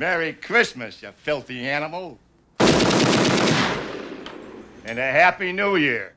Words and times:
Merry 0.00 0.32
Christmas, 0.32 1.02
you 1.02 1.10
filthy 1.12 1.68
animal. 1.68 2.18
And 4.86 4.98
a 4.98 5.12
Happy 5.12 5.52
New 5.52 5.76
Year. 5.76 6.14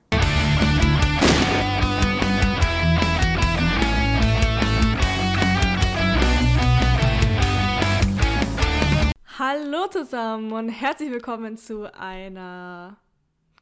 Hallo 9.37 9.87
zusammen 9.91 10.53
und 10.53 10.69
herzlich 10.69 11.11
willkommen 11.11 11.57
zu 11.57 11.93
einer 11.93 12.95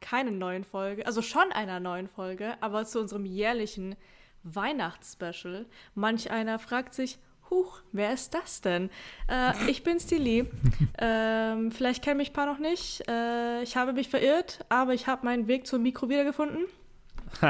keine 0.01 0.29
neuen 0.29 0.63
Folge, 0.63 1.04
also 1.07 1.24
schon 1.24 1.51
einer 1.51 1.79
neuen 1.79 2.07
Folge, 2.07 2.61
aber 2.61 2.85
zu 2.85 2.99
unserem 2.99 3.25
jährlichen 3.25 3.96
Weihnachtsspecial. 4.43 5.65
Manch 5.96 6.29
einer 6.29 6.60
fragt 6.60 6.93
sich, 6.93 7.18
Huch, 7.51 7.82
wer 7.91 8.14
ist 8.14 8.33
das 8.33 8.61
denn? 8.61 8.89
Äh, 9.29 9.69
ich 9.69 9.83
bin's, 9.83 10.07
die 10.07 10.15
Lee. 10.15 10.46
ähm, 10.97 11.71
vielleicht 11.71 12.04
kennen 12.04 12.18
mich 12.18 12.32
ein 12.32 12.33
paar 12.33 12.47
noch 12.47 12.60
nicht. 12.60 13.07
Äh, 13.07 13.61
ich 13.61 13.75
habe 13.75 13.93
mich 13.93 14.10
verirrt, 14.10 14.65
aber 14.69 14.93
ich 14.93 15.05
habe 15.05 15.25
meinen 15.25 15.47
Weg 15.47 15.68
zum 15.68 15.83
Mikro 15.83 16.10
wiedergefunden. 16.10 16.65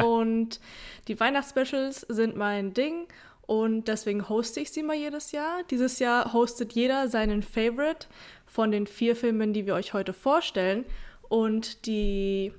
und 0.03 0.59
die 1.07 1.19
Weihnachtsspecials 1.19 2.01
sind 2.01 2.35
mein 2.35 2.73
Ding 2.73 3.07
und 3.51 3.87
deswegen 3.87 4.29
hoste 4.29 4.59
ich 4.59 4.71
sie 4.71 4.81
mal 4.81 4.95
jedes 4.95 5.31
Jahr. 5.31 5.63
Dieses 5.69 5.99
Jahr 5.99 6.33
hostet 6.33 6.73
jeder 6.73 7.07
seinen 7.07 7.43
Favorite 7.43 8.07
von 8.47 8.71
den 8.71 8.87
vier 8.87 9.15
Filmen, 9.15 9.53
die 9.53 9.65
wir 9.65 9.75
euch 9.75 9.93
heute 9.93 10.13
vorstellen. 10.13 10.85
Und 11.29 11.85
die 11.85 12.53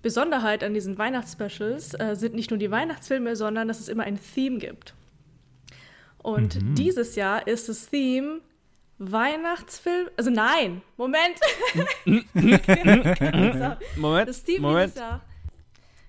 Besonderheit 0.00 0.64
an 0.64 0.74
diesen 0.74 0.96
Weihnachtsspecials 0.96 1.94
äh, 1.94 2.14
sind 2.14 2.34
nicht 2.34 2.50
nur 2.50 2.58
die 2.58 2.70
Weihnachtsfilme, 2.70 3.36
sondern 3.36 3.68
dass 3.68 3.80
es 3.80 3.88
immer 3.88 4.04
ein 4.04 4.18
Theme 4.34 4.58
gibt. 4.58 4.94
Und 6.22 6.62
mhm. 6.62 6.74
dieses 6.74 7.16
Jahr 7.16 7.46
ist 7.46 7.68
das 7.68 7.88
Theme 7.88 8.40
Weihnachtsfilm. 8.98 10.08
Also 10.16 10.30
nein, 10.30 10.82
Moment. 10.96 11.40
Moment. 13.96 14.28
Das 14.28 14.44
Theme 14.44 14.60
Moment. 14.60 14.96
Jahr, 14.96 15.20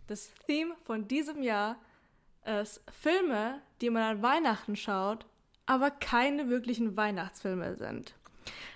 das 0.08 0.31
Theme 0.45 0.75
von 0.84 1.08
diesem 1.08 1.41
Jahr 1.41 1.78
ist 2.61 2.81
Filme, 3.02 3.61
die 3.81 3.89
man 3.89 4.03
an 4.03 4.22
Weihnachten 4.22 4.75
schaut, 4.75 5.25
aber 5.66 5.91
keine 5.91 6.50
wirklichen 6.50 6.95
Weihnachtsfilme 6.97 7.75
sind. 7.75 8.14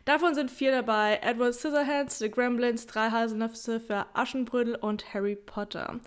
Davon 0.05 0.35
sind 0.35 0.49
vier 0.49 0.71
dabei: 0.71 1.19
Edward 1.21 1.53
Scissorhands, 1.53 2.19
The 2.19 2.31
Gremlins, 2.31 2.87
Drei 2.87 3.11
Haselnüsse 3.11 3.79
für 3.79 4.05
Aschenbrödel 4.13 4.75
und 4.75 5.13
Harry 5.13 5.35
Potter. 5.35 5.99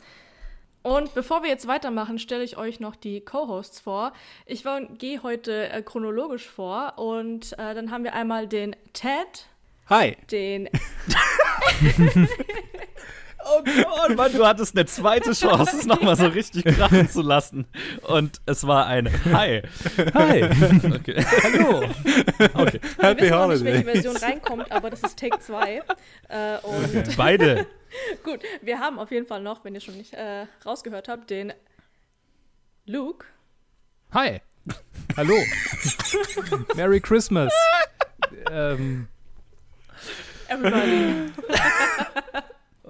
Und 0.83 1.15
bevor 1.15 1.43
wir 1.43 1.51
jetzt 1.51 1.67
weitermachen, 1.67 2.19
stelle 2.19 2.43
ich 2.43 2.57
euch 2.57 2.81
noch 2.81 2.97
die 2.97 3.21
Co-Hosts 3.21 3.81
vor. 3.81 4.13
Ich 4.47 4.65
gehe 4.99 5.23
heute 5.23 5.69
äh, 5.69 5.83
chronologisch 5.83 6.49
vor 6.49 6.95
und 6.99 7.53
äh, 7.55 7.75
dann 7.75 7.91
haben 7.91 8.05
wir 8.05 8.15
einmal 8.15 8.47
den 8.49 8.75
Ted. 8.93 9.47
Hi. 9.89 10.17
Den. 10.31 10.69
oh 13.45 13.63
Gott, 13.65 14.17
Mann, 14.17 14.33
du 14.33 14.47
hattest 14.47 14.77
eine 14.77 14.87
zweite 14.87 15.33
Chance, 15.33 15.77
es 15.79 15.87
nochmal 15.87 16.17
so 16.17 16.27
richtig 16.27 16.65
krachen 16.65 17.09
zu 17.09 17.23
lassen. 17.23 17.67
Und 18.03 18.41
es 18.47 18.67
war 18.67 18.87
ein 18.87 19.09
Hi. 19.33 19.63
Hi. 20.15 20.51
Okay. 21.01 21.25
Hallo. 21.43 21.85
Okay. 22.55 22.81
Happy 22.99 23.23
wir 23.23 23.31
wissen 23.31 23.39
Holiday. 23.39 23.73
nicht, 23.73 23.87
welche 23.87 24.03
Version 24.03 24.17
reinkommt, 24.17 24.73
aber 24.73 24.91
das 24.91 25.01
ist 25.01 25.19
Take 25.19 25.39
2. 25.39 25.83
Äh. 26.29 26.59
Beide. 27.17 27.67
Gut, 28.25 28.41
wir 28.63 28.79
haben 28.79 28.99
auf 28.99 29.11
jeden 29.11 29.27
Fall 29.27 29.43
noch, 29.43 29.65
wenn 29.65 29.75
ihr 29.75 29.81
schon 29.81 29.97
nicht 29.97 30.15
äh, 30.15 30.47
rausgehört 30.65 31.09
habt, 31.09 31.31
den 31.31 31.53
Luke. 32.87 33.27
Hi. 34.13 34.41
Hallo. 35.17 35.37
Merry 36.77 37.01
Christmas. 37.01 37.53
ähm. 38.51 39.09
Everybody. 40.49 41.33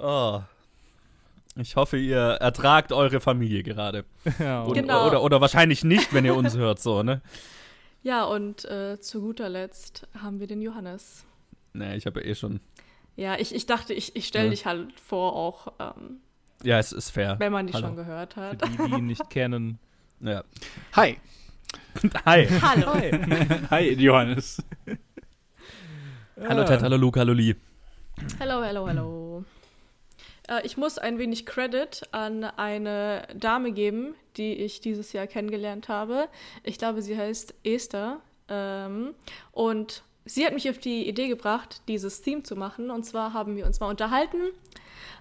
Oh. 0.03 0.43
Ich 1.56 1.77
hoffe, 1.77 1.97
ihr 1.97 2.19
ertragt 2.19 2.93
eure 2.93 3.21
Familie 3.21 3.62
gerade. 3.62 4.05
Ja, 4.38 4.65
oder, 4.65 4.81
genau. 4.81 5.06
oder, 5.06 5.22
oder, 5.22 5.41
wahrscheinlich 5.41 5.84
nicht, 5.84 6.15
wenn 6.15 6.25
ihr 6.25 6.34
uns 6.34 6.56
hört, 6.56 6.81
so, 6.81 7.03
ne? 7.03 7.21
Ja, 8.03 8.25
und 8.25 8.65
äh, 8.65 8.99
zu 8.99 9.21
guter 9.21 9.50
Letzt 9.50 10.09
haben 10.22 10.41
wir 10.41 10.47
den 10.47 10.62
Johannes. 10.62 11.27
Nee, 11.75 11.97
ich 11.97 12.06
habe 12.06 12.21
ja 12.21 12.28
eh 12.28 12.34
schon 12.34 12.60
ja, 13.21 13.39
ich, 13.39 13.55
ich 13.55 13.66
dachte, 13.66 13.93
ich, 13.93 14.16
ich 14.16 14.27
stelle 14.27 14.47
ja. 14.47 14.50
dich 14.50 14.65
halt 14.65 14.99
vor, 14.99 15.37
auch. 15.37 15.75
Ähm, 15.78 16.21
ja, 16.62 16.78
es 16.78 16.91
ist 16.91 17.10
fair. 17.10 17.37
Wenn 17.39 17.53
man 17.53 17.66
dich 17.66 17.75
Hallo. 17.75 17.89
schon 17.89 17.97
gehört 17.97 18.37
hat. 18.37 18.62
Für 18.62 18.69
die, 18.69 18.77
die 18.78 18.99
ihn 18.99 19.06
nicht 19.06 19.28
kennen. 19.31 19.78
Ja. 20.21 20.43
Hi. 20.97 21.19
Hi. 22.25 22.47
Hallo. 22.47 22.94
Hi. 22.94 23.10
Hi, 23.71 23.93
Johannes. 23.93 24.62
Hallo 26.43 26.65
Ted, 26.65 26.81
hallo 26.81 26.97
Luke, 26.97 27.21
hallo 27.21 27.34
Lee. 27.34 27.56
Hallo, 28.39 28.62
hallo, 28.65 28.87
hallo. 28.87 29.44
Äh, 30.50 30.66
ich 30.66 30.77
muss 30.77 30.99
ein 30.99 31.19
wenig 31.19 31.47
Credit 31.47 32.03
an 32.12 32.44
eine 32.44 33.27
Dame 33.34 33.72
geben, 33.72 34.15
die 34.37 34.55
ich 34.55 34.81
dieses 34.81 35.12
Jahr 35.12 35.27
kennengelernt 35.27 35.88
habe. 35.88 36.28
Ich 36.62 36.77
glaube, 36.77 37.00
sie 37.00 37.16
heißt 37.16 37.55
Esther. 37.65 38.21
Ähm, 38.49 39.15
und 39.53 40.03
sie 40.25 40.44
hat 40.44 40.53
mich 40.53 40.69
auf 40.69 40.78
die 40.78 41.09
Idee 41.09 41.28
gebracht, 41.28 41.83
dieses 41.89 42.21
Theme 42.21 42.43
zu 42.43 42.56
machen. 42.56 42.91
Und 42.91 43.05
zwar 43.05 43.33
haben 43.33 43.56
wir 43.56 43.65
uns 43.65 43.81
mal 43.81 43.89
unterhalten 43.89 44.41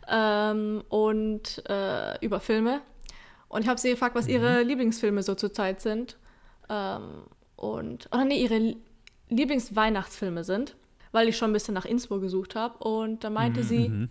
ähm, 0.09 0.83
und 0.89 1.63
äh, 1.69 2.23
über 2.25 2.39
Filme. 2.39 2.81
Und 3.47 3.61
ich 3.63 3.67
habe 3.67 3.79
sie 3.79 3.91
gefragt, 3.91 4.15
was 4.15 4.25
mhm. 4.25 4.33
ihre 4.33 4.63
Lieblingsfilme 4.63 5.23
so 5.23 5.35
zurzeit 5.35 5.81
sind. 5.81 6.17
Ähm, 6.69 7.23
und, 7.55 8.07
oder 8.11 8.25
nee, 8.25 8.41
ihre 8.41 8.75
Lieblingsweihnachtsfilme 9.29 10.43
sind, 10.43 10.75
weil 11.11 11.27
ich 11.27 11.37
schon 11.37 11.49
ein 11.49 11.53
bisschen 11.53 11.73
nach 11.73 11.85
Inspo 11.85 12.19
gesucht 12.19 12.55
habe. 12.55 12.77
Und 12.83 13.23
da 13.23 13.29
meinte 13.29 13.61
mhm. 13.61 13.65
sie, 13.65 13.89
mhm. 13.89 14.09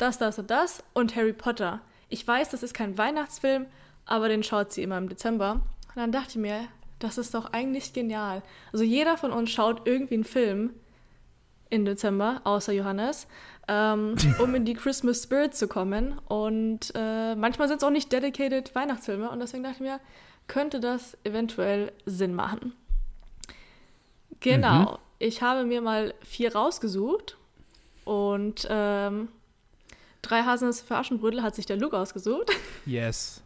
Das, 0.00 0.18
das 0.18 0.38
und 0.38 0.50
das 0.50 0.82
und 0.94 1.14
Harry 1.16 1.32
Potter. 1.32 1.80
Ich 2.08 2.26
weiß, 2.26 2.50
das 2.50 2.62
ist 2.62 2.74
kein 2.74 2.98
Weihnachtsfilm, 2.98 3.66
aber 4.06 4.28
den 4.28 4.42
schaut 4.42 4.72
sie 4.72 4.82
immer 4.82 4.98
im 4.98 5.08
Dezember. 5.08 5.60
Und 5.88 5.96
dann 5.96 6.12
dachte 6.12 6.30
ich 6.30 6.36
mir, 6.36 6.68
das 6.98 7.18
ist 7.18 7.34
doch 7.34 7.52
eigentlich 7.52 7.92
genial. 7.92 8.42
Also 8.72 8.84
jeder 8.84 9.16
von 9.16 9.32
uns 9.32 9.50
schaut 9.50 9.86
irgendwie 9.86 10.14
einen 10.14 10.24
Film 10.24 10.70
im 11.70 11.84
Dezember, 11.84 12.40
außer 12.44 12.72
Johannes, 12.72 13.26
ähm, 13.68 14.16
um 14.38 14.54
in 14.54 14.64
die 14.64 14.74
Christmas 14.74 15.22
Spirit 15.22 15.54
zu 15.54 15.68
kommen. 15.68 16.18
Und 16.28 16.92
äh, 16.94 17.34
manchmal 17.34 17.68
sind 17.68 17.78
es 17.78 17.84
auch 17.84 17.90
nicht 17.90 18.12
dedicated 18.12 18.74
Weihnachtsfilme. 18.74 19.30
Und 19.30 19.40
deswegen 19.40 19.62
dachte 19.62 19.76
ich 19.76 19.82
mir, 19.82 20.00
könnte 20.46 20.80
das 20.80 21.16
eventuell 21.24 21.92
Sinn 22.06 22.34
machen. 22.34 22.74
Genau. 24.40 24.92
Mhm. 24.92 24.98
Ich 25.18 25.42
habe 25.42 25.64
mir 25.64 25.80
mal 25.80 26.14
vier 26.24 26.54
rausgesucht. 26.54 27.36
Und 28.04 28.66
ähm, 28.68 29.28
drei 30.22 30.42
Haselnüsse 30.42 30.84
für 30.84 30.96
Aschenbrödel 30.96 31.42
hat 31.42 31.54
sich 31.54 31.66
der 31.66 31.76
Luke 31.76 31.96
ausgesucht. 31.98 32.50
Yes. 32.86 33.42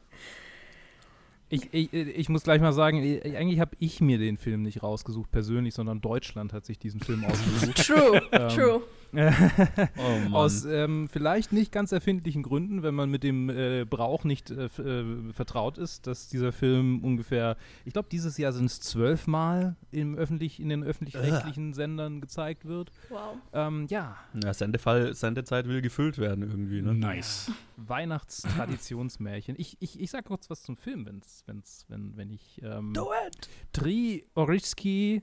Ich, 1.51 1.73
ich, 1.73 1.93
ich, 1.93 2.29
muss 2.29 2.43
gleich 2.43 2.61
mal 2.61 2.73
sagen, 2.73 2.99
eigentlich 2.99 3.61
habe 3.61 3.77
ich 3.79 4.01
mir 4.01 4.19
den 4.19 4.39
Film 4.39 4.63
nicht 4.63 4.83
rausgesucht 4.83 5.31
persönlich, 5.31 5.75
sondern 5.75 6.01
Deutschland 6.01 6.53
hat 6.53 6.65
sich 6.65 6.79
diesen 6.79 7.01
Film 7.01 7.25
ausgesucht. 7.25 7.87
True, 7.87 8.23
ähm, 8.33 8.49
true. 8.49 8.83
oh 9.97 10.35
Aus 10.35 10.65
ähm, 10.65 11.09
vielleicht 11.11 11.53
nicht 11.53 11.73
ganz 11.73 11.93
erfindlichen 11.93 12.43
Gründen, 12.43 12.83
wenn 12.83 12.95
man 12.95 13.11
mit 13.11 13.23
dem 13.23 13.49
äh, 13.51 13.85
Brauch 13.85 14.25
nicht 14.25 14.51
äh, 14.51 14.67
äh, 14.67 15.33
vertraut 15.33 15.79
ist, 15.79 16.07
dass 16.07 16.29
dieser 16.29 16.53
Film 16.53 17.03
ungefähr, 17.05 17.57
ich 17.85 17.93
glaube, 17.93 18.09
dieses 18.11 18.39
Jahr 18.39 18.53
sind 18.53 18.67
es 18.67 18.81
zwölfmal 18.81 19.77
im 19.91 20.17
öffentlich, 20.17 20.61
in 20.61 20.69
den 20.69 20.83
öffentlich-rechtlichen 20.85 21.73
Sendern 21.75 22.21
gezeigt 22.21 22.65
wird. 22.65 22.91
Wow. 23.09 23.37
Ähm, 23.53 23.87
ja. 23.89 24.17
ja 24.43 24.55
Sendefall, 24.55 25.15
Sendezeit 25.15 25.69
will 25.69 25.83
gefüllt 25.83 26.19
werden 26.19 26.43
irgendwie. 26.43 26.83
Ne? 26.83 26.95
Nice. 26.95 27.51
Weihnachtstraditionsmärchen. 27.77 29.57
Ich, 29.59 29.77
ich, 29.81 30.01
ich 30.01 30.11
sag 30.11 30.25
kurz 30.25 30.51
was 30.51 30.63
zum 30.63 30.77
Film, 30.77 31.07
wenn's, 31.07 31.43
wenn's, 31.47 31.85
wenn, 31.89 32.17
wenn 32.17 32.31
ich. 32.31 32.61
Ähm, 32.63 32.93
Do 32.93 33.11
it! 33.27 33.49
Tri 33.73 34.25
Oriski, 34.35 35.23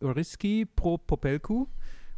Oriski 0.00 0.66
pro 0.66 0.98
Popelku 0.98 1.66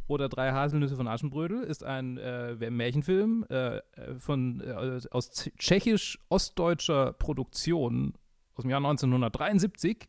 oder 0.07 0.29
Drei 0.29 0.51
Haselnüsse 0.51 0.95
von 0.95 1.07
Aschenbrödel 1.07 1.63
ist 1.63 1.83
ein 1.83 2.17
äh, 2.17 2.69
Märchenfilm 2.69 3.45
äh, 3.49 3.81
von, 4.17 4.61
äh, 4.61 4.99
aus 5.11 5.31
tschechisch-ostdeutscher 5.57 7.13
Produktion 7.13 8.13
aus 8.55 8.63
dem 8.63 8.69
Jahr 8.69 8.79
1973 8.79 10.07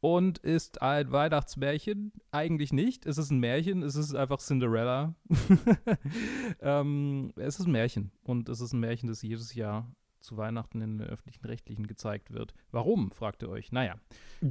und 0.00 0.38
ist 0.38 0.82
ein 0.82 1.12
Weihnachtsmärchen. 1.12 2.12
Eigentlich 2.30 2.72
nicht. 2.72 3.06
Es 3.06 3.16
ist 3.16 3.30
ein 3.30 3.38
Märchen, 3.38 3.82
es 3.82 3.94
ist 3.94 4.14
einfach 4.14 4.38
Cinderella. 4.38 5.14
ähm, 6.60 7.32
es 7.36 7.58
ist 7.58 7.66
ein 7.66 7.72
Märchen 7.72 8.10
und 8.22 8.48
es 8.48 8.60
ist 8.60 8.72
ein 8.72 8.80
Märchen, 8.80 9.08
das 9.08 9.22
jedes 9.22 9.54
Jahr 9.54 9.94
zu 10.24 10.36
Weihnachten 10.36 10.80
in 10.80 10.98
den 10.98 11.06
öffentlichen 11.06 11.44
Rechtlichen 11.44 11.86
gezeigt 11.86 12.32
wird. 12.32 12.54
Warum, 12.70 13.12
fragt 13.12 13.42
ihr 13.42 13.48
euch. 13.48 13.70
Naja, 13.72 13.96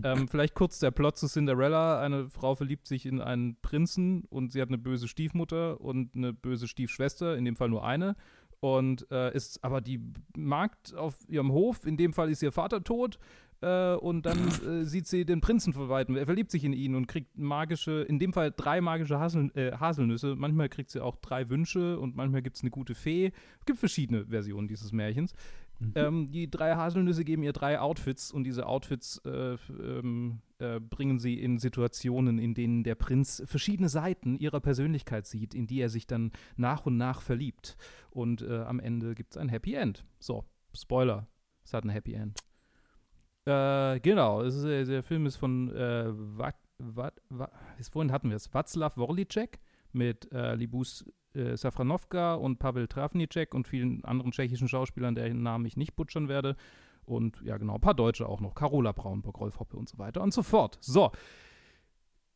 ähm, 0.04 0.28
vielleicht 0.30 0.56
kurz 0.56 0.80
der 0.80 0.92
Plot 0.92 1.18
zu 1.18 1.28
Cinderella. 1.28 2.02
Eine 2.02 2.30
Frau 2.30 2.56
verliebt 2.56 2.88
sich 2.88 3.06
in 3.06 3.20
einen 3.20 3.58
Prinzen 3.62 4.24
und 4.30 4.52
sie 4.52 4.62
hat 4.62 4.70
eine 4.70 4.78
böse 4.78 5.08
Stiefmutter 5.08 5.82
und 5.82 6.16
eine 6.16 6.34
böse 6.34 6.68
Stiefschwester, 6.68 7.36
in 7.36 7.46
dem 7.46 7.56
Fall 7.56 7.70
nur 7.70 7.86
eine. 7.86 8.16
Und 8.60 9.12
äh, 9.12 9.36
ist 9.36 9.62
aber 9.64 9.82
die 9.82 10.00
Magd 10.38 10.96
auf 10.96 11.18
ihrem 11.28 11.52
Hof, 11.52 11.86
in 11.86 11.98
dem 11.98 12.14
Fall 12.14 12.30
ist 12.30 12.42
ihr 12.42 12.54
Vater 12.54 12.82
tot. 12.82 13.20
Äh, 13.64 13.96
und 13.96 14.26
dann 14.26 14.38
äh, 14.68 14.84
sieht 14.84 15.08
sie 15.08 15.26
den 15.26 15.40
Prinzen 15.42 15.74
Weitem. 15.74 16.18
Er 16.18 16.26
verliebt 16.26 16.52
sich 16.52 16.66
in 16.66 16.74
ihn 16.74 16.96
und 16.96 17.08
kriegt 17.08 17.38
magische, 17.38 18.02
in 18.04 18.20
dem 18.20 18.34
Fall 18.34 18.54
drei 18.56 18.82
magische 18.82 19.20
Hasel, 19.20 19.52
äh, 19.56 19.72
Haselnüsse. 19.72 20.36
Manchmal 20.36 20.70
kriegt 20.70 20.92
sie 20.92 21.00
auch 21.00 21.16
drei 21.18 21.50
Wünsche 21.50 21.98
und 22.00 22.16
manchmal 22.16 22.42
gibt 22.42 22.58
es 22.58 22.62
eine 22.62 22.72
gute 22.72 22.94
Fee. 22.94 23.32
Es 23.60 23.66
gibt 23.66 23.80
verschiedene 23.80 24.26
Versionen 24.26 24.68
dieses 24.68 24.92
Märchens. 24.92 25.34
Ähm, 25.96 26.32
die 26.32 26.50
drei 26.50 26.76
Haselnüsse 26.76 27.24
geben 27.24 27.44
ihr 27.44 27.54
drei 27.54 27.80
Outfits 27.80 28.32
und 28.32 28.44
diese 28.44 28.66
Outfits 28.66 29.22
äh, 29.26 29.58
ähm, 29.70 30.42
äh, 30.60 30.80
bringen 30.80 31.20
sie 31.20 31.42
in 31.42 31.60
Situationen, 31.60 32.40
in 32.40 32.54
denen 32.54 32.84
der 32.84 32.96
Prinz 32.96 33.44
verschiedene 33.46 33.90
Seiten 33.90 34.36
ihrer 34.36 34.60
Persönlichkeit 34.60 35.26
sieht, 35.26 35.54
in 35.54 35.68
die 35.68 35.80
er 35.80 35.90
sich 35.90 36.08
dann 36.08 36.32
nach 36.56 36.86
und 36.86 36.98
nach 36.98 37.22
verliebt. 37.22 37.78
Und 38.10 38.42
äh, 38.42 38.60
am 38.62 38.80
Ende 38.80 39.16
gibt 39.16 39.34
es 39.34 39.38
ein 39.38 39.50
Happy 39.50 39.74
End. 39.74 40.06
So, 40.20 40.46
Spoiler, 40.74 41.28
es 41.64 41.74
hat 41.74 41.84
ein 41.84 41.90
Happy 41.90 42.14
End. 42.14 42.40
Äh, 43.46 44.00
genau, 44.00 44.42
ist, 44.42 44.64
äh, 44.64 44.86
der 44.86 45.04
Film 45.04 45.26
ist 45.26 45.36
von 45.36 45.70
äh, 45.76 46.06
Wat, 46.08 46.56
Wat, 46.78 47.22
Wat, 47.30 47.52
vorhin 47.92 48.12
hatten 48.12 48.30
wir 48.30 48.38
es, 48.38 48.50
Václav 48.54 48.96
Worlicek 48.98 49.60
mit 49.92 50.32
äh, 50.32 50.56
Libus 50.56 51.06
äh, 51.36 51.58
Safranowka 51.58 52.36
und 52.36 52.60
Pavel 52.60 52.88
Travnicek 52.88 53.54
und 53.54 53.68
vielen 53.68 54.04
anderen 54.06 54.32
tschechischen 54.32 54.68
Schauspielern, 54.68 55.16
deren 55.16 55.44
Namen 55.44 55.66
ich 55.66 55.78
nicht 55.78 55.96
butchern 55.96 56.28
werde. 56.28 56.56
Und 57.06 57.42
ja, 57.44 57.58
genau, 57.58 57.76
ein 57.76 57.82
paar 57.82 57.94
Deutsche 57.94 58.28
auch 58.28 58.40
noch. 58.40 58.56
Carola 58.56 58.92
Braunburg, 58.92 59.40
Rolf 59.40 59.60
Hoppe 59.60 59.78
und 59.78 59.90
so 59.90 59.98
weiter 59.98 60.22
und 60.22 60.34
so 60.34 60.44
fort. 60.44 60.78
So. 60.82 61.12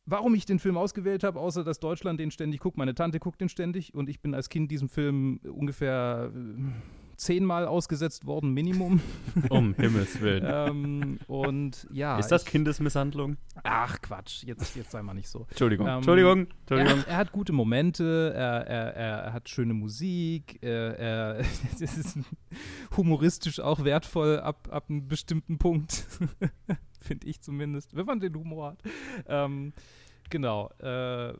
Warum 0.04 0.34
ich 0.34 0.46
den 0.46 0.58
Film 0.58 0.78
ausgewählt 0.78 1.22
habe, 1.22 1.38
außer 1.38 1.64
dass 1.64 1.80
Deutschland 1.80 2.18
den 2.18 2.30
ständig 2.30 2.60
guckt, 2.60 2.78
meine 2.78 2.94
Tante 2.94 3.18
guckt 3.18 3.40
den 3.40 3.50
ständig 3.50 3.94
und 3.94 4.08
ich 4.08 4.20
bin 4.20 4.34
als 4.34 4.48
Kind 4.48 4.70
diesem 4.70 4.88
Film 4.88 5.38
ungefähr 5.44 6.32
äh, 6.34 7.07
zehnmal 7.18 7.66
ausgesetzt 7.66 8.24
worden, 8.26 8.52
Minimum. 8.54 9.00
Um 9.50 9.74
Himmels 9.74 10.20
Willen. 10.20 10.44
ähm, 10.46 11.18
und 11.26 11.86
ja. 11.92 12.18
ist 12.18 12.28
das 12.28 12.44
ich- 12.44 12.48
Kindesmisshandlung? 12.48 13.36
Ach 13.64 14.00
Quatsch, 14.00 14.44
jetzt, 14.44 14.76
jetzt 14.76 14.92
sei 14.92 15.02
mal 15.02 15.14
nicht 15.14 15.28
so. 15.28 15.46
Entschuldigung. 15.50 15.86
Ähm, 15.86 15.94
Entschuldigung. 15.96 16.46
Entschuldigung. 16.60 16.98
Er, 17.00 17.08
er 17.08 17.16
hat 17.16 17.32
gute 17.32 17.52
Momente, 17.52 18.32
er, 18.34 18.66
er, 18.66 18.94
er 18.94 19.32
hat 19.32 19.48
schöne 19.48 19.74
Musik, 19.74 20.58
er, 20.62 21.38
ist 21.78 22.18
humoristisch 22.96 23.60
auch 23.60 23.84
wertvoll 23.84 24.38
ab, 24.40 24.68
ab 24.70 24.86
einem 24.88 25.08
bestimmten 25.08 25.58
Punkt. 25.58 26.06
Finde 27.00 27.26
ich 27.26 27.40
zumindest, 27.40 27.96
wenn 27.96 28.06
man 28.06 28.20
den 28.20 28.34
Humor 28.34 28.72
hat. 28.72 28.82
Ähm, 29.26 29.72
genau. 30.30 30.70
Äh, 30.78 31.32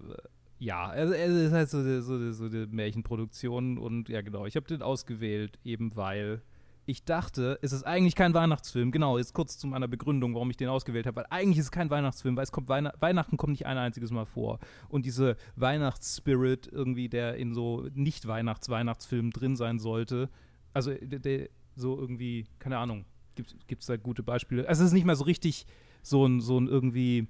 ja, 0.59 0.87
also 0.87 1.15
es 1.15 1.31
ist 1.31 1.53
halt 1.53 1.71
so 1.71 1.79
eine 1.79 2.03
so, 2.03 2.33
so 2.33 2.45
Märchenproduktion 2.71 3.79
und 3.79 4.09
ja, 4.09 4.23
genau. 4.23 4.47
Ich 4.47 4.57
habe 4.57 4.67
den 4.67 4.83
ausgewählt, 4.83 5.59
eben 5.65 5.95
weil 5.95 6.43
ich 6.89 7.05
dachte, 7.05 7.59
es 7.61 7.73
ist 7.73 7.83
eigentlich 7.83 8.15
kein 8.15 8.33
Weihnachtsfilm. 8.33 8.91
Genau, 8.93 9.19
jetzt 9.19 9.35
kurz 9.35 9.59
zu 9.59 9.67
meiner 9.67 9.89
Begründung, 9.89 10.35
warum 10.35 10.49
ich 10.49 10.57
den 10.57 10.69
ausgewählt 10.69 11.07
habe. 11.07 11.17
Weil 11.17 11.27
eigentlich 11.29 11.59
ist 11.59 11.67
es 11.67 11.71
kein 11.71 11.91
Weihnachtsfilm, 11.91 12.35
weil 12.35 12.45
es 12.45 12.51
kommt 12.51 12.71
Weihn 12.71 12.89
Weihnachten 12.99 13.37
kommt 13.37 13.51
nicht 13.51 13.67
ein 13.67 13.77
einziges 13.77 14.11
Mal 14.11 14.25
vor. 14.25 14.59
Und 14.89 15.05
diese 15.05 15.37
Weihnachtsspirit 15.55 16.67
irgendwie, 16.67 17.11
der 17.11 17.37
in 17.37 17.53
so 17.53 17.87
Nicht-Weihnachts-Weihnachtsfilmen 17.93 19.33
drin 19.33 19.55
sein 19.55 19.79
sollte, 19.79 20.31
also 20.73 20.95
der, 20.95 21.19
der 21.19 21.51
so 21.77 21.99
irgendwie, 21.99 22.47
keine 22.59 22.79
Ahnung, 22.79 23.05
gibt 23.35 23.83
es 23.83 23.87
da 23.87 23.99
gute 23.99 24.23
Beispiele. 24.23 24.67
Also 24.67 24.83
es 24.83 24.89
ist 24.89 24.95
nicht 24.95 25.05
mal 25.05 25.15
so 25.15 25.25
richtig 25.25 25.67
so 26.03 26.25
ein, 26.25 26.41
so 26.41 26.59
ein 26.59 26.69
irgendwie 26.69 27.29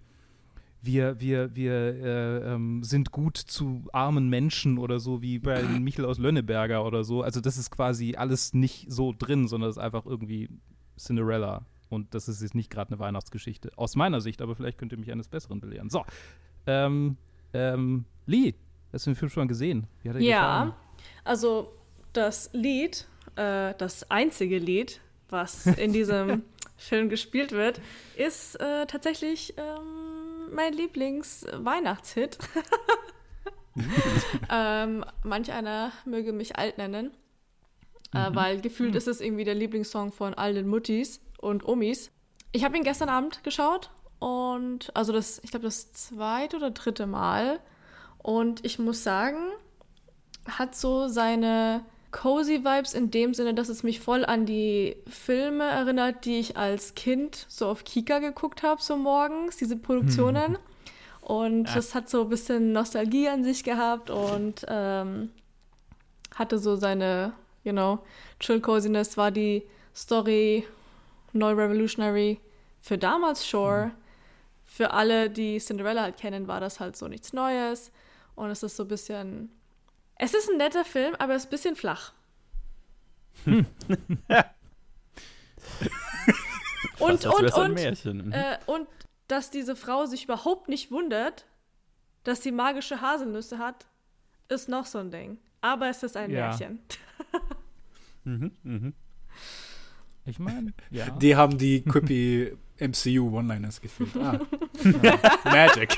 wir, 0.81 1.21
wir, 1.21 1.55
wir 1.57 1.73
äh, 1.73 2.55
ähm, 2.55 2.83
sind 2.83 3.11
gut 3.11 3.37
zu 3.37 3.85
armen 3.93 4.29
Menschen 4.29 4.79
oder 4.79 5.01
so 5.01 5.23
wie 5.23 5.39
bei 5.39 5.63
Michel 5.81 6.05
aus 6.05 6.19
Lönneberger 6.19 6.85
oder 6.85 7.05
so. 7.05 7.23
Also 7.23 7.41
das 7.41 7.57
ist 7.59 7.71
quasi 7.71 8.15
alles 8.17 8.55
nicht 8.55 8.87
so 8.91 9.13
drin, 9.17 9.49
sondern 9.49 9.71
es 9.71 9.77
ist 9.77 9.83
einfach 9.83 10.07
irgendwie 10.07 10.49
Cinderella. 10.99 11.67
Und 11.89 12.15
das 12.15 12.29
ist 12.29 12.43
jetzt 12.43 12.55
nicht 12.55 12.71
gerade 12.71 12.91
eine 12.93 12.99
Weihnachtsgeschichte. 12.99 13.71
Aus 13.77 13.97
meiner 13.97 14.21
Sicht, 14.21 14.43
aber 14.43 14.55
vielleicht 14.55 14.79
könnt 14.79 14.93
ihr 14.93 14.99
mich 14.99 15.11
eines 15.11 15.29
Besseren 15.29 15.61
belehren. 15.61 15.89
So. 15.89 16.05
Ähm, 16.67 17.17
ähm, 17.55 18.05
Lee, 18.27 18.55
hast 18.93 19.07
du 19.07 19.11
den 19.11 19.17
Film 19.17 19.31
schon 19.31 19.45
mal 19.45 19.49
gesehen? 19.49 19.87
Wie 20.03 20.11
hat 20.11 20.17
er 20.17 20.23
Ja, 20.23 20.41
gefallen? 20.65 20.73
also 21.25 21.73
das 22.13 22.51
Lied, 22.53 23.09
äh, 23.37 23.73
das 23.79 24.11
einzige 24.11 24.59
Lied, 24.59 25.01
was 25.31 25.67
in 25.67 25.93
diesem 25.93 26.43
Film 26.77 27.09
gespielt 27.09 27.53
wird, 27.53 27.81
ist 28.17 28.57
äh, 28.61 28.87
tatsächlich 28.87 29.55
ähm, 29.57 30.08
mein 30.53 30.73
Lieblings-Weihnachtshit. 30.73 32.39
ähm, 34.51 35.05
manch 35.23 35.53
einer 35.53 35.93
möge 36.05 36.33
mich 36.33 36.57
alt 36.57 36.79
nennen, 36.79 37.13
äh, 38.13 38.31
weil 38.33 38.61
gefühlt 38.61 38.95
ist 38.95 39.09
es 39.09 39.21
irgendwie 39.21 39.45
der 39.45 39.55
Lieblingssong 39.55 40.13
von 40.13 40.35
all 40.35 40.55
den 40.55 40.69
Muttis 40.69 41.21
und 41.39 41.67
Omis. 41.67 42.11
Ich 42.53 42.65
habe 42.65 42.77
ihn 42.77 42.85
gestern 42.85 43.09
Abend 43.09 43.45
geschaut 43.45 43.91
und 44.19 44.95
also 44.97 45.13
das, 45.13 45.41
ich 45.45 45.51
glaube 45.51 45.67
das 45.67 45.93
zweite 45.93 46.57
oder 46.57 46.71
dritte 46.71 47.07
Mal 47.07 47.61
und 48.19 48.65
ich 48.65 48.79
muss 48.79 49.05
sagen, 49.05 49.39
hat 50.49 50.75
so 50.75 51.09
seine 51.09 51.85
cozy 52.11 52.65
Vibes 52.65 52.95
in 52.95 53.11
dem 53.11 53.35
Sinne, 53.35 53.55
dass 53.55 53.69
es 53.69 53.83
mich 53.83 54.01
voll 54.01 54.25
an 54.25 54.47
die 54.47 54.97
Filme 55.07 55.65
erinnert, 55.65 56.25
die 56.25 56.41
ich 56.41 56.57
als 56.57 56.95
Kind 56.95 57.47
so 57.49 57.67
auf 57.67 57.85
Kika 57.85 58.19
geguckt 58.19 58.63
habe, 58.63 58.83
so 58.83 58.97
morgens, 58.97 59.57
diese 59.57 59.77
Produktionen. 59.77 60.59
Und 61.21 61.65
das 61.77 61.95
hat 61.95 62.09
so 62.09 62.23
ein 62.23 62.29
bisschen 62.31 62.73
Nostalgie 62.73 63.29
an 63.29 63.45
sich 63.45 63.63
gehabt 63.63 64.09
und 64.09 64.65
ähm, 64.67 65.31
hatte 66.35 66.59
so 66.59 66.77
seine, 66.77 67.33
you 67.65 67.73
know, 67.73 67.99
Chill 68.41 68.61
Coziness 68.61 69.17
war 69.17 69.31
die 69.31 69.63
Story 69.95 70.65
neu 71.33 71.53
revolutionary 71.53 72.41
für 72.81 72.97
damals 72.97 73.47
Shore. 73.47 73.91
Für 74.65 74.93
alle, 74.93 75.29
die 75.29 75.59
Cinderella 75.59 76.03
halt 76.03 76.17
kennen, 76.17 76.47
war 76.49 76.61
das 76.61 76.81
halt 76.81 76.97
so 76.97 77.09
nichts 77.09 77.33
Neues. 77.33 77.91
Und 78.35 78.51
es 78.51 78.63
ist 78.63 78.77
so 78.77 78.85
ein 78.85 78.89
bisschen. 78.89 79.51
Es 80.19 80.35
ist 80.35 80.51
ein 80.51 80.59
netter 80.59 80.85
Film, 80.85 81.15
aber 81.19 81.35
es 81.35 81.43
ist 81.45 81.49
ein 81.49 81.51
bisschen 81.51 81.77
flach. 81.77 82.13
und, 83.47 83.65
als 86.99 87.25
und, 87.25 87.57
und. 87.57 88.27
Mhm. 88.27 88.33
äh, 88.33 88.59
und 88.67 88.89
dass 89.29 89.51
diese 89.51 89.77
Frau 89.77 90.07
sich 90.07 90.25
überhaupt 90.25 90.69
nicht 90.69 90.91
wundert, 90.91 91.47
dass 92.25 92.43
sie 92.43 92.51
magische 92.51 93.01
Haselnüsse 93.01 93.59
hat, 93.59 93.87
ist 94.49 94.69
noch 94.69 94.87
so 94.87 94.99
ein 94.99 95.11
Ding. 95.11 95.39
Aber 95.61 95.89
es 95.89 96.03
ist 96.03 96.17
ein 96.17 96.31
Ja. 96.31 96.49
Märchen. 96.49 96.81
Mhm, 98.25 98.53
mhm. 98.63 98.95
Ich 100.27 100.39
meine, 100.39 100.75
ja. 100.91 101.09
Die 101.09 101.35
haben 101.35 101.57
die 101.57 101.81
quippy 101.81 102.53
MCU 102.79 103.35
One-Liners 103.35 103.81
gefühlt. 103.81 104.15
Ah. 104.17 104.39
Magic. 105.45 105.97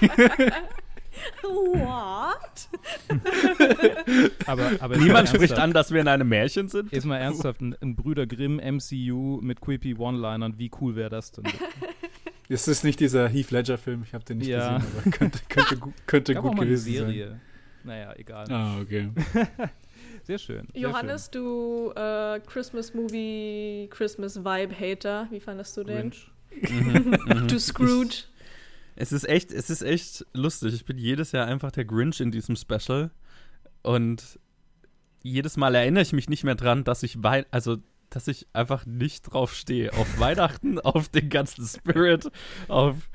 What? 1.43 2.69
aber, 4.47 4.71
aber 4.81 4.97
Niemand 4.97 5.29
spricht 5.29 5.59
an, 5.59 5.73
dass 5.73 5.93
wir 5.93 6.01
in 6.01 6.09
einem 6.09 6.29
Märchen 6.29 6.69
sind. 6.69 6.93
Jetzt 6.93 7.05
mal 7.05 7.17
ernsthaft, 7.19 7.61
ein, 7.61 7.77
ein 7.81 7.97
Brüder 7.97 8.27
Grimm 8.27 8.57
MCU 8.57 9.41
mit 9.43 9.61
quippy 9.61 9.97
One-Linern, 9.97 10.59
wie 10.59 10.71
cool 10.81 10.97
wäre 10.97 11.11
das 11.11 11.33
denn? 11.33 11.45
Es 12.49 12.67
ist 12.69 12.83
nicht 12.85 12.99
dieser 13.01 13.29
Heath 13.29 13.51
Ledger-Film, 13.51 14.03
ich 14.05 14.13
habe 14.15 14.25
den 14.25 14.39
nicht 14.39 14.49
Ja. 14.49 14.79
gesehen, 14.79 14.93
aber 15.05 15.11
könnte, 15.11 15.39
könnte, 15.49 15.79
könnte 16.07 16.39
auch 16.39 16.43
gut 16.43 16.59
gewesen 16.61 16.85
sein. 16.95 17.07
Serie. 17.07 17.41
Naja, 17.85 18.13
egal. 18.17 18.45
Ah, 18.51 18.79
okay. 18.81 19.09
Sehr 20.25 20.39
schön. 20.39 20.67
Sehr 20.73 20.83
Johannes, 20.83 21.31
du 21.31 21.93
äh, 21.95 22.41
Christmas 22.41 22.93
Movie, 22.95 23.89
Christmas 23.91 24.37
Vibe 24.45 24.75
Hater, 24.79 25.29
wie 25.31 25.41
fandest 25.41 25.77
du 25.77 25.85
den? 25.85 26.11
Grinch. 26.11 26.31
Du 27.49 27.59
Scrooge. 27.61 28.25
Es 29.01 29.13
ist 29.13 29.27
echt, 29.27 29.51
es 29.51 29.71
ist 29.71 29.81
echt 29.81 30.27
lustig. 30.35 30.75
Ich 30.75 30.85
bin 30.85 30.99
jedes 30.99 31.33
Jahr 31.33 31.47
einfach 31.47 31.71
der 31.73 31.87
Grinch 31.87 32.21
in 32.21 32.31
diesem 32.31 32.55
Special. 32.55 33.11
Und 33.83 34.39
jedes 35.23 35.57
Mal 35.57 35.75
erinnere 35.75 36.03
ich 36.03 36.13
mich 36.13 36.29
nicht 36.29 36.45
mehr 36.45 36.55
dran, 36.55 36.85
dass 36.85 37.03
ich 37.03 37.23
Wei 37.23 37.47
also 37.51 37.79
dass 38.11 38.29
ich 38.29 38.47
einfach 38.53 38.85
nicht 38.85 39.23
drauf 39.23 39.55
stehe. 39.55 39.93
Auf 39.95 40.07
Weihnachten, 40.21 40.79
auf 40.79 41.09
den 41.09 41.31
ganzen 41.31 41.65
Spirit, 41.67 42.31
auf. 42.69 43.09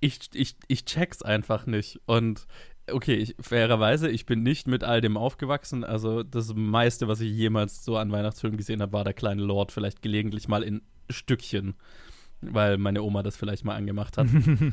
Ich, 0.00 0.18
ich, 0.32 0.56
ich 0.66 0.86
check's 0.86 1.22
einfach 1.22 1.66
nicht. 1.66 2.00
Und 2.06 2.48
okay, 2.90 3.14
ich, 3.14 3.36
fairerweise, 3.38 4.08
ich 4.08 4.26
bin 4.26 4.42
nicht 4.42 4.66
mit 4.66 4.82
all 4.82 5.00
dem 5.00 5.16
aufgewachsen. 5.16 5.84
Also 5.84 6.24
das 6.24 6.52
meiste, 6.54 7.06
was 7.06 7.20
ich 7.20 7.30
jemals 7.30 7.84
so 7.84 7.96
an 7.96 8.10
Weihnachtsfilmen 8.10 8.56
gesehen 8.56 8.82
habe, 8.82 8.94
war 8.94 9.04
der 9.04 9.14
kleine 9.14 9.42
Lord, 9.42 9.70
vielleicht 9.70 10.02
gelegentlich 10.02 10.48
mal 10.48 10.64
in 10.64 10.82
Stückchen. 11.10 11.76
Weil 12.42 12.78
meine 12.78 13.02
Oma 13.02 13.22
das 13.22 13.36
vielleicht 13.36 13.64
mal 13.64 13.76
angemacht 13.76 14.16
hat. 14.16 14.28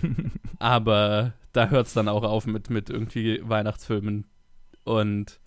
Aber 0.60 1.34
da 1.52 1.68
hört 1.70 1.88
es 1.88 1.94
dann 1.94 2.08
auch 2.08 2.24
auf 2.24 2.48
mit, 2.48 2.70
mit 2.70 2.90
irgendwie 2.90 3.42
Weihnachtsfilmen. 3.44 4.26
Und 4.86 5.40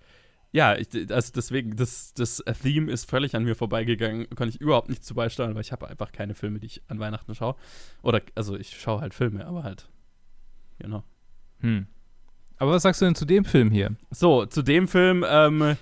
ja, 0.53 0.77
ich, 0.77 0.89
also 1.11 1.33
deswegen, 1.35 1.77
das, 1.77 2.13
das 2.15 2.43
Theme 2.63 2.91
ist 2.91 3.09
völlig 3.09 3.37
an 3.37 3.45
mir 3.45 3.55
vorbeigegangen. 3.55 4.29
Kann 4.31 4.49
ich 4.49 4.61
überhaupt 4.61 4.89
nicht 4.89 5.05
zu 5.05 5.15
beisteuern, 5.15 5.55
weil 5.55 5.63
ich 5.63 5.73
habe 5.73 5.89
einfach 5.89 6.13
keine 6.13 6.35
Filme, 6.35 6.59
die 6.59 6.67
ich 6.67 6.83
an 6.89 6.99
Weihnachten 6.99 7.35
schaue. 7.35 7.55
Oder, 8.03 8.21
also 8.35 8.57
ich 8.57 8.79
schaue 8.79 9.01
halt 9.01 9.15
Filme, 9.15 9.47
aber 9.47 9.63
halt, 9.63 9.89
genau. 10.79 11.05
Hm. 11.61 11.87
Aber 12.57 12.73
was 12.73 12.83
sagst 12.83 13.01
du 13.01 13.07
denn 13.07 13.15
zu 13.15 13.25
dem 13.25 13.45
Film 13.45 13.71
hier? 13.71 13.97
So, 14.11 14.45
zu 14.45 14.63
dem 14.63 14.89
Film, 14.89 15.25
ähm, 15.27 15.77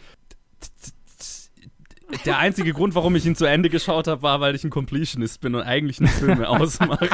der 2.25 2.39
einzige 2.39 2.73
Grund, 2.73 2.95
warum 2.95 3.17
ich 3.17 3.27
ihn 3.27 3.37
zu 3.37 3.45
Ende 3.45 3.71
geschaut 3.71 4.07
habe, 4.07 4.23
war, 4.23 4.41
weil 4.41 4.55
ich 4.55 4.65
ein 4.65 4.71
Completionist 4.71 5.41
bin 5.41 5.55
und 5.55 5.63
eigentlich 5.63 6.01
nicht 6.01 6.15
Filme 6.15 6.49
ausmache. 6.49 7.09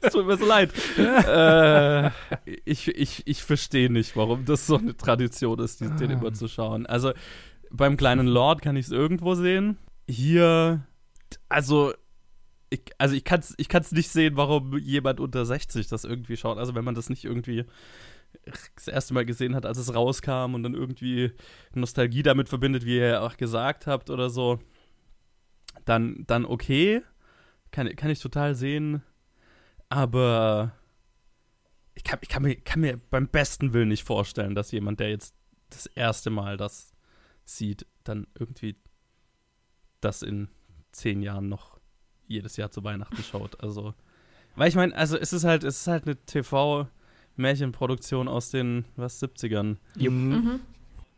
Es 0.00 0.12
tut 0.12 0.26
mir 0.26 0.36
so 0.36 0.46
leid. 0.46 0.72
äh, 0.98 2.10
ich 2.64 2.88
ich, 2.88 3.22
ich 3.26 3.42
verstehe 3.42 3.90
nicht, 3.90 4.16
warum 4.16 4.44
das 4.44 4.66
so 4.66 4.76
eine 4.76 4.96
Tradition 4.96 5.58
ist, 5.58 5.80
den, 5.80 5.96
den 5.96 6.10
immer 6.10 6.32
zu 6.32 6.48
schauen. 6.48 6.86
Also 6.86 7.12
beim 7.70 7.96
kleinen 7.96 8.26
Lord 8.26 8.62
kann 8.62 8.76
ich 8.76 8.86
es 8.86 8.92
irgendwo 8.92 9.34
sehen. 9.34 9.78
Hier, 10.08 10.86
also 11.48 11.92
ich, 12.68 12.82
also 12.98 13.14
ich 13.14 13.24
kann 13.24 13.40
es 13.40 13.54
ich 13.56 13.68
kann's 13.68 13.92
nicht 13.92 14.10
sehen, 14.10 14.36
warum 14.36 14.76
jemand 14.78 15.20
unter 15.20 15.44
60 15.44 15.88
das 15.88 16.04
irgendwie 16.04 16.36
schaut. 16.36 16.58
Also 16.58 16.74
wenn 16.74 16.84
man 16.84 16.94
das 16.94 17.10
nicht 17.10 17.24
irgendwie 17.24 17.64
das 18.74 18.88
erste 18.88 19.14
Mal 19.14 19.24
gesehen 19.24 19.54
hat, 19.54 19.66
als 19.66 19.78
es 19.78 19.94
rauskam 19.94 20.54
und 20.54 20.62
dann 20.62 20.74
irgendwie 20.74 21.32
Nostalgie 21.74 22.22
damit 22.22 22.48
verbindet, 22.48 22.84
wie 22.84 22.98
ihr 22.98 23.22
auch 23.22 23.36
gesagt 23.36 23.86
habt 23.86 24.10
oder 24.10 24.30
so, 24.30 24.60
dann, 25.84 26.24
dann 26.26 26.44
okay. 26.44 27.02
Kann, 27.70 27.94
kann 27.94 28.10
ich 28.10 28.18
total 28.18 28.54
sehen. 28.54 29.02
Aber 29.88 30.72
ich 31.94 32.04
kann, 32.04 32.18
ich 32.22 32.28
kann, 32.28 32.42
mir, 32.42 32.56
kann 32.56 32.80
mir 32.80 32.96
beim 32.96 33.28
besten 33.28 33.72
Willen 33.72 33.88
nicht 33.88 34.04
vorstellen, 34.04 34.54
dass 34.54 34.72
jemand, 34.72 35.00
der 35.00 35.10
jetzt 35.10 35.34
das 35.68 35.86
erste 35.86 36.30
Mal 36.30 36.56
das 36.56 36.92
sieht, 37.44 37.86
dann 38.04 38.26
irgendwie 38.38 38.76
das 40.00 40.22
in 40.22 40.48
zehn 40.92 41.22
Jahren 41.22 41.48
noch 41.48 41.78
jedes 42.26 42.56
Jahr 42.56 42.70
zu 42.70 42.84
Weihnachten 42.84 43.22
schaut. 43.22 43.60
Also, 43.62 43.94
weil 44.56 44.68
ich 44.68 44.74
meine, 44.74 44.94
also 44.94 45.16
es 45.16 45.32
ist 45.32 45.44
halt, 45.44 45.64
es 45.64 45.82
ist 45.82 45.86
halt 45.86 46.06
eine 46.06 46.24
TV-Märchenproduktion 47.36 48.28
aus 48.28 48.50
den, 48.50 48.84
was, 48.96 49.22
70ern. 49.22 49.76
Mhm. 49.96 50.60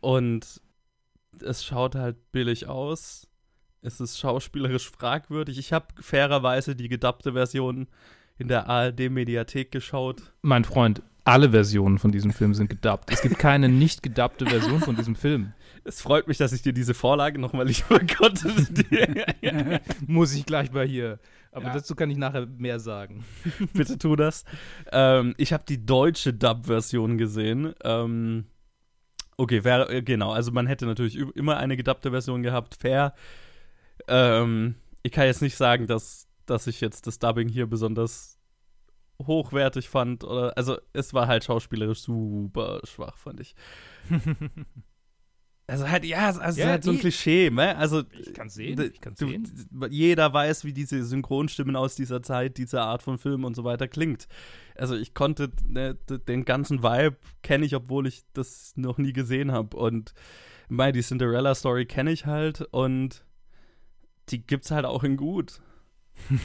Und 0.01 0.61
es 1.41 1.65
schaut 1.65 1.95
halt 1.95 2.31
billig 2.31 2.67
aus. 2.67 3.27
Es 3.81 3.99
ist 3.99 4.17
schauspielerisch 4.17 4.89
fragwürdig. 4.89 5.57
Ich 5.57 5.73
habe 5.73 5.87
fairerweise 5.99 6.75
die 6.75 6.87
gedappte 6.87 7.33
Version 7.33 7.87
in 8.37 8.47
der 8.47 8.69
ARD-Mediathek 8.69 9.71
geschaut. 9.71 10.33
Mein 10.41 10.63
Freund, 10.63 11.01
alle 11.25 11.51
Versionen 11.51 11.99
von 11.99 12.11
diesem 12.11 12.31
Film 12.31 12.53
sind 12.53 12.69
gedubbt. 12.69 13.11
Es 13.11 13.21
gibt 13.21 13.39
keine 13.39 13.69
nicht 13.69 14.03
gedubbte 14.03 14.45
Version 14.45 14.79
von 14.79 14.95
diesem 14.95 15.15
Film. 15.15 15.53
Es 15.83 16.01
freut 16.01 16.27
mich, 16.27 16.37
dass 16.37 16.53
ich 16.53 16.61
dir 16.61 16.73
diese 16.73 16.93
Vorlage 16.93 17.39
nochmal 17.39 17.67
liefern 17.67 18.07
konnte. 18.07 18.53
Muss 20.07 20.33
ich 20.33 20.45
gleich 20.45 20.71
mal 20.71 20.85
hier. 20.85 21.19
Aber 21.53 21.67
Ja. 21.67 21.73
dazu 21.73 21.95
kann 21.95 22.09
ich 22.09 22.17
nachher 22.17 22.45
mehr 22.47 22.79
sagen. 22.79 23.23
Bitte 23.73 23.97
tu 23.97 24.15
das. 24.15 24.43
Ähm, 24.91 25.35
ich 25.37 25.53
habe 25.53 25.63
die 25.67 25.85
deutsche 25.85 26.33
Dub-Version 26.33 27.17
gesehen. 27.17 27.73
Ähm, 27.83 28.45
okay, 29.37 29.63
wär, 29.63 29.89
äh, 29.89 30.01
genau. 30.01 30.31
Also 30.31 30.51
man 30.51 30.67
hätte 30.67 30.85
natürlich 30.85 31.15
immer 31.17 31.57
eine 31.57 31.77
gedubbte 31.77 32.11
Version 32.11 32.41
gehabt. 32.43 32.75
Fair. 32.75 33.13
Ähm, 34.07 34.75
ich 35.03 35.11
kann 35.11 35.25
jetzt 35.25 35.41
nicht 35.41 35.55
sagen, 35.55 35.85
dass, 35.87 36.27
dass 36.45 36.65
ich 36.67 36.81
jetzt 36.81 37.05
das 37.07 37.19
Dubbing 37.19 37.47
hier 37.49 37.67
besonders 37.67 38.39
hochwertig 39.21 39.89
fand. 39.89 40.23
Oder, 40.23 40.57
also 40.57 40.77
es 40.93 41.13
war 41.13 41.27
halt 41.27 41.43
schauspielerisch 41.43 41.99
super 41.99 42.81
schwach, 42.83 43.17
fand 43.17 43.39
ich. 43.39 43.55
Also 45.65 45.89
halt, 45.89 46.03
ja, 46.03 46.25
also 46.27 46.41
es 46.41 46.49
ist 46.51 46.57
Ja, 46.57 46.67
halt 46.67 46.83
so 46.83 46.91
ein 46.91 46.99
Klischee, 46.99 47.49
ne? 47.49 47.75
Also 47.77 48.03
Ich 48.19 48.33
kann's 48.33 48.53
sehen, 48.55 48.79
ich 48.93 48.99
kann's 48.99 49.19
du, 49.19 49.27
sehen. 49.27 49.67
Jeder 49.89 50.33
weiß, 50.33 50.65
wie 50.65 50.73
diese 50.73 51.03
Synchronstimmen 51.05 51.75
aus 51.77 51.95
dieser 51.95 52.21
Zeit, 52.21 52.57
dieser 52.57 52.83
Art 52.83 53.01
von 53.01 53.17
Film 53.17 53.45
und 53.45 53.55
so 53.55 53.63
weiter 53.63 53.87
klingt. 53.87 54.27
Also 54.75 54.95
ich 54.95 55.13
konnte 55.13 55.51
ne, 55.65 55.95
den 55.95 56.43
ganzen 56.43 56.83
Vibe 56.83 57.15
kenne 57.43 57.65
ich, 57.65 57.75
obwohl 57.75 58.07
ich 58.07 58.23
das 58.33 58.73
noch 58.75 58.97
nie 58.97 59.13
gesehen 59.13 59.53
habe. 59.53 59.77
Und 59.77 60.13
mei, 60.67 60.91
die 60.91 61.01
Cinderella 61.01 61.55
Story 61.55 61.85
kenne 61.85 62.11
ich 62.11 62.25
halt 62.25 62.61
und 62.71 63.23
die 64.29 64.45
gibt's 64.45 64.71
halt 64.71 64.85
auch 64.85 65.03
in 65.03 65.15
gut. 65.17 65.61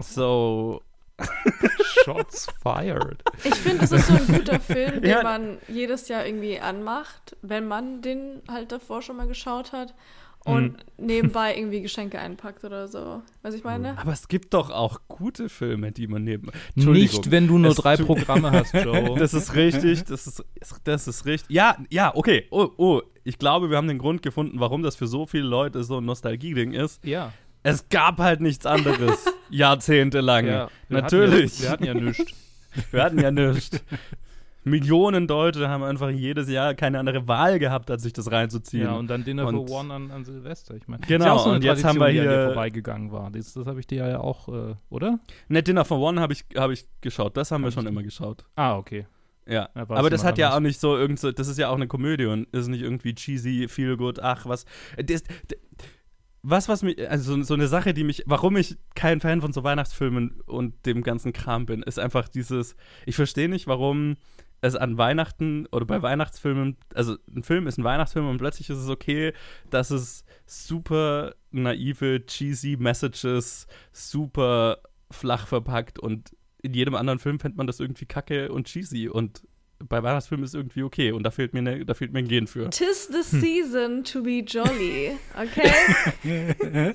So, 0.00 0.82
Shots 2.04 2.46
fired. 2.62 3.22
Ich 3.44 3.54
finde, 3.54 3.84
es 3.84 3.92
ist 3.92 4.06
so 4.06 4.14
ein 4.14 4.26
guter 4.26 4.60
Film, 4.60 5.02
den 5.02 5.10
Ja. 5.10 5.22
man 5.22 5.58
jedes 5.68 6.08
Jahr 6.08 6.24
irgendwie 6.26 6.58
anmacht, 6.60 7.36
wenn 7.42 7.66
man 7.66 8.02
den 8.02 8.42
halt 8.50 8.72
davor 8.72 9.02
schon 9.02 9.16
mal 9.16 9.26
geschaut 9.26 9.72
hat 9.72 9.94
und 10.44 10.76
nebenbei 10.96 11.54
irgendwie 11.58 11.82
Geschenke 11.82 12.18
einpackt 12.18 12.64
oder 12.64 12.88
so. 12.88 13.22
Was 13.42 13.54
ich 13.54 13.64
meine? 13.64 13.98
aber 13.98 14.12
es 14.12 14.28
gibt 14.28 14.54
doch 14.54 14.70
auch 14.70 15.00
gute 15.08 15.48
Filme, 15.48 15.92
die 15.92 16.06
man 16.06 16.24
neben. 16.24 16.50
Nicht, 16.74 17.30
wenn 17.30 17.48
du 17.48 17.58
nur 17.58 17.72
Es 17.72 17.76
drei 17.78 17.96
Programme 17.96 18.50
hast, 18.52 18.72
Joe. 18.84 19.16
Das 19.18 19.34
ist 19.34 19.54
richtig, 19.54 20.04
das 20.04 20.26
ist, 20.26 20.44
das 20.84 21.08
ist 21.08 21.26
richtig. 21.26 21.50
Ja, 21.54 21.76
ja, 21.90 22.14
okay. 22.14 22.46
Oh, 22.50 22.68
oh, 22.76 23.02
ich 23.24 23.38
glaube, 23.38 23.68
wir 23.70 23.76
haben 23.76 23.88
den 23.88 23.98
Grund 23.98 24.22
gefunden, 24.22 24.60
warum 24.60 24.82
das 24.82 24.96
für 24.96 25.06
so 25.06 25.26
viele 25.26 25.44
Leute 25.44 25.82
so 25.84 25.98
ein 25.98 26.04
Nostalgie-Ding 26.04 26.72
ist. 26.72 27.04
ja. 27.04 27.32
Es 27.62 27.88
gab 27.88 28.18
halt 28.18 28.40
nichts 28.40 28.66
anderes 28.66 29.26
jahrzehntelang. 29.50 30.46
ja. 30.46 30.68
Wir 30.88 31.02
Natürlich. 31.02 31.68
Hatten 31.68 31.84
ja, 31.84 31.94
wir 31.94 31.94
hatten 31.94 32.04
ja 32.04 32.08
nichts. 32.08 32.32
Wir 32.90 33.02
hatten 33.02 33.18
ja 33.20 33.30
nichts. 33.30 33.84
Millionen 34.64 35.26
Deutsche 35.26 35.68
haben 35.68 35.82
einfach 35.82 36.10
jedes 36.10 36.50
Jahr 36.50 36.74
keine 36.74 36.98
andere 36.98 37.26
Wahl 37.26 37.58
gehabt, 37.58 37.90
als 37.90 38.02
sich 38.02 38.12
das 38.12 38.30
reinzuziehen. 38.30 38.84
Ja, 38.84 38.92
und 38.94 39.08
dann 39.08 39.24
Dinner 39.24 39.46
Und- 39.46 39.66
for 39.68 39.80
One 39.80 39.94
an, 39.94 40.10
an 40.10 40.24
Silvester. 40.24 40.74
Ich 40.74 40.86
meine, 40.88 41.00
Genau, 41.06 41.24
ja 41.24 41.38
so 41.38 41.50
und 41.50 41.64
jetzt 41.64 41.84
haben 41.84 41.98
wir 41.98 42.08
die 42.10 42.20
an 42.20 42.28
hier- 42.28 42.44
vorbeigegangen 42.46 43.10
war. 43.10 43.30
Das, 43.30 43.54
das 43.54 43.66
habe 43.66 43.80
ich 43.80 43.86
dir 43.86 44.06
ja 44.06 44.20
auch, 44.20 44.48
äh, 44.48 44.74
oder? 44.90 45.20
Ne, 45.48 45.62
Dinner 45.62 45.84
for 45.86 45.98
One 46.00 46.20
habe 46.20 46.34
ich, 46.34 46.44
hab 46.54 46.70
ich 46.70 46.86
geschaut. 47.00 47.36
Das 47.36 47.50
haben 47.50 47.62
wir 47.62 47.66
Hab 47.68 47.74
schon 47.74 47.84
ich 47.86 47.92
immer 47.92 48.02
geschaut. 48.02 48.44
Ah, 48.56 48.76
okay. 48.76 49.06
Ja, 49.46 49.70
war's 49.74 49.90
aber 49.98 50.10
das 50.10 50.24
hat 50.24 50.36
ja 50.36 50.54
auch 50.54 50.60
nicht 50.60 50.78
so 50.78 50.94
irgend 50.98 51.18
so, 51.18 51.32
das 51.32 51.48
ist 51.48 51.56
ja 51.58 51.70
auch 51.70 51.76
eine 51.76 51.86
Komödie 51.86 52.26
und 52.26 52.46
ist 52.54 52.68
nicht 52.68 52.82
irgendwie 52.82 53.14
cheesy, 53.14 53.66
feel 53.68 53.96
good, 53.96 54.20
ach 54.20 54.44
was. 54.44 54.66
Das, 55.02 55.22
d- 55.22 55.56
was, 56.42 56.68
was 56.68 56.82
mich, 56.82 57.08
also 57.10 57.36
so, 57.36 57.42
so 57.42 57.54
eine 57.54 57.68
Sache, 57.68 57.94
die 57.94 58.04
mich, 58.04 58.22
warum 58.26 58.56
ich 58.56 58.76
kein 58.94 59.20
Fan 59.20 59.40
von 59.40 59.52
so 59.52 59.64
Weihnachtsfilmen 59.64 60.40
und 60.46 60.86
dem 60.86 61.02
ganzen 61.02 61.32
Kram 61.32 61.66
bin, 61.66 61.82
ist 61.82 61.98
einfach 61.98 62.28
dieses, 62.28 62.76
ich 63.06 63.16
verstehe 63.16 63.48
nicht, 63.48 63.66
warum 63.66 64.16
es 64.60 64.74
an 64.74 64.98
Weihnachten 64.98 65.66
oder 65.66 65.86
bei 65.86 66.02
Weihnachtsfilmen, 66.02 66.76
also 66.94 67.16
ein 67.34 67.42
Film 67.42 67.66
ist 67.66 67.78
ein 67.78 67.84
Weihnachtsfilm 67.84 68.28
und 68.28 68.38
plötzlich 68.38 68.70
ist 68.70 68.78
es 68.78 68.88
okay, 68.88 69.32
dass 69.70 69.90
es 69.90 70.24
super 70.46 71.34
naive, 71.50 72.24
cheesy 72.26 72.76
Messages, 72.76 73.66
super 73.92 74.78
flach 75.10 75.46
verpackt 75.46 75.98
und 75.98 76.36
in 76.60 76.74
jedem 76.74 76.96
anderen 76.96 77.20
Film 77.20 77.38
fände 77.38 77.56
man 77.56 77.66
das 77.66 77.80
irgendwie 77.80 78.06
kacke 78.06 78.50
und 78.50 78.66
cheesy 78.66 79.08
und 79.08 79.42
bei 79.88 80.02
Weihnachtsfilmen 80.02 80.44
ist 80.44 80.50
es 80.50 80.54
irgendwie 80.54 80.82
okay 80.82 81.12
und 81.12 81.22
da 81.22 81.30
fehlt 81.30 81.54
mir, 81.54 81.62
ne, 81.62 81.84
da 81.84 81.94
fehlt 81.94 82.12
mir 82.12 82.18
ein 82.20 82.28
Gen 82.28 82.46
für. 82.46 82.68
Tis 82.70 83.06
the 83.06 83.22
season 83.22 84.02
to 84.04 84.22
be 84.22 84.40
jolly, 84.40 85.16
okay? 85.40 86.94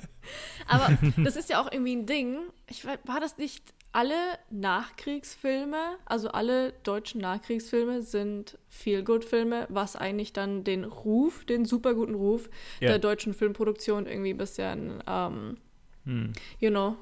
Aber 0.66 0.96
das 1.22 1.36
ist 1.36 1.50
ja 1.50 1.60
auch 1.62 1.70
irgendwie 1.72 1.96
ein 1.96 2.06
Ding. 2.06 2.38
Ich 2.68 2.84
war 2.86 3.20
das 3.20 3.36
nicht 3.38 3.62
alle 3.92 4.14
Nachkriegsfilme, 4.50 5.96
also 6.04 6.28
alle 6.30 6.72
deutschen 6.82 7.20
Nachkriegsfilme 7.20 8.02
sind 8.02 8.58
Feel-Good-Filme, 8.68 9.66
was 9.68 9.94
eigentlich 9.96 10.32
dann 10.32 10.64
den 10.64 10.84
Ruf, 10.84 11.44
den 11.44 11.64
super 11.64 11.94
guten 11.94 12.14
Ruf 12.14 12.48
Ja. 12.80 12.88
der 12.88 12.98
deutschen 12.98 13.34
Filmproduktion 13.34 14.06
irgendwie 14.06 14.30
ein 14.30 14.38
bisschen, 14.38 15.02
ähm, 15.06 15.58
Hm. 16.06 16.32
you 16.60 16.70
know, 16.70 16.96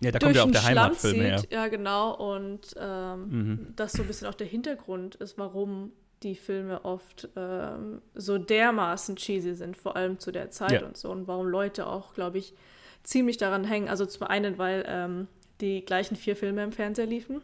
Ja, 0.00 0.10
da 0.12 0.18
durch 0.18 0.32
kommt 0.32 0.36
ja 0.36 0.44
auch 0.44 0.50
der 0.50 0.64
Heimatfilm 0.64 1.16
her. 1.20 1.42
Ja, 1.50 1.68
genau. 1.68 2.14
Und 2.14 2.74
ähm, 2.78 3.28
Mhm. 3.28 3.72
das 3.76 3.92
so 3.92 4.02
ein 4.02 4.06
bisschen 4.08 4.26
auch 4.28 4.34
der 4.34 4.46
Hintergrund 4.46 5.14
ist, 5.16 5.36
warum 5.38 5.92
die 6.22 6.34
Filme 6.34 6.84
oft 6.84 7.28
ähm, 7.36 8.02
so 8.14 8.36
dermaßen 8.38 9.16
cheesy 9.16 9.54
sind, 9.54 9.76
vor 9.76 9.96
allem 9.96 10.18
zu 10.18 10.32
der 10.32 10.50
Zeit 10.50 10.80
Ja. 10.82 10.86
und 10.86 10.96
so. 10.96 11.10
Und 11.10 11.26
warum 11.28 11.46
Leute 11.48 11.86
auch, 11.86 12.14
glaube 12.14 12.38
ich, 12.38 12.54
ziemlich 13.02 13.36
daran 13.38 13.64
hängen. 13.64 13.88
Also 13.88 14.04
zum 14.06 14.26
einen, 14.26 14.58
weil 14.58 14.84
ähm, 14.86 15.28
die 15.60 15.84
gleichen 15.84 16.16
vier 16.16 16.36
Filme 16.36 16.62
im 16.64 16.72
Fernseher 16.72 17.06
liefen 17.06 17.40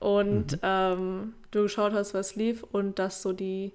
und 0.00 0.58
ähm, 0.62 1.34
du 1.50 1.62
geschaut 1.62 1.92
hast, 1.92 2.14
was 2.14 2.34
lief 2.36 2.62
und 2.62 2.98
das 2.98 3.22
so 3.22 3.32
die, 3.32 3.72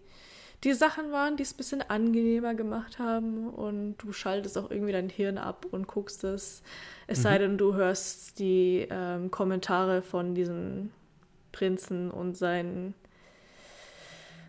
die 0.63 0.73
Sachen 0.73 1.11
waren, 1.11 1.37
die 1.37 1.43
es 1.43 1.53
ein 1.53 1.57
bisschen 1.57 1.81
angenehmer 1.81 2.55
gemacht 2.55 2.99
haben 2.99 3.49
und 3.49 3.97
du 3.97 4.11
schaltest 4.11 4.57
auch 4.57 4.71
irgendwie 4.71 4.91
dein 4.91 5.09
Hirn 5.09 5.37
ab 5.37 5.65
und 5.71 5.87
guckst 5.87 6.23
es. 6.23 6.63
Es 7.05 7.21
sei 7.21 7.37
denn, 7.37 7.57
du 7.57 7.75
hörst 7.75 8.39
die 8.39 8.87
ähm, 8.89 9.29
Kommentare 9.31 10.01
von 10.01 10.33
diesen 10.35 10.91
Prinzen 11.51 12.09
und 12.11 12.35
seinen, 12.35 12.95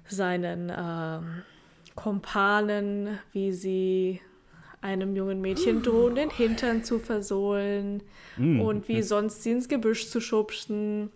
seinen 0.09 0.73
ähm, 0.77 1.43
Kompanen, 1.95 3.19
wie 3.33 3.53
sie 3.53 4.21
einem 4.81 5.15
jungen 5.15 5.41
Mädchen 5.41 5.83
drohen, 5.85 6.15
den 6.15 6.31
Hintern 6.31 6.85
zu 6.85 6.99
versohlen 6.99 8.03
Mm. 8.39 8.61
und 8.61 8.89
wie 8.89 9.03
sonst 9.03 9.43
sie 9.43 9.51
ins 9.51 9.69
Gebüsch 9.69 10.09
zu 10.09 10.21
schubsen. 10.21 11.11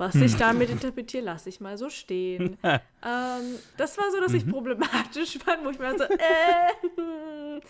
Was 0.00 0.14
ich 0.14 0.34
damit 0.36 0.70
interpretiere, 0.70 1.24
lasse 1.24 1.50
ich 1.50 1.60
mal 1.60 1.76
so 1.76 1.90
stehen. 1.90 2.56
ähm, 2.64 2.80
das 3.76 3.98
war 3.98 4.10
so, 4.10 4.18
dass 4.18 4.32
ich 4.32 4.48
problematisch 4.48 5.36
fand, 5.44 5.62
wo 5.62 5.68
ich 5.68 5.78
mir 5.78 5.94
so, 5.98 6.04
äh, 6.04 7.60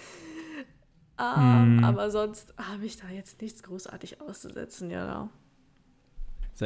ähm, 1.19 1.83
Aber 1.83 2.09
sonst 2.13 2.55
habe 2.57 2.87
ich 2.87 2.97
da 2.99 3.09
jetzt 3.09 3.43
nichts 3.43 3.65
großartig 3.65 4.21
auszusetzen, 4.21 4.93
ja. 4.93 5.05
Sehr, 5.09 5.29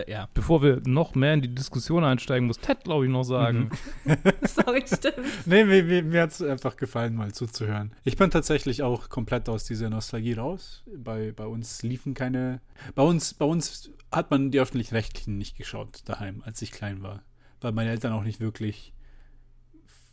ja. 0.06 0.28
Bevor 0.34 0.62
wir 0.62 0.80
noch 0.84 1.14
mehr 1.14 1.34
in 1.34 1.42
die 1.42 1.54
Diskussion 1.54 2.04
einsteigen, 2.04 2.46
muss 2.46 2.58
Ted, 2.58 2.84
glaube 2.84 3.04
ich, 3.04 3.10
noch 3.10 3.22
sagen. 3.24 3.70
Sorry, 4.42 4.84
stimmt. 4.86 5.46
Nee, 5.46 5.64
mir, 5.64 6.02
mir, 6.02 6.22
hat 6.22 6.30
es 6.30 6.42
einfach 6.42 6.76
gefallen, 6.76 7.14
mal 7.14 7.32
zuzuhören. 7.32 7.92
Ich 8.04 8.16
bin 8.16 8.30
tatsächlich 8.30 8.82
auch 8.82 9.08
komplett 9.08 9.48
aus 9.48 9.64
dieser 9.64 9.90
Nostalgie 9.90 10.34
raus. 10.34 10.82
Bei, 10.96 11.32
bei 11.32 11.46
uns 11.46 11.82
liefen 11.82 12.14
keine. 12.14 12.60
Bei 12.94 13.02
uns, 13.02 13.34
bei 13.34 13.44
uns 13.44 13.90
hat 14.10 14.30
man 14.30 14.50
die 14.50 14.60
öffentlich-rechtlichen 14.60 15.38
nicht 15.38 15.56
geschaut 15.56 16.00
daheim, 16.06 16.42
als 16.44 16.62
ich 16.62 16.72
klein 16.72 17.02
war. 17.02 17.22
Weil 17.60 17.72
meine 17.72 17.90
Eltern 17.90 18.12
auch 18.12 18.24
nicht 18.24 18.40
wirklich 18.40 18.94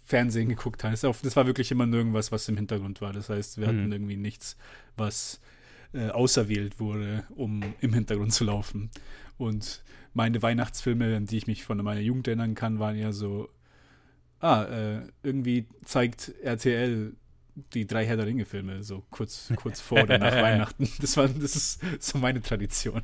Fernsehen 0.03 0.49
geguckt 0.49 0.83
haben. 0.83 0.91
Das, 0.91 1.03
war 1.35 1.47
wirklich 1.47 1.71
immer 1.71 1.85
nur 1.85 1.99
irgendwas, 1.99 2.31
was 2.31 2.47
im 2.49 2.57
Hintergrund 2.57 3.01
war. 3.01 3.13
Das 3.13 3.29
heißt, 3.29 3.57
wir 3.57 3.67
hatten 3.67 3.85
Mhm. 3.85 3.91
irgendwie 3.93 4.17
nichts, 4.17 4.57
was 4.97 5.39
äh, 5.93 6.09
auserwählt 6.09 6.79
wurde, 6.79 7.23
um 7.35 7.61
im 7.81 7.93
Hintergrund 7.93 8.33
zu 8.33 8.43
laufen. 8.43 8.89
Und 9.37 9.83
meine 10.13 10.41
Weihnachtsfilme, 10.41 11.15
an 11.15 11.25
die 11.25 11.37
ich 11.37 11.47
mich 11.47 11.63
von 11.63 11.77
meiner 11.79 12.01
Jugend 12.01 12.27
erinnern 12.27 12.55
kann, 12.55 12.79
waren 12.79 12.97
ja 12.97 13.11
so 13.11 13.49
ah, 14.41 14.63
äh, 14.63 15.01
irgendwie 15.23 15.67
zeigt 15.85 16.33
RTL 16.43 17.13
die 17.73 17.85
drei 17.85 18.05
Herr 18.05 18.17
der 18.17 18.25
Ringe-Filme 18.25 18.83
so 18.83 19.03
kurz, 19.09 19.51
kurz 19.55 19.79
vor 19.81 20.03
oder 20.03 20.17
nach 20.17 20.35
Weihnachten. 20.41 20.89
Das, 20.99 21.17
war, 21.17 21.27
das 21.27 21.55
ist 21.55 21.81
so 21.99 22.17
meine 22.17 22.41
Tradition. 22.41 23.03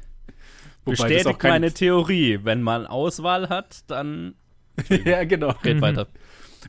Bestätigt 0.85 1.43
meine 1.43 1.73
Theorie. 1.73 2.39
Wenn 2.43 2.61
man 2.61 2.87
Auswahl 2.87 3.49
hat, 3.49 3.83
dann 3.87 4.35
ja, 5.05 5.23
genau. 5.25 5.49
red 5.63 5.81
weiter. 5.81 6.07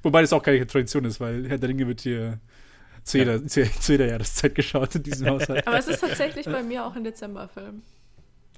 Wobei 0.02 0.22
das 0.22 0.32
auch 0.32 0.42
keine 0.42 0.66
Tradition 0.66 1.04
ist, 1.04 1.20
weil 1.20 1.48
Herr 1.48 1.58
der 1.58 1.68
Ringe 1.68 1.86
wird 1.86 2.00
hier 2.00 2.40
zu 3.08 3.18
jeder, 3.18 3.46
zu, 3.46 3.70
zu 3.80 3.92
jeder 3.92 4.06
Jahreszeit 4.06 4.54
geschaut 4.54 4.94
in 4.94 5.02
diesem 5.02 5.28
Haushalt. 5.28 5.66
Aber 5.66 5.78
es 5.78 5.88
ist 5.88 6.00
tatsächlich 6.00 6.46
bei 6.46 6.62
mir 6.62 6.84
auch 6.84 6.94
ein 6.94 7.04
Dezemberfilm. 7.04 7.82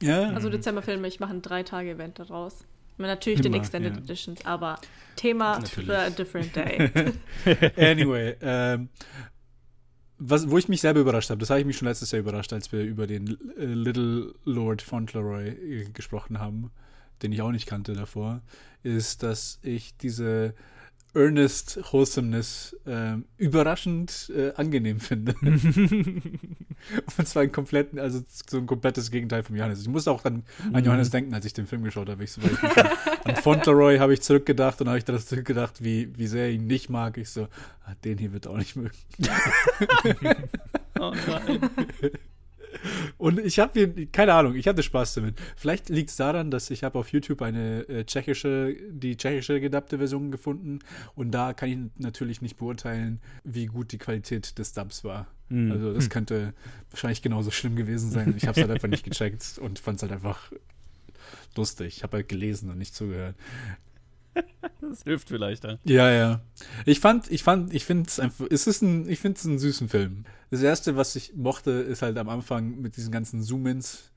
Ja, 0.02 0.30
Also 0.30 0.49
Dezemberfilme, 0.49 1.07
ich 1.09 1.21
mache 1.21 1.33
ein 1.33 1.42
Drei-Tage-Event 1.42 2.19
daraus. 2.19 2.64
Natürlich 2.99 3.40
den 3.40 3.54
Immer, 3.54 3.62
Extended 3.62 3.95
ja. 3.95 3.99
Editions, 4.02 4.45
aber 4.45 4.78
Thema 5.16 5.59
Natürlich. 5.59 5.87
für 5.88 5.99
a 5.99 6.11
different 6.11 6.54
day. 6.54 6.90
anyway, 7.76 8.37
ähm, 8.42 8.90
was, 10.19 10.50
wo 10.50 10.59
ich 10.59 10.69
mich 10.69 10.83
selber 10.83 11.00
überrascht 11.00 11.30
habe, 11.30 11.40
das 11.40 11.49
habe 11.49 11.61
ich 11.61 11.66
mich 11.66 11.78
schon 11.78 11.88
letztes 11.88 12.11
Jahr 12.11 12.21
überrascht, 12.21 12.52
als 12.52 12.73
wir 12.73 12.83
über 12.83 13.07
den 13.07 13.38
äh, 13.57 13.64
Little 13.64 14.35
Lord 14.45 14.83
Fauntleroy 14.83 15.49
äh, 15.49 15.85
gesprochen 15.92 16.38
haben, 16.38 16.71
den 17.23 17.33
ich 17.33 17.40
auch 17.40 17.52
nicht 17.52 17.66
kannte 17.66 17.95
davor, 17.95 18.42
ist, 18.83 19.23
dass 19.23 19.61
ich 19.62 19.97
diese 19.97 20.54
Earnest 21.14 21.81
Wholesomeness 21.93 22.76
ähm, 22.87 23.25
überraschend 23.37 24.33
äh, 24.35 24.52
angenehm 24.55 25.00
finde. 25.00 25.35
Und 25.43 27.29
zwar 27.29 27.43
ein 27.43 27.52
kompletten, 27.52 27.99
also 27.99 28.23
so 28.29 28.59
ein 28.59 28.67
komplettes 28.67 29.11
Gegenteil 29.11 29.43
von 29.43 29.55
Johannes. 29.57 29.83
Ich 29.83 29.88
muss 29.88 30.09
auch 30.09 30.25
an, 30.25 30.45
an 30.73 30.85
Johannes 30.85 31.11
denken, 31.11 31.35
als 31.35 31.45
ich 31.45 31.52
den 31.52 31.67
Film 31.67 31.83
geschaut 31.83 32.09
habe. 32.09 32.25
Ich 32.25 32.33
so, 32.33 32.40
ich 32.40 33.26
an, 33.26 33.37
Fauntleroy 33.37 33.99
habe 33.99 34.14
ich 34.14 34.23
zurückgedacht 34.23 34.81
und 34.81 34.88
habe 34.88 34.99
ich 34.99 35.05
daran 35.05 35.21
zurückgedacht, 35.21 35.85
wie, 35.85 36.17
wie 36.17 36.26
sehr 36.26 36.45
er 36.45 36.52
ihn 36.52 36.67
nicht 36.67 36.88
mag. 36.88 37.19
Ich 37.19 37.31
so, 37.31 37.49
ah, 37.85 37.95
den 38.05 38.19
hier 38.19 38.33
wird 38.33 38.47
er 38.47 38.52
auch 38.52 38.59
nicht 38.59 38.76
mögen. 38.76 38.97
Oh 40.99 41.14
nein. 41.26 41.71
Und 43.19 43.39
ich 43.39 43.59
habe 43.59 43.73
hier, 43.75 44.07
keine 44.07 44.35
Ahnung, 44.35 44.55
ich 44.55 44.67
hatte 44.67 44.83
Spaß 44.83 45.15
damit. 45.15 45.41
Vielleicht 45.57 45.89
liegt 45.89 46.11
es 46.11 46.17
daran, 46.17 46.50
dass 46.50 46.71
ich 46.71 46.85
habe 46.85 46.99
auf 46.99 47.12
YouTube 47.12 47.43
eine 47.43 47.89
äh, 47.89 48.05
tschechische, 48.05 48.77
die 48.91 49.17
tschechische 49.17 49.61
gedubbte 49.61 49.99
Version 49.99 50.31
gefunden 50.31 50.81
und 51.15 51.31
da 51.33 51.53
kann 51.53 51.69
ich 51.69 51.79
natürlich 51.99 52.43
nicht 52.43 52.57
beurteilen, 52.57 53.21
wie 53.45 53.67
gut 53.67 53.93
die 53.93 53.99
Qualität 53.99 54.59
des 54.59 54.73
Dubs 54.73 55.05
war. 55.05 55.27
Hm. 55.49 55.73
Also 55.73 55.93
das 55.93 56.11
könnte 56.11 56.55
wahrscheinlich 56.91 57.23
genauso 57.23 57.50
schlimm 57.50 57.77
gewesen 57.77 58.11
sein. 58.11 58.35
Ich 58.37 58.47
habe 58.47 58.59
es 58.61 58.67
halt 58.67 58.75
einfach 58.75 58.89
nicht 58.89 59.05
gecheckt 59.05 59.59
und 59.59 59.79
fand 59.79 59.97
es 59.97 60.03
halt 60.03 60.12
einfach 60.12 60.53
lustig. 61.57 61.97
Ich 61.97 62.03
habe 62.03 62.19
halt 62.19 62.29
gelesen 62.29 62.71
und 62.71 62.79
nicht 62.79 62.95
zugehört. 62.95 63.35
Das 64.80 65.02
hilft 65.02 65.28
vielleicht. 65.28 65.64
Ja. 65.64 65.78
Ja, 65.85 66.11
ja. 66.11 66.40
Ich 66.85 67.00
fand, 67.00 67.30
ich 67.30 67.42
fand, 67.42 67.73
ich 67.73 67.85
finde 67.85 68.09
es 68.09 68.18
einfach, 68.18 68.47
es 68.50 68.66
ist 68.66 68.82
ein, 68.82 69.09
ich 69.09 69.20
finde 69.20 69.38
es 69.38 69.47
einen 69.47 69.59
süßen 69.59 69.88
Film. 69.88 70.24
Das 70.50 70.62
erste, 70.62 70.96
was 70.96 71.14
ich 71.16 71.35
mochte, 71.37 71.70
ist 71.70 72.03
halt 72.03 72.18
am 72.18 72.29
Anfang 72.29 72.81
mit 72.81 72.96
diesen 72.96 73.12
ganzen 73.12 73.42
Zoom-ins 73.42 74.11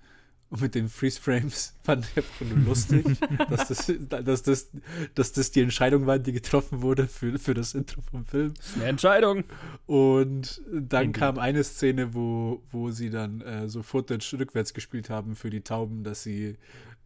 und 0.49 0.61
mit 0.61 0.75
den 0.75 0.87
Freeze-Frames. 0.87 1.75
Fand 1.83 2.05
ich 2.05 2.17
einfach 2.17 2.45
nur 2.45 2.65
lustig, 2.65 3.05
dass 3.49 3.67
das, 3.67 3.91
dass 4.09 4.43
das, 4.43 4.69
dass 5.15 5.31
das 5.33 5.51
die 5.51 5.61
Entscheidung 5.61 6.05
war, 6.05 6.19
die 6.19 6.31
getroffen 6.31 6.81
wurde 6.81 7.07
für, 7.07 7.37
für 7.39 7.53
das 7.53 7.73
Intro 7.73 8.01
vom 8.01 8.23
Film. 8.23 8.53
Das 8.55 8.67
ist 8.67 8.75
eine 8.75 8.85
Entscheidung. 8.85 9.43
Und 9.85 10.61
dann 10.71 11.05
Indeed. 11.05 11.19
kam 11.19 11.39
eine 11.39 11.63
Szene, 11.63 12.13
wo, 12.13 12.61
wo 12.71 12.91
sie 12.91 13.09
dann 13.09 13.41
äh, 13.41 13.67
so 13.67 13.81
Footage 13.81 14.37
rückwärts 14.39 14.73
gespielt 14.73 15.09
haben 15.09 15.35
für 15.35 15.49
die 15.49 15.61
Tauben, 15.61 16.03
dass 16.03 16.23
sie 16.23 16.57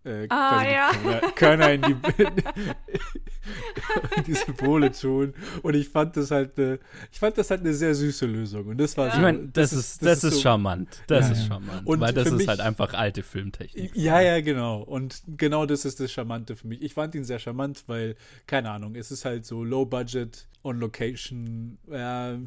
äh, 0.08 0.28
Ah, 0.30 0.50
quasi 0.64 0.68
die 0.68 0.74
ja. 0.74 0.92
Körner, 1.32 1.32
Körner 1.34 1.74
in 1.74 1.82
die 1.82 1.96
in 4.18 4.24
diese 4.26 4.52
Bohle 4.54 4.92
tun. 4.92 5.34
Und 5.64 5.76
ich 5.76 5.90
fand 5.90 6.18
das 6.18 6.32
halt 6.32 6.58
eine, 6.58 6.80
ich 7.12 7.20
fand 7.20 7.38
das 7.38 7.50
halt 7.50 7.62
eine 7.62 7.74
sehr 7.74 7.96
süße 7.96 8.26
Lösung. 8.26 8.68
Und 8.68 8.78
das 8.78 8.98
war 8.98 9.08
Ja. 9.08 9.12
so, 9.12 9.18
Ich 9.18 9.22
meine, 9.24 9.48
das, 9.50 9.74
ist, 9.74 10.04
das, 10.06 10.24
ist, 10.24 10.36
so- 10.36 10.42
charmant. 10.42 11.02
Das 11.08 11.28
Ja, 11.28 11.32
ist 11.34 11.40
ja. 11.42 11.48
charmant. 11.48 11.88
Und 11.88 12.00
weil 12.00 12.14
das 12.14 12.28
ist 12.28 12.34
mich- 12.34 12.48
halt 12.48 12.60
einfach 12.60 12.94
alte 12.94 13.24
Filmtechnik. 13.24 13.92
Ja, 13.96 14.20
ja, 14.22 14.42
genau. 14.42 14.82
Und 14.82 15.22
genau 15.38 15.66
das 15.66 15.86
ist 15.86 16.00
das 16.00 16.12
Charmante 16.12 16.56
für 16.56 16.68
mich. 16.68 16.82
Ich 16.82 16.94
fand 16.94 17.16
ihn 17.16 17.24
sehr 17.24 17.40
charmant, 17.40 17.84
weil, 17.88 18.16
keine 18.48 18.72
Ahnung, 18.72 18.96
es 18.96 19.12
ist 19.12 19.26
halt 19.26 19.46
so 19.46 19.64
low 19.64 19.86
budget, 19.86 20.48
on 20.64 20.80
location, 20.80 21.78
ja, 21.90 22.38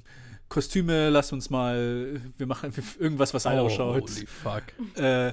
Kostüme, 0.49 1.11
lass 1.11 1.33
uns 1.33 1.49
mal, 1.49 2.21
wir 2.37 2.47
machen 2.47 2.73
irgendwas, 2.99 3.33
was 3.33 3.47
alle 3.47 3.63
ausschaut. 3.63 4.03
Holy 4.03 4.27
fuck. 4.27 4.63
Äh, 5.01 5.33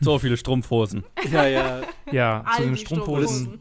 So 0.00 0.18
viele 0.18 0.36
Strumpfhosen. 0.36 1.04
ja, 1.30 1.46
ja. 1.46 1.82
Ja, 2.10 2.44
zu 2.44 2.50
All 2.50 2.64
den 2.64 2.74
die 2.74 2.80
Strumpfhosen. 2.80 3.60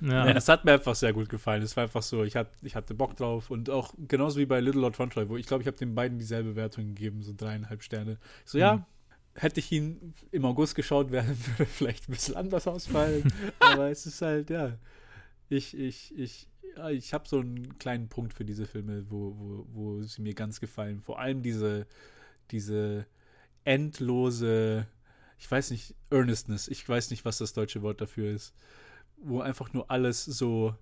Ja. 0.00 0.26
Ja, 0.26 0.32
das 0.32 0.48
hat 0.48 0.64
mir 0.64 0.72
einfach 0.72 0.94
sehr 0.94 1.12
gut 1.12 1.28
gefallen. 1.28 1.62
Es 1.62 1.76
war 1.76 1.84
einfach 1.84 2.02
so, 2.02 2.24
ich, 2.24 2.36
hat, 2.36 2.50
ich 2.62 2.74
hatte 2.74 2.94
Bock 2.94 3.16
drauf 3.16 3.50
und 3.50 3.70
auch 3.70 3.94
genauso 4.08 4.38
wie 4.38 4.46
bei 4.46 4.60
Little 4.60 4.80
Lord 4.80 4.96
Fauntleroy, 4.96 5.28
wo 5.28 5.36
ich 5.36 5.46
glaube, 5.46 5.62
ich 5.62 5.66
habe 5.66 5.76
den 5.76 5.94
beiden 5.94 6.18
dieselbe 6.18 6.56
Wertung 6.56 6.88
gegeben, 6.88 7.22
so 7.22 7.32
dreieinhalb 7.36 7.82
Sterne. 7.82 8.18
So, 8.44 8.58
ja, 8.58 8.86
hätte 9.34 9.60
ich 9.60 9.72
ihn 9.72 10.14
im 10.30 10.44
August 10.44 10.74
geschaut, 10.74 11.10
wäre 11.10 11.26
würde 11.56 11.66
vielleicht 11.66 12.08
ein 12.08 12.12
bisschen 12.12 12.36
anders 12.36 12.66
ausfallen. 12.66 13.32
Aber 13.58 13.90
es 13.90 14.06
ist 14.06 14.22
halt, 14.22 14.50
ja, 14.50 14.76
ich, 15.48 15.76
ich, 15.78 16.16
ich, 16.16 16.48
ja, 16.76 16.90
ich 16.90 17.14
habe 17.14 17.28
so 17.28 17.40
einen 17.40 17.78
kleinen 17.78 18.08
Punkt 18.08 18.34
für 18.34 18.44
diese 18.44 18.66
Filme, 18.66 19.04
wo, 19.10 19.34
wo, 19.38 19.66
wo 19.72 20.02
sie 20.02 20.22
mir 20.22 20.34
ganz 20.34 20.60
gefallen. 20.60 21.00
Vor 21.00 21.18
allem 21.18 21.42
diese, 21.42 21.86
diese 22.50 23.06
endlose, 23.64 24.86
ich 25.38 25.50
weiß 25.50 25.70
nicht, 25.70 25.94
Earnestness, 26.10 26.68
ich 26.68 26.88
weiß 26.88 27.10
nicht, 27.10 27.24
was 27.24 27.38
das 27.38 27.52
deutsche 27.52 27.82
Wort 27.82 28.00
dafür 28.00 28.30
ist, 28.30 28.54
wo 29.16 29.40
einfach 29.40 29.72
nur 29.72 29.90
alles 29.90 30.24
so 30.24 30.74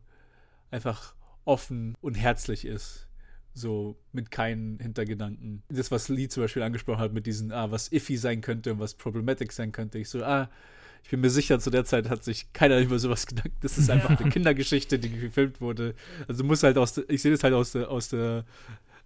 einfach 0.71 1.15
offen 1.45 1.97
und 2.01 2.15
herzlich 2.15 2.65
ist. 2.65 3.09
So 3.55 3.99
mit 4.13 4.31
keinen 4.31 4.79
Hintergedanken. 4.79 5.63
Das, 5.69 5.91
was 5.91 6.09
Lee 6.09 6.29
zum 6.29 6.43
Beispiel 6.43 6.63
angesprochen 6.63 7.01
hat, 7.01 7.13
mit 7.13 7.27
diesen, 7.27 7.53
ah, 7.53 7.71
was 7.71 7.89
iffy 7.89 8.17
sein 8.17 8.41
könnte 8.41 8.73
und 8.73 8.79
was 8.79 8.95
problematic 8.95 9.53
sein 9.53 9.73
könnte. 9.73 9.99
Ich 9.99 10.09
so, 10.09 10.25
ah, 10.25 10.49
ich 11.03 11.11
bin 11.11 11.21
mir 11.21 11.31
sicher, 11.31 11.59
zu 11.59 11.71
der 11.71 11.85
Zeit 11.85 12.09
hat 12.09 12.25
sich 12.25 12.53
keiner 12.53 12.79
über 12.79 12.99
sowas 12.99 13.27
gedacht. 13.27 13.51
Das 13.61 13.77
ist 13.77 13.91
einfach 13.91 14.19
eine 14.19 14.31
Kindergeschichte, 14.31 14.99
die 14.99 15.11
gefilmt 15.11 15.61
wurde. 15.61 15.95
Also 16.29 16.45
muss 16.45 16.63
halt 16.63 16.79
aus 16.79 16.95
der, 16.95 17.11
ich 17.11 17.21
sehe 17.21 17.33
das 17.33 17.43
halt 17.43 17.55
aus 17.55 17.73
der, 17.73 17.91
aus 17.91 18.09
der, 18.09 18.45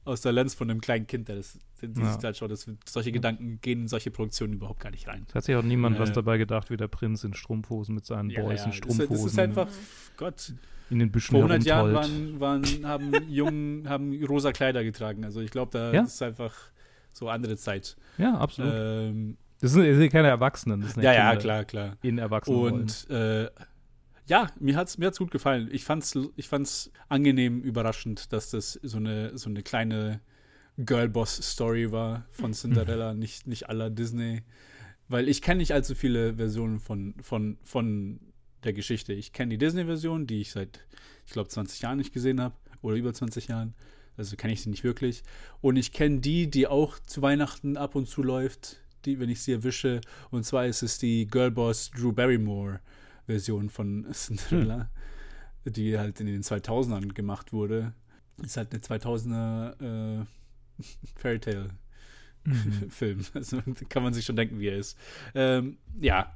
aus 0.06 0.20
der 0.22 0.32
Lens 0.32 0.54
von 0.54 0.70
einem 0.70 0.80
kleinen 0.80 1.06
Kind, 1.06 1.28
der 1.28 1.36
das, 1.36 1.58
der 1.82 1.90
Ja. 2.02 2.12
sich 2.14 2.24
halt 2.24 2.36
schaut. 2.36 2.50
Das, 2.50 2.66
solche 2.88 3.12
Gedanken 3.12 3.58
gehen 3.60 3.82
in 3.82 3.88
solche 3.88 4.10
Produktionen 4.10 4.54
überhaupt 4.54 4.80
gar 4.80 4.90
nicht 4.90 5.06
rein. 5.08 5.24
Es 5.28 5.34
hat 5.34 5.44
sich 5.44 5.54
auch 5.56 5.62
niemand 5.62 5.96
Äh. 5.96 5.98
was 6.00 6.12
dabei 6.12 6.38
gedacht, 6.38 6.70
wie 6.70 6.76
der 6.76 6.88
Prinz 6.88 7.24
in 7.24 7.34
Strumpfhosen 7.34 7.94
mit 7.94 8.06
seinen 8.06 8.28
Boys 8.28 8.38
in 8.38 8.46
das, 8.46 8.66
ist- 8.66 8.74
Strumpfhosen 8.76 9.08
das 9.24 9.32
ist 9.32 9.38
einfach, 9.38 9.68
Gott, 10.16 10.52
in 10.90 11.00
den 11.00 11.10
Büschen 11.10 11.32
vor 11.32 11.40
100 11.40 11.64
Jahren 11.64 11.92
waren, 11.94 12.40
waren, 12.40 12.86
haben 12.86 13.12
Jungen 13.28 13.88
haben 13.88 14.24
rosa 14.24 14.52
Kleider 14.52 14.84
getragen. 14.84 15.24
Also 15.24 15.40
ich 15.40 15.50
glaube, 15.50 15.72
da 15.72 15.92
Ja. 15.92 16.02
ist 16.02 16.22
einfach 16.22 16.54
so 17.12 17.28
andere 17.28 17.56
Zeit. 17.56 17.96
Ja, 18.18 18.38
absolut. 18.38 18.72
Ähm, 18.74 19.36
das 19.60 19.72
sind, 19.72 19.86
das 19.86 19.96
sind 19.96 20.12
keine 20.12 20.28
Erwachsenen, 20.28 20.82
das 20.82 20.94
sind 20.94 21.02
ja, 21.02 21.12
ja, 21.14 21.34
klar, 21.36 21.64
klar. 21.64 21.96
in 22.02 22.18
Erwachsenen. 22.18 22.58
Und 22.72 23.10
äh, 23.10 23.48
ja, 24.26 24.50
mir 24.58 24.76
hat's 24.76 24.98
mir 24.98 25.06
hat's 25.06 25.18
gut 25.18 25.30
gefallen. 25.30 25.68
Ich 25.72 25.84
fand's 25.84 26.18
ich 26.36 26.48
fand's 26.48 26.90
angenehm 27.08 27.62
überraschend, 27.62 28.32
dass 28.32 28.50
das 28.50 28.78
so 28.82 28.98
eine 28.98 29.38
so 29.38 29.48
eine 29.48 29.62
kleine 29.62 30.20
Girlboss 30.78 31.36
Story 31.36 31.92
war 31.92 32.26
von 32.30 32.52
Cinderella, 32.52 33.14
nicht 33.14 33.46
nicht 33.46 33.68
aller 33.68 33.88
Disney, 33.88 34.42
weil 35.08 35.28
ich 35.28 35.42
kenne 35.42 35.58
nicht 35.58 35.72
allzu 35.72 35.94
viele 35.94 36.34
Versionen 36.34 36.80
von 36.80 37.14
von 37.22 37.58
von 37.62 38.20
der 38.64 38.72
Geschichte. 38.72 39.12
Ich 39.12 39.32
kenne 39.32 39.50
die 39.50 39.58
Disney 39.58 39.84
Version, 39.84 40.26
die 40.26 40.40
ich 40.40 40.50
seit 40.50 40.80
ich 41.24 41.32
glaube 41.32 41.48
20 41.48 41.80
Jahren 41.82 41.98
nicht 41.98 42.12
gesehen 42.12 42.40
habe 42.40 42.56
oder 42.82 42.96
über 42.96 43.14
20 43.14 43.48
Jahren. 43.48 43.74
Also 44.16 44.34
kenne 44.34 44.54
ich 44.54 44.62
sie 44.62 44.70
nicht 44.70 44.82
wirklich. 44.82 45.22
Und 45.60 45.76
ich 45.76 45.92
kenne 45.92 46.20
die, 46.20 46.50
die 46.50 46.66
auch 46.66 46.98
zu 46.98 47.22
Weihnachten 47.22 47.76
ab 47.76 47.94
und 47.94 48.08
zu 48.08 48.22
läuft, 48.22 48.78
die, 49.04 49.20
wenn 49.20 49.28
ich 49.28 49.42
sie 49.42 49.52
erwische. 49.52 50.00
Und 50.30 50.44
zwar 50.44 50.66
ist 50.66 50.82
es 50.82 50.98
die 50.98 51.26
Girlboss 51.26 51.90
Drew 51.90 52.12
Barrymore 52.12 52.80
Version 53.26 53.70
von 53.70 54.06
Cinderella, 54.12 54.90
die 55.64 55.98
halt 55.98 56.20
in 56.20 56.26
den 56.26 56.42
2000ern 56.42 57.12
gemacht 57.12 57.52
wurde. 57.52 57.92
Ist 58.42 58.56
halt 58.56 58.72
eine 58.72 58.82
2000er 58.82 60.20
äh, 60.22 60.24
Fairy 61.16 61.40
Tale 61.40 61.70
Mhm. 62.44 62.90
Film. 62.90 63.20
Also 63.34 63.60
kann 63.88 64.04
man 64.04 64.14
sich 64.14 64.24
schon 64.24 64.36
denken, 64.36 64.60
wie 64.60 64.68
er 64.68 64.76
ist. 64.78 64.96
Ähm, 65.34 65.78
ja, 66.00 66.32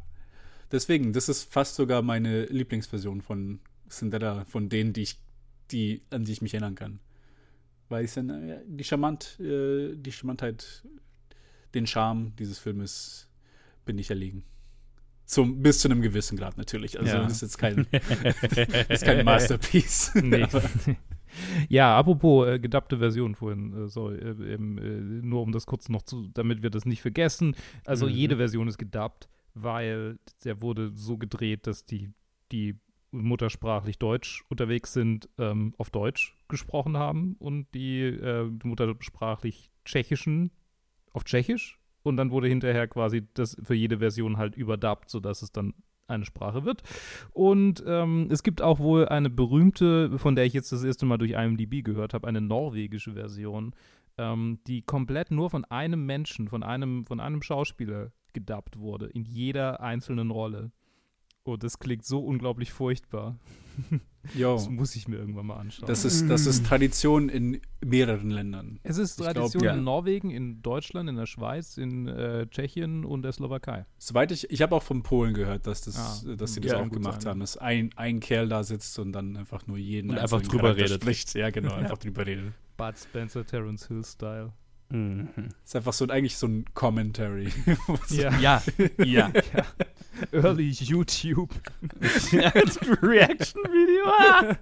Deswegen, 0.72 1.12
das 1.12 1.28
ist 1.28 1.52
fast 1.52 1.74
sogar 1.74 2.02
meine 2.02 2.44
Lieblingsversion 2.46 3.22
von 3.22 3.60
Cinderella, 3.88 4.44
von 4.44 4.68
denen, 4.68 4.92
die 4.92 5.02
ich, 5.02 5.18
die, 5.72 6.02
an 6.10 6.24
die 6.24 6.32
ich 6.32 6.42
mich 6.42 6.54
erinnern 6.54 6.76
kann. 6.76 7.00
Weil 7.88 8.04
ich 8.04 8.14
dann, 8.14 8.30
äh, 8.30 8.60
die 8.66 8.84
Charmant, 8.84 9.38
äh, 9.40 9.96
die 9.96 10.12
Charmantheit, 10.12 10.84
den 11.74 11.86
Charme 11.86 12.34
dieses 12.38 12.58
Filmes 12.58 13.28
bin 13.84 13.98
ich 13.98 14.10
erlegen. 14.10 14.44
Zum, 15.30 15.62
bis 15.62 15.78
zu 15.78 15.88
einem 15.88 16.02
gewissen 16.02 16.36
Grad 16.36 16.56
natürlich. 16.58 16.98
Also 16.98 17.12
Ja. 17.12 17.22
das 17.22 17.34
ist 17.34 17.42
jetzt 17.42 17.58
kein, 17.58 17.86
ist 18.88 19.04
kein 19.04 19.24
Masterpiece. 19.24 20.12
Nee. 20.22 20.46
Ja, 21.68 21.96
apropos 21.96 22.48
äh, 22.48 22.58
gedappte 22.58 22.98
Version 22.98 23.36
vorhin, 23.36 23.84
äh, 23.84 23.88
sorry, 23.88 24.16
äh, 24.16 24.54
äh, 24.54 24.58
nur 24.58 25.42
um 25.42 25.52
das 25.52 25.64
kurz 25.64 25.88
noch 25.88 26.02
zu, 26.02 26.26
damit 26.34 26.62
wir 26.64 26.70
das 26.70 26.86
nicht 26.86 27.00
vergessen. 27.02 27.54
Also 27.84 28.06
Mhm. 28.06 28.12
jede 28.12 28.36
Version 28.38 28.66
ist 28.66 28.78
gedubbt, 28.78 29.28
weil 29.54 30.18
der 30.44 30.60
wurde 30.60 30.90
so 30.96 31.16
gedreht, 31.18 31.68
dass 31.68 31.86
die, 31.86 32.10
die 32.50 32.80
muttersprachlich 33.12 33.98
Deutsch 33.98 34.44
unterwegs 34.48 34.92
sind, 34.92 35.28
ähm, 35.38 35.72
auf 35.78 35.90
Deutsch 35.90 36.36
gesprochen 36.48 36.96
haben 36.96 37.36
und 37.38 37.68
die 37.74 38.00
äh, 38.02 38.50
muttersprachlich 38.64 39.70
Tschechischen 39.84 40.50
auf 41.12 41.22
Tschechisch. 41.22 41.78
Und 42.02 42.16
dann 42.16 42.30
wurde 42.30 42.48
hinterher 42.48 42.88
quasi 42.88 43.26
das 43.34 43.56
für 43.62 43.74
jede 43.74 43.98
Version 43.98 44.36
halt 44.36 44.56
überdubbt, 44.56 45.10
sodass 45.10 45.42
es 45.42 45.52
dann 45.52 45.74
eine 46.10 46.24
Sprache 46.24 46.64
wird. 46.64 46.82
Und 47.32 47.82
ähm, 47.86 48.28
es 48.30 48.42
gibt 48.42 48.62
auch 48.62 48.80
wohl 48.80 49.08
eine 49.08 49.30
berühmte, 49.30 50.18
von 50.18 50.34
der 50.34 50.44
ich 50.44 50.52
jetzt 50.52 50.72
das 50.72 50.84
erste 50.84 51.06
Mal 51.06 51.18
durch 51.18 51.32
IMDb 51.32 51.84
gehört 51.84 52.14
habe, 52.14 52.26
eine 52.26 52.40
norwegische 52.40 53.12
Version, 53.12 53.74
ähm, 54.18 54.58
die 54.66 54.82
komplett 54.82 55.30
nur 55.30 55.50
von 55.50 55.64
einem 55.66 56.04
Menschen, 56.04 56.48
von 56.48 56.62
einem, 56.62 57.06
von 57.06 57.20
einem 57.20 57.42
Schauspieler 57.42 58.12
gedubbt 58.32 58.78
wurde, 58.78 59.06
in 59.06 59.24
jeder 59.24 59.80
einzelnen 59.80 60.30
Rolle. 60.30 60.72
Und 61.42 61.62
das 61.62 61.78
klingt 61.78 62.04
so 62.04 62.20
unglaublich 62.20 62.72
furchtbar. 62.72 63.38
Jo, 64.34 64.54
Das 64.54 64.68
muss 64.68 64.96
ich 64.96 65.08
mir 65.08 65.16
irgendwann 65.16 65.46
mal 65.46 65.56
anschauen. 65.56 65.86
das 65.86 66.04
ist, 66.04 66.28
das 66.28 66.44
ist 66.46 66.66
Tradition 66.66 67.28
in 67.28 67.60
mehreren 67.84 68.30
Ländern. 68.30 68.78
es 68.82 68.98
ist 68.98 69.12
ich 69.18 69.24
glaub, 69.24 69.34
Tradition 69.34 69.64
ja. 69.64 69.74
in 69.74 69.84
Norwegen, 69.84 70.30
in 70.30 70.60
Deutschland, 70.60 71.08
in 71.08 71.16
der 71.16 71.26
Schweiz, 71.26 71.78
in 71.78 72.06
äh, 72.06 72.46
Tschechien 72.48 73.04
und 73.04 73.22
der 73.22 73.32
Slowakei. 73.32 73.86
Soweit 73.98 74.30
ich, 74.32 74.50
ich 74.50 74.60
habe 74.62 74.74
auch 74.76 74.82
von 74.82 75.02
Polen 75.02 75.32
gehört, 75.32 75.66
dass, 75.66 75.80
das, 75.82 75.96
Ah, 76.26 76.34
dass 76.36 76.54
sie 76.54 76.60
hm, 76.60 76.62
das 76.68 76.72
ja, 76.72 76.80
auch 76.84 76.90
gemacht 76.90 77.22
sein. 77.22 77.30
haben, 77.30 77.40
dass 77.40 77.56
ein, 77.56 77.90
ein 77.96 78.20
Kerl 78.20 78.48
da 78.48 78.62
sitzt 78.62 78.98
und 78.98 79.12
dann 79.12 79.36
einfach 79.36 79.66
nur 79.66 79.78
jeden 79.78 80.10
Und 80.10 80.18
einfach 80.18 80.42
drüber 80.42 80.74
Charakter 80.74 80.84
redet. 80.84 81.02
Spricht. 81.02 81.34
Ja, 81.34 81.50
genau, 81.50 81.72
einfach 81.74 81.98
drüber 81.98 82.26
redet. 82.26 82.52
Bud 82.76 82.98
Spencer, 82.98 83.46
Terence 83.46 83.88
Hill 83.88 84.04
Style. 84.04 84.52
Mhm. 84.90 85.28
Ist 85.64 85.76
einfach 85.76 85.92
so 85.92 86.06
eigentlich 86.08 86.36
so 86.36 86.46
ein 86.48 86.64
Commentary. 86.74 87.48
Ja. 88.10 88.36
Ja, 88.38 88.62
ja. 89.04 89.32
Early 90.32 90.70
YouTube. 90.70 91.50
Reaction-Video. 93.02 94.56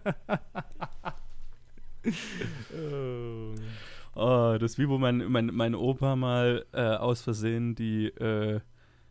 Oh, 4.15 4.57
das 4.59 4.73
ist 4.73 4.79
wie, 4.79 4.89
wo 4.89 4.99
mein, 4.99 5.19
mein, 5.31 5.47
mein 5.53 5.75
Opa 5.75 6.17
mal 6.17 6.65
äh, 6.73 6.81
aus 6.81 7.23
Versehen 7.23 7.75
die 7.75 8.07
äh, 8.07 8.61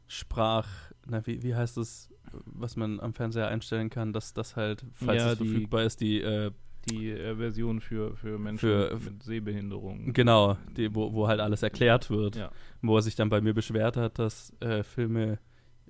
Sprach, 0.07 0.67
na, 1.05 1.25
wie, 1.25 1.43
wie 1.43 1.55
heißt 1.55 1.77
das, 1.77 2.09
was 2.45 2.75
man 2.75 2.99
am 2.99 3.13
Fernseher 3.13 3.47
einstellen 3.47 3.89
kann, 3.89 4.13
dass 4.13 4.33
das 4.33 4.55
halt, 4.55 4.85
falls 4.93 5.21
Ja, 5.21 5.31
es 5.33 5.39
die- 5.39 5.47
verfügbar 5.49 5.83
ist, 5.83 6.01
die, 6.01 6.21
äh, 6.21 6.51
Die 6.89 7.11
äh, 7.11 7.35
Version 7.35 7.79
für, 7.81 8.15
für 8.15 8.37
Menschen 8.39 8.59
Für- 8.69 8.97
mit 9.03 9.21
Sehbehinderung. 9.23 10.13
genau, 10.13 10.57
die, 10.77 10.93
wo, 10.95 11.11
wo 11.13 11.27
halt 11.27 11.39
alles 11.41 11.61
erklärt 11.63 12.09
wird, 12.09 12.35
Ja. 12.37 12.51
wo 12.81 12.95
er 12.97 13.01
sich 13.01 13.15
dann 13.15 13.29
bei 13.29 13.41
mir 13.41 13.53
beschwert 13.53 13.97
hat, 13.97 14.19
dass 14.19 14.53
äh, 14.61 14.83
Filme 14.83 15.39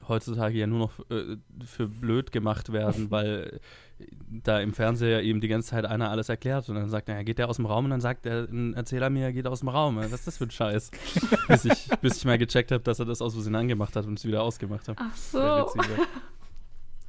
heutzutage 0.09 0.57
ja 0.57 0.67
nur 0.67 0.79
noch 0.79 0.99
äh, 1.11 1.37
für 1.65 1.87
blöd 1.87 2.31
gemacht 2.31 2.71
werden, 2.71 3.11
weil 3.11 3.59
da 4.43 4.59
im 4.59 4.73
Fernseher 4.73 5.23
ihm 5.23 5.41
die 5.41 5.47
ganze 5.47 5.69
Zeit 5.69 5.85
einer 5.85 6.11
alles 6.11 6.29
erklärt 6.29 6.69
und 6.69 6.75
dann 6.75 6.87
sagt 6.89 7.09
er, 7.09 7.15
ja, 7.15 7.23
geht 7.23 7.39
der 7.39 7.49
aus 7.49 7.55
dem 7.55 7.65
Raum 7.65 7.85
und 7.85 7.91
dann 7.91 8.01
sagt 8.01 8.25
der 8.25 8.47
ein 8.49 8.75
Erzähler 8.75 9.09
mir, 9.09 9.23
er 9.25 9.33
geht 9.33 9.47
aus 9.47 9.61
dem 9.61 9.69
Raum. 9.69 9.97
Was 9.97 10.11
ist 10.11 10.27
das 10.27 10.37
für 10.37 10.43
ein 10.43 10.51
Scheiß? 10.51 10.91
bis, 11.47 11.65
ich, 11.65 11.87
bis 12.01 12.17
ich 12.17 12.25
mal 12.25 12.37
gecheckt 12.37 12.71
habe, 12.71 12.83
dass 12.83 12.99
er 12.99 13.05
das 13.05 13.21
aus 13.23 13.33
Versehen 13.33 13.55
angemacht 13.55 13.95
hat 13.95 14.05
und 14.05 14.19
es 14.19 14.25
wieder 14.25 14.43
ausgemacht 14.43 14.87
hat. 14.87 14.97
Ach 14.99 15.15
so. 15.15 15.39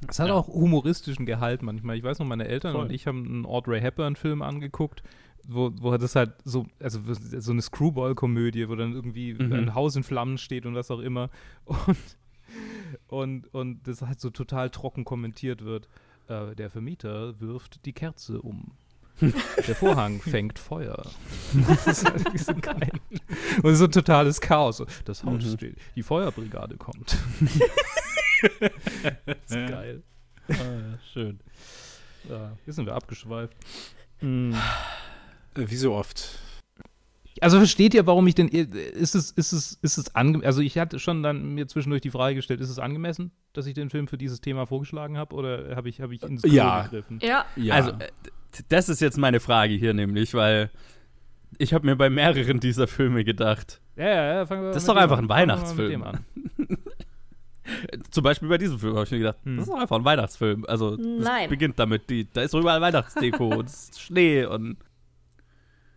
Es 0.07 0.17
hat 0.19 0.29
Ja. 0.29 0.33
auch 0.33 0.47
humoristischen 0.47 1.25
Gehalt 1.25 1.61
manchmal. 1.61 1.97
Ich 1.97 2.03
weiß 2.03 2.19
noch, 2.19 2.25
meine 2.25 2.47
Eltern 2.47 2.71
Voll. 2.73 2.85
und 2.85 2.91
ich 2.91 3.05
haben 3.05 3.25
einen 3.25 3.45
Audrey 3.45 3.81
Hepburn-Film 3.81 4.41
angeguckt, 4.41 5.03
wo, 5.47 5.71
wo 5.79 5.95
das 5.97 6.15
halt 6.15 6.33
so, 6.45 6.65
also 6.79 6.99
so 7.13 7.51
eine 7.51 7.61
Screwball-Komödie, 7.61 8.69
wo 8.69 8.75
dann 8.75 8.93
irgendwie 8.93 9.33
Mhm. 9.33 9.51
ein 9.53 9.75
Haus 9.75 9.95
in 9.95 10.03
Flammen 10.03 10.37
steht 10.37 10.65
und 10.65 10.73
was 10.75 10.89
auch 10.89 10.99
immer. 10.99 11.29
Und, 11.65 11.97
und, 13.07 13.53
und 13.53 13.87
das 13.87 14.01
halt 14.01 14.19
so 14.19 14.29
total 14.29 14.69
trocken 14.69 15.05
kommentiert 15.05 15.63
wird. 15.63 15.87
Äh, 16.27 16.55
der 16.55 16.69
Vermieter 16.69 17.39
wirft 17.39 17.85
die 17.85 17.93
Kerze 17.93 18.41
um. 18.41 18.71
Der 19.67 19.75
Vorhang 19.75 20.21
fängt 20.21 20.57
Feuer. 20.59 21.03
Das 21.67 21.87
ist 21.87 22.05
halt 22.09 22.39
so 22.39 22.53
geil. 22.55 22.91
Und 23.63 23.75
so 23.75 23.83
ein 23.85 23.91
totales 23.91 24.39
Chaos. 24.39 24.81
Das 25.03 25.23
Haus 25.25 25.43
Mhm. 25.43 25.57
steht. 25.57 25.77
Die 25.95 26.03
Feuerbrigade 26.03 26.77
kommt. 26.77 27.17
das 29.25 29.37
ist 29.47 29.69
geil. 29.69 30.03
Ah, 30.47 30.53
ja, 30.53 30.99
schön. 31.11 31.39
Ja, 32.29 32.55
hier 32.63 32.73
sind 32.73 32.85
wir 32.85 32.95
abgeschweift. 32.95 33.53
Äh, 34.21 34.53
Wie 35.55 35.75
so 35.75 35.93
oft. 35.93 36.39
Also 37.41 37.57
versteht 37.57 37.93
ihr, 37.93 38.05
warum 38.05 38.27
ich 38.27 38.35
denn 38.35 38.47
ist 38.49 39.15
es 39.15 39.31
ist 39.31 39.53
es 39.53 39.79
ist 39.81 39.97
es 39.97 40.15
ange 40.15 40.45
also 40.45 40.61
ich 40.61 40.77
hatte 40.77 40.99
schon 40.99 41.23
dann 41.23 41.53
mir 41.53 41.67
zwischendurch 41.67 42.01
die 42.01 42.09
Frage 42.11 42.35
gestellt, 42.35 42.59
ist 42.59 42.69
es 42.69 42.79
angemessen, 42.79 43.31
dass 43.53 43.65
ich 43.65 43.73
den 43.73 43.89
Film 43.89 44.07
für 44.07 44.17
dieses 44.17 44.41
Thema 44.41 44.65
vorgeschlagen 44.65 45.17
habe 45.17 45.35
oder 45.35 45.75
habe 45.75 45.87
ich 45.89 46.01
habe 46.01 46.13
ich 46.13 46.21
ins 46.23 46.41
Klo 46.41 46.51
Ja. 46.53 46.83
gegriffen? 46.83 47.19
Ja, 47.21 47.45
Ja. 47.55 47.75
Also, 47.75 47.91
äh, 47.91 48.09
das 48.67 48.89
ist 48.89 48.99
jetzt 48.99 49.17
meine 49.17 49.39
Frage 49.39 49.73
hier 49.75 49.93
nämlich, 49.93 50.33
weil 50.33 50.69
ich 51.57 51.73
habe 51.73 51.85
mir 51.85 51.95
bei 51.95 52.09
mehreren 52.09 52.59
dieser 52.59 52.87
Filme 52.87 53.23
gedacht, 53.23 53.79
Ja, 53.95 54.05
ja, 54.07 54.33
ja, 54.35 54.45
fangen 54.45 54.63
wir 54.63 54.69
Das 54.73 54.83
ist 54.83 54.89
doch 54.89 54.95
einfach 54.97 55.17
an. 55.17 55.25
ein 55.25 55.29
Weihnachtsfilm. 55.29 55.89
dem 55.91 56.03
an. 56.03 56.25
äh, 57.91 57.97
zum 58.11 58.23
Beispiel 58.23 58.49
bei 58.49 58.57
diesem 58.57 58.79
Film 58.79 58.95
habe 58.95 59.05
ich 59.05 59.11
mir 59.11 59.19
gedacht, 59.19 59.37
Hm. 59.43 59.57
das 59.57 59.67
ist 59.67 59.71
doch 59.73 59.79
einfach 59.79 59.95
ein 59.97 60.05
Weihnachtsfilm. 60.05 60.65
Also, 60.67 60.95
Nein. 60.97 61.49
beginnt 61.49 61.79
damit, 61.79 62.09
die, 62.09 62.27
da 62.31 62.41
ist 62.41 62.53
doch 62.53 62.59
überall 62.59 62.81
Weihnachtsdeko 62.81 63.47
und 63.55 63.69
Schnee 63.97 64.45
und 64.45 64.77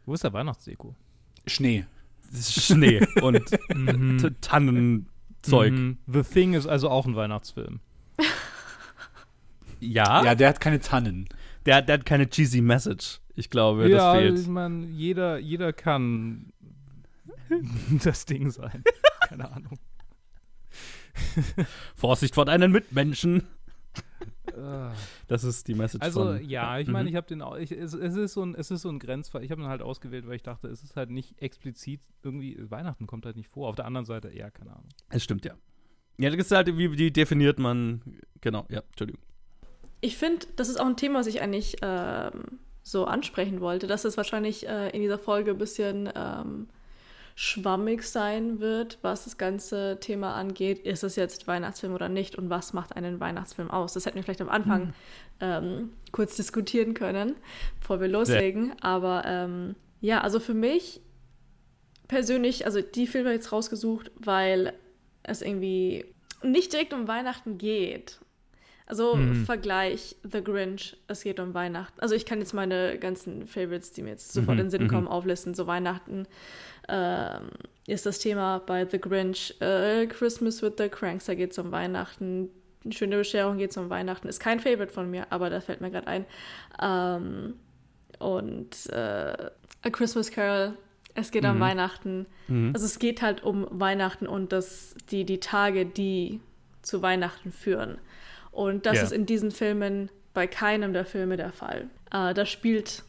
Wo 0.07 0.15
ist 0.15 0.25
der 0.25 0.33
Weihnachtsdeko? 0.33 0.95
Schnee. 1.47 1.85
Schnee 2.35 3.07
und 3.21 3.43
Mhm. 3.75 4.37
Tannenzeug. 4.41 5.73
Mhm. 5.73 5.99
The 6.07 6.23
Thing 6.23 6.55
ist 6.55 6.67
also 6.67 6.89
auch 6.89 7.07
ein 7.07 7.17
Weihnachtsfilm. 7.17 7.81
Ja, 9.81 10.23
Ja, 10.25 10.35
der 10.37 10.49
hat 10.49 10.61
keine 10.61 10.79
Tannen. 10.81 11.29
der, 11.67 11.83
der 11.83 11.95
hat 11.99 12.07
keine 12.07 12.29
cheesy 12.31 12.61
Message. 12.61 13.19
Ich 13.35 13.51
glaube, 13.51 13.89
das 13.89 14.15
ich 14.15 14.21
fehlt. 14.21 14.47
meine, 14.47 14.87
jeder, 14.87 15.39
jeder 15.39 15.73
kann 15.73 16.53
das 18.05 18.25
Ding 18.25 18.51
sein. 18.51 18.85
Keine 19.29 19.51
Ahnung. 19.51 19.79
Vorsicht 21.97 22.35
vor 22.35 22.45
deinen 22.45 22.71
Mitmenschen. 22.73 23.43
Ah. 24.57 24.93
Das 25.29 25.45
ist 25.45 25.67
die 25.69 25.75
Message 25.75 26.03
Also 26.05 26.25
von. 26.25 26.45
ja, 26.49 26.79
ich 26.79 26.89
meine, 26.89 27.05
Mhm. 27.05 27.09
ich 27.11 27.17
habe 27.17 27.27
den, 27.27 27.43
au- 27.43 27.57
ich, 27.57 27.73
es, 27.73 27.95
es 27.95 28.17
ist 28.17 28.35
so 28.35 28.43
ein, 28.45 28.55
es 28.55 28.71
ist 28.71 28.83
so 28.83 28.89
ein 28.91 28.99
Grenzfall. 28.99 29.43
Ich 29.45 29.51
habe 29.51 29.63
ihn 29.63 29.69
halt 29.69 29.83
ausgewählt, 29.83 30.27
weil 30.27 30.35
ich 30.37 30.43
dachte, 30.43 30.69
es 30.69 30.83
ist 30.83 30.95
halt 30.97 31.11
nicht 31.11 31.41
explizit 31.41 32.01
irgendwie 32.23 32.59
Weihnachten 32.71 33.07
kommt 33.07 33.25
halt 33.25 33.37
nicht 33.37 33.49
vor. 33.49 33.69
Auf 33.69 33.77
der 33.77 33.87
anderen 33.87 34.05
Seite 34.05 34.29
eher 34.29 34.51
keine 34.51 34.71
Ahnung. 34.73 34.89
Es 35.11 35.25
stimmt, 35.25 35.45
ja. 35.45 35.55
Ja, 36.19 36.29
das 36.31 36.39
ist 36.39 36.51
halt, 36.53 36.67
wie, 36.77 36.99
wie 36.99 37.11
definiert 37.11 37.59
man. 37.59 38.03
Genau, 38.41 38.67
ja, 38.69 38.81
Entschuldigung. 38.91 39.23
ich 40.01 40.17
finde, 40.19 40.47
das 40.57 40.69
ist 40.69 40.79
auch 40.79 40.87
ein 40.87 40.97
Thema, 40.97 41.21
was 41.21 41.27
ich 41.27 41.41
eigentlich 41.41 41.77
ähm, 41.83 42.59
so 42.83 43.07
ansprechen 43.07 43.61
wollte, 43.61 43.87
dass 43.87 44.05
es 44.05 44.17
wahrscheinlich 44.17 44.69
äh, 44.69 44.91
in 44.91 45.01
dieser 45.01 45.19
Folge 45.19 45.53
ein 45.53 45.59
bisschen 45.59 46.11
ähm, 46.15 46.69
schwammig 47.35 48.03
sein 48.03 48.61
wird, 48.61 48.99
was 49.03 49.25
das 49.25 49.39
ganze 49.39 49.99
Thema 50.01 50.35
angeht. 50.35 50.81
Ist 50.81 51.03
es 51.03 51.17
jetzt 51.17 51.47
Weihnachtsfilm 51.47 51.95
oder 51.95 52.09
nicht 52.09 52.37
und 52.37 52.51
was 52.51 52.73
macht 52.73 52.97
einen 52.97 53.21
Weihnachtsfilm 53.21 53.71
aus? 53.71 53.95
Das 53.95 54.07
hätten 54.07 54.17
wir 54.17 54.23
vielleicht 54.23 54.43
am 54.43 54.49
Anfang 54.49 54.95
ähm, 55.41 55.91
kurz 56.13 56.37
diskutieren 56.37 56.95
können, 56.95 57.37
bevor 57.81 58.01
wir 58.01 58.09
loslegen. 58.09 58.73
Aber 58.81 59.23
ähm, 59.27 59.75
ja, 60.01 60.21
also 60.21 60.41
für 60.41 60.55
mich 60.55 61.01
persönlich, 62.09 62.67
also 62.67 62.81
die 62.83 63.07
Filme 63.07 63.33
jetzt 63.33 63.53
rausgesucht, 63.53 64.11
weil 64.17 64.75
es 65.23 65.41
irgendwie 65.41 66.05
nicht 66.43 66.73
direkt 66.73 66.93
um 66.93 67.09
Weihnachten 67.09 67.57
geht. 67.57 68.21
Also 68.85 69.15
Mhm. 69.15 69.47
Vergleich 69.47 70.17
The 70.23 70.43
Grinch, 70.45 70.97
es 71.07 71.23
geht 71.23 71.41
um 71.41 71.55
Weihnachten. 71.55 71.99
Also 72.01 72.15
ich 72.15 72.27
kann 72.27 72.41
jetzt 72.41 72.53
meine 72.53 72.99
ganzen 72.99 73.47
Favorites, 73.47 73.93
die 73.93 74.03
mir 74.03 74.11
jetzt 74.11 74.33
sofort 74.33 74.57
Mhm, 74.57 74.61
in 74.61 74.67
den 74.67 74.71
Sinn 74.71 74.83
mhm. 74.85 74.89
kommen, 74.89 75.09
auflisten. 75.09 75.55
So 75.55 75.67
Weihnachten 75.67 76.27
ähm, 76.89 77.51
ist 77.87 78.07
das 78.07 78.19
Thema 78.19 78.59
bei 78.61 78.87
The 78.87 79.01
Grinch. 79.01 79.55
Äh, 79.61 80.07
Christmas 80.07 80.63
with 80.63 80.75
the 80.79 80.89
Cranks, 80.89 81.27
da 81.27 81.35
geht 81.35 81.53
es 81.53 81.59
um 81.59 81.73
Weihnachten. 81.73 82.49
Eine 82.85 82.93
schöne 82.93 83.17
Bescherung 83.17 83.59
geht 83.59 83.71
es 83.71 83.77
um 83.77 83.91
Weihnachten. 83.91 84.29
Ist 84.29 84.41
kein 84.41 84.61
Favorite 84.61 84.93
von 84.93 85.11
mir, 85.11 85.27
aber 85.31 85.51
da 85.51 85.61
fällt 85.61 85.81
mir 85.81 85.91
gerade 85.91 86.07
ein. 86.09 86.25
Ähm, 86.81 87.55
und 88.19 88.87
äh, 88.91 89.51
A 89.85 89.91
Christmas 89.91 90.31
Carol, 90.31 90.75
es 91.15 91.31
geht 91.31 91.45
um 91.45 91.57
Mhm. 91.57 91.61
Weihnachten. 91.61 92.27
Mhm. 92.49 92.71
Also 92.75 92.87
es 92.87 92.99
geht 92.99 93.23
halt 93.23 93.43
um 93.43 93.67
Weihnachten 93.71 94.27
und 94.27 94.53
das, 94.53 94.95
die, 95.11 95.25
die 95.25 95.41
Tage, 95.41 95.85
die 95.87 96.41
zu 96.83 97.03
Weihnachten 97.03 97.53
führen. 97.53 97.99
Und 98.51 98.87
das 98.87 98.97
Ja. 98.99 99.03
ist 99.05 99.13
in 99.13 99.27
diesen 99.27 99.51
Filmen 99.51 100.11
bei 100.35 100.47
keinem 100.47 100.93
der 100.93 101.05
Filme 101.05 101.37
der 101.37 101.53
Fall. 101.53 101.89
Äh, 102.13 102.33
da 102.35 102.47
spielt 102.47 103.03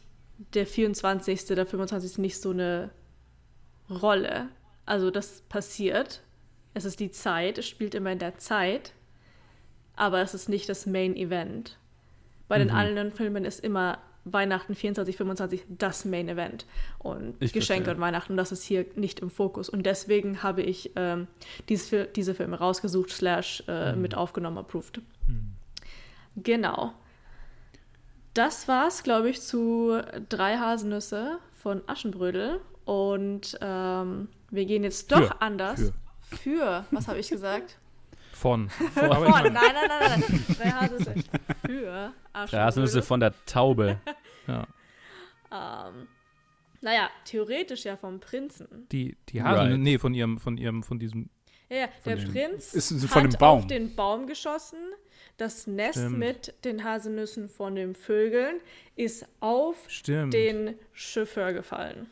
der 0.54 0.66
24., 0.66 1.46
der 1.46 1.64
25. 1.66 2.18
nicht 2.18 2.40
so 2.40 2.50
eine 2.50 2.90
Rolle. 3.90 4.48
Also 4.86 5.10
das 5.10 5.42
passiert. 5.48 6.20
Es 6.74 6.84
ist 6.84 7.00
die 7.00 7.10
Zeit, 7.10 7.58
es 7.58 7.66
spielt 7.68 7.94
immer 7.94 8.10
in 8.12 8.18
der 8.18 8.38
Zeit, 8.38 8.92
aber 9.96 10.20
es 10.22 10.34
ist 10.34 10.48
nicht 10.48 10.68
das 10.68 10.86
Main 10.86 11.14
Event. 11.16 11.78
Bei 12.48 12.58
den 12.58 12.70
anderen 12.70 13.12
Filmen 13.12 13.44
ist 13.44 13.60
immer 13.60 13.98
Weihnachten 14.26 14.74
24, 14.74 15.16
25 15.16 15.64
das 15.68 16.04
Main 16.04 16.28
Event. 16.28 16.66
Und 16.98 17.36
Ich 17.40 17.52
Geschenke 17.52 17.84
verstehe. 17.84 17.94
und 17.94 18.00
Weihnachten, 18.00 18.36
das 18.36 18.52
ist 18.52 18.64
hier 18.64 18.86
nicht 18.96 19.20
im 19.20 19.30
Fokus. 19.30 19.68
Und 19.68 19.84
deswegen 19.84 20.42
habe 20.42 20.62
ich 20.62 20.90
ähm, 20.96 21.26
dieses, 21.68 21.88
Fil- 21.88 22.08
diese 22.16 22.34
Filme 22.34 22.58
rausgesucht, 22.58 23.10
slash 23.10 23.62
äh, 23.68 23.94
mit 23.94 24.14
aufgenommen, 24.14 24.58
approved. 24.58 25.00
Genau. 26.36 26.92
Das 28.34 28.66
war's, 28.66 29.02
glaube 29.04 29.30
ich, 29.30 29.40
zu 29.40 30.00
drei 30.28 30.56
Haselnüsse 30.56 31.38
von 31.52 31.82
Aschenbrödel. 31.86 32.60
Und 32.84 33.58
ähm, 33.60 34.28
wir 34.50 34.64
gehen 34.66 34.84
jetzt 34.84 35.10
doch 35.12 35.26
Für. 35.28 35.42
anders. 35.42 35.80
Für. 35.80 36.36
Für. 36.36 36.84
Was 36.90 37.08
habe 37.08 37.18
ich 37.18 37.28
gesagt? 37.28 37.78
Von. 38.32 38.68
Von. 38.68 38.86
Ich 38.88 38.94
Nein, 38.96 39.20
mein, 39.30 39.52
nein, 39.52 39.52
nein, 39.52 39.88
nein, 39.88 40.24
nein. 40.28 40.44
Drei 40.58 40.70
Haselnüsse 40.70 41.14
für 41.66 42.12
Aschenbrödel. 42.32 42.58
Rasenüsse 42.60 43.02
von 43.02 43.20
der 43.20 43.34
Taube. 43.46 43.98
ja. 44.48 44.66
Ähm, 45.52 46.08
naja, 46.80 47.08
theoretisch 47.24 47.84
ja 47.84 47.96
vom 47.96 48.20
Prinzen. 48.20 48.86
Die, 48.90 49.16
die 49.28 49.42
Haselnüsse, 49.42 49.70
Right. 49.74 49.80
nee, 49.80 49.98
von 49.98 50.14
ihrem, 50.14 50.38
von 50.38 50.56
ihrem, 50.58 50.82
von 50.82 50.98
diesem, 50.98 51.30
Ja, 51.70 51.76
ja, 51.76 51.88
der 52.04 52.16
dem- 52.16 52.32
Prinz 52.32 52.74
Ist 52.74 52.90
hat 52.90 53.08
von 53.10 53.30
dem 53.30 53.38
Baum. 53.38 53.58
auf 53.60 53.66
den 53.68 53.94
Baum 53.94 54.26
geschossen. 54.26 54.78
Das 55.36 55.66
Nest 55.66 55.98
Stimmt. 55.98 56.18
mit 56.18 56.54
den 56.64 56.84
Haselnüssen 56.84 57.48
von 57.48 57.74
den 57.74 57.94
Vögeln 57.96 58.60
ist 58.94 59.26
auf 59.40 59.76
stimmt. 59.88 60.32
den 60.32 60.74
Chauffeur 60.92 61.52
gefallen. 61.52 62.08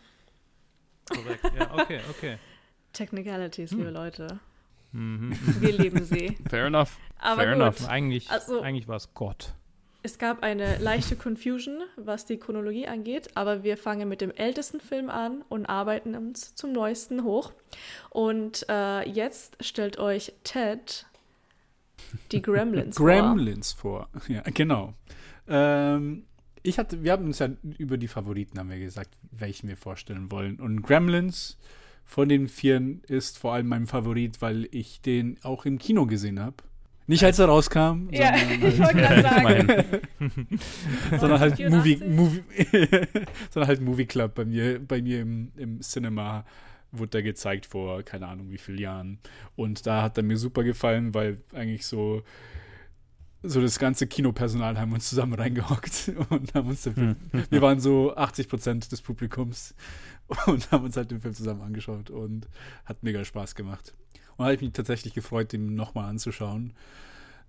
Korrekt. 1.09 1.45
Ja, 1.59 1.75
okay, 1.75 2.01
okay. 2.11 2.37
Technicalities, 2.93 3.71
Hm. 3.71 3.79
liebe 3.79 3.91
Leute. 3.91 4.39
Mhm. 4.93 5.33
Wir 5.61 5.73
lieben 5.73 6.05
sie. 6.05 6.37
Fair 6.51 6.67
enough. 6.67 6.99
Aber 7.19 7.43
Fair 7.43 7.55
gut, 7.55 7.63
enough. 7.63 7.89
Eigentlich, 7.89 8.31
Also- 8.31 8.61
eigentlich 8.61 8.89
war 8.89 8.97
es 8.97 9.15
Gott. 9.15 9.55
es 10.03 10.19
gab 10.19 10.43
eine 10.43 10.77
leichte 10.79 11.17
Confusion, 11.17 11.79
was 11.97 12.27
die 12.27 12.37
Chronologie 12.37 12.89
angeht, 12.89 13.31
aber 13.37 13.63
wir 13.63 13.77
fangen 13.79 14.09
mit 14.09 14.21
dem 14.21 14.31
ältesten 14.33 14.81
Film 14.81 15.09
an 15.09 15.43
und 15.49 15.65
arbeiten 15.67 16.15
uns 16.17 16.55
zum 16.57 16.73
neuesten 16.73 17.25
hoch. 17.25 17.53
Und 18.11 18.67
äh, 18.69 19.09
jetzt 19.09 19.57
stellt 19.65 19.99
euch 19.99 20.33
Ted 20.45 21.07
die 22.33 22.43
Gremlins 22.43 22.97
vor. 22.99 23.07
Gremlins 23.07 23.73
vor. 23.73 24.09
Ja, 24.29 24.43
genau. 24.43 24.93
Ähm, 25.49 26.27
ich 26.63 26.79
hatte, 26.79 27.03
wir 27.03 27.13
haben 27.13 27.27
uns 27.27 27.39
ja 27.39 27.49
über 27.79 27.99
die 27.99 28.09
Favoriten 28.09 28.59
haben 28.59 28.71
wir 28.71 28.79
gesagt, 28.79 29.11
welchen 29.31 29.69
wir 29.69 29.77
vorstellen 29.77 30.31
wollen. 30.31 30.61
Und 30.61 30.83
Gremlins 30.83 31.59
von 32.05 32.29
den 32.29 32.49
Vieren 32.49 33.03
ist 33.09 33.39
vor 33.39 33.55
allem 33.55 33.69
mein 33.69 33.87
Favorit, 33.87 34.41
weil 34.41 34.69
ich 34.71 35.01
den 35.01 35.39
auch 35.43 35.65
im 35.65 35.79
Kino 35.79 36.07
gesehen 36.07 36.41
habe. 36.41 36.57
Nicht 37.07 37.25
als 37.25 37.39
er 37.39 37.47
rauskam, 37.47 38.09
Ja, 38.11 38.37
sondern, 38.39 38.69
ich 38.69 38.79
wollte 38.79 38.97
gerade 38.97 39.23
sagen. 39.23 39.69
Immerhin. 40.19 40.47
sondern 41.19 41.41
halt 41.41 41.59
Movie, 41.59 42.01
1984? 42.03 42.09
Movie 42.09 42.43
sondern 43.51 43.69
halt 43.69 43.81
Movie 43.81 44.07
Club 44.07 44.35
bei 44.35 44.45
mir, 44.45 44.79
bei 44.79 45.03
mir 45.03 45.21
im, 45.21 45.53
im 45.57 45.81
Cinema 45.81 46.45
wurde 46.93 47.11
der 47.11 47.23
gezeigt 47.23 47.67
vor 47.67 48.03
keine 48.03 48.29
Ahnung 48.29 48.51
wie 48.51 48.59
vielen 48.59 48.79
Jahren. 48.79 49.19
Und 49.57 49.87
da 49.87 50.03
hat 50.03 50.17
er 50.17 50.23
mir 50.23 50.37
super 50.37 50.63
gefallen, 50.63 51.15
weil 51.15 51.39
eigentlich 51.53 51.87
so 51.87 52.23
so 53.43 53.61
das 53.61 53.79
ganze 53.79 54.07
Kinopersonal 54.07 54.79
haben 54.79 54.93
uns 54.93 55.09
zusammen 55.09 55.35
reingehockt 55.35 56.13
und 56.31 56.55
haben 56.55 56.69
uns 56.69 56.83
den 56.83 56.95
Film, 56.95 57.17
wir 57.51 57.63
waren 57.63 57.81
so 57.81 58.15
80 58.15 58.49
Prozent 58.49 58.93
des 58.93 59.03
Publikums 59.03 59.75
und 60.47 60.71
haben 60.71 60.85
uns 60.85 60.97
halt 60.97 61.11
den 61.11 61.21
Film 61.21 61.35
zusammen 61.35 61.63
angeschaut 61.63 62.11
und 62.11 62.49
hat 62.85 63.03
mega 63.03 63.25
Spaß 63.25 63.55
gemacht. 63.55 63.95
Und 64.37 64.45
habe 64.45 64.55
ich 64.55 64.61
mich 64.61 64.73
tatsächlich 64.73 65.15
gefreut, 65.15 65.53
den 65.53 65.75
nochmal 65.75 66.09
anzuschauen. 66.09 66.75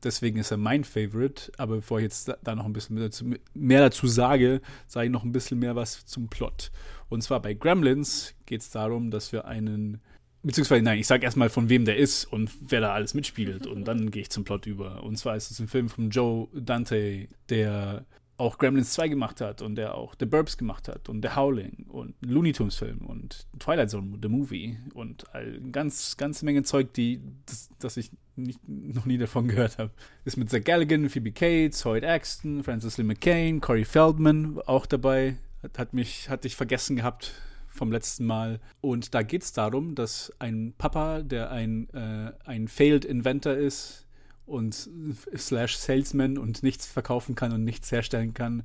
Deswegen 0.04 0.38
ist 0.38 0.52
er 0.52 0.58
mein 0.58 0.84
Favorite. 0.84 1.52
Aber 1.58 1.78
bevor 1.78 2.00
ich 2.00 2.04
jetzt 2.04 2.28
da, 2.28 2.38
da 2.44 2.56
noch 2.56 2.66
ein 2.66 2.74
bisschen 2.74 2.96
mehr 2.96 3.06
dazu, 3.06 3.26
mehr 3.54 3.82
dazu 3.82 4.08
sage, 4.08 4.62
sage 4.88 5.06
ich 5.06 5.12
noch 5.12 5.24
ein 5.24 5.32
bisschen 5.32 5.60
mehr 5.60 5.76
was 5.76 6.06
zum 6.06 6.28
Plot. 6.28 6.72
Und 7.10 7.22
zwar 7.22 7.42
bei 7.42 7.54
Gremlins 7.54 8.34
geht 8.46 8.62
es 8.62 8.70
darum, 8.70 9.12
dass 9.12 9.32
wir 9.32 9.46
einen, 9.46 10.02
beziehungsweise 10.44 10.84
nein, 10.84 11.00
ich 11.00 11.08
sage 11.08 11.24
erstmal 11.24 11.50
von 11.50 11.70
wem 11.70 11.86
der 11.86 11.98
ist 11.98 12.26
und 12.26 12.52
wer 12.62 12.82
da 12.82 12.94
alles 12.94 13.14
mitspielt. 13.14 13.66
Und 13.66 13.86
dann 13.86 14.12
gehe 14.12 14.22
ich 14.22 14.30
zum 14.30 14.44
Plot 14.44 14.66
über. 14.66 15.04
Und 15.04 15.18
zwar 15.18 15.36
ist 15.36 15.52
es 15.52 15.60
ein 15.60 15.68
Film 15.68 15.90
von 15.90 16.10
Joe 16.10 16.48
Dante, 16.54 17.28
der 17.50 18.06
auch 18.38 18.58
Gremlins 18.58 18.94
2 18.94 19.10
gemacht 19.10 19.42
hat 19.42 19.62
und 19.62 19.76
der 19.76 19.96
auch 19.96 20.16
The 20.20 20.26
Burbs 20.26 20.58
gemacht 20.58 20.88
hat 20.88 21.08
und 21.08 21.24
The 21.24 21.36
Howling 21.36 21.86
und 21.88 22.16
Looney 22.22 22.52
Tunes 22.52 22.76
Film 22.76 23.06
und 23.06 23.46
Twilight 23.60 23.92
Zone, 23.92 24.18
The 24.22 24.28
Movie 24.28 24.78
und 24.94 25.34
all, 25.34 25.62
ganz, 25.72 26.18
ganz 26.18 26.42
Menge 26.42 26.64
Zeug, 26.64 26.94
die, 26.94 27.22
das, 27.46 27.70
das 27.80 27.96
ich 27.96 28.12
nicht, 28.36 28.60
noch 28.68 29.06
nie 29.06 29.20
davon 29.20 29.48
gehört 29.48 29.78
habe. 29.78 29.92
Ist 30.26 30.38
mit 30.38 30.50
Zach 30.50 30.64
Galligan, 30.64 31.10
Phoebe 31.10 31.32
Cates, 31.32 31.86
Hoyt 31.86 32.04
Axton, 32.04 32.64
Francis 32.64 32.98
Lee 32.98 33.04
McCain, 33.04 33.62
Corey 33.62 33.86
Feldman 33.86 34.60
auch 34.66 34.88
dabei. 34.88 35.36
Hat, 35.62 35.78
hat 35.78 35.94
mich, 35.94 36.30
hatte 36.30 36.48
ich 36.48 36.56
vergessen 36.56 36.96
gehabt 36.96 37.34
vom 37.74 37.92
letzten 37.92 38.26
Mal. 38.26 38.60
Und 38.82 39.14
da 39.14 39.24
geht 39.24 39.44
es 39.44 39.52
darum, 39.52 39.96
dass 39.96 40.32
ein 40.40 40.74
Papa, 40.78 41.22
der 41.22 41.52
ein, 41.52 41.90
äh, 41.90 42.32
ein 42.46 42.68
Failed 42.68 43.04
Inventor 43.04 43.54
ist, 43.54 44.04
und 44.46 44.90
slash 45.36 45.78
Salesman 45.78 46.38
und 46.38 46.64
nichts 46.64 46.86
verkaufen 46.86 47.36
kann 47.36 47.54
und 47.54 47.64
nichts 47.64 47.92
herstellen 47.92 48.34
kann, 48.34 48.64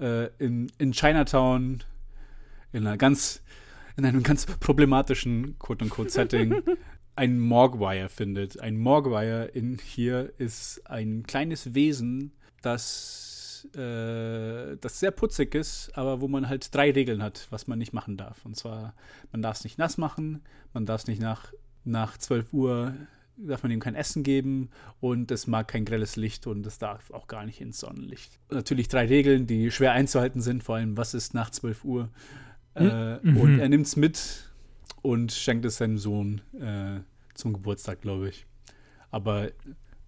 äh, 0.00 0.28
in, 0.38 0.72
in 0.78 0.92
Chinatown, 0.92 1.84
in 2.72 2.86
einer 2.86 2.96
ganz, 2.96 3.42
in 3.96 4.04
einem 4.04 4.22
ganz 4.22 4.46
problematischen 4.46 5.58
Quote-unquote-Setting, 5.58 6.62
ein 7.16 7.38
Morgwire 7.38 8.08
findet. 8.08 8.58
Ein 8.60 8.78
Morgwire 8.78 9.44
in 9.44 9.78
hier 9.78 10.32
ist 10.38 10.82
ein 10.86 11.22
kleines 11.24 11.74
Wesen, 11.74 12.32
das, 12.62 13.33
äh, 13.74 14.76
das 14.80 15.00
sehr 15.00 15.10
putzig 15.10 15.54
ist, 15.54 15.90
aber 15.94 16.20
wo 16.20 16.28
man 16.28 16.48
halt 16.48 16.74
drei 16.74 16.90
Regeln 16.90 17.22
hat, 17.22 17.46
was 17.50 17.66
man 17.66 17.78
nicht 17.78 17.92
machen 17.92 18.16
darf. 18.16 18.44
Und 18.44 18.56
zwar, 18.56 18.94
man 19.32 19.42
darf 19.42 19.58
es 19.58 19.64
nicht 19.64 19.78
nass 19.78 19.98
machen, 19.98 20.42
man 20.72 20.86
darf 20.86 21.02
es 21.02 21.06
nicht 21.06 21.20
nach, 21.20 21.52
nach 21.84 22.16
12 22.18 22.52
Uhr 22.52 22.94
darf 23.36 23.64
man 23.64 23.72
ihm 23.72 23.80
kein 23.80 23.96
Essen 23.96 24.22
geben 24.22 24.70
und 25.00 25.30
es 25.32 25.48
mag 25.48 25.66
kein 25.66 25.84
grelles 25.84 26.14
Licht 26.14 26.46
und 26.46 26.64
es 26.66 26.78
darf 26.78 27.10
auch 27.10 27.26
gar 27.26 27.44
nicht 27.44 27.60
ins 27.60 27.80
Sonnenlicht. 27.80 28.38
Natürlich 28.50 28.86
drei 28.86 29.06
Regeln, 29.06 29.48
die 29.48 29.72
schwer 29.72 29.90
einzuhalten 29.92 30.40
sind, 30.40 30.62
vor 30.62 30.76
allem 30.76 30.96
was 30.96 31.14
ist 31.14 31.34
nach 31.34 31.50
12 31.50 31.84
Uhr. 31.84 32.10
Äh, 32.74 33.16
Mhm. 33.22 33.36
Und 33.36 33.58
er 33.60 33.68
nimmt 33.68 33.86
es 33.86 33.96
mit 33.96 34.52
und 35.02 35.32
schenkt 35.32 35.64
es 35.64 35.78
seinem 35.78 35.98
Sohn 35.98 36.40
äh, 36.60 37.00
zum 37.34 37.52
Geburtstag, 37.52 38.00
glaube 38.02 38.28
ich. 38.28 38.46
Aber 39.10 39.48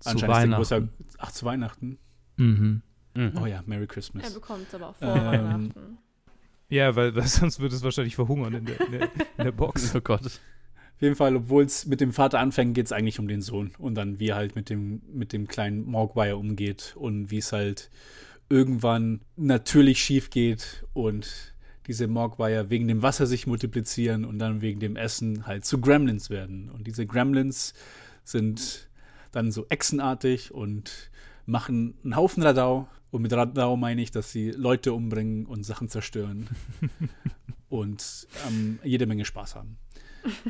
Zu 0.01 0.11
anscheinend 0.11 0.14
ist 0.14 0.21
der 0.21 0.29
Weihnachten. 0.29 0.51
Geburtstag. 0.51 0.83
Ach, 1.19 1.33
zu 1.33 1.47
Weihnachten. 1.47 1.99
Mhm. 2.37 2.83
Mhm. 3.17 3.33
Oh 3.43 3.47
ja, 3.47 3.63
Merry 3.67 3.83
Er 3.85 3.87
Christmas. 3.89 4.35
bekommt 4.35 4.67
es 4.69 4.75
aber 4.75 4.89
auch 4.91 4.97
vor 4.97 5.09
Ähm, 5.17 5.25
Weihnachten. 5.25 5.99
Ja, 6.69 6.95
weil, 6.97 7.15
weil 7.17 7.27
sonst 7.27 7.61
würde 7.61 7.75
es 7.75 7.83
wahrscheinlich 7.83 8.15
verhungern 8.17 8.55
in 8.55 8.65
der, 8.67 8.81
in 8.81 8.93
der, 8.93 9.03
in 9.39 9.45
der 9.45 9.53
Box. 9.53 9.95
Oh 9.95 10.01
Gott. 10.01 10.25
Auf 10.27 11.03
jeden 11.03 11.15
Fall, 11.17 11.37
obwohl 11.37 11.65
es 11.65 11.85
mit 11.87 12.01
dem 12.01 12.13
Vater 12.13 12.39
anfängt, 12.41 12.75
geht 12.75 12.87
es 12.87 12.93
eigentlich 12.93 13.19
um 13.19 13.29
den 13.29 13.43
Sohn 13.43 13.73
und 13.79 13.95
dann 13.97 14.19
wie 14.19 14.29
er 14.29 14.37
halt 14.37 14.57
mit 14.57 14.71
dem, 14.71 15.03
mit 15.13 15.33
dem 15.35 15.47
kleinen 15.47 15.85
Mogwire 15.85 16.37
umgeht 16.39 16.95
und 16.97 17.31
wie 17.31 17.39
es 17.39 17.53
halt 17.53 17.91
irgendwann 18.49 19.21
natürlich 19.37 20.01
schief 20.03 20.31
geht 20.31 20.85
und 20.95 21.55
diese 21.87 22.07
Mogwire 22.09 22.71
wegen 22.71 22.89
dem 22.89 23.03
Wasser 23.03 23.27
sich 23.27 23.47
multiplizieren 23.47 24.25
und 24.25 24.39
dann 24.39 24.61
wegen 24.63 24.81
dem 24.81 24.97
Essen 24.97 25.47
halt 25.47 25.65
zu 25.65 25.81
Gremlins 25.81 26.31
werden. 26.31 26.71
Und 26.71 26.87
diese 26.87 27.07
Gremlins 27.07 27.75
sind 28.25 28.89
dann 29.33 29.53
so 29.53 29.67
echsenartig 29.69 30.53
und 30.53 31.11
machen 31.47 31.95
einen 32.05 32.17
Haufen 32.17 32.43
Radau. 32.43 32.89
Und 33.11 33.23
mit 33.23 33.33
Radau 33.33 33.77
meine 33.77 34.03
ich, 34.03 34.11
dass 34.11 34.33
sie 34.33 34.51
Leute 34.51 34.93
umbringen 34.93 35.47
und 35.47 35.65
Sachen 35.65 35.89
zerstören. 35.89 36.49
und 37.69 38.27
ähm, 38.47 38.79
jede 38.83 39.07
Menge 39.07 39.25
Spaß 39.25 39.55
haben. 39.55 39.79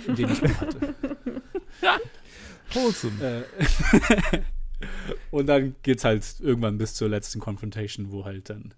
Den 0.06 0.30
ich 0.30 0.42
mal 0.42 0.60
hatte. 0.60 0.94
Wholesome. 2.72 3.22
Äh, 3.22 4.40
und 5.30 5.46
dann 5.46 5.76
geht's 5.82 6.04
halt 6.04 6.40
irgendwann 6.40 6.78
bis 6.78 6.94
zur 6.94 7.08
letzten 7.08 7.40
Confrontation, 7.40 8.10
wo 8.10 8.24
halt 8.24 8.50
dann 8.50 8.74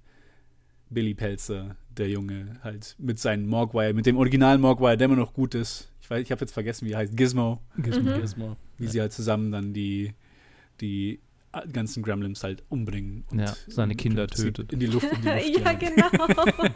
Billy 0.90 1.14
Pelzer, 1.14 1.76
der 1.90 2.08
Junge, 2.08 2.58
halt 2.62 2.96
mit 2.98 3.18
seinem 3.18 3.46
Mogwire, 3.46 3.94
mit 3.94 4.06
dem 4.06 4.16
originalen 4.16 4.60
Mogwire, 4.60 4.96
der 4.96 5.06
immer 5.06 5.16
noch 5.16 5.32
gut 5.32 5.54
ist. 5.54 5.92
Ich 6.00 6.10
weiß, 6.10 6.22
ich 6.22 6.30
habe 6.30 6.40
jetzt 6.40 6.52
vergessen, 6.52 6.86
wie 6.86 6.92
er 6.92 6.98
heißt, 6.98 7.16
Gizmo, 7.16 7.60
Gizmo. 7.76 8.10
Mhm. 8.10 8.20
Gizmo. 8.20 8.56
wie 8.78 8.86
sie 8.86 9.00
halt 9.00 9.12
zusammen 9.12 9.52
dann 9.52 9.72
die, 9.72 10.14
die 10.80 11.20
ganzen 11.72 12.02
Gremlins 12.02 12.44
halt 12.44 12.62
umbringen 12.68 13.24
und 13.30 13.40
Ja, 13.40 13.54
seine 13.66 13.94
Kinder 13.94 14.26
tötet. 14.26 14.72
In 14.72 14.80
die 14.80 14.86
Luft, 14.86 15.06
in 15.10 15.22
die 15.22 15.28
Luft 15.52 15.64
ja, 15.64 15.72
genau. 15.72 16.08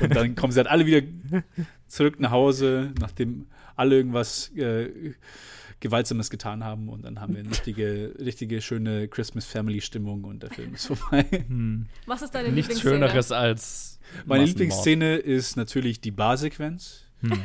Und 0.00 0.16
dann 0.16 0.34
kommen 0.34 0.52
sie 0.52 0.58
halt 0.60 0.68
alle 0.68 0.86
wieder 0.86 1.02
zurück 1.88 2.20
nach 2.20 2.30
Hause, 2.30 2.92
nachdem 2.98 3.46
alle 3.76 3.96
irgendwas 3.96 4.50
äh, 4.56 5.12
Gewaltsames 5.80 6.30
getan 6.30 6.64
haben 6.64 6.88
und 6.88 7.04
dann 7.04 7.20
haben 7.20 7.34
wir 7.34 7.40
eine 7.40 7.50
richtige, 7.50 8.14
richtige 8.18 8.62
schöne 8.62 9.08
Christmas-Family-Stimmung 9.08 10.24
und 10.24 10.42
der 10.42 10.50
Film 10.50 10.74
ist 10.74 10.86
vorbei. 10.86 11.24
Hm. 11.48 11.86
Was 12.06 12.22
ist 12.22 12.34
deine 12.34 12.50
Nichts 12.50 12.68
Lieblingsszene? 12.68 13.06
Schöneres 13.06 13.32
als. 13.32 13.98
Meine 14.24 14.42
Massenmord. 14.42 14.48
Lieblingsszene 14.48 15.16
ist 15.16 15.56
natürlich 15.56 16.00
die 16.00 16.12
Barsequenz. 16.12 17.05
Hm. 17.30 17.42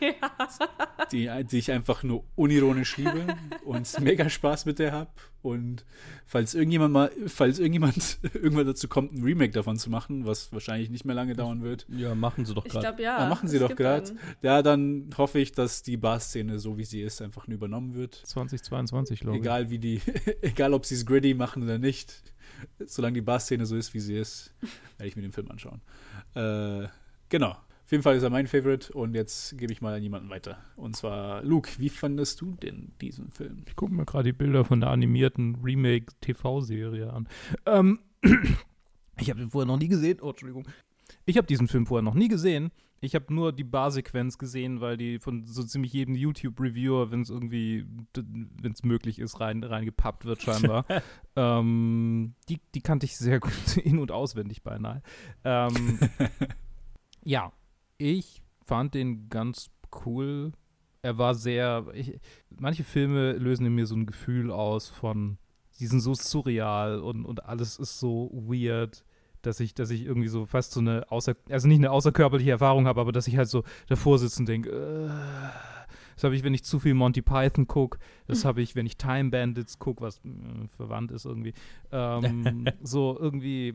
die, 1.12 1.30
die 1.50 1.58
ich 1.58 1.70
einfach 1.72 2.02
nur 2.02 2.24
unironisch 2.36 2.96
liebe 2.96 3.26
und 3.64 4.00
mega 4.00 4.28
Spaß 4.28 4.66
mit 4.66 4.78
der 4.78 4.92
habe. 4.92 5.10
Und 5.40 5.84
falls 6.26 6.54
irgendjemand 6.54 6.92
mal, 6.92 7.10
falls 7.26 7.58
irgendjemand 7.58 8.18
irgendwann 8.34 8.66
dazu 8.66 8.88
kommt, 8.88 9.12
ein 9.12 9.22
Remake 9.22 9.52
davon 9.52 9.76
zu 9.76 9.88
machen, 9.90 10.26
was 10.26 10.52
wahrscheinlich 10.52 10.90
nicht 10.90 11.04
mehr 11.04 11.14
lange 11.14 11.34
dauern 11.34 11.62
wird, 11.62 11.86
Ja, 11.88 12.14
machen 12.14 12.44
sie 12.44 12.54
doch 12.54 12.64
Ich 12.66 12.72
gerade. 12.72 12.86
glaube, 12.88 13.02
ja. 13.02 13.16
ah, 13.18 13.28
machen 13.28 13.48
sie 13.48 13.56
es 13.56 13.62
doch 13.62 13.74
gerade. 13.74 14.14
Ja, 14.42 14.62
dann 14.62 15.10
hoffe 15.16 15.38
ich, 15.38 15.52
dass 15.52 15.82
die 15.82 15.96
Bar-Szene, 15.96 16.58
so 16.58 16.76
wie 16.76 16.84
sie 16.84 17.00
ist, 17.02 17.22
einfach 17.22 17.46
nur 17.46 17.54
übernommen 17.56 17.94
wird. 17.94 18.14
2022, 18.14 19.20
glaube 19.20 19.36
ich. 19.38 19.42
Egal 19.42 19.70
wie 19.70 19.78
die, 19.78 20.00
egal 20.42 20.74
ob 20.74 20.84
sie 20.84 20.96
es 20.96 21.06
gritty 21.06 21.34
machen 21.34 21.62
oder 21.62 21.78
nicht, 21.78 22.22
solange 22.84 23.14
die 23.14 23.22
Bar-Szene 23.22 23.64
so 23.66 23.76
ist, 23.76 23.94
wie 23.94 24.00
sie 24.00 24.16
ist, 24.16 24.52
werde 24.96 25.08
ich 25.08 25.16
mir 25.16 25.22
den 25.22 25.32
Film 25.32 25.50
anschauen. 25.50 25.80
Äh, 26.34 26.88
genau. 27.28 27.56
Auf 27.88 27.92
jeden 27.92 28.02
Fall 28.02 28.16
ist 28.16 28.22
er 28.22 28.28
mein 28.28 28.46
Favorite 28.46 28.92
und 28.92 29.14
jetzt 29.14 29.56
gebe 29.56 29.72
ich 29.72 29.80
mal 29.80 29.94
an 29.94 30.02
jemanden 30.02 30.28
weiter. 30.28 30.58
Und 30.76 30.94
zwar, 30.94 31.42
Luke, 31.42 31.70
wie 31.78 31.88
fandest 31.88 32.38
du 32.42 32.54
denn 32.54 32.92
diesen 33.00 33.30
Film? 33.30 33.62
Ich 33.66 33.76
gucke 33.76 33.94
mir 33.94 34.04
gerade 34.04 34.24
die 34.24 34.34
Bilder 34.34 34.66
von 34.66 34.82
der 34.82 34.90
animierten 34.90 35.54
Remake-TV-Serie 35.64 37.10
an. 37.10 37.28
Ähm, 37.64 38.00
ich 39.18 39.30
habe 39.30 39.40
den 39.40 39.48
vorher 39.48 39.66
noch 39.66 39.78
nie 39.78 39.88
gesehen. 39.88 40.18
Oh, 40.20 40.28
Entschuldigung. 40.28 40.68
Ich 41.24 41.38
habe 41.38 41.46
diesen 41.46 41.66
Film 41.66 41.86
vorher 41.86 42.02
noch 42.02 42.12
nie 42.12 42.28
gesehen. 42.28 42.72
Ich 43.00 43.14
habe 43.14 43.32
nur 43.32 43.52
die 43.52 43.64
Barsequenz 43.64 44.36
gesehen, 44.36 44.82
weil 44.82 44.98
die 44.98 45.18
von 45.18 45.46
so 45.46 45.62
ziemlich 45.62 45.94
jedem 45.94 46.14
YouTube-Reviewer, 46.14 47.10
wenn 47.10 47.22
es 47.22 47.30
irgendwie, 47.30 47.86
wenn 48.12 48.72
es 48.72 48.82
möglich 48.82 49.18
ist, 49.18 49.40
rein, 49.40 49.64
reingepappt 49.64 50.26
wird 50.26 50.42
scheinbar. 50.42 50.84
ähm, 51.36 52.34
die, 52.50 52.60
die 52.74 52.82
kannte 52.82 53.06
ich 53.06 53.16
sehr 53.16 53.40
gut 53.40 53.76
in- 53.82 53.98
und 53.98 54.12
auswendig 54.12 54.62
beinahe. 54.62 55.00
Ähm, 55.42 55.98
ja, 57.24 57.50
ich 57.98 58.42
fand 58.64 58.94
den 58.94 59.28
ganz 59.28 59.70
cool. 60.06 60.52
Er 61.02 61.18
war 61.18 61.34
sehr. 61.34 61.86
Ich, 61.94 62.18
manche 62.50 62.84
Filme 62.84 63.32
lösen 63.32 63.66
in 63.66 63.74
mir 63.74 63.86
so 63.86 63.94
ein 63.94 64.06
Gefühl 64.06 64.50
aus 64.50 64.88
von, 64.88 65.38
die 65.78 65.86
sind 65.86 66.00
so 66.00 66.14
surreal 66.14 67.00
und, 67.00 67.24
und 67.24 67.44
alles 67.44 67.78
ist 67.78 68.00
so 68.00 68.30
weird, 68.32 69.04
dass 69.42 69.60
ich, 69.60 69.74
dass 69.74 69.90
ich 69.90 70.04
irgendwie 70.04 70.28
so 70.28 70.44
fast 70.46 70.72
so 70.72 70.80
eine 70.80 71.10
außer, 71.10 71.36
also 71.48 71.68
nicht 71.68 71.78
eine 71.78 71.92
außerkörperliche 71.92 72.50
Erfahrung 72.50 72.86
habe, 72.86 73.00
aber 73.00 73.12
dass 73.12 73.28
ich 73.28 73.36
halt 73.36 73.48
so 73.48 73.62
davor 73.86 74.18
sitze 74.18 74.40
und 74.40 74.46
denke, 74.48 74.70
äh, 74.70 75.08
das 76.16 76.24
habe 76.24 76.34
ich, 76.34 76.42
wenn 76.42 76.52
ich 76.54 76.64
zu 76.64 76.80
viel 76.80 76.94
Monty 76.94 77.22
Python 77.22 77.68
gucke, 77.68 78.00
das 78.26 78.44
habe 78.44 78.60
ich, 78.60 78.74
wenn 78.74 78.86
ich 78.86 78.96
Time 78.96 79.30
Bandits 79.30 79.78
gucke, 79.78 80.00
was 80.00 80.18
äh, 80.24 80.66
verwandt 80.76 81.12
ist 81.12 81.24
irgendwie. 81.24 81.54
Ähm, 81.92 82.66
so 82.82 83.16
irgendwie, 83.18 83.74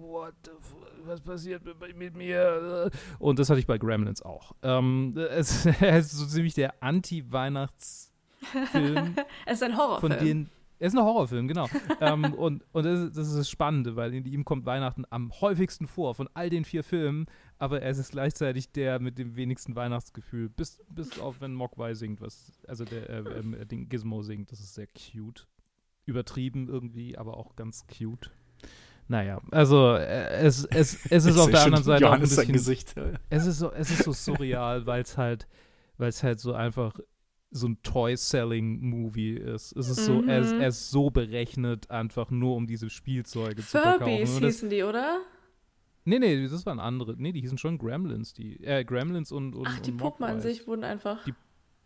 what 0.00 0.34
the 0.44 0.50
f- 0.50 0.75
was 1.06 1.20
passiert 1.20 1.62
mit, 1.96 2.16
mir? 2.16 2.90
Und 3.18 3.38
das 3.38 3.48
hatte 3.50 3.60
ich 3.60 3.66
bei 3.66 3.78
Gremlins 3.78 4.22
auch. 4.22 4.52
Ähm, 4.62 5.14
es, 5.30 5.66
es 5.66 6.06
ist 6.12 6.18
so 6.18 6.26
ziemlich 6.26 6.54
der 6.54 6.82
Anti-Weihnachtsfilm 6.82 9.14
Es 9.46 9.54
ist 9.54 9.62
ein 9.62 9.76
Horrorfilm. 9.76 10.12
von 10.12 10.24
denen. 10.26 10.50
Er 10.78 10.88
ist 10.88 10.94
ein 10.94 11.02
Horrorfilm, 11.02 11.48
genau. 11.48 11.68
ähm, 12.02 12.34
und 12.34 12.62
und 12.72 12.84
das, 12.84 13.00
ist- 13.00 13.16
das 13.16 13.28
ist 13.28 13.38
das 13.38 13.48
Spannende, 13.48 13.96
weil 13.96 14.12
in 14.12 14.26
ihm 14.26 14.44
kommt 14.44 14.66
Weihnachten 14.66 15.04
am 15.08 15.32
häufigsten 15.40 15.86
vor 15.86 16.14
von 16.14 16.28
all 16.34 16.50
den 16.50 16.66
vier 16.66 16.84
Filmen, 16.84 17.24
aber 17.58 17.80
er 17.80 17.92
ist 17.92 18.10
gleichzeitig 18.10 18.72
der 18.72 18.98
mit 19.00 19.16
dem 19.16 19.36
wenigsten 19.36 19.74
Weihnachtsgefühl, 19.74 20.50
bis, 20.50 20.78
bis 20.90 21.18
auf 21.18 21.40
wenn 21.40 21.54
Mogwai 21.54 21.94
singt, 21.94 22.20
was, 22.20 22.52
also 22.68 22.84
der 22.84 23.08
äh, 23.08 23.38
ähm, 23.38 23.54
äh, 23.54 23.64
den 23.64 23.88
Gizmo 23.88 24.20
singt, 24.22 24.52
das 24.52 24.60
ist 24.60 24.74
sehr 24.74 24.86
cute. 24.88 25.46
Übertrieben 26.04 26.68
irgendwie, 26.68 27.16
aber 27.16 27.38
auch 27.38 27.56
ganz 27.56 27.86
cute. 27.86 28.30
Naja, 29.08 29.40
also 29.52 29.94
äh, 29.94 30.38
es, 30.38 30.64
es, 30.64 30.98
es 31.10 31.26
ist 31.26 31.38
auf 31.38 31.50
der 31.50 31.62
anderen 31.64 31.84
Seite 31.84 32.06
auch 32.08 32.12
ein 32.12 32.18
Johannes 32.20 32.34
sein 32.34 32.48
bisschen 32.48 32.52
Gesicht. 32.54 32.94
es 33.30 33.46
ist 33.46 33.58
so, 33.60 33.70
es 33.72 33.90
ist 33.90 34.02
so 34.02 34.12
surreal, 34.12 34.84
weil 34.86 35.02
es 35.02 35.16
halt, 35.16 35.46
weil 35.96 36.08
es 36.08 36.22
halt 36.24 36.40
so 36.40 36.52
einfach 36.54 36.98
so 37.52 37.68
ein 37.68 37.80
Toy-Selling-Movie 37.82 39.34
ist. 39.36 39.76
Es 39.76 39.88
ist 39.88 40.04
so, 40.04 40.22
er 40.24 40.40
ist, 40.40 40.52
Mhm. 40.54 40.60
er 40.60 40.68
ist 40.68 40.90
so 40.90 41.10
berechnet, 41.10 41.90
einfach 41.90 42.30
nur 42.30 42.56
um 42.56 42.66
diese 42.66 42.90
Spielzeuge 42.90 43.56
zu 43.56 43.62
verkaufen. 43.78 44.00
Furbies 44.04 44.34
das, 44.34 44.42
hießen 44.54 44.70
die, 44.70 44.82
oder? 44.82 45.20
nee, 46.04 46.18
nee, 46.18 46.46
das 46.48 46.66
waren 46.66 46.80
andere. 46.80 47.14
Nee, 47.16 47.32
die 47.32 47.40
hießen 47.40 47.58
schon 47.58 47.78
Gremlins, 47.78 48.32
die, 48.32 48.62
äh, 48.64 48.84
Gremlins 48.84 49.32
und, 49.32 49.54
und 49.54 49.66
Ach, 49.68 49.78
die 49.80 49.92
und 49.92 49.96
Puppen 49.98 50.24
an 50.24 50.40
sich 50.40 50.66
wurden 50.66 50.84
einfach. 50.84 51.24
Die- 51.24 51.34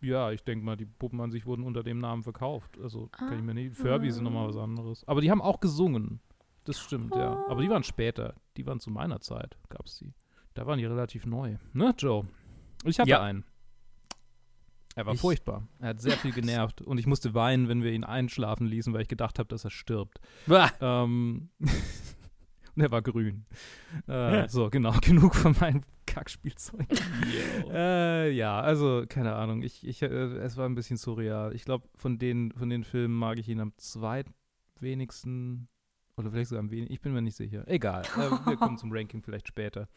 Ja, 0.07 0.31
ich 0.33 0.43
denke 0.43 0.65
mal, 0.65 0.77
die 0.77 0.87
Puppen 0.87 1.21
an 1.21 1.31
sich 1.31 1.45
wurden 1.45 1.63
unter 1.65 1.83
dem 1.83 1.99
Namen 1.99 2.23
verkauft. 2.23 2.79
Also 2.83 3.09
kann 3.09 3.37
ich 3.39 3.43
mir 3.45 3.53
nicht. 3.55 3.79
Ah. 3.79 3.83
Furbies 3.83 4.15
sind 4.15 4.25
nochmal 4.25 4.49
was 4.49 4.57
anderes. 4.57 5.05
Aber 5.07 5.21
die 5.21 5.31
haben 5.31 5.43
auch 5.43 5.61
gesungen. 5.61 6.21
Das 6.65 6.79
stimmt, 6.79 7.15
ja. 7.15 7.45
Aber 7.49 7.63
die 7.63 7.71
waren 7.71 7.83
später. 7.85 8.35
Die 8.57 8.67
waren 8.67 8.81
zu 8.81 8.91
meiner 8.91 9.21
Zeit, 9.21 9.57
gab's 9.69 9.99
die. 9.99 10.13
Da 10.55 10.67
waren 10.67 10.79
die 10.79 10.85
relativ 10.85 11.25
neu. 11.27 11.57
Ne, 11.73 11.95
Joe? 11.99 12.27
Ich 12.85 12.99
hatte 13.01 13.11
Ja. 13.11 13.23
einen. 13.23 13.45
Er 14.97 15.07
war 15.07 15.15
Ich- 15.15 15.21
furchtbar. 15.21 15.67
Er 15.79 15.91
hat 15.91 16.01
sehr 16.01 16.17
viel 16.17 16.33
genervt. 16.33 16.83
Und 16.83 16.99
ich 16.99 17.07
musste 17.07 17.33
weinen, 17.35 17.69
wenn 17.69 17.83
wir 17.83 17.93
ihn 17.93 18.05
einschlafen 18.05 18.67
ließen, 18.67 18.93
weil 18.93 19.03
ich 19.03 19.09
gedacht 19.09 19.39
habe, 19.39 19.49
dass 19.49 19.65
er 19.65 19.71
stirbt. 19.71 20.21
Ähm, 20.81 21.49
und 21.61 22.83
er 22.83 22.91
war 22.91 23.01
grün. 23.01 23.47
Äh, 24.09 24.49
so, 24.49 24.69
genau, 24.69 24.93
genug 25.01 25.35
von 25.37 25.55
meinem 25.61 25.83
Kackspielzeug. 26.07 26.87
Äh, 27.73 28.31
ja, 28.33 28.61
also, 28.61 29.05
keine 29.09 29.37
Ahnung. 29.37 29.63
Ich, 29.63 29.87
ich, 29.87 30.03
äh, 30.03 30.07
es 30.09 30.57
war 30.57 30.67
ein 30.69 30.75
bisschen 30.75 30.97
surreal. 30.97 31.55
Ich 31.55 31.65
glaube, 31.65 31.89
von 31.95 32.19
den, 32.19 32.53
von 32.53 32.69
den 32.69 32.83
Filmen 32.83 33.15
mag 33.15 33.39
ich 33.39 33.49
ihn 33.49 33.61
am 33.61 33.73
zweitwenigsten. 33.77 35.69
Oder 36.21 36.31
vielleicht 36.31 36.51
sogar 36.51 36.61
am 36.61 36.71
wenigsten. 36.71 36.93
Ich 36.93 37.01
bin 37.01 37.13
mir 37.13 37.23
nicht 37.23 37.37
sicher. 37.37 37.65
Egal. 37.67 38.03
Äh, 38.17 38.31
wir 38.47 38.57
kommen 38.57 38.79
zum 38.79 38.93
Ranking 38.93 39.23
vielleicht 39.23 39.49
später. 39.49 39.89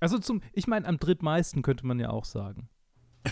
Also 0.00 0.18
zum, 0.18 0.42
ich 0.52 0.66
meine, 0.66 0.86
am 0.86 0.98
drittmeisten 0.98 1.62
könnte 1.62 1.86
man 1.86 1.98
ja 1.98 2.10
auch 2.10 2.24
sagen. 2.24 2.68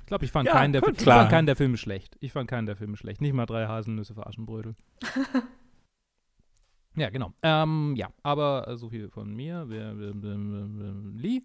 Ich 0.00 0.06
glaube, 0.06 0.24
ich 0.24 0.30
fand 0.30 0.46
Ja, 0.46 0.52
keinen 0.52 0.72
der 0.72 0.86
ich 0.86 1.02
fand 1.02 1.30
keinen 1.30 1.46
der 1.46 1.56
Filme 1.56 1.76
schlecht. 1.76 2.16
Ich 2.20 2.32
fand 2.32 2.48
keinen 2.48 2.66
der 2.66 2.76
Filme 2.76 2.96
schlecht. 2.96 3.20
Nicht 3.20 3.32
mal 3.32 3.44
drei 3.44 3.66
Haselnüsse 3.66 4.14
für 4.14 4.24
Aschenbrödel. 4.24 4.76
ja, 6.94 7.10
genau. 7.10 7.32
Ähm, 7.42 7.94
ja, 7.96 8.10
aber 8.22 8.68
äh, 8.68 8.76
so 8.76 8.88
viel 8.88 9.08
von 9.10 9.34
mir. 9.34 9.64
Wer, 9.66 9.98
wer, 9.98 10.12
wer, 10.14 10.36
wer, 10.36 10.66
wer, 10.68 10.94
Lee? 11.12 11.42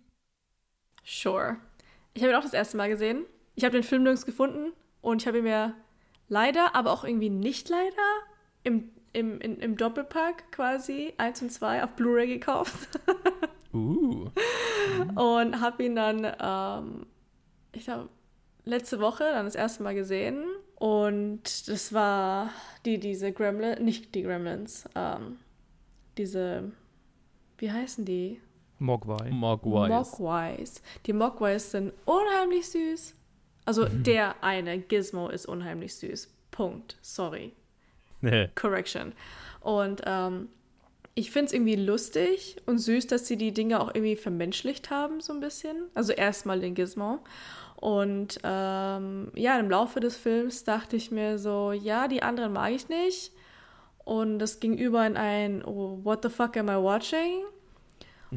Sure. 1.03 1.57
Ich 2.13 2.21
habe 2.21 2.34
ihn 2.34 2.38
auch 2.38 2.43
das 2.43 2.53
erste 2.53 2.77
Mal 2.77 2.89
gesehen. 2.89 3.25
Ich 3.55 3.63
habe 3.63 3.73
den 3.73 3.84
Film 3.84 4.03
nirgends 4.03 4.27
gefunden 4.27 4.73
und 5.01 5.23
ich 5.23 5.27
habe 5.27 5.39
ihn 5.39 5.45
mir 5.45 5.73
leider, 6.27 6.75
aber 6.75 6.91
auch 6.91 7.03
irgendwie 7.03 7.29
nicht 7.29 7.67
leider 7.69 7.95
im, 8.63 8.91
im, 9.13 9.39
in, 9.41 9.58
im 9.60 9.78
Doppelpack 9.78 10.52
quasi 10.52 11.13
1 11.17 11.41
und 11.43 11.52
2 11.52 11.84
auf 11.84 11.93
Blu-ray 11.93 12.28
gekauft 12.28 12.89
Uh. 13.74 14.30
und 15.15 15.62
habe 15.62 15.84
ihn 15.86 15.95
dann, 15.95 16.28
ähm, 16.41 17.06
ich 17.71 17.86
glaube, 17.86 18.10
letzte 18.65 19.00
Woche 19.00 19.24
dann 19.24 19.45
das 19.45 19.56
erste 19.56 19.82
Mal 19.84 19.95
gesehen 19.95 20.43
und 20.76 21.67
das 21.69 21.93
war 21.93 22.50
die, 22.86 23.00
diese 23.00 23.32
Gremlins, 23.32 23.80
nicht 23.80 24.13
die 24.13 24.24
Gremlins, 24.24 24.86
ähm, 24.95 25.38
diese, 26.17 26.71
wie 27.60 27.71
heißen 27.71 28.04
die? 28.04 28.41
Mogwai. 28.80 29.30
Mogwais. 29.30 29.89
Mogwais. 29.89 30.82
Die 31.06 31.13
Mogwais 31.13 31.71
sind 31.71 31.93
unheimlich 32.06 32.67
süß. 32.69 33.15
Also 33.63 33.86
Mhm. 33.86 34.04
der 34.04 34.43
eine 34.43 34.80
Gizmo 34.80 35.30
ist 35.30 35.45
unheimlich 35.45 35.95
süß. 35.95 36.34
Punkt. 36.50 36.97
Sorry. 37.02 37.54
Nee. 38.31 38.49
Correction. 38.55 39.13
Und 39.62 40.01
ähm, 40.05 40.49
ich 41.15 41.31
finde 41.31 41.47
es 41.47 41.53
irgendwie 41.53 41.75
lustig 41.75 42.57
und 42.65 42.79
süß, 42.79 43.07
dass 43.07 43.27
sie 43.27 43.36
die 43.36 43.51
Dinge 43.51 43.79
auch 43.79 43.89
irgendwie 43.93 44.15
vermenschlicht 44.15 44.89
haben, 44.89 45.21
so 45.21 45.34
ein 45.34 45.39
bisschen. 45.39 45.75
Also 45.93 46.13
erstmal 46.13 46.60
den 46.60 46.75
Gizmo. 46.75 47.19
Und 47.75 48.39
ähm, 48.43 49.31
ja, 49.35 49.60
im 49.60 49.69
Laufe 49.69 50.00
des 50.00 50.15
Films 50.15 50.63
dachte 50.63 50.96
ich 50.96 51.12
mir 51.12 51.39
so, 51.39 51.71
ja, 51.71 52.08
die 52.08 52.21
anderen 52.21 52.54
mag 52.54 52.71
ich 52.71 52.89
nicht. 52.89 53.31
Und 54.04 54.39
das 54.39 54.60
ging 54.60 54.77
über 54.77 55.06
in 55.06 55.17
ein, 55.17 55.65
oh, 55.65 56.00
what 56.04 56.23
the 56.23 56.29
fuck 56.29 56.58
am 56.58 56.69
I 56.69 56.75
watching? 56.75 57.43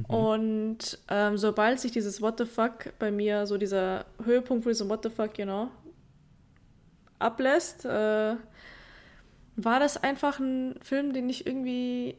Und 0.08 0.98
ähm, 1.08 1.36
sobald 1.36 1.78
sich 1.78 1.92
dieses 1.92 2.20
What 2.20 2.38
the 2.38 2.46
fuck 2.46 2.98
bei 2.98 3.12
mir, 3.12 3.46
so 3.46 3.56
dieser 3.56 4.06
Höhepunkt 4.24 4.64
von 4.64 4.72
diesem 4.72 4.88
What 4.88 5.04
the 5.04 5.10
fuck, 5.10 5.38
you 5.38 5.44
know, 5.44 5.68
ablässt, 7.20 7.84
äh, 7.84 8.34
war 9.56 9.80
das 9.80 10.02
einfach 10.02 10.38
ein 10.38 10.78
Film, 10.82 11.12
den 11.12 11.28
ich 11.28 11.46
irgendwie 11.46 12.16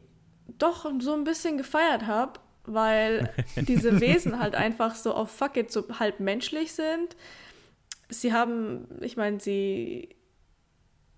doch 0.57 0.89
so 0.99 1.13
ein 1.13 1.23
bisschen 1.23 1.57
gefeiert 1.57 2.07
habe, 2.07 2.39
weil 2.65 3.33
diese 3.55 3.99
Wesen 3.99 4.39
halt 4.39 4.55
einfach 4.55 4.95
so 4.95 5.13
auf 5.13 5.31
Fuck 5.31 5.57
it, 5.57 5.71
so 5.71 5.85
halb 5.99 6.19
menschlich 6.19 6.73
sind. 6.73 7.15
Sie 8.09 8.33
haben, 8.33 8.87
ich 9.01 9.17
meine, 9.17 9.39
sie, 9.39 10.15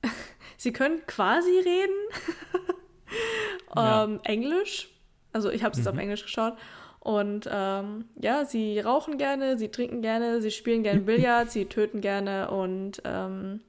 sie 0.57 0.71
können 0.73 1.05
quasi 1.05 1.51
reden, 1.51 1.95
Ja. 3.75 4.03
ähm, 4.03 4.19
Englisch. 4.23 4.89
Also 5.33 5.49
ich 5.51 5.63
habe 5.63 5.73
es 5.73 5.77
jetzt 5.77 5.87
auf 5.87 5.97
Englisch 5.97 6.23
geschaut. 6.23 6.57
Und 6.99 7.47
ähm, 7.49 8.05
ja, 8.19 8.43
sie 8.43 8.79
rauchen 8.79 9.17
gerne, 9.17 9.57
sie 9.57 9.69
trinken 9.69 10.01
gerne, 10.01 10.41
sie 10.41 10.51
spielen 10.51 10.83
gerne 10.83 11.01
Billard, 11.01 11.51
sie 11.51 11.65
töten 11.65 12.01
gerne 12.01 12.49
und 12.49 13.01
ähm, 13.05 13.61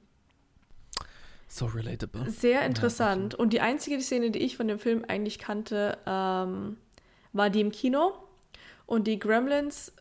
So 1.51 1.65
relatable. 1.65 2.29
sehr 2.29 2.61
interessant. 2.61 3.33
Und 3.35 3.51
die 3.53 3.59
einzige 3.59 3.99
Szene, 3.99 4.31
die 4.31 4.39
ich 4.39 4.55
von 4.55 4.67
dem 4.67 4.79
Film 4.79 5.03
eigentlich 5.07 5.39
kannte, 5.39 5.97
ähm, 6.05 6.77
war 7.33 7.49
die 7.49 7.61
im 7.61 7.71
Kino. 7.71 8.13
Und 8.85 9.07
die 9.07 9.17
Gremlins, 9.17 9.91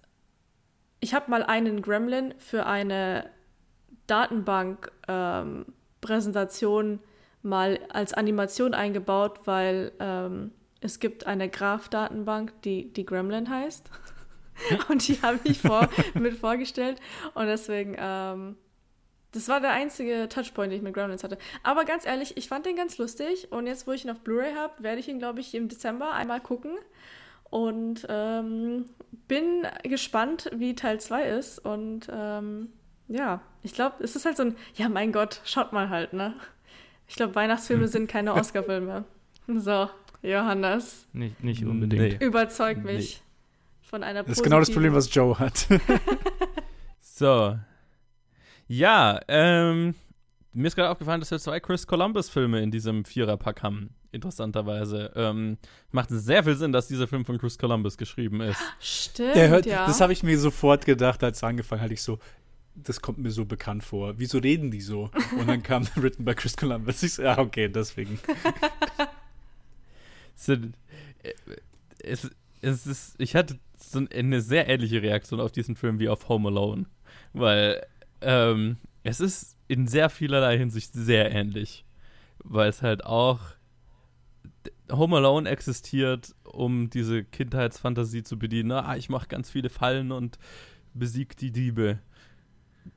ich 1.00 1.14
habe 1.14 1.30
mal 1.30 1.42
einen 1.42 1.80
Gremlin 1.82 2.34
für 2.38 2.66
eine 2.66 3.30
Datenbank-Präsentation 4.06 7.00
mal 7.42 7.80
als 7.88 8.12
Animation 8.12 8.74
eingebaut, 8.74 9.46
weil 9.46 9.92
ähm, 10.00 10.52
es 10.80 11.00
gibt 11.00 11.26
eine 11.26 11.48
Graph-Datenbank, 11.48 12.60
die, 12.62 12.92
die 12.92 13.06
Gremlin 13.06 13.48
heißt. 13.48 13.90
Und 14.88 15.08
die 15.08 15.22
habe 15.22 15.38
ich 15.44 15.60
vor, 15.60 15.88
mit 16.14 16.34
vorgestellt. 16.34 17.00
Und 17.34 17.46
deswegen, 17.46 17.96
ähm, 17.98 18.56
das 19.32 19.48
war 19.48 19.60
der 19.60 19.72
einzige 19.72 20.28
Touchpoint, 20.28 20.72
den 20.72 20.78
ich 20.78 20.82
mit 20.82 20.94
Gremlins 20.94 21.22
hatte. 21.22 21.38
Aber 21.62 21.84
ganz 21.84 22.06
ehrlich, 22.06 22.36
ich 22.36 22.48
fand 22.48 22.64
den 22.66 22.76
ganz 22.76 22.98
lustig. 22.98 23.52
Und 23.52 23.66
jetzt, 23.66 23.86
wo 23.86 23.92
ich 23.92 24.04
ihn 24.04 24.10
auf 24.10 24.20
Blu-ray 24.20 24.54
habe, 24.54 24.82
werde 24.82 25.00
ich 25.00 25.08
ihn, 25.08 25.18
glaube 25.18 25.40
ich, 25.40 25.54
im 25.54 25.68
Dezember 25.68 26.12
einmal 26.12 26.40
gucken. 26.40 26.72
Und 27.50 28.06
ähm, 28.08 28.86
bin 29.26 29.66
gespannt, 29.82 30.50
wie 30.54 30.74
Teil 30.74 31.00
2 31.00 31.28
ist. 31.28 31.58
Und 31.58 32.08
ähm, 32.10 32.68
ja, 33.08 33.40
ich 33.62 33.74
glaube, 33.74 34.02
es 34.02 34.16
ist 34.16 34.24
halt 34.24 34.36
so 34.36 34.44
ein, 34.44 34.56
ja, 34.74 34.88
mein 34.88 35.12
Gott, 35.12 35.40
schaut 35.44 35.72
mal 35.72 35.90
halt, 35.90 36.12
ne? 36.12 36.34
Ich 37.06 37.16
glaube, 37.16 37.34
Weihnachtsfilme 37.34 37.88
sind 37.88 38.10
keine 38.10 38.34
Oscar-Filme. 38.34 39.04
So, 39.46 39.88
Johannes, 40.22 41.06
Nicht, 41.12 41.42
nicht 41.42 41.64
unbedingt. 41.64 42.20
Nee. 42.20 42.26
überzeug 42.26 42.84
mich 42.84 43.22
von 43.82 44.02
einer 44.02 44.22
Das 44.22 44.38
ist 44.38 44.42
genau 44.42 44.58
das 44.58 44.70
Problem, 44.70 44.94
was 44.94 45.12
Joe 45.14 45.38
hat. 45.38 45.66
So. 47.00 47.58
Ja, 48.68 49.20
ähm, 49.28 49.94
mir 50.52 50.68
ist 50.68 50.76
gerade 50.76 50.90
aufgefallen, 50.90 51.20
dass 51.20 51.30
wir 51.30 51.38
zwei 51.38 51.58
Chris 51.58 51.86
Columbus-Filme 51.86 52.60
in 52.60 52.70
diesem 52.70 53.04
Viererpack 53.04 53.62
haben. 53.62 53.90
Interessanterweise. 54.12 55.12
Ähm, 55.16 55.58
macht 55.90 56.08
sehr 56.10 56.44
viel 56.44 56.54
Sinn, 56.56 56.72
dass 56.72 56.88
dieser 56.88 57.06
Film 57.08 57.24
von 57.24 57.38
Chris 57.38 57.58
Columbus 57.58 57.96
geschrieben 57.96 58.40
ist. 58.40 58.60
Stimmt, 58.80 59.36
Der 59.36 59.48
hört, 59.48 59.66
ja. 59.66 59.86
Das 59.86 60.00
habe 60.00 60.12
ich 60.12 60.22
mir 60.22 60.38
sofort 60.38 60.84
gedacht, 60.84 61.22
als 61.24 61.38
es 61.38 61.44
angefangen 61.44 61.82
hat. 61.82 61.90
Ich 61.90 62.02
so, 62.02 62.18
das 62.74 63.00
kommt 63.00 63.18
mir 63.18 63.30
so 63.30 63.44
bekannt 63.44 63.84
vor. 63.84 64.18
Wieso 64.18 64.38
reden 64.38 64.70
die 64.70 64.80
so? 64.80 65.10
Und 65.38 65.48
dann 65.48 65.62
kam 65.62 65.86
Written 65.96 66.24
by 66.24 66.34
Chris 66.34 66.56
Columbus. 66.56 67.02
Ich 67.02 67.14
so, 67.14 67.22
ja, 67.22 67.38
okay, 67.38 67.68
deswegen. 67.68 68.18
Sind, 70.34 70.74
äh, 71.22 71.32
es, 72.02 72.30
es 72.60 72.86
ist, 72.86 73.14
ich 73.18 73.34
hatte 73.34 73.58
so 73.76 74.00
eine 74.14 74.40
sehr 74.40 74.68
ähnliche 74.68 75.02
Reaktion 75.02 75.40
auf 75.40 75.52
diesen 75.52 75.76
Film 75.76 75.98
wie 75.98 76.08
auf 76.08 76.28
Home 76.28 76.48
Alone. 76.48 76.86
Weil 77.32 77.86
ähm, 78.20 78.76
es 79.02 79.20
ist 79.20 79.56
in 79.68 79.86
sehr 79.86 80.10
vielerlei 80.10 80.58
Hinsicht 80.58 80.92
sehr 80.92 81.30
ähnlich. 81.32 81.84
Weil 82.44 82.68
es 82.68 82.82
halt 82.82 83.04
auch 83.04 83.40
Home 84.90 85.16
Alone 85.16 85.48
existiert, 85.48 86.34
um 86.44 86.88
diese 86.90 87.24
Kindheitsfantasie 87.24 88.22
zu 88.22 88.38
bedienen. 88.38 88.72
Ah, 88.72 88.96
ich 88.96 89.08
mache 89.08 89.28
ganz 89.28 89.50
viele 89.50 89.68
Fallen 89.68 90.12
und 90.12 90.38
besieg 90.94 91.36
die 91.36 91.50
Diebe. 91.50 91.98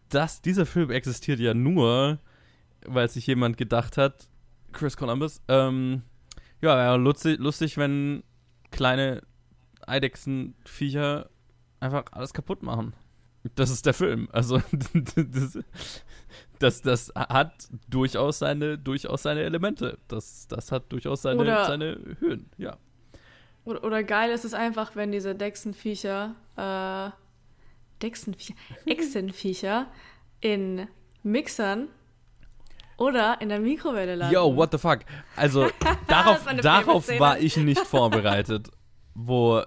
Das, 0.10 0.42
dieser 0.42 0.66
Film 0.66 0.90
existiert 0.90 1.40
ja 1.40 1.54
nur, 1.54 2.20
weil 2.86 3.10
sich 3.10 3.28
jemand 3.28 3.58
gedacht 3.58 3.98
hat, 3.98 4.30
Chris 4.72 4.96
Columbus, 4.96 5.42
ähm, 5.48 6.04
ja, 6.62 6.78
wäre 6.78 6.98
lustig, 6.98 7.40
lustig, 7.40 7.78
wenn 7.78 8.24
kleine 8.72 9.22
Eidechsenviecher 9.86 11.30
einfach 11.80 12.06
alles 12.12 12.34
kaputt 12.34 12.64
machen. 12.64 12.94
Das 13.56 13.70
ist 13.72 13.86
der 13.86 13.94
Film. 13.94 14.30
Also, 14.32 14.62
das, 15.16 15.58
das, 16.60 16.82
das 16.82 17.12
hat 17.16 17.68
durchaus 17.90 18.40
seine, 18.40 18.78
durchaus 18.78 19.24
seine 19.24 19.42
Elemente. 19.42 19.98
Das, 20.08 20.48
das 20.48 20.72
hat 20.72 20.92
durchaus 20.92 21.24
seine, 21.24 21.42
Oder- 21.42 21.66
seine 21.66 21.98
Höhen, 22.20 22.50
ja. 22.58 22.78
Oder, 23.64 23.84
oder 23.84 24.04
geil 24.04 24.32
ist 24.32 24.44
es 24.44 24.54
einfach, 24.54 24.96
wenn 24.96 25.12
diese 25.12 25.36
Dechsenviecher, 25.36 26.36
äh, 26.58 27.12
Dechsenviecher, 28.02 28.56
Echsenviecher 28.86 29.88
in 30.40 30.88
Mixern 31.22 31.90
oder 32.98 33.40
in 33.42 33.50
der 33.50 33.60
Mikrowelle 33.60 34.16
landen. 34.16 34.34
Yo, 34.34 34.56
what 34.56 34.72
the 34.72 34.78
fuck? 34.80 35.00
Also, 35.36 35.70
darauf, 36.08 36.46
darauf 36.62 37.20
war 37.20 37.40
ich 37.40 37.58
nicht 37.58 37.82
vorbereitet, 37.82 38.70
wo 39.14 39.64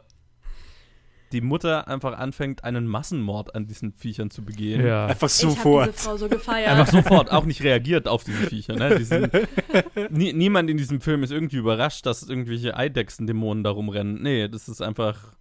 die 1.34 1.40
Mutter 1.40 1.88
einfach 1.88 2.16
anfängt, 2.16 2.64
einen 2.64 2.86
Massenmord 2.86 3.54
an 3.54 3.66
diesen 3.66 3.92
Viechern 3.92 4.30
zu 4.30 4.42
begehen. 4.44 4.86
Ja. 4.86 5.06
Einfach 5.06 5.26
Ich 5.26 5.34
sofort. 5.34 5.88
diese 5.88 5.98
Frau 5.98 6.16
so 6.16 6.28
gefeiert. 6.28 6.70
Einfach 6.70 6.92
sofort 6.92 7.30
auch 7.32 7.44
nicht 7.44 7.62
reagiert 7.62 8.08
auf 8.08 8.24
diese 8.24 8.46
Viecher. 8.46 8.76
Ne? 8.76 8.96
Die 8.98 9.04
sind, 9.04 9.30
nie, 10.10 10.32
niemand 10.32 10.70
in 10.70 10.76
diesem 10.76 11.00
Film 11.00 11.22
ist 11.22 11.32
irgendwie 11.32 11.56
überrascht, 11.56 12.06
dass 12.06 12.22
irgendwelche 12.22 12.76
Eidechsen-Dämonen 12.76 13.64
da 13.64 13.70
rumrennen. 13.70 14.22
Nee, 14.22 14.48
das 14.48 14.68
ist 14.68 14.80
einfach. 14.80 15.34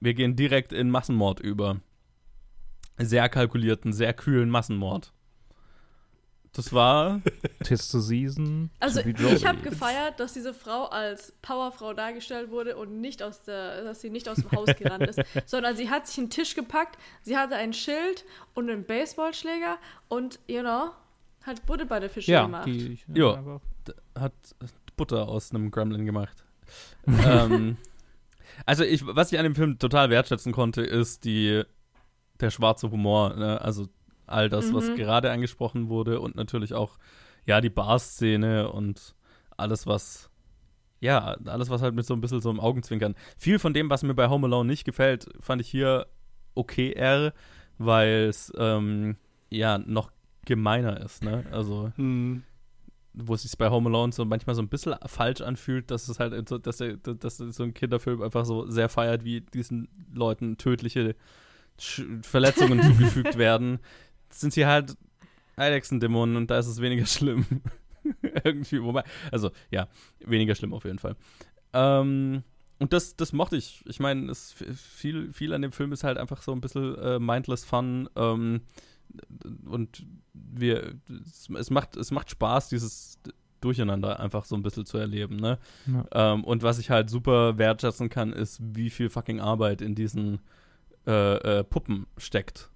Wir 0.00 0.14
gehen 0.14 0.36
direkt 0.36 0.72
in 0.72 0.90
Massenmord 0.90 1.40
über. 1.40 1.80
Sehr 2.98 3.28
kalkulierten, 3.28 3.92
sehr 3.92 4.12
kühlen 4.12 4.50
Massenmord. 4.50 5.12
Das 6.58 6.72
war. 6.72 7.20
Tis 7.62 7.88
the 7.92 8.00
season. 8.00 8.70
Also 8.80 8.98
ich 9.00 9.46
habe 9.46 9.60
gefeiert, 9.60 10.18
dass 10.18 10.32
diese 10.32 10.52
Frau 10.52 10.86
als 10.86 11.32
Powerfrau 11.40 11.94
dargestellt 11.94 12.50
wurde 12.50 12.76
und 12.76 13.00
nicht 13.00 13.22
aus 13.22 13.42
der, 13.42 13.84
dass 13.84 14.00
sie 14.00 14.10
nicht 14.10 14.28
aus 14.28 14.38
dem 14.38 14.50
Haus 14.50 14.66
gerannt 14.76 15.06
ist, 15.06 15.20
sondern 15.46 15.76
sie 15.76 15.88
hat 15.88 16.08
sich 16.08 16.18
einen 16.18 16.30
Tisch 16.30 16.56
gepackt, 16.56 16.98
sie 17.22 17.36
hatte 17.36 17.54
ein 17.54 17.72
Schild 17.72 18.24
und 18.54 18.68
einen 18.68 18.82
Baseballschläger 18.84 19.78
und, 20.08 20.40
you 20.48 20.62
know, 20.62 20.90
hat 21.44 21.64
Butter 21.64 21.84
bei 21.84 22.00
der 22.00 22.10
Fische 22.10 22.32
Ja, 22.32 22.42
gemacht. 22.46 22.66
die, 22.66 22.98
Ja. 23.14 23.60
hat 24.18 24.32
Butter 24.96 25.28
aus 25.28 25.52
einem 25.52 25.70
Gremlin 25.70 26.06
gemacht. 26.06 26.44
ähm, 27.06 27.76
also 28.66 28.82
ich, 28.82 29.06
was 29.06 29.30
ich 29.30 29.38
an 29.38 29.44
dem 29.44 29.54
Film 29.54 29.78
total 29.78 30.10
wertschätzen 30.10 30.52
konnte, 30.52 30.82
ist 30.82 31.24
die 31.24 31.62
der 32.40 32.50
schwarze 32.50 32.90
Humor. 32.90 33.36
Ne? 33.36 33.60
Also 33.60 33.86
all 34.28 34.48
das, 34.48 34.72
was 34.74 34.88
Mhm. 34.88 34.96
gerade 34.96 35.30
angesprochen 35.30 35.88
wurde 35.88 36.20
und 36.20 36.36
natürlich 36.36 36.74
auch 36.74 36.98
ja 37.46 37.60
die 37.60 37.70
Bar-Szene 37.70 38.70
und 38.70 39.14
alles 39.56 39.86
was 39.86 40.30
ja 41.00 41.36
alles 41.46 41.70
was 41.70 41.80
halt 41.82 41.94
mit 41.94 42.04
so 42.06 42.14
ein 42.14 42.20
bisschen 42.20 42.40
so 42.40 42.50
einem 42.50 42.60
Augenzwinkern. 42.60 43.14
Viel 43.36 43.58
von 43.58 43.72
dem, 43.74 43.88
was 43.90 44.02
mir 44.02 44.14
bei 44.14 44.28
Home 44.28 44.46
Alone 44.46 44.68
nicht 44.68 44.84
gefällt, 44.84 45.26
fand 45.40 45.60
ich 45.60 45.68
hier 45.68 46.06
okay 46.54 46.90
eher, 46.92 47.32
weil 47.78 48.26
es 48.28 48.52
ähm, 48.56 49.16
ja 49.50 49.78
noch 49.78 50.10
gemeiner 50.44 51.00
ist. 51.00 51.22
Ne? 51.22 51.44
Also 51.52 51.92
Hm. 51.96 52.42
wo 53.14 53.34
es 53.34 53.42
sich 53.42 53.56
bei 53.56 53.70
Home 53.70 53.88
Alone 53.88 54.12
so 54.12 54.24
manchmal 54.24 54.54
so 54.56 54.62
ein 54.62 54.68
bisschen 54.68 54.94
falsch 55.06 55.40
anfühlt, 55.40 55.90
dass 55.90 56.08
es 56.08 56.18
halt 56.20 56.48
so, 56.48 56.58
dass, 56.58 56.78
der, 56.78 56.96
dass 56.96 57.36
so 57.38 57.62
ein 57.62 57.74
Kinderfilm 57.74 58.22
einfach 58.22 58.44
so 58.44 58.68
sehr 58.70 58.88
feiert, 58.88 59.24
wie 59.24 59.40
diesen 59.40 59.88
Leuten 60.12 60.56
tödliche 60.58 61.14
Sch 61.80 62.02
Verletzungen 62.22 62.82
zugefügt 62.82 63.38
werden. 63.38 63.78
Sind 64.30 64.54
hier 64.54 64.66
halt 64.66 64.96
Eidechsendämonen 65.56 66.36
und 66.36 66.50
da 66.50 66.58
ist 66.58 66.66
es 66.66 66.80
weniger 66.80 67.06
schlimm. 67.06 67.46
Irgendwie, 68.44 68.82
wobei, 68.82 69.04
also 69.30 69.50
ja, 69.70 69.88
weniger 70.20 70.54
schlimm 70.54 70.72
auf 70.72 70.84
jeden 70.84 70.98
Fall. 70.98 71.16
Ähm, 71.72 72.42
und 72.78 72.92
das, 72.92 73.16
das 73.16 73.32
mochte 73.32 73.56
ich. 73.56 73.84
Ich 73.86 74.00
meine, 74.00 74.30
es 74.30 74.52
viel, 74.52 75.32
viel 75.32 75.52
an 75.52 75.62
dem 75.62 75.72
Film 75.72 75.92
ist 75.92 76.04
halt 76.04 76.16
einfach 76.16 76.42
so 76.42 76.52
ein 76.52 76.60
bisschen 76.60 76.96
äh, 76.96 77.18
mindless 77.18 77.64
fun. 77.64 78.08
Ähm, 78.14 78.62
und 79.66 80.06
wir, 80.32 80.94
es, 81.26 81.48
es, 81.48 81.70
macht, 81.70 81.96
es 81.96 82.10
macht 82.10 82.30
Spaß, 82.30 82.68
dieses 82.68 83.18
Durcheinander 83.60 84.20
einfach 84.20 84.44
so 84.44 84.54
ein 84.54 84.62
bisschen 84.62 84.86
zu 84.86 84.98
erleben, 84.98 85.36
ne? 85.36 85.58
Ja. 85.86 86.34
Ähm, 86.34 86.44
und 86.44 86.62
was 86.62 86.78
ich 86.78 86.90
halt 86.90 87.10
super 87.10 87.58
wertschätzen 87.58 88.08
kann, 88.08 88.32
ist, 88.32 88.60
wie 88.62 88.90
viel 88.90 89.08
fucking 89.10 89.40
Arbeit 89.40 89.82
in 89.82 89.94
diesen 89.96 90.40
äh, 91.06 91.58
äh, 91.58 91.64
Puppen 91.64 92.06
steckt. 92.16 92.70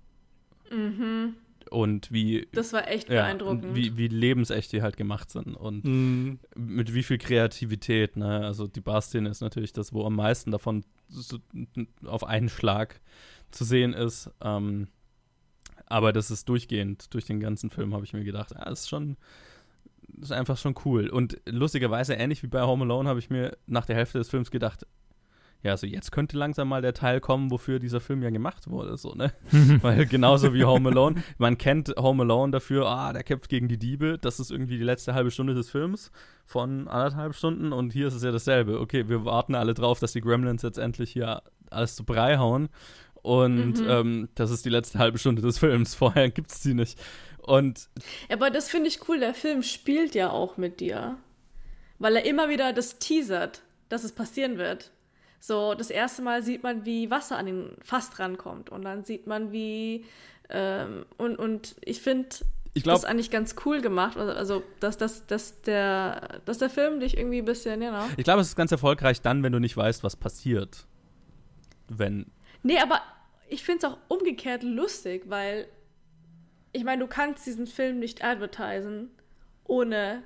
Mhm. 0.73 1.35
Und 1.71 2.13
wie, 2.13 2.49
Das 2.53 2.73
war 2.73 2.87
echt 2.89 3.09
ja, 3.09 3.23
beeindruckend. 3.23 3.75
wie, 3.75 3.97
wie 3.97 4.09
lebensecht 4.09 4.73
die 4.73 4.83
halt 4.83 4.97
gemacht 4.97 5.31
sind. 5.31 5.55
Und 5.57 5.85
Hm. 5.85 6.39
mit 6.55 6.93
wie 6.93 7.03
viel 7.03 7.19
Kreativität, 7.19 8.17
ne? 8.17 8.45
Also 8.45 8.67
die 8.67 8.81
Bar-Szene 8.81 9.29
ist 9.31 9.41
natürlich 9.41 9.73
das, 9.73 9.93
wo 9.93 10.05
am 10.05 10.15
meisten 10.17 10.51
davon 10.51 10.85
so 11.09 11.39
auf 12.05 12.25
einen 12.25 12.49
Schlag 12.51 13.01
zu 13.53 13.65
sehen 13.65 13.95
ist. 13.95 14.31
Ähm, 14.43 14.89
aber 15.87 16.13
das 16.13 16.31
ist 16.31 16.49
durchgehend, 16.49 17.13
durch 17.15 17.25
den 17.27 17.41
ganzen 17.41 17.71
Film 17.71 17.95
habe 17.95 18.05
ich 18.05 18.13
mir 18.13 18.25
gedacht, 18.25 18.55
ah, 18.57 18.69
das 18.69 18.81
ist 18.81 18.89
schon, 18.89 19.17
das 20.09 20.31
ist 20.31 20.33
einfach 20.33 20.57
schon 20.59 20.75
cool. 20.85 21.09
Und 21.09 21.39
lustigerweise, 21.47 22.15
ähnlich 22.15 22.43
wie 22.43 22.49
bei 22.49 22.63
Home 22.63 22.85
Alone, 22.85 23.09
habe 23.09 23.19
ich 23.19 23.31
mir 23.31 23.57
nach 23.67 23.87
der 23.87 23.97
Hälfte 23.97 24.19
des 24.19 24.29
Films 24.29 24.51
gedacht, 24.51 24.87
ja, 25.63 25.73
also 25.73 25.87
jetzt 25.87 26.11
könnte 26.13 26.37
langsam 26.37 26.69
mal 26.69 26.83
der 26.83 26.95
Teil 26.95 27.21
kommen, 27.21 27.51
wofür 27.51 27.79
dieser 27.79 28.01
Film 28.01 28.23
ja 28.23 28.31
gemacht 28.31 28.69
wurde, 28.69 28.97
so, 28.97 29.15
ne? 29.15 29.33
Weil 29.83 30.07
genauso 30.07 30.53
wie 30.55 30.65
Home 30.65 30.91
Alone, 30.91 31.23
man 31.39 31.57
kennt 31.59 31.95
Home 31.97 32.25
Alone 32.25 32.51
dafür, 32.53 32.87
ah, 32.87 33.13
der 33.13 33.23
kämpft 33.23 33.49
gegen 33.49 33.69
die 33.69 33.79
Diebe, 33.79 34.19
das 34.19 34.41
ist 34.41 34.51
irgendwie 34.51 34.79
die 34.79 34.85
letzte 34.85 35.15
halbe 35.15 35.31
Stunde 35.31 35.55
des 35.55 35.71
Films 35.71 36.11
von 36.45 36.89
anderthalb 36.89 37.35
Stunden 37.35 37.73
und 37.73 37.93
hier 37.93 38.09
ist 38.09 38.15
es 38.15 38.23
ja 38.23 38.33
dasselbe. 38.33 38.81
Okay, 38.81 39.09
wir 39.09 39.25
warten 39.25 39.55
alle 39.55 39.75
drauf, 39.75 40.01
dass 40.01 40.13
die 40.13 40.21
Gremlins 40.21 40.63
jetzt 40.63 40.79
endlich 40.79 41.13
hier 41.13 41.43
alles 41.71 41.95
zu 41.97 42.05
Brei 42.05 42.39
hauen 42.39 42.69
und 43.23 43.79
Mhm. 43.81 43.87
ähm, 43.89 44.29
das 44.35 44.51
ist 44.51 44.65
die 44.65 44.71
letzte 44.71 44.99
halbe 44.99 45.19
Stunde 45.19 45.43
des 45.43 45.59
Films, 45.59 45.95
vorher 45.95 46.29
gibt's 46.31 46.61
die 46.61 46.75
nicht. 46.75 46.99
Und 47.39 47.89
Aber 48.31 48.51
das 48.51 48.69
finde 48.69 48.89
ich 48.89 49.09
cool, 49.09 49.21
der 49.21 49.35
Film 49.35 49.63
spielt 49.63 50.15
ja 50.15 50.31
auch 50.31 50.57
mit 50.57 50.81
dir. 50.81 51.17
Weil 51.99 52.17
er 52.17 52.25
immer 52.25 52.49
wieder 52.49 52.73
das 52.73 52.99
teasert, 52.99 53.63
dass 53.89 54.03
es 54.05 54.13
passieren 54.13 54.59
wird. 54.59 54.91
So, 55.45 55.75
das 55.75 55.91
erste 55.91 56.23
Mal 56.23 56.45
sieht 56.45 56.63
man, 56.63 56.85
wie 56.87 57.11
Wasser 57.11 57.37
an 57.37 57.47
den 57.47 57.77
Fass 57.83 58.17
rankommt. 58.21 58.71
Und 58.71 58.83
dann 58.83 59.05
sieht 59.05 59.27
man, 59.27 59.51
wie. 59.51 60.05
Ähm, 60.49 61.05
und, 61.19 61.37
und 61.37 61.75
ich 61.81 62.01
finde 62.01 62.29
ich 62.75 62.85
das 62.85 63.01
glaube, 63.01 63.09
eigentlich 63.09 63.33
ganz 63.33 63.57
cool 63.67 63.81
gemacht. 63.81 64.17
Also, 64.17 64.33
Also, 64.35 64.63
dass, 64.79 64.99
dass, 64.99 65.27
dass, 65.27 65.61
der, 65.63 66.41
dass 66.45 66.59
der 66.59 66.71
Film 66.71 67.01
dich 67.01 67.19
irgendwie 67.19 67.39
ein 67.39 67.45
bisschen, 67.45 67.81
genau. 67.81 68.05
ich 68.17 68.23
glaube, 68.23 68.41
es 68.41 68.51
ist 68.51 68.57
ganz 68.57 68.71
erfolgreich 68.71 69.21
dann, 69.21 69.43
wenn 69.43 69.53
du 69.53 69.59
nicht 69.59 69.77
weißt, 69.77 70.05
was 70.05 70.15
passiert. 70.15 70.87
Wenn 71.89 72.27
Nee, 72.63 72.79
aber 72.79 73.01
ich 73.49 73.65
finde 73.65 73.85
es 73.85 73.93
auch 73.93 73.99
umgekehrt 74.07 74.63
lustig, 74.63 75.25
weil 75.27 75.67
ich 76.71 76.85
meine, 76.85 77.03
du 77.03 77.09
kannst 77.09 77.45
diesen 77.47 77.67
Film 77.67 77.99
nicht 77.99 78.23
advertisen, 78.23 79.11
ohne 79.65 80.23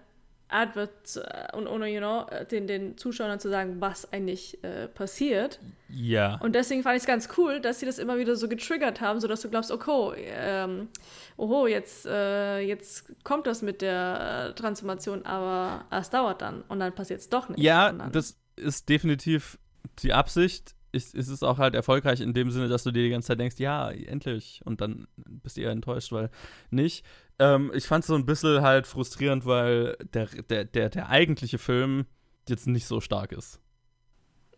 Advert 0.48 1.16
äh, 1.16 1.56
und 1.56 1.66
ohne, 1.66 1.92
you 1.92 1.98
know, 1.98 2.26
äh, 2.30 2.46
den, 2.46 2.66
den 2.66 2.96
Zuschauern 2.96 3.40
zu 3.40 3.48
sagen, 3.48 3.80
was 3.80 4.12
eigentlich 4.12 4.62
äh, 4.62 4.86
passiert. 4.88 5.58
ja. 5.88 6.36
Und 6.36 6.54
deswegen 6.54 6.82
fand 6.82 6.96
ich 6.96 7.02
es 7.02 7.06
ganz 7.06 7.28
cool, 7.36 7.60
dass 7.60 7.80
sie 7.80 7.86
das 7.86 7.98
immer 7.98 8.18
wieder 8.18 8.36
so 8.36 8.48
getriggert 8.48 9.00
haben, 9.00 9.20
sodass 9.20 9.40
du 9.40 9.50
glaubst, 9.50 9.70
okay, 9.70 10.12
ähm, 10.28 10.88
oho, 11.36 11.66
jetzt, 11.66 12.06
äh, 12.06 12.60
jetzt 12.60 13.24
kommt 13.24 13.46
das 13.46 13.62
mit 13.62 13.82
der 13.82 14.52
Transformation, 14.54 15.24
aber 15.26 15.84
es 15.90 16.10
dauert 16.10 16.42
dann 16.42 16.62
und 16.68 16.78
dann 16.78 16.94
passiert 16.94 17.20
es 17.20 17.28
doch 17.28 17.48
nicht. 17.48 17.58
Ja, 17.58 17.92
das 17.92 18.38
ist 18.56 18.88
definitiv 18.88 19.58
die 20.00 20.12
Absicht. 20.12 20.74
Ich, 20.92 21.12
es 21.14 21.28
ist 21.28 21.42
auch 21.42 21.58
halt 21.58 21.74
erfolgreich 21.74 22.20
in 22.20 22.32
dem 22.32 22.50
Sinne, 22.50 22.68
dass 22.68 22.84
du 22.84 22.90
dir 22.90 23.02
die 23.02 23.10
ganze 23.10 23.28
Zeit 23.28 23.40
denkst, 23.40 23.58
ja, 23.58 23.90
endlich. 23.90 24.62
Und 24.64 24.80
dann 24.80 25.08
bist 25.16 25.56
du 25.56 25.60
eher 25.60 25.70
enttäuscht, 25.70 26.12
weil 26.12 26.30
nicht. 26.70 27.04
Ähm, 27.38 27.70
ich 27.74 27.86
fand 27.86 28.02
es 28.02 28.08
so 28.08 28.14
ein 28.14 28.26
bisschen 28.26 28.62
halt 28.62 28.86
frustrierend, 28.86 29.44
weil 29.46 29.96
der, 30.14 30.26
der, 30.26 30.64
der, 30.64 30.88
der 30.88 31.08
eigentliche 31.08 31.58
Film 31.58 32.06
jetzt 32.48 32.66
nicht 32.66 32.86
so 32.86 33.00
stark 33.00 33.32
ist. 33.32 33.60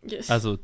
Yes. 0.01 0.29
Also, 0.29 0.59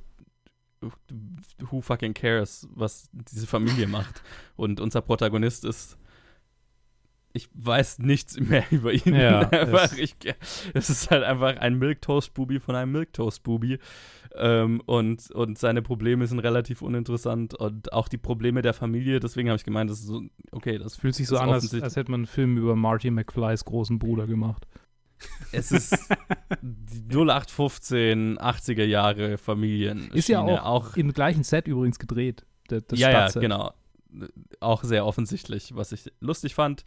who 1.69 1.81
fucking 1.81 2.13
cares, 2.13 2.67
was 2.71 3.09
diese 3.11 3.47
Familie 3.47 3.87
macht? 3.87 4.21
Und 4.55 4.79
unser 4.79 5.01
Protagonist 5.01 5.65
ist. 5.65 5.97
Ich 7.35 7.49
weiß 7.53 7.99
nichts 7.99 8.39
mehr 8.39 8.63
über 8.71 8.93
ihn. 8.93 9.13
Ja, 9.13 9.39
einfach, 9.49 9.83
es- 9.91 9.97
ich, 9.97 10.15
es 10.73 10.89
ist 10.89 11.11
halt 11.11 11.23
einfach 11.23 11.57
ein 11.57 11.75
Milktoast-Bubi 11.77 12.59
von 12.61 12.75
einem 12.75 12.93
Milktoast-Bubi. 12.93 13.77
Ähm, 14.37 14.81
und, 14.85 15.31
und 15.31 15.57
seine 15.57 15.81
Probleme 15.81 16.27
sind 16.27 16.39
relativ 16.39 16.81
uninteressant. 16.81 17.53
Und 17.55 17.93
auch 17.93 18.07
die 18.07 18.17
Probleme 18.17 18.61
der 18.61 18.73
Familie, 18.73 19.19
deswegen 19.19 19.49
habe 19.49 19.57
ich 19.57 19.63
gemeint, 19.65 19.89
das 19.89 19.99
ist 19.99 20.07
so, 20.07 20.21
okay, 20.51 20.77
das 20.77 20.95
Fühlt 20.95 21.15
sich 21.15 21.27
so 21.27 21.37
an, 21.37 21.49
als, 21.49 21.73
als 21.73 21.95
hätte 21.95 22.11
man 22.11 22.21
einen 22.21 22.25
Film 22.27 22.57
über 22.57 22.75
Marty 22.75 23.11
McFlys 23.11 23.65
großen 23.65 23.99
Bruder 23.99 24.27
gemacht. 24.27 24.65
Es 25.51 25.71
ist 25.71 25.97
die 26.61 27.15
0815 27.15 28.37
80er 28.37 28.83
Jahre 28.83 29.37
Familien. 29.37 30.09
Ist 30.13 30.27
ja 30.29 30.41
auch, 30.41 30.95
im 30.97 31.13
gleichen 31.13 31.43
Set 31.43 31.67
übrigens 31.67 31.99
gedreht. 31.99 32.45
Das, 32.67 32.83
das 32.87 32.99
ja, 32.99 33.09
ja, 33.09 33.15
Stadtset. 33.19 33.41
genau. 33.41 33.73
Auch 34.59 34.83
sehr 34.83 35.05
offensichtlich, 35.05 35.75
was 35.75 35.91
ich 35.91 36.11
lustig 36.19 36.55
fand. 36.55 36.83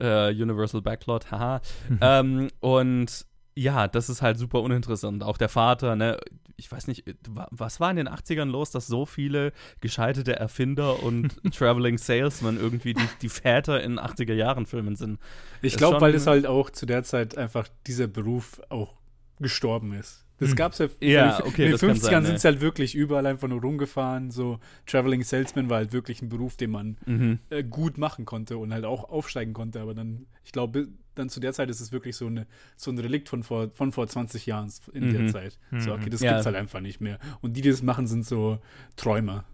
Äh, 0.00 0.30
Universal 0.30 0.82
Backlot, 0.82 1.30
haha. 1.30 1.60
ähm, 2.00 2.48
und 2.60 3.26
ja, 3.56 3.88
das 3.88 4.08
ist 4.08 4.22
halt 4.22 4.38
super 4.38 4.60
uninteressant. 4.62 5.22
Auch 5.24 5.36
der 5.36 5.48
Vater, 5.48 5.96
ne? 5.96 6.18
Ich 6.56 6.70
weiß 6.70 6.86
nicht, 6.88 7.04
wa- 7.28 7.48
was 7.50 7.80
war 7.80 7.90
in 7.90 7.96
den 7.96 8.08
80ern 8.08 8.44
los, 8.50 8.70
dass 8.70 8.86
so 8.86 9.06
viele 9.06 9.52
gescheiterte 9.80 10.36
Erfinder 10.36 11.02
und 11.02 11.40
Traveling 11.54 11.98
Salesmen 11.98 12.58
irgendwie 12.58 12.94
die, 12.94 13.08
die 13.22 13.28
Väter 13.28 13.82
in 13.82 13.98
80er-Jahren-Filmen 13.98 14.94
sind? 14.94 15.18
Ich 15.62 15.76
glaube, 15.76 16.00
weil 16.00 16.14
es 16.14 16.26
halt 16.26 16.46
auch 16.46 16.70
zu 16.70 16.86
der 16.86 17.02
Zeit 17.02 17.36
einfach 17.36 17.66
dieser 17.86 18.06
Beruf 18.06 18.60
auch 18.68 18.94
gestorben 19.40 19.94
ist. 19.94 20.24
Das 20.40 20.50
Hm. 20.50 20.56
gab's 20.56 20.78
ja, 20.78 20.88
Ja, 21.00 21.36
den- 21.38 21.46
okay, 21.46 21.62
in 21.62 21.68
den 21.68 21.72
das 21.72 21.80
kann 21.82 21.90
50ern 21.90 22.00
sein, 22.00 22.24
sind 22.24 22.32
ja. 22.32 22.38
sie 22.38 22.48
halt 22.48 22.60
wirklich 22.60 22.94
überall 22.94 23.26
einfach 23.26 23.46
nur 23.46 23.60
rumgefahren. 23.60 24.30
So 24.30 24.58
Traveling 24.86 25.22
Salesman 25.22 25.70
war 25.70 25.76
halt 25.76 25.92
wirklich 25.92 26.22
ein 26.22 26.28
Beruf, 26.28 26.56
den 26.56 26.70
man 26.70 26.96
Mhm. 27.06 27.38
äh, 27.50 27.62
gut 27.62 27.98
machen 27.98 28.24
konnte 28.24 28.56
und 28.58 28.72
halt 28.72 28.84
auch 28.84 29.04
aufsteigen 29.10 29.52
konnte. 29.52 29.80
Aber 29.80 29.94
dann, 29.94 30.26
ich 30.42 30.50
glaube, 30.52 30.88
dann 31.14 31.28
zu 31.28 31.40
der 31.40 31.52
Zeit 31.52 31.68
ist 31.70 31.80
es 31.80 31.92
wirklich 31.92 32.16
so, 32.16 32.26
eine, 32.26 32.46
so 32.76 32.90
ein 32.90 32.98
Relikt 32.98 33.28
von 33.28 33.42
vor, 33.42 33.70
von 33.74 33.92
vor 33.92 34.06
20 34.08 34.46
Jahren 34.46 34.72
in 34.92 35.08
Mhm. 35.08 35.12
der 35.12 35.26
Zeit. 35.26 35.58
So, 35.78 35.92
okay, 35.92 36.08
das 36.08 36.20
Ja. 36.22 36.32
gibt's 36.32 36.46
halt 36.46 36.56
einfach 36.56 36.80
nicht 36.80 37.00
mehr. 37.00 37.18
Und 37.42 37.56
die, 37.56 37.60
die 37.60 37.70
das 37.70 37.82
machen, 37.82 38.06
sind 38.06 38.24
so 38.24 38.58
Träumer. 38.96 39.44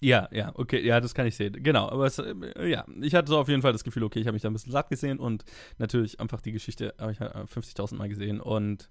Ja, 0.00 0.28
ja, 0.32 0.50
okay, 0.56 0.84
ja, 0.84 1.00
das 1.00 1.14
kann 1.14 1.26
ich 1.26 1.36
sehen. 1.36 1.62
Genau, 1.62 1.88
aber 1.88 2.06
es, 2.06 2.18
äh, 2.18 2.34
ja, 2.66 2.84
ich 3.00 3.14
hatte 3.14 3.28
so 3.28 3.38
auf 3.38 3.48
jeden 3.48 3.62
Fall 3.62 3.72
das 3.72 3.84
Gefühl, 3.84 4.02
okay, 4.02 4.18
ich 4.18 4.26
habe 4.26 4.32
mich 4.34 4.42
da 4.42 4.48
ein 4.50 4.52
bisschen 4.52 4.72
satt 4.72 4.88
gesehen 4.90 5.18
und 5.20 5.44
natürlich 5.78 6.18
einfach 6.18 6.40
die 6.40 6.50
Geschichte 6.52 6.94
habe 6.98 7.12
ich 7.12 7.20
halt 7.20 7.32
50.000 7.48 7.98
Mal 7.98 8.08
gesehen 8.08 8.40
und 8.40 8.88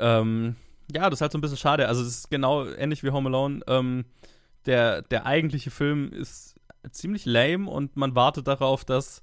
ähm, 0.00 0.56
ja, 0.94 1.08
das 1.10 1.18
ist 1.18 1.22
halt 1.22 1.32
so 1.32 1.38
ein 1.38 1.40
bisschen 1.40 1.56
schade. 1.56 1.88
Also, 1.88 2.02
es 2.02 2.08
ist 2.08 2.30
genau 2.30 2.66
ähnlich 2.66 3.02
wie 3.02 3.10
Home 3.10 3.28
Alone. 3.28 3.60
Ähm, 3.66 4.04
der, 4.66 5.02
der 5.02 5.26
eigentliche 5.26 5.70
Film 5.70 6.12
ist 6.12 6.54
ziemlich 6.90 7.24
lame 7.26 7.68
und 7.70 7.96
man 7.96 8.14
wartet 8.14 8.46
darauf, 8.46 8.84
dass 8.84 9.22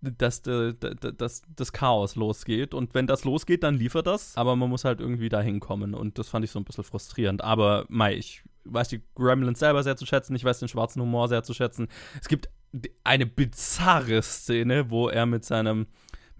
dass, 0.00 0.42
de- 0.42 0.74
dass 0.74 1.42
das 1.54 1.72
Chaos 1.72 2.16
losgeht. 2.16 2.74
Und 2.74 2.94
wenn 2.94 3.06
das 3.06 3.22
losgeht, 3.22 3.62
dann 3.62 3.76
liefert 3.76 4.08
das. 4.08 4.36
Aber 4.36 4.56
man 4.56 4.68
muss 4.68 4.84
halt 4.84 5.00
irgendwie 5.00 5.28
da 5.28 5.40
hinkommen. 5.40 5.94
Und 5.94 6.18
das 6.18 6.28
fand 6.28 6.44
ich 6.44 6.50
so 6.50 6.58
ein 6.58 6.64
bisschen 6.64 6.82
frustrierend. 6.82 7.42
Aber 7.44 7.84
Mai, 7.88 8.14
ich 8.16 8.42
weiß 8.64 8.88
die 8.88 9.02
Gremlins 9.14 9.60
selber 9.60 9.84
sehr 9.84 9.96
zu 9.96 10.04
schätzen. 10.04 10.34
Ich 10.34 10.42
weiß 10.42 10.58
den 10.58 10.66
schwarzen 10.68 11.00
Humor 11.00 11.28
sehr 11.28 11.44
zu 11.44 11.54
schätzen. 11.54 11.86
Es 12.20 12.26
gibt 12.26 12.48
eine 13.04 13.26
bizarre 13.26 14.22
Szene, 14.22 14.90
wo 14.90 15.08
er 15.08 15.26
mit 15.26 15.44
seinem 15.44 15.86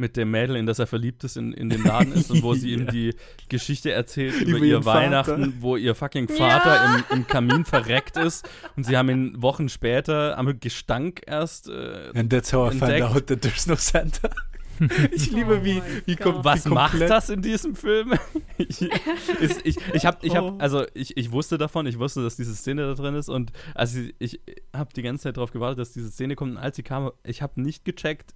mit 0.03 0.17
dem 0.19 0.31
Mädel, 0.31 0.57
in 0.57 0.67
das 0.67 0.79
er 0.79 0.87
verliebt 0.87 1.25
ist, 1.25 1.37
in, 1.39 1.53
in 1.55 1.71
dem 1.71 1.85
Laden 1.85 2.13
ist 2.13 2.31
und 2.31 2.43
wo 2.43 2.53
sie 2.55 2.73
ihm 2.75 2.85
Ja. 2.87 2.91
die 2.93 3.15
Geschichte 3.49 3.93
erzählt 3.93 4.35
über, 4.43 4.51
Über 4.51 4.59
ihr 4.59 4.65
ihren 4.73 4.83
Vater. 4.83 5.01
Weihnachten, 5.01 5.55
wo 5.61 5.77
ihr 5.77 5.95
fucking 5.95 6.29
Vater 6.29 7.05
im, 7.11 7.19
im 7.19 7.27
Kamin 7.27 7.65
verreckt 7.65 8.17
ist 8.19 8.47
und 8.77 8.85
sie 8.85 8.97
haben 8.97 9.09
ihn 9.09 9.41
Wochen 9.41 9.69
später 9.71 10.37
am 10.37 10.59
Gestank 10.61 11.23
erst 11.27 11.69
äh, 11.71 12.11
And 12.15 12.31
that's 12.31 12.53
how 12.53 12.73
I 12.75 12.77
found 12.79 12.93
Entdeckt. 12.93 13.15
out 13.17 13.27
that 13.29 13.41
there's 13.43 13.67
no 13.67 13.77
Santa. 13.77 14.29
ich 15.13 15.31
liebe, 15.31 15.61
Oh 15.61 15.65
wie, 15.65 15.81
wie, 16.07 16.17
kom 16.17 16.45
Was 16.45 16.65
wie 16.67 16.71
macht 16.71 17.01
das 17.03 17.29
in 17.31 17.41
diesem 17.41 17.77
Film? 17.77 18.15
ich 18.59 18.83
ist, 19.41 19.61
ich, 19.65 19.77
ich 19.95 20.07
habe, 20.07 20.19
ich 20.23 20.33
Oh. 20.33 20.37
hab, 20.37 20.63
also 20.63 20.85
ich, 20.95 21.17
ich 21.17 21.31
wusste 21.31 21.57
davon, 21.59 21.87
ich 21.87 21.99
wusste, 22.01 22.23
dass 22.23 22.35
diese 22.37 22.55
Szene 22.57 22.83
da 22.87 22.95
drin 22.95 23.15
ist 23.15 23.29
und 23.29 23.53
also 23.75 24.01
ich, 24.19 24.41
ich 24.47 24.63
habe 24.75 24.91
die 24.97 25.03
ganze 25.03 25.25
Zeit 25.25 25.37
darauf 25.37 25.53
gewartet, 25.53 25.79
dass 25.79 25.93
diese 25.93 26.11
Szene 26.11 26.35
kommt 26.35 26.53
und 26.53 26.59
als 26.59 26.77
sie 26.77 26.83
kam, 26.83 27.13
ich 27.23 27.43
habe 27.43 27.61
nicht 27.63 27.85
gecheckt, 27.85 28.35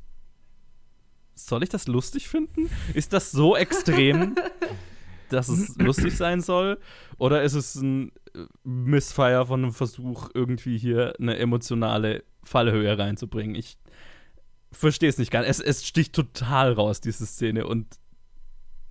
soll 1.36 1.62
ich 1.62 1.68
das 1.68 1.86
lustig 1.86 2.28
finden? 2.28 2.68
Ist 2.94 3.12
das 3.12 3.30
so 3.30 3.56
extrem, 3.56 4.34
dass 5.28 5.48
es 5.48 5.76
lustig 5.76 6.16
sein 6.16 6.40
soll? 6.40 6.78
Oder 7.18 7.42
ist 7.42 7.54
es 7.54 7.76
ein 7.76 8.10
äh, 8.34 8.46
Missfire 8.64 9.46
von 9.46 9.62
einem 9.62 9.72
Versuch, 9.72 10.30
irgendwie 10.34 10.78
hier 10.78 11.14
eine 11.20 11.36
emotionale 11.38 12.24
Fallhöhe 12.42 12.98
reinzubringen? 12.98 13.54
Ich 13.54 13.76
verstehe 14.72 15.10
es 15.10 15.18
nicht 15.18 15.30
ganz. 15.30 15.46
Es, 15.46 15.60
es 15.60 15.86
sticht 15.86 16.14
total 16.14 16.72
raus, 16.72 17.00
diese 17.00 17.26
Szene. 17.26 17.66
Und 17.66 17.86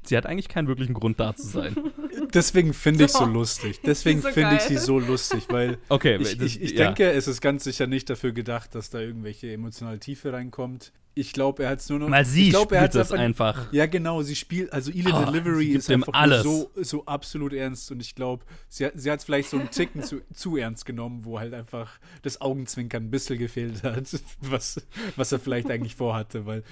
sie 0.08 0.18
hat 0.18 0.26
eigentlich 0.26 0.48
keinen 0.50 0.68
wirklichen 0.68 0.94
Grund 0.94 1.20
da 1.20 1.36
zu 1.36 1.48
sein. 1.48 1.76
Deswegen 2.34 2.74
finde 2.74 3.06
ich 3.06 3.12
So. 3.12 3.20
so 3.20 3.26
lustig. 3.26 3.80
Deswegen 3.86 4.22
So 4.22 4.30
finde 4.30 4.56
ich 4.56 4.62
sie 4.62 4.78
so 4.78 5.00
lustig, 5.00 5.46
weil 5.50 5.78
Okay, 5.90 6.18
ich, 6.18 6.38
das- 6.38 6.48
ich, 6.48 6.62
ich 6.62 6.72
ja. 6.72 6.86
denke, 6.86 7.12
es 7.12 7.28
ist 7.28 7.42
ganz 7.42 7.64
sicher 7.64 7.88
nicht 7.88 8.10
dafür 8.10 8.32
gedacht, 8.32 8.76
dass 8.76 8.90
da 8.90 9.00
irgendwelche 9.00 9.52
emotionale 9.52 10.00
Tiefe 10.00 10.34
reinkommt. 10.34 10.92
Ich 11.18 11.32
glaube, 11.32 11.64
er 11.64 11.70
hat 11.70 11.80
es 11.80 11.88
nur 11.88 11.98
noch. 12.00 12.12
Weil 12.12 12.26
sie 12.26 12.48
ich 12.48 12.50
glaub, 12.50 12.74
er 12.74 12.80
spielt 12.82 12.96
das 12.96 13.14
einfach. 13.14 13.72
Ja, 13.72 13.86
genau, 13.86 14.22
sie 14.22 14.36
spielt, 14.36 14.74
also 14.74 14.92
ihre 14.92 15.14
Oh, 15.14 15.24
Delivery 15.24 15.68
ist 15.68 15.88
ihm 15.90 16.04
einfach 16.04 16.44
so, 16.44 16.70
so 16.76 17.06
absolut 17.06 17.54
ernst 17.54 17.90
und 17.90 18.02
ich 18.02 18.16
glaube, 18.16 18.44
sie, 18.68 18.86
hat- 18.86 18.94
sie 18.98 19.10
hat 19.10 19.20
es 19.20 19.24
vielleicht 19.26 19.50
so 19.50 19.58
einen 19.58 19.72
Ticken 19.72 20.04
zu, 20.04 20.20
zu 20.34 20.58
ernst 20.58 20.86
genommen, 20.86 21.22
wo 21.24 21.40
halt 21.40 21.54
einfach 21.54 22.00
das 22.24 22.42
Augenzwinkern 22.42 23.06
ein 23.06 23.12
bisschen 23.12 23.40
gefehlt 23.40 23.84
hat, 23.84 24.04
was, 24.42 24.86
was 25.16 25.32
er 25.32 25.40
vielleicht 25.40 25.72
eigentlich 25.72 25.96
vorhatte, 25.96 26.46
weil 26.46 26.64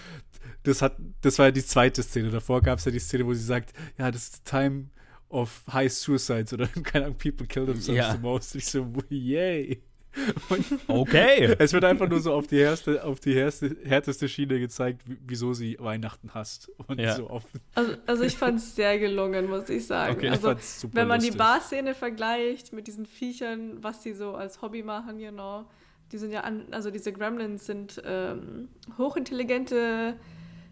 das 0.64 0.82
hat, 0.82 0.96
das 1.22 1.40
war 1.40 1.48
ja 1.48 1.52
die 1.52 1.66
zweite 1.66 2.02
Szene. 2.04 2.30
Davor 2.30 2.62
gab 2.62 2.80
es 2.80 2.86
ja 2.86 2.92
die 2.92 3.00
Szene, 3.00 3.26
wo 3.26 3.34
sie 3.34 3.44
sagt, 3.44 3.74
ja, 3.98 4.12
das 4.12 4.24
ist 4.24 4.36
the 4.38 4.42
time 4.50 4.86
of 5.30 5.64
high 5.72 5.92
suicides 5.92 6.54
oder 6.54 6.68
keine 6.84 7.06
Ahnung, 7.06 7.18
people 7.18 7.46
kill 7.48 7.66
themselves 7.66 7.98
Ja. 7.98 8.12
the 8.14 8.20
most. 8.20 8.56
Ich 8.56 8.66
so, 8.68 8.88
yay. 9.10 9.82
Okay. 10.88 11.56
Es 11.58 11.74
wird 11.74 11.84
einfach 11.86 12.08
nur 12.08 12.20
so 12.20 12.34
auf 12.34 12.46
die, 12.48 12.60
härste, 12.60 13.04
auf 13.04 13.20
die 13.20 13.36
härste, 13.36 13.76
härteste 13.84 14.30
Schiene 14.30 14.60
gezeigt, 14.60 15.02
wie- 15.08 15.18
wieso 15.26 15.54
sie 15.54 15.76
Weihnachten 15.80 16.34
hasst. 16.34 16.70
Und 16.88 17.00
Ja. 17.00 17.16
so 17.16 17.30
oft. 17.30 17.48
Also, 17.76 17.94
also 18.06 18.24
ich 18.24 18.38
fand 18.38 18.60
es 18.60 18.76
sehr 18.76 19.00
gelungen, 19.00 19.50
muss 19.50 19.70
ich 19.70 19.86
sagen. 19.88 20.14
Okay. 20.18 20.28
Ich 20.28 20.32
also, 20.34 20.56
super 20.62 20.96
wenn 20.98 21.08
man 21.08 21.20
die 21.20 21.28
lustig. 21.28 21.38
Barszene 21.40 21.96
vergleicht 21.96 22.74
mit 22.74 22.88
diesen 22.88 23.06
Viechern, 23.06 23.82
was 23.84 24.04
sie 24.04 24.14
so 24.14 24.36
als 24.36 24.62
Hobby 24.62 24.84
machen, 24.84 25.18
genau. 25.18 25.66
Die 26.12 26.18
sind 26.18 26.32
ja 26.32 26.42
an, 26.42 26.66
also 26.72 26.92
diese 26.92 27.12
Gremlins 27.12 27.66
sind 27.66 28.02
ähm, 28.06 28.70
hochintelligente, 28.98 30.16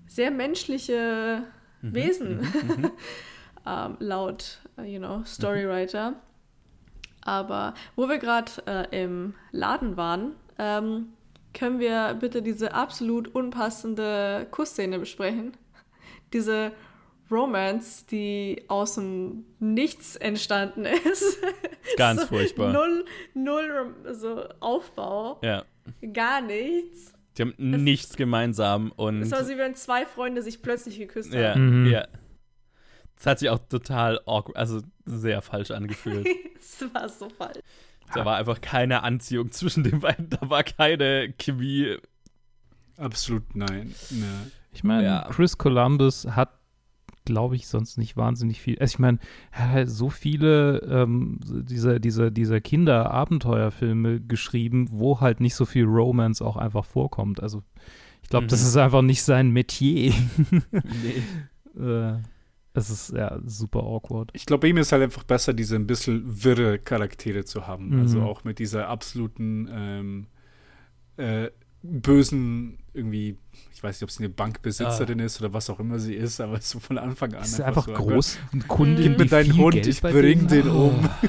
sehr 0.07 0.29
menschliche 0.29 1.43
Mhm. 1.81 1.93
Wesen, 1.93 2.39
ähm, 3.65 3.97
laut, 3.99 4.59
äh, 4.77 4.83
you 4.83 4.99
know, 4.99 5.23
Storywriter. 5.25 6.15
Aber 7.23 7.73
wo 7.95 8.07
wir 8.09 8.17
gerade 8.17 8.51
äh, 8.65 9.03
im 9.03 9.35
Laden 9.51 9.97
waren, 9.97 10.33
ähm, 10.57 11.13
können 11.53 11.79
wir 11.79 12.15
bitte 12.15 12.41
diese 12.41 12.73
absolut 12.73 13.27
unpassende 13.35 14.47
Kussszene 14.51 14.99
besprechen? 14.99 15.57
Diese 16.33 16.71
Romance, 17.31 18.05
die 18.07 18.63
aus 18.67 18.95
dem 18.95 19.45
Nichts 19.59 20.15
entstanden 20.15 20.85
ist. 21.11 21.37
Ganz 21.97 22.21
so 22.21 22.27
furchtbar. 22.27 22.73
Null, 22.73 23.05
null 23.33 23.95
so 24.13 24.43
Aufbau, 24.59 25.39
Ja. 25.41 25.63
gar 26.13 26.41
nichts. 26.41 27.13
Die 27.37 27.43
haben 27.43 27.53
nichts 27.57 28.17
gemeinsam 28.17 28.91
und. 28.97 29.21
Es 29.21 29.31
war 29.31 29.43
so, 29.45 29.53
wie 29.53 29.57
wenn 29.57 29.73
zwei 29.75 30.05
Freunde 30.05 30.41
sich 30.43 30.61
plötzlich 30.61 30.97
geküsst 30.99 31.33
ja, 31.33 31.51
haben. 31.51 31.83
Mhm. 31.85 31.91
ja. 31.91 32.07
Es 33.17 33.25
hat 33.25 33.39
sich 33.39 33.49
auch 33.49 33.59
total 33.69 34.19
awkward, 34.25 34.57
also 34.57 34.81
sehr 35.05 35.41
falsch 35.41 35.71
angefühlt. 35.71 36.27
Es 36.59 36.93
war 36.93 37.09
so 37.09 37.27
falsch. 37.29 37.57
da 38.13 38.23
war 38.25 38.37
einfach 38.37 38.61
keine 38.61 39.01
Anziehung 39.03 39.51
zwischen 39.51 39.83
den 39.83 39.99
beiden, 40.01 40.29
da 40.29 40.47
war 40.49 40.63
keine 40.63 41.33
Chemie. 41.39 41.97
Absolut 42.97 43.55
nein. 43.55 43.95
Ne. 44.11 44.51
Ich 44.73 44.83
meine, 44.83 45.03
Ja. 45.05 45.27
Chris 45.31 45.57
Columbus 45.57 46.25
hat, 46.27 46.51
glaube 47.31 47.55
ich, 47.55 47.67
sonst 47.67 47.97
nicht 47.97 48.17
wahnsinnig 48.17 48.59
viel. 48.61 48.77
Also 48.79 48.95
ich 48.95 48.99
meine, 48.99 49.19
er 49.51 49.59
hat 49.67 49.71
halt 49.71 49.89
so 49.89 50.09
viele 50.09 50.79
ähm, 50.79 51.39
dieser, 51.43 51.99
dieser, 51.99 52.29
dieser 52.31 52.59
Kinder-Abenteuerfilme 52.61 54.19
geschrieben, 54.21 54.87
wo 54.91 55.19
halt 55.21 55.39
nicht 55.39 55.55
so 55.55 55.65
viel 55.65 55.85
Romance 55.85 56.41
auch 56.43 56.57
einfach 56.57 56.85
vorkommt. 56.85 57.41
Also 57.41 57.63
ich 58.21 58.29
glaube, 58.29 58.47
das 58.47 58.61
Mhm. 58.61 58.67
ist 58.67 58.77
einfach 58.77 59.01
nicht 59.01 59.23
sein 59.23 59.51
Metier. 59.51 60.13
Nee. 60.71 61.81
äh, 61.81 62.17
es 62.73 62.89
ist 62.89 63.11
ja 63.13 63.37
super 63.45 63.79
awkward. 63.83 64.29
Ich 64.33 64.45
glaube, 64.45 64.67
ihm 64.69 64.77
ist 64.77 64.91
halt 64.93 65.03
einfach 65.03 65.23
besser, 65.23 65.53
diese 65.53 65.75
ein 65.75 65.87
bisschen 65.87 66.23
wirre 66.43 66.79
Charaktere 66.79 67.43
zu 67.43 67.67
haben. 67.67 67.89
Mhm. 67.95 67.99
Also 68.01 68.21
auch 68.21 68.43
mit 68.45 68.59
dieser 68.59 68.87
absoluten 68.87 69.67
ähm, 69.71 70.27
äh, 71.17 71.49
bösen, 71.83 72.77
irgendwie, 72.93 73.37
ich 73.73 73.81
weiß 73.83 73.95
nicht, 73.97 74.03
ob 74.03 74.11
sie 74.11 74.23
eine 74.23 74.29
Bankbesitzerin 74.29 75.19
ist 75.19 75.39
oder 75.41 75.53
was 75.53 75.69
auch 75.69 75.79
immer 75.79 75.99
sie 75.99 76.13
ist, 76.15 76.39
aber 76.41 76.59
so 76.61 76.79
von 76.79 76.97
Anfang 76.97 77.33
an. 77.33 77.43
Ist 77.43 77.59
einfach 77.61 77.87
so 77.87 77.93
groß. 77.93 78.37
Ein 78.53 78.67
Kunde, 78.67 79.01
Gib 79.03 79.17
mir 79.17 79.25
deinen 79.25 79.51
viel 79.51 79.63
Hund, 79.63 79.73
Geld 79.75 79.87
ich 79.87 80.01
bring 80.01 80.47
den 80.47 80.65
hat. 80.65 80.71
um. 80.71 81.09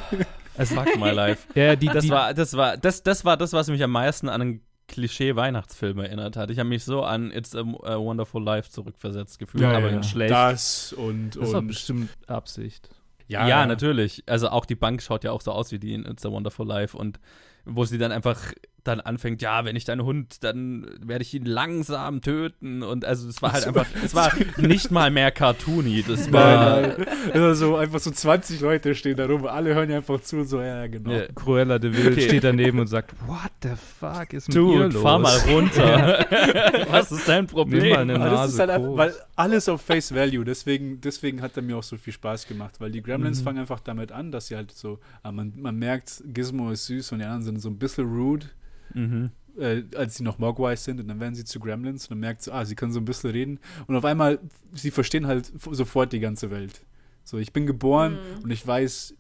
Also, 0.54 0.74
Fuck 0.74 0.98
my 0.98 1.10
life. 1.10 1.46
ja, 1.54 1.74
die, 1.76 1.86
Das 1.86 2.04
die, 2.04 2.10
war, 2.10 2.34
das 2.34 2.54
war, 2.54 2.76
das, 2.76 3.02
das 3.02 3.24
war 3.24 3.38
das, 3.38 3.54
was 3.54 3.68
mich 3.68 3.82
am 3.82 3.90
meisten 3.90 4.28
an 4.28 4.42
einen 4.42 4.60
Klischee-Weihnachtsfilm 4.86 5.98
erinnert 5.98 6.36
hat. 6.36 6.50
Ich 6.50 6.58
habe 6.58 6.68
mich 6.68 6.84
so 6.84 7.02
an 7.02 7.30
It's 7.30 7.56
a, 7.56 7.60
a 7.60 7.98
Wonderful 7.98 8.42
Life 8.44 8.70
zurückversetzt 8.70 9.38
gefühlt, 9.38 9.64
aber 9.64 9.88
in 9.88 10.02
schlecht. 10.02 10.30
Das 10.30 10.92
und, 10.92 11.36
das 11.36 11.52
war 11.52 11.60
und 11.60 11.68
bestimmt 11.68 12.10
Absicht. 12.26 12.90
Ja, 13.28 13.64
natürlich. 13.64 14.24
Also 14.26 14.50
auch 14.50 14.66
die 14.66 14.74
Bank 14.74 15.00
schaut 15.02 15.24
ja 15.24 15.32
auch 15.32 15.40
so 15.40 15.52
aus 15.52 15.72
wie 15.72 15.78
die 15.78 15.94
in 15.94 16.04
It's 16.04 16.26
a 16.26 16.30
Wonderful 16.30 16.66
Life 16.66 16.98
und 16.98 17.18
wo 17.64 17.86
sie 17.86 17.96
dann 17.96 18.12
einfach 18.12 18.52
dann 18.84 19.00
anfängt, 19.00 19.42
ja, 19.42 19.64
wenn 19.64 19.76
ich 19.76 19.84
deinen 19.84 20.02
Hund, 20.04 20.42
dann 20.44 20.86
werde 21.04 21.22
ich 21.22 21.32
ihn 21.34 21.44
langsam 21.44 22.20
töten 22.20 22.82
und 22.82 23.04
also 23.04 23.28
es 23.28 23.40
war 23.42 23.52
halt 23.52 23.66
einfach, 23.66 23.86
es 24.04 24.14
war 24.14 24.32
nicht 24.58 24.90
mal 24.90 25.10
mehr 25.10 25.30
cartoony, 25.30 26.02
das 26.06 26.32
war 26.32 26.80
Nein, 26.82 26.94
nein. 27.32 27.42
Also 27.42 27.76
einfach 27.76 28.00
so 28.00 28.10
20 28.10 28.60
Leute 28.60 28.94
stehen 28.94 29.16
da 29.16 29.26
rum, 29.26 29.46
alle 29.46 29.74
hören 29.74 29.88
ja 29.90 29.98
einfach 29.98 30.20
zu 30.20 30.38
und 30.38 30.46
so, 30.46 30.60
ja, 30.60 30.86
genau. 30.88 31.10
Ja. 31.12 31.22
Cruella 31.34 31.78
de 31.78 31.92
Vil 31.92 32.12
Okay. 32.12 32.22
steht 32.22 32.44
daneben 32.44 32.78
und 32.80 32.88
sagt, 32.88 33.12
what 33.26 33.50
the 33.62 33.70
fuck 33.76 34.32
ist 34.32 34.48
mit 34.48 34.56
ihr 34.56 34.60
Dude, 34.62 34.84
los? 34.88 35.02
fahr 35.02 35.18
mal 35.18 35.36
runter. 35.48 36.26
Was 36.90 37.12
ist 37.12 37.28
dein 37.28 37.46
Problem? 37.46 37.82
Nimm 37.82 37.90
mal 37.90 37.98
eine 38.00 38.14
Aber 38.16 38.24
das 38.30 38.50
ist 38.52 38.58
Nase 38.58 38.58
halt 38.58 38.70
einfach, 38.70 38.96
weil 38.96 39.14
alles 39.36 39.68
auf 39.68 39.80
Face 39.82 40.14
Value, 40.14 40.44
deswegen, 40.44 41.00
deswegen 41.00 41.40
hat 41.42 41.56
er 41.56 41.62
mir 41.62 41.76
auch 41.76 41.82
so 41.82 41.96
viel 41.96 42.12
Spaß 42.12 42.46
gemacht, 42.48 42.74
weil 42.80 42.90
die 42.90 43.02
Gremlins 43.02 43.40
Mhm. 43.40 43.44
fangen 43.44 43.58
einfach 43.60 43.80
damit 43.80 44.12
an, 44.12 44.32
dass 44.32 44.48
sie 44.48 44.56
halt 44.56 44.72
so, 44.72 44.98
ah, 45.22 45.32
man, 45.32 45.52
man 45.56 45.76
merkt, 45.76 46.22
Gizmo 46.32 46.70
ist 46.70 46.86
süß 46.86 47.12
und 47.12 47.18
die 47.20 47.24
anderen 47.24 47.42
sind 47.44 47.60
so 47.60 47.68
ein 47.70 47.78
bisschen 47.78 48.06
rude, 48.06 48.46
Mhm. 48.94 49.30
äh, 49.58 49.82
als 49.96 50.16
sie 50.16 50.22
noch 50.24 50.38
Mogwai 50.38 50.76
sind 50.76 51.00
und 51.00 51.08
dann 51.08 51.20
werden 51.20 51.34
sie 51.34 51.44
zu 51.44 51.60
Gremlins 51.60 52.04
und 52.06 52.10
dann 52.10 52.20
merkt 52.20 52.42
sie, 52.42 52.52
ah, 52.52 52.64
sie 52.64 52.74
können 52.74 52.92
so 52.92 53.00
ein 53.00 53.04
bisschen 53.04 53.30
reden 53.30 53.58
und 53.86 53.96
auf 53.96 54.04
einmal, 54.04 54.38
sie 54.74 54.90
verstehen 54.90 55.26
halt 55.26 55.52
sofort 55.70 56.12
die 56.12 56.20
ganze 56.20 56.50
Welt. 56.50 56.82
So, 57.24 57.38
ich 57.38 57.52
bin 57.52 57.66
geboren 57.66 58.14
Mhm. 58.38 58.44
und 58.44 58.50
ich 58.50 58.66
weiß, 58.66 59.14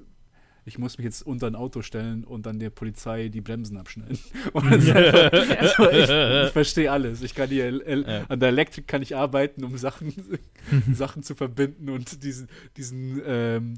ich 0.64 0.78
muss 0.78 0.96
mich 0.96 1.04
jetzt 1.04 1.22
unter 1.26 1.48
ein 1.48 1.56
Auto 1.56 1.82
stellen 1.82 2.22
und 2.24 2.46
dann 2.46 2.60
der 2.60 2.70
Polizei 2.70 3.28
die 3.28 3.40
Bremsen 3.40 3.76
abschneiden. 3.76 4.16
Einfach, 4.54 5.58
also 5.58 5.90
ich, 5.90 6.46
ich 6.46 6.52
verstehe 6.52 6.90
alles. 6.90 7.20
Ich 7.22 7.34
kann 7.34 7.50
El 7.50 7.80
El 7.82 8.04
Ja. 8.08 8.24
an 8.28 8.38
der 8.40 8.50
Elektrik 8.50 8.86
kann 8.86 9.02
ich 9.02 9.16
arbeiten, 9.16 9.64
um 9.64 9.76
Sachen, 9.76 10.12
Sachen 10.92 11.22
zu 11.24 11.34
verbinden 11.34 11.88
und 11.90 12.22
diesen, 12.22 12.48
diesen, 12.76 13.20
ähm, 13.26 13.74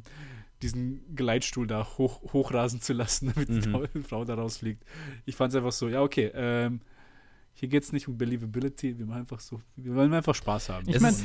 diesen 0.65 1.15
Gleitstuhl 1.15 1.67
da 1.67 1.87
hoch, 1.99 2.33
hochrasen 2.33 2.81
zu 2.81 2.93
lassen, 2.95 3.33
damit 3.35 3.49
die 3.49 3.69
Mhm. 3.69 3.73
Frau, 3.73 3.85
Frau 4.03 4.25
da 4.25 4.35
rausfliegt. 4.35 4.83
Ich 5.27 5.37
fand 5.37 5.53
es 5.53 5.57
einfach 5.57 5.73
so, 5.73 5.89
ja, 5.89 6.03
okay, 6.03 6.31
ähm, 6.35 6.81
hier 7.53 7.69
geht 7.69 7.85
es 7.85 7.93
nicht 7.93 8.09
um 8.09 8.19
Believability, 8.19 8.99
wir 8.99 9.07
machen 9.07 9.21
einfach 9.21 9.39
so, 9.39 9.61
wir 9.77 9.95
wollen 9.95 10.13
einfach 10.13 10.35
Spaß 10.35 10.71
haben. 10.71 10.89
Ich 10.89 10.99
meine, 10.99 11.17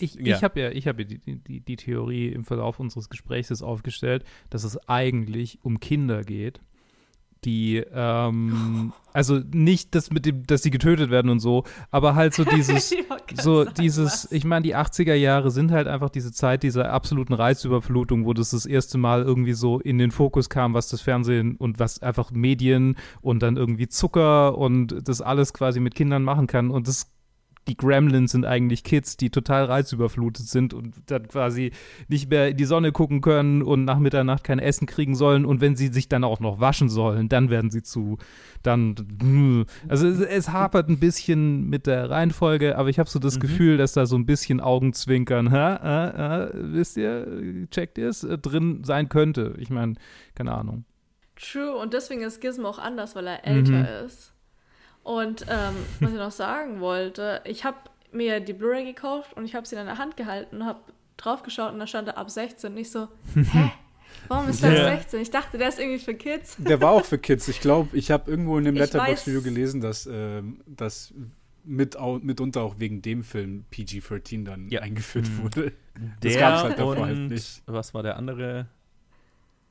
ich, 0.00 0.14
ja. 0.14 0.36
ich 0.36 0.42
habe 0.42 0.60
ja, 0.60 0.70
ich 0.70 0.88
hab 0.88 0.98
ja 0.98 1.04
die, 1.04 1.18
die, 1.18 1.60
die 1.60 1.76
Theorie 1.76 2.28
im 2.28 2.44
Verlauf 2.44 2.80
unseres 2.80 3.08
Gesprächs 3.08 3.62
aufgestellt, 3.62 4.24
dass 4.50 4.64
es 4.64 4.76
eigentlich 4.88 5.60
um 5.62 5.78
Kinder 5.78 6.24
geht, 6.24 6.60
die, 7.44 7.82
ähm, 7.92 8.92
also 9.12 9.40
nicht 9.52 9.94
das 9.94 10.10
mit 10.10 10.26
dem, 10.26 10.46
dass 10.46 10.62
sie 10.62 10.70
getötet 10.70 11.10
werden 11.10 11.30
und 11.30 11.40
so, 11.40 11.64
aber 11.90 12.14
halt 12.14 12.34
so 12.34 12.44
dieses, 12.56 12.94
so 13.34 13.64
dieses, 13.64 14.24
was? 14.24 14.32
ich 14.32 14.44
meine, 14.44 14.62
die 14.62 14.76
80er 14.76 15.14
Jahre 15.14 15.50
sind 15.50 15.70
halt 15.70 15.86
einfach 15.86 16.10
diese 16.10 16.32
Zeit 16.32 16.62
dieser 16.62 16.92
absoluten 16.92 17.34
Reizüberflutung, 17.34 18.26
wo 18.26 18.32
das 18.32 18.50
das 18.50 18.66
erste 18.66 18.98
Mal 18.98 19.22
irgendwie 19.22 19.54
so 19.54 19.80
in 19.80 19.98
den 19.98 20.10
Fokus 20.10 20.48
kam, 20.48 20.74
was 20.74 20.88
das 20.88 21.00
Fernsehen 21.00 21.56
und 21.56 21.78
was 21.78 22.02
einfach 22.02 22.30
Medien 22.30 22.96
und 23.20 23.42
dann 23.42 23.56
irgendwie 23.56 23.88
Zucker 23.88 24.56
und 24.56 25.08
das 25.08 25.20
alles 25.20 25.52
quasi 25.52 25.80
mit 25.80 25.94
Kindern 25.94 26.22
machen 26.22 26.46
kann 26.46 26.70
und 26.70 26.88
das 26.88 27.10
die 27.68 27.76
Gremlins 27.76 28.32
sind 28.32 28.44
eigentlich 28.46 28.82
Kids, 28.82 29.16
die 29.16 29.30
total 29.30 29.66
reizüberflutet 29.66 30.46
sind 30.46 30.74
und 30.74 30.94
dann 31.06 31.28
quasi 31.28 31.72
nicht 32.08 32.30
mehr 32.30 32.48
in 32.48 32.56
die 32.56 32.64
Sonne 32.64 32.92
gucken 32.92 33.20
können 33.20 33.62
und 33.62 33.84
nach 33.84 33.98
Mitternacht 33.98 34.42
kein 34.44 34.58
Essen 34.58 34.86
kriegen 34.86 35.14
sollen. 35.14 35.44
Und 35.44 35.60
wenn 35.60 35.76
sie 35.76 35.88
sich 35.88 36.08
dann 36.08 36.24
auch 36.24 36.40
noch 36.40 36.60
waschen 36.60 36.88
sollen, 36.88 37.28
dann 37.28 37.50
werden 37.50 37.70
sie 37.70 37.82
zu, 37.82 38.18
dann, 38.62 38.94
also 39.88 40.08
es, 40.08 40.20
es 40.20 40.48
hapert 40.50 40.88
ein 40.88 40.98
bisschen 40.98 41.68
mit 41.68 41.86
der 41.86 42.10
Reihenfolge, 42.10 42.76
aber 42.78 42.88
ich 42.88 42.98
habe 42.98 43.08
so 43.08 43.18
das 43.18 43.36
Mhm. 43.36 43.40
Gefühl, 43.40 43.76
dass 43.76 43.92
da 43.92 44.06
so 44.06 44.16
ein 44.16 44.26
bisschen 44.26 44.60
Augenzwinkern, 44.60 45.50
hä, 45.50 45.74
äh, 45.82 46.44
äh, 46.46 46.50
wisst 46.54 46.96
ihr, 46.96 47.66
checkt 47.70 47.98
ihr 47.98 48.08
es, 48.08 48.24
äh, 48.24 48.38
drin 48.38 48.82
sein 48.84 49.08
könnte. 49.08 49.54
Ich 49.58 49.70
meine, 49.70 49.94
keine 50.34 50.52
Ahnung. 50.52 50.84
True, 51.36 51.76
und 51.76 51.92
deswegen 51.92 52.22
ist 52.22 52.40
Gizmo 52.40 52.68
auch 52.68 52.78
anders, 52.78 53.14
weil 53.14 53.26
er 53.28 53.38
Mhm. 53.48 53.56
älter 53.58 54.04
ist. 54.04 54.32
Und 55.08 55.46
ähm, 55.48 55.74
was 56.00 56.10
ich 56.10 56.16
noch 56.18 56.30
sagen 56.30 56.80
wollte, 56.80 57.40
ich 57.44 57.64
habe 57.64 57.78
mir 58.12 58.40
die 58.40 58.52
Blu-ray 58.52 58.84
gekauft 58.84 59.34
und 59.36 59.44
ich 59.46 59.54
habe 59.54 59.66
sie 59.66 59.76
in 59.76 59.86
der 59.86 59.96
Hand 59.98 60.16
gehalten 60.16 60.56
und 60.56 60.66
habe 60.66 60.80
draufgeschaut 61.16 61.72
und 61.72 61.78
da 61.78 61.86
stand 61.86 62.08
er 62.08 62.18
ab 62.18 62.30
16. 62.30 62.72
Und 62.72 62.78
ich 62.78 62.90
so, 62.90 63.08
hä? 63.34 63.70
Warum 64.28 64.48
ist 64.48 64.62
der 64.62 64.72
Ja. 64.74 64.96
16? 64.96 65.20
Ich 65.20 65.30
dachte, 65.30 65.56
der 65.58 65.68
ist 65.68 65.78
irgendwie 65.78 65.98
für 65.98 66.14
Kids. 66.14 66.56
Der 66.58 66.80
war 66.82 66.90
auch 66.92 67.04
für 67.04 67.18
Kids. 67.18 67.48
Ich 67.48 67.60
glaube, 67.60 67.96
ich 67.96 68.10
habe 68.10 68.30
irgendwo 68.30 68.58
in 68.58 68.64
dem 68.64 68.74
weiß- 68.76 69.42
gelesen, 69.42 69.80
dass 69.80 70.06
ähm, 70.10 70.60
das 70.66 71.14
mit, 71.64 71.96
au- 71.96 72.18
mitunter 72.18 72.62
auch 72.62 72.74
wegen 72.78 73.00
dem 73.02 73.22
Film 73.22 73.64
PG-13 73.70 74.44
dann 74.44 74.68
Ja. 74.68 74.80
eingeführt 74.80 75.28
Mhm. 75.28 75.42
wurde. 75.42 75.72
Das 76.20 76.32
Der 76.32 76.40
gab's 76.40 76.62
halt 76.64 76.78
davor 76.78 76.96
und 76.96 77.02
halt 77.06 77.18
nicht. 77.30 77.62
was 77.66 77.94
war 77.94 78.02
der 78.02 78.16
andere? 78.16 78.66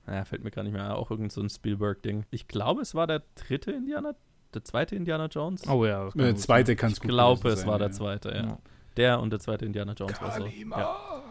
Naja, 0.05 0.23
fällt 0.25 0.43
mir 0.43 0.51
gar 0.51 0.63
nicht 0.63 0.73
mehr. 0.73 0.95
Auch 0.95 1.11
irgend 1.11 1.31
so 1.31 1.41
ein 1.41 1.49
Spielberg-Ding. 1.49 2.23
Ich 2.31 2.47
glaube, 2.47 2.81
es 2.81 2.95
war 2.95 3.07
der 3.07 3.23
dritte 3.35 3.71
Indiana, 3.71 4.15
der 4.53 4.63
zweite 4.63 4.95
Indiana 4.95 5.25
Jones. 5.27 5.67
Oh 5.67 5.85
ja. 5.85 6.09
Der 6.11 6.33
gut 6.33 6.39
zweite 6.39 6.73
ich 6.73 6.77
kann 6.77 6.91
es 6.91 6.99
gut 6.99 7.09
glaube, 7.09 7.39
gewesen 7.41 7.53
es 7.53 7.59
sein, 7.61 7.69
war 7.69 7.79
der 7.79 7.91
zweite, 7.91 8.29
ja. 8.29 8.43
Ja. 8.43 8.57
Der 8.97 9.19
und 9.19 9.29
der 9.29 9.39
zweite 9.39 9.65
Indiana 9.65 9.93
Jones 9.93 10.21
war 10.21 10.31
so. 10.31 10.45
Ja. 10.45 11.23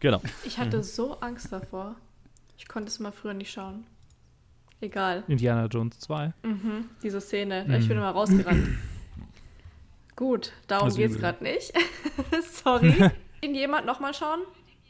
Genau. 0.00 0.20
Ich 0.44 0.58
hatte 0.58 0.82
so 0.82 1.20
Angst 1.20 1.52
davor. 1.52 1.96
Ich 2.56 2.66
konnte 2.68 2.88
es 2.88 2.98
mal 2.98 3.12
früher 3.12 3.34
nicht 3.34 3.52
schauen. 3.52 3.86
Egal. 4.80 5.22
Indiana 5.28 5.66
Jones 5.66 6.00
2. 6.00 6.32
Mhm, 6.42 6.90
diese 7.02 7.20
Szene. 7.20 7.64
Mhm. 7.66 7.74
Ich 7.74 7.86
bin 7.88 7.96
immer 7.96 8.10
rausgerannt. 8.10 8.66
Gut, 10.16 10.52
darum 10.66 10.86
Also 10.86 10.98
geht's 10.98 11.14
übel. 11.14 11.22
gerade 11.22 11.44
nicht. 11.44 11.72
Sorry. 12.64 13.10
Will 13.42 13.56
jemand 13.56 13.86
nochmal 13.86 14.12
schauen? 14.14 14.40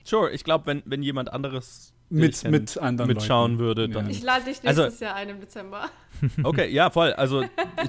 Sure, 0.04 0.30
ich 0.30 0.44
glaube, 0.44 0.66
wenn, 0.66 0.82
wenn 0.84 1.02
jemand 1.02 1.32
anderes 1.32 1.91
Mit- 2.12 2.44
mit 2.50 2.78
anderen 2.78 3.08
mitschauen 3.08 3.52
Leuten. 3.52 3.58
würde, 3.64 3.82
Ja. 3.82 3.88
dann. 3.88 4.10
Ich 4.10 4.22
lade 4.22 4.44
dich 4.44 4.60
Also- 4.66 4.82
nächstes 4.82 5.00
Jahr 5.00 5.14
ein 5.14 5.28
im 5.30 5.40
Dezember. 5.40 5.88
Okay, 6.44 6.68
ja, 6.70 6.88
voll. 6.90 7.12
Also, 7.14 7.42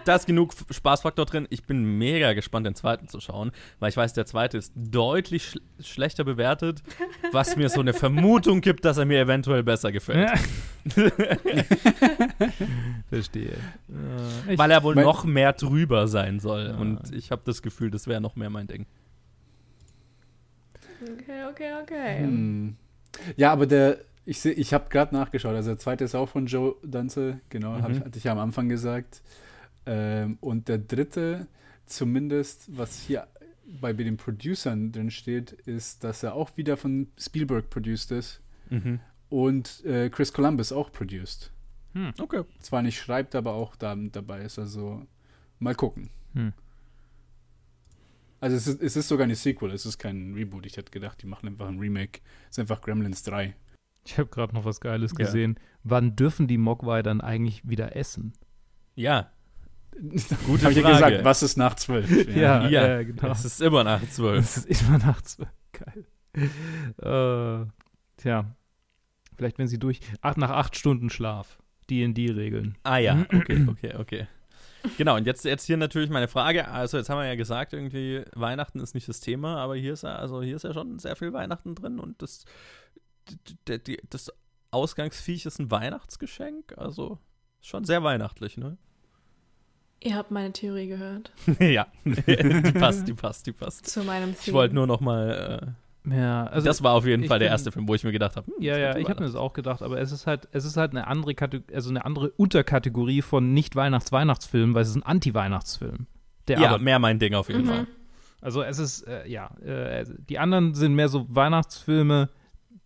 da 0.06 0.16
ist 0.16 0.26
genug 0.26 0.54
Spaßfaktor 0.72 1.26
drin. 1.26 1.46
Ich 1.52 1.66
bin 1.66 2.00
mega 2.00 2.34
gespannt, 2.34 2.66
den 2.66 2.74
zweiten 2.74 3.08
zu 3.08 3.20
schauen, 3.20 3.52
weil 3.80 3.90
ich 3.90 3.98
weiß, 3.98 4.14
der 4.14 4.26
zweite 4.26 4.58
ist 4.58 4.74
deutlich 4.76 5.50
schl 5.50 5.62
schlechter 5.82 6.24
bewertet, 6.24 6.82
was 7.32 7.56
mir 7.58 7.70
so 7.70 7.80
eine 7.82 7.94
Vermutung 7.94 8.62
gibt, 8.62 8.86
dass 8.86 8.98
er 8.98 9.06
mir 9.06 9.20
eventuell 9.20 9.62
besser 9.62 9.92
gefällt. 9.92 10.32
Verstehe. 13.10 13.52
Äh, 14.48 14.54
ich, 14.54 14.58
Weil 14.58 14.72
er 14.72 14.84
wohl 14.84 14.96
mein- 14.96 15.04
noch 15.04 15.26
mehr 15.26 15.54
drüber 15.54 16.08
sein 16.08 16.40
soll. 16.40 16.70
Ja. 16.70 16.78
Und 16.78 17.14
ich 17.14 17.32
habe 17.32 17.42
das 17.46 17.62
Gefühl, 17.62 17.92
das 17.92 18.08
wäre 18.08 18.22
noch 18.22 18.36
mehr 18.36 18.50
mein 18.50 18.68
Ding. 18.68 18.86
Okay, 21.02 21.44
okay, 21.52 21.72
okay. 21.82 22.20
Hm. 22.20 22.76
Ja, 23.36 23.52
aber 23.52 23.66
der, 23.68 24.00
ich, 24.26 24.40
seh- 24.40 24.52
ich 24.52 24.74
habe 24.74 24.90
gerade 24.90 25.14
nachgeschaut, 25.16 25.56
also 25.56 25.72
der 25.72 25.78
zweite 25.80 26.04
ist 26.04 26.16
auch 26.16 26.30
von 26.30 26.46
Joe 26.46 26.76
Danze, 26.84 27.40
genau, 27.50 27.74
Mhm. 27.78 27.84
hatte 27.84 28.18
ich 28.18 28.24
ja 28.24 28.32
am 28.32 28.40
Anfang 28.40 28.70
gesagt. 28.70 29.22
Ähm, 29.86 30.38
und 30.40 30.68
der 30.70 30.78
dritte, 30.78 31.48
zumindest, 31.86 32.76
was 32.78 33.00
hier 33.02 33.28
bei 33.82 33.92
den 33.94 34.18
Producern 34.18 34.92
drin 34.92 35.12
steht, 35.12 35.52
ist, 35.52 36.04
dass 36.04 36.24
er 36.24 36.36
auch 36.36 36.56
wieder 36.58 36.78
von 36.78 37.08
Spielberg 37.18 37.70
produced 37.70 38.12
ist 38.12 38.42
Mhm. 38.70 39.00
und 39.30 39.84
äh, 39.86 40.10
Chris 40.10 40.32
Columbus 40.34 40.72
auch 40.72 40.92
produced. 40.92 41.52
hm. 41.94 42.14
Okay. 42.20 42.44
Zwar 42.60 42.82
nicht 42.82 42.98
schreibt, 43.00 43.36
aber 43.36 43.54
auch 43.54 43.76
da 43.76 43.96
dabei 43.96 44.42
ist, 44.42 44.58
also 44.60 45.06
mal 45.60 45.76
gucken. 45.76 46.10
Hm. 46.34 46.54
Also 48.40 48.58
es 48.58 48.68
ist, 48.68 48.82
es 48.82 48.96
ist 48.98 49.08
sogar 49.08 49.24
eine 49.24 49.36
Sequel, 49.36 49.72
es 49.72 49.86
ist 49.86 49.98
kein 49.98 50.34
Reboot. 50.34 50.66
Ich 50.66 50.76
hätte 50.76 50.92
gedacht, 50.92 51.22
die 51.22 51.28
machen 51.28 51.48
einfach 51.48 51.68
ein 51.68 51.80
Remake. 51.80 52.20
Es 52.50 52.58
ist 52.58 52.60
einfach 52.60 52.82
Gremlins 52.82 53.24
3. 53.24 53.56
Ich 54.06 54.18
habe 54.18 54.30
gerade 54.30 54.54
noch 54.54 54.66
was 54.66 54.82
Geiles 54.82 55.12
Ja. 55.12 55.26
gesehen. 55.26 55.60
Wann 55.84 56.16
dürfen 56.16 56.48
die 56.48 56.58
Mogwai 56.58 57.02
dann 57.04 57.22
eigentlich 57.22 57.68
wieder 57.68 57.96
essen? 57.96 58.34
Ja, 58.96 59.32
Gute 60.48 60.64
Habe 60.64 60.72
ich 60.72 60.78
ja 60.78 60.82
Frage. 60.84 60.94
gesagt, 61.18 61.24
was 61.24 61.44
ist 61.44 61.56
nach 61.58 61.76
12? 61.76 62.28
Ja, 62.36 62.68
ja, 62.68 62.98
äh, 63.00 63.06
genau. 63.06 63.32
es 63.32 63.46
ist 63.46 63.62
immer 63.62 63.84
nach 63.84 64.02
zwölf. 64.10 64.40
Das 64.56 64.66
ist 64.66 64.82
immer 64.82 64.98
nachts. 64.98 65.38
Geil. 65.72 66.06
Äh, 66.98 67.66
tja, 68.18 68.56
vielleicht 69.38 69.60
wenn 69.60 69.68
sie 69.68 69.78
durch. 69.80 70.00
Ach, 70.22 70.36
nach 70.36 70.50
acht 70.50 70.76
Stunden 70.76 71.10
Schlaf. 71.12 71.60
D&D-Regeln. 71.92 72.76
Ah 72.84 72.98
ja, 72.98 73.26
okay, 73.34 73.68
okay, 73.70 73.94
okay. 74.00 74.28
Genau, 74.98 75.16
und 75.16 75.26
jetzt, 75.28 75.46
jetzt 75.46 75.66
hier 75.66 75.78
natürlich 75.78 76.10
meine 76.10 76.28
Frage. 76.28 76.68
Also, 76.70 76.98
jetzt 76.98 77.10
haben 77.10 77.20
wir 77.20 77.28
ja 77.28 77.36
gesagt, 77.36 77.74
irgendwie, 77.74 78.24
Weihnachten 78.34 78.80
ist 78.80 78.96
nicht 78.96 79.08
das 79.08 79.20
Thema, 79.20 79.58
aber 79.58 79.76
hier 79.76 79.94
ist 79.94 80.04
ja, 80.04 80.16
also 80.16 80.42
hier 80.42 80.56
ist 80.56 80.64
ja 80.64 80.74
schon 80.74 80.98
sehr 81.00 81.16
viel 81.16 81.34
Weihnachten 81.34 81.76
drin 81.76 82.00
und 82.00 82.22
das, 82.22 82.46
das 84.10 84.32
Ausgangsviech 84.72 85.46
ist 85.46 85.60
ein 85.60 85.72
Weihnachtsgeschenk. 85.72 86.74
Also 86.78 87.20
schon 87.62 87.84
sehr 87.86 88.04
weihnachtlich, 88.04 88.58
ne? 88.58 88.78
Ihr 90.02 90.16
habt 90.16 90.32
meine 90.32 90.52
Theorie 90.52 90.88
gehört. 90.88 91.32
ja, 91.60 91.88
die 92.04 92.72
passt, 92.74 93.08
die 93.08 93.14
passt, 93.14 93.46
die 93.48 93.54
passt. 93.54 93.88
Zu 93.88 94.04
meinem 94.04 94.32
Ich 94.32 94.40
Theme. 94.40 94.56
wollte 94.58 94.76
nur 94.76 94.86
noch 94.88 95.00
mal, 95.00 95.76
Ja, 96.06 96.46
äh, 96.46 96.50
also 96.50 96.66
das 96.68 96.84
war 96.84 96.94
auf 96.94 97.06
jeden 97.06 97.24
ich 97.24 97.30
Fall 97.30 97.40
der 97.40 97.46
bin- 97.46 97.52
erste 97.54 97.72
Film, 97.72 97.88
wo 97.88 97.96
ich 97.96 98.04
mir 98.04 98.12
gedacht 98.12 98.36
habe, 98.36 98.48
hm, 98.48 98.62
Ja, 98.62 98.78
ja, 98.78 98.98
ich 98.98 99.08
habe 99.10 99.22
mir 99.22 99.28
das 99.28 99.36
auch 99.36 99.54
gedacht, 99.54 99.82
aber 99.82 100.02
es 100.02 100.12
ist 100.12 100.28
halt, 100.28 100.50
es 100.52 100.66
ist 100.66 100.76
halt 100.76 100.92
eine 100.92 101.08
andere 101.08 101.36
Kategorie, 101.36 101.74
also 101.74 101.90
eine 101.90 102.04
andere 102.04 102.32
Unterkategorie 102.32 103.22
von 103.22 103.54
Nicht-Weihnachts-Weihnachtsfilm, 103.54 104.74
weil 104.74 104.82
es 104.82 104.90
ist 104.90 104.98
ein 104.98 105.04
Anti-Weihnachtsfilm. 105.04 106.08
Der 106.50 106.60
Ja, 106.60 106.70
aber, 106.72 106.80
mehr 106.84 107.00
mein 107.00 107.20
Ding 107.20 107.34
auf 107.36 107.48
jeden 107.48 107.62
Mhm. 107.62 107.68
Fall. 107.68 107.88
also 108.42 108.62
es 108.62 108.80
ist, 108.80 109.04
äh, 109.04 109.26
ja, 109.30 109.56
äh, 109.60 110.04
die 110.28 110.38
anderen 110.38 110.74
sind 110.74 110.96
mehr 110.96 111.08
so 111.08 111.26
Weihnachtsfilme, 111.30 112.30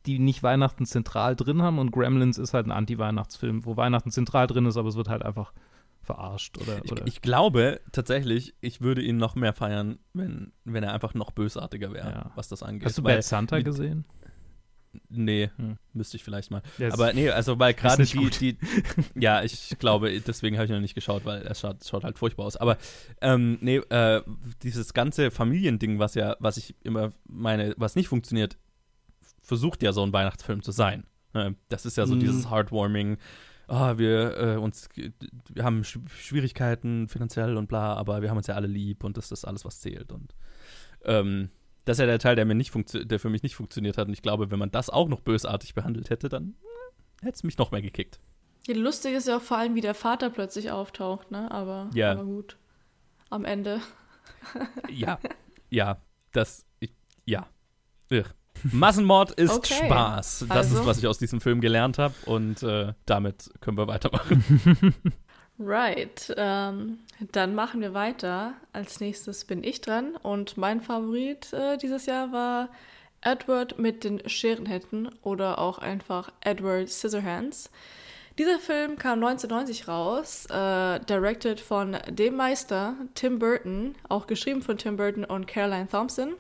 die 0.08 0.18
nicht 0.20 0.42
Weihnachten 0.42 0.86
zentral 0.86 1.36
drin 1.36 1.62
haben 1.62 1.78
und 1.80 1.92
Gremlins 1.92 2.38
ist 2.38 2.54
halt 2.54 2.66
ein 2.66 2.72
Anti-Weihnachtsfilm, 2.72 3.66
wo 3.66 3.78
Weihnachten 3.78 4.10
zentral 4.12 4.48
drin 4.48 4.66
ist, 4.66 4.78
aber 4.78 4.90
es 4.90 4.96
wird 4.96 5.10
halt 5.10 5.24
einfach 5.24 5.54
verarscht 6.02 6.58
oder, 6.58 6.80
Ich, 6.86 6.92
oder 6.92 7.06
ich 7.06 7.22
glaube 7.22 7.82
tatsächlich, 7.92 8.56
ich 8.62 8.80
würde 8.82 9.02
ihn 9.02 9.18
noch 9.18 9.36
mehr 9.36 9.52
feiern, 9.54 10.00
wenn, 10.14 10.54
wenn 10.64 10.84
er 10.84 10.94
einfach 10.94 11.14
noch 11.14 11.32
bösartiger 11.32 11.92
wäre, 11.94 12.10
Ja. 12.10 12.32
was 12.36 12.48
das 12.48 12.64
angeht. 12.64 12.86
Hast 12.86 12.98
du 12.98 13.04
Bad 13.04 13.24
Santa 13.24 13.58
mit- 13.58 13.66
gesehen? 13.66 14.06
Nee, 15.10 15.52
Hm. 15.58 15.78
müsste 15.94 16.18
ich 16.18 16.24
vielleicht 16.24 16.50
mal. 16.50 16.64
Ist- 16.80 16.94
Aber 16.94 17.14
nee, 17.14 17.30
also 17.30 17.60
weil 17.60 17.74
gerade 17.76 18.04
die, 18.04 18.30
die, 18.30 18.58
ja, 19.16 19.44
ich 19.44 19.76
glaube, 19.78 20.20
deswegen 20.22 20.56
habe 20.58 20.66
ich 20.66 20.72
noch 20.72 20.80
nicht 20.80 20.96
geschaut, 20.96 21.24
weil 21.26 21.42
es 21.46 21.60
schaut, 21.60 21.86
schaut 21.86 22.04
halt 22.04 22.18
furchtbar 22.18 22.46
aus. 22.46 22.56
Aber 22.58 22.78
ähm, 23.22 23.58
nee, 23.62 23.78
äh, 23.78 24.22
dieses 24.64 24.94
ganze 24.94 25.30
Familiending, 25.30 26.00
was 26.00 26.16
ja, 26.16 26.36
was 26.40 26.58
ich 26.58 26.74
immer 26.84 27.12
meine, 27.28 27.76
was 27.78 27.96
nicht 27.96 28.08
funktioniert, 28.08 28.58
versucht 29.48 29.82
ja 29.82 29.94
so 29.94 30.04
ein 30.04 30.14
Weihnachtsfilm 30.14 30.62
zu 30.62 30.72
sein. 30.72 31.06
Äh, 31.34 31.52
das 31.70 31.86
ist 31.86 31.98
ja 31.98 32.06
so 32.06 32.16
Mhm. 32.16 32.20
dieses 32.20 32.52
Heartwarming. 32.52 33.18
Ah, 33.68 33.98
wir 33.98 34.38
äh, 34.38 34.56
uns, 34.58 34.88
wir 34.96 35.64
haben 35.64 35.84
Sch 35.84 36.00
Schwierigkeiten 36.18 37.08
finanziell 37.10 37.58
und 37.58 37.68
bla, 37.68 37.96
aber 37.96 38.22
wir 38.22 38.30
haben 38.30 38.38
uns 38.38 38.48
ja 38.48 38.56
alle 38.56 38.68
lieb 38.68 39.04
und 39.04 39.18
das 39.18 39.32
ist 39.32 39.44
alles, 39.46 39.66
was 39.66 39.82
zählt. 39.82 40.12
Und 40.12 40.36
ähm, 41.04 41.50
das 41.86 41.96
ist 41.98 42.02
ja 42.02 42.06
der 42.06 42.20
Teil, 42.20 42.36
der 42.36 42.46
mir 42.46 42.56
nicht 42.56 42.74
der 42.94 43.20
für 43.20 43.30
mich 43.30 43.44
nicht 43.44 43.56
funktioniert 43.56 43.98
hat. 43.98 44.08
Und 44.08 44.14
ich 44.14 44.22
glaube, 44.22 44.52
wenn 44.52 44.60
man 44.60 44.72
das 44.72 44.90
auch 44.90 45.08
noch 45.10 45.20
bösartig 45.22 45.74
behandelt 45.74 46.10
hätte, 46.10 46.30
dann 46.30 46.56
hätte 47.22 47.36
es 47.36 47.44
mich 47.44 47.58
noch 47.58 47.72
mehr 47.72 47.82
gekickt. 47.82 48.20
Ja, 48.68 48.76
lustig 48.76 49.14
ist 49.14 49.28
ja 49.28 49.38
auch 49.38 49.42
vor 49.42 49.58
allem, 49.58 49.76
wie 49.76 49.82
der 49.82 49.94
Vater 49.96 50.30
plötzlich 50.30 50.72
auftaucht, 50.72 51.32
ne? 51.32 51.50
Aber, 51.52 51.90
Ja. 51.94 52.12
aber 52.12 52.26
gut. 52.26 52.58
Am 53.30 53.44
Ende. 53.46 53.82
Ja, 54.90 55.20
ja, 55.70 56.02
das, 56.32 56.66
ich, 56.80 56.94
ja. 57.26 57.48
Irr. 58.10 58.26
Massenmord 58.64 59.32
ist 59.32 59.52
Okay. 59.52 59.86
Spaß. 59.86 60.46
Das 60.48 60.58
Also. 60.58 60.80
ist, 60.80 60.86
was 60.86 60.98
ich 61.00 61.08
aus 61.08 61.18
diesem 61.18 61.42
Film 61.42 61.62
gelernt 61.62 61.98
habe. 61.98 62.14
Und 62.26 62.64
äh, 62.64 62.94
damit 63.06 63.50
können 63.62 63.78
wir 63.78 63.88
weitermachen. 63.88 64.94
Right. 65.60 66.32
Ähm, 66.38 67.00
dann 67.32 67.56
machen 67.56 67.82
wir 67.82 67.96
weiter. 67.96 68.54
Als 68.74 69.00
nächstes 69.00 69.44
bin 69.46 69.64
ich 69.64 69.82
dran. 69.82 70.16
Und 70.16 70.56
mein 70.56 70.82
Favorit 70.82 71.52
äh, 71.52 71.78
dieses 71.78 72.06
Jahr 72.06 72.32
war 72.32 72.70
Edward 73.22 73.80
mit 73.80 74.04
den 74.04 74.22
Scherenhänden 74.30 75.10
oder 75.24 75.58
auch 75.58 75.80
einfach 75.80 76.32
Edward 76.42 76.90
Scissorhands. 76.90 77.72
Dieser 78.38 78.60
Film 78.60 79.00
kam 79.00 79.24
1990 79.24 79.88
raus, 79.88 80.46
äh, 80.52 81.00
directed 81.00 81.60
von 81.60 81.98
dem 82.08 82.36
Meister 82.36 82.94
Tim 83.16 83.40
Burton, 83.40 83.96
auch 84.10 84.28
geschrieben 84.28 84.62
von 84.62 84.78
Tim 84.78 84.96
Burton 84.96 85.26
und 85.26 85.48
Caroline 85.48 85.88
Thompson. 85.90 86.34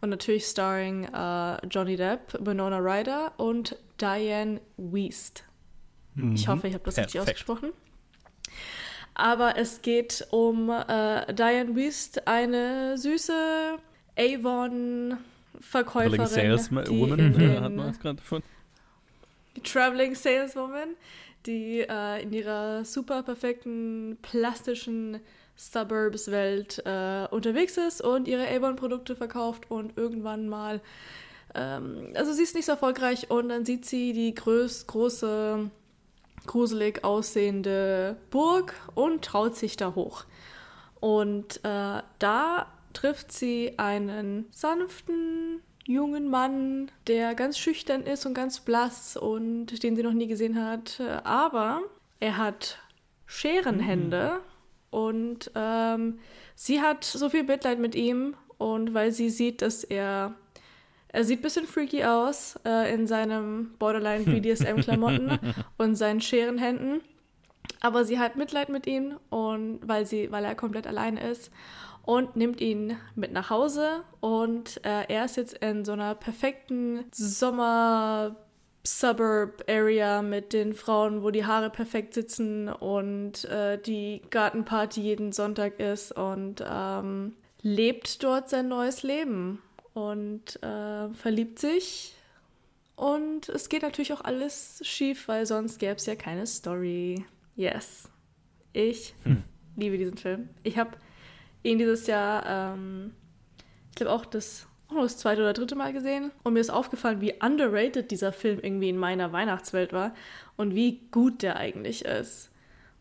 Und 0.00 0.10
natürlich 0.10 0.44
starring 0.44 1.04
äh, 1.04 1.66
Johnny 1.68 1.96
Depp, 1.96 2.36
Winona 2.40 2.78
Ryder 2.78 3.32
und 3.38 3.76
Diane 4.00 4.60
Wiest. 4.76 5.44
Ich 6.34 6.48
hoffe, 6.48 6.68
ich 6.68 6.74
habe 6.74 6.84
das 6.84 6.96
richtig 6.96 7.12
Perfekt. 7.14 7.36
ausgesprochen. 7.36 7.72
Aber 9.14 9.56
es 9.56 9.82
geht 9.82 10.26
um 10.30 10.70
äh, 10.70 11.32
Diane 11.32 11.74
Wiest, 11.74 12.26
eine 12.28 12.96
süße 12.98 13.78
Avon-Verkäuferin. 14.18 16.26
Saleswoman, 16.26 16.84
die 16.84 17.00
in 17.00 17.34
hat 17.62 17.70
den- 17.70 17.76
man 17.76 17.88
es 17.90 18.00
gerade 18.00 18.16
gefunden. 18.16 18.46
die 19.56 19.60
Traveling 19.62 20.14
Saleswoman, 20.14 20.90
die 21.46 21.80
äh, 21.80 22.22
in 22.22 22.32
ihrer 22.32 22.84
super 22.84 23.22
perfekten 23.22 24.18
plastischen 24.22 25.20
Suburbs-Welt 25.56 26.82
äh, 26.84 27.26
unterwegs 27.30 27.76
ist 27.76 28.02
und 28.02 28.28
ihre 28.28 28.46
Avon-Produkte 28.48 29.16
verkauft 29.16 29.70
und 29.70 29.96
irgendwann 29.96 30.48
mal, 30.48 30.80
ähm, 31.54 32.12
also 32.14 32.32
sie 32.32 32.42
ist 32.42 32.54
nicht 32.54 32.66
so 32.66 32.72
erfolgreich 32.72 33.30
und 33.30 33.48
dann 33.48 33.64
sieht 33.64 33.86
sie 33.86 34.12
die 34.12 34.34
größ 34.34 34.86
große, 34.86 35.70
gruselig 36.46 37.04
aussehende 37.04 38.16
Burg 38.30 38.74
und 38.94 39.24
traut 39.24 39.56
sich 39.56 39.76
da 39.76 39.94
hoch. 39.94 40.24
Und 41.00 41.58
äh, 41.64 42.02
da 42.18 42.66
trifft 42.92 43.32
sie 43.32 43.74
einen 43.78 44.46
sanften, 44.50 45.62
jungen 45.84 46.28
Mann, 46.28 46.90
der 47.06 47.34
ganz 47.34 47.58
schüchtern 47.58 48.02
ist 48.02 48.26
und 48.26 48.34
ganz 48.34 48.60
blass 48.60 49.16
und 49.16 49.82
den 49.82 49.96
sie 49.96 50.02
noch 50.02 50.12
nie 50.12 50.26
gesehen 50.26 50.62
hat. 50.62 51.00
Äh, 51.00 51.20
Aber 51.24 51.82
er 52.20 52.36
hat 52.36 52.78
Scherenhände 53.26 54.40
und 54.96 55.50
ähm, 55.54 56.20
sie 56.54 56.80
hat 56.80 57.04
so 57.04 57.28
viel 57.28 57.44
Mitleid 57.44 57.78
mit 57.78 57.94
ihm 57.94 58.34
und 58.56 58.94
weil 58.94 59.12
sie 59.12 59.28
sieht, 59.28 59.60
dass 59.60 59.84
er 59.84 60.34
er 61.08 61.24
sieht 61.24 61.40
ein 61.40 61.42
bisschen 61.42 61.66
freaky 61.66 62.04
aus 62.04 62.58
äh, 62.64 62.94
in 62.94 63.06
seinem 63.06 63.74
Borderline 63.78 64.24
BDSM-Klamotten 64.24 65.38
und 65.76 65.96
seinen 65.96 66.22
Scherenhänden. 66.22 67.02
Aber 67.80 68.06
sie 68.06 68.18
hat 68.18 68.36
Mitleid 68.36 68.70
mit 68.70 68.86
ihm 68.86 69.18
und 69.28 69.80
weil 69.82 70.06
sie, 70.06 70.32
weil 70.32 70.46
er 70.46 70.54
komplett 70.54 70.86
allein 70.86 71.18
ist 71.18 71.50
und 72.02 72.34
nimmt 72.34 72.62
ihn 72.62 72.96
mit 73.14 73.32
nach 73.32 73.50
Hause 73.50 74.02
und 74.20 74.82
äh, 74.82 75.04
er 75.08 75.26
ist 75.26 75.36
jetzt 75.36 75.58
in 75.58 75.84
so 75.84 75.92
einer 75.92 76.14
perfekten 76.14 77.04
Sommer 77.12 78.34
Suburb 78.86 79.64
Area 79.68 80.22
mit 80.22 80.52
den 80.52 80.72
Frauen, 80.74 81.22
wo 81.22 81.30
die 81.30 81.44
Haare 81.44 81.70
perfekt 81.70 82.14
sitzen 82.14 82.68
und 82.68 83.44
äh, 83.46 83.78
die 83.80 84.22
Gartenparty 84.30 85.00
jeden 85.00 85.32
Sonntag 85.32 85.80
ist 85.80 86.12
und 86.12 86.64
ähm, 86.66 87.34
lebt 87.62 88.22
dort 88.22 88.48
sein 88.48 88.68
neues 88.68 89.02
Leben 89.02 89.60
und 89.94 90.62
äh, 90.62 91.08
verliebt 91.14 91.58
sich 91.58 92.14
Und 92.94 93.48
es 93.50 93.68
geht 93.68 93.82
natürlich 93.82 94.12
auch 94.14 94.22
alles 94.22 94.80
schief, 94.82 95.28
weil 95.28 95.44
sonst 95.46 95.78
gäbe 95.78 95.96
es 95.96 96.06
ja 96.06 96.14
keine 96.16 96.46
Story. 96.46 97.26
Yes. 97.54 98.08
Ich 98.72 99.14
Hm. 99.24 99.42
liebe 99.76 99.98
diesen 99.98 100.16
Film. 100.16 100.48
Ich 100.62 100.78
habe 100.78 100.92
ihn 101.62 101.78
dieses 101.78 102.06
Jahr, 102.06 102.74
ähm, 102.74 103.12
ich 103.90 103.96
glaube 103.96 104.12
auch 104.12 104.24
das, 104.26 104.66
auch 104.88 105.02
das 105.02 105.18
zweite 105.18 105.42
oder 105.42 105.52
dritte 105.52 105.74
Mal 105.74 105.92
gesehen. 105.92 106.30
Und 106.42 106.52
mir 106.54 106.60
ist 106.60 106.70
aufgefallen, 106.70 107.20
wie 107.20 107.34
underrated 107.40 108.10
dieser 108.10 108.32
Film 108.32 108.60
irgendwie 108.62 108.88
in 108.88 108.96
meiner 108.98 109.32
Weihnachtswelt 109.32 109.92
war 109.92 110.14
und 110.56 110.74
wie 110.74 111.00
gut 111.10 111.42
der 111.42 111.56
eigentlich 111.56 112.04
ist. 112.04 112.50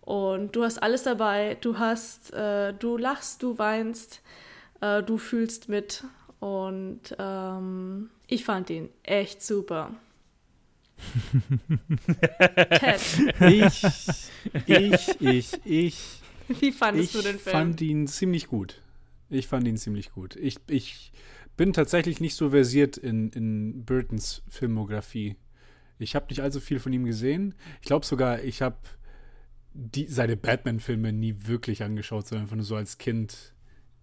Und 0.01 0.55
du 0.55 0.63
hast 0.63 0.81
alles 0.81 1.03
dabei. 1.03 1.57
Du 1.61 1.79
hast, 1.79 2.33
äh, 2.33 2.73
du 2.73 2.97
lachst, 2.97 3.41
du 3.43 3.57
weinst, 3.57 4.21
äh, 4.81 5.01
du 5.03 5.17
fühlst 5.17 5.69
mit. 5.69 6.03
Und 6.39 7.15
ähm, 7.17 8.09
ich 8.27 8.45
fand 8.45 8.69
ihn 8.69 8.89
echt 9.03 9.41
super. 9.41 9.91
Ted, 12.79 13.01
Ich, 13.49 13.83
ich, 14.67 15.21
ich, 15.21 15.53
ich, 15.65 16.21
wie 16.47 16.71
fandest 16.71 17.15
ich 17.15 17.21
du 17.21 17.27
den 17.27 17.39
Film? 17.39 17.55
fand 17.55 17.81
ihn 17.81 18.07
ziemlich 18.07 18.47
gut. 18.47 18.81
Ich 19.29 19.47
fand 19.47 19.67
ihn 19.67 19.77
ziemlich 19.77 20.11
gut. 20.11 20.35
Ich, 20.35 20.57
ich 20.67 21.11
bin 21.57 21.73
tatsächlich 21.73 22.19
nicht 22.19 22.35
so 22.35 22.49
versiert 22.49 22.97
in, 22.97 23.29
in 23.29 23.85
Burtons 23.85 24.43
Filmografie. 24.49 25.35
Ich 25.97 26.15
habe 26.15 26.27
nicht 26.29 26.41
allzu 26.41 26.59
viel 26.59 26.79
von 26.79 26.91
ihm 26.91 27.05
gesehen. 27.05 27.55
Ich 27.81 27.87
glaube 27.87 28.05
sogar, 28.05 28.43
ich 28.43 28.61
habe 28.61 28.77
die, 29.73 30.07
seine 30.07 30.37
Batman-Filme 30.37 31.13
nie 31.13 31.35
wirklich 31.45 31.83
angeschaut, 31.83 32.27
sondern 32.27 32.43
einfach 32.43 32.55
nur 32.55 32.65
so 32.65 32.75
als 32.75 32.97
Kind 32.97 33.53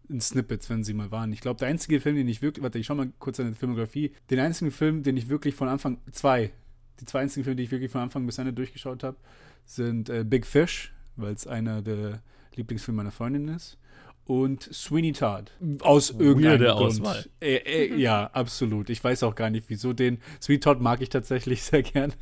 in 0.09 0.21
Snippets, 0.21 0.69
wenn 0.69 0.85
sie 0.85 0.95
mal 0.95 1.11
waren. 1.11 1.33
Ich 1.33 1.41
glaube, 1.41 1.59
der 1.59 1.69
einzige 1.69 2.01
Film, 2.01 2.17
den 2.17 2.29
ich 2.29 2.43
wirklich, 2.43 2.63
warte, 2.63 2.79
ich 2.79 2.87
schau 2.87 2.95
mal 2.95 3.11
kurz 3.19 3.39
seine 3.39 3.55
Filmografie, 3.55 4.13
den 4.31 4.39
einzigen 4.39 4.71
Film, 4.71 5.03
den 5.03 5.17
ich 5.17 5.29
wirklich 5.29 5.55
von 5.55 5.69
Anfang, 5.69 5.99
zwei, 6.11 6.53
die 7.01 7.05
zwei 7.07 7.21
einzigen 7.21 7.45
Filme, 7.45 7.57
die 7.57 7.63
ich 7.65 7.71
wirklich 7.71 7.91
von 7.91 8.03
Anfang 8.03 8.27
bis 8.27 8.39
Ende 8.39 8.53
durchgeschaut 8.53 9.03
habe, 9.03 9.17
sind 9.65 10.11
äh, 10.11 10.25
Big 10.25 10.47
Fish, 10.47 10.93
weil 11.17 11.33
es 11.33 11.47
einer 11.47 11.83
der 11.83 12.23
Lieblingsfilme 12.55 12.97
meiner 12.97 13.11
Freundin 13.11 13.49
ist, 13.49 13.79
und 14.25 14.63
Sweeney 14.73 15.13
Todd. 15.13 15.51
Aus 15.81 16.11
irgendeinem 16.11 16.61
Weirde 16.61 16.67
Grund. 16.67 17.01
Auswahl. 17.01 17.25
Äh, 17.41 17.57
äh, 17.57 17.97
ja, 18.01 18.27
absolut. 18.33 18.91
Ich 18.91 19.03
weiß 19.03 19.23
auch 19.25 19.35
gar 19.35 19.51
nicht, 19.51 19.69
wieso 19.69 19.93
den. 19.93 20.19
Sweeney 20.41 20.61
Todd 20.61 20.81
mag 20.81 21.01
ich 21.01 21.09
tatsächlich 21.09 21.63
sehr 21.63 21.83
gerne. 21.83 22.15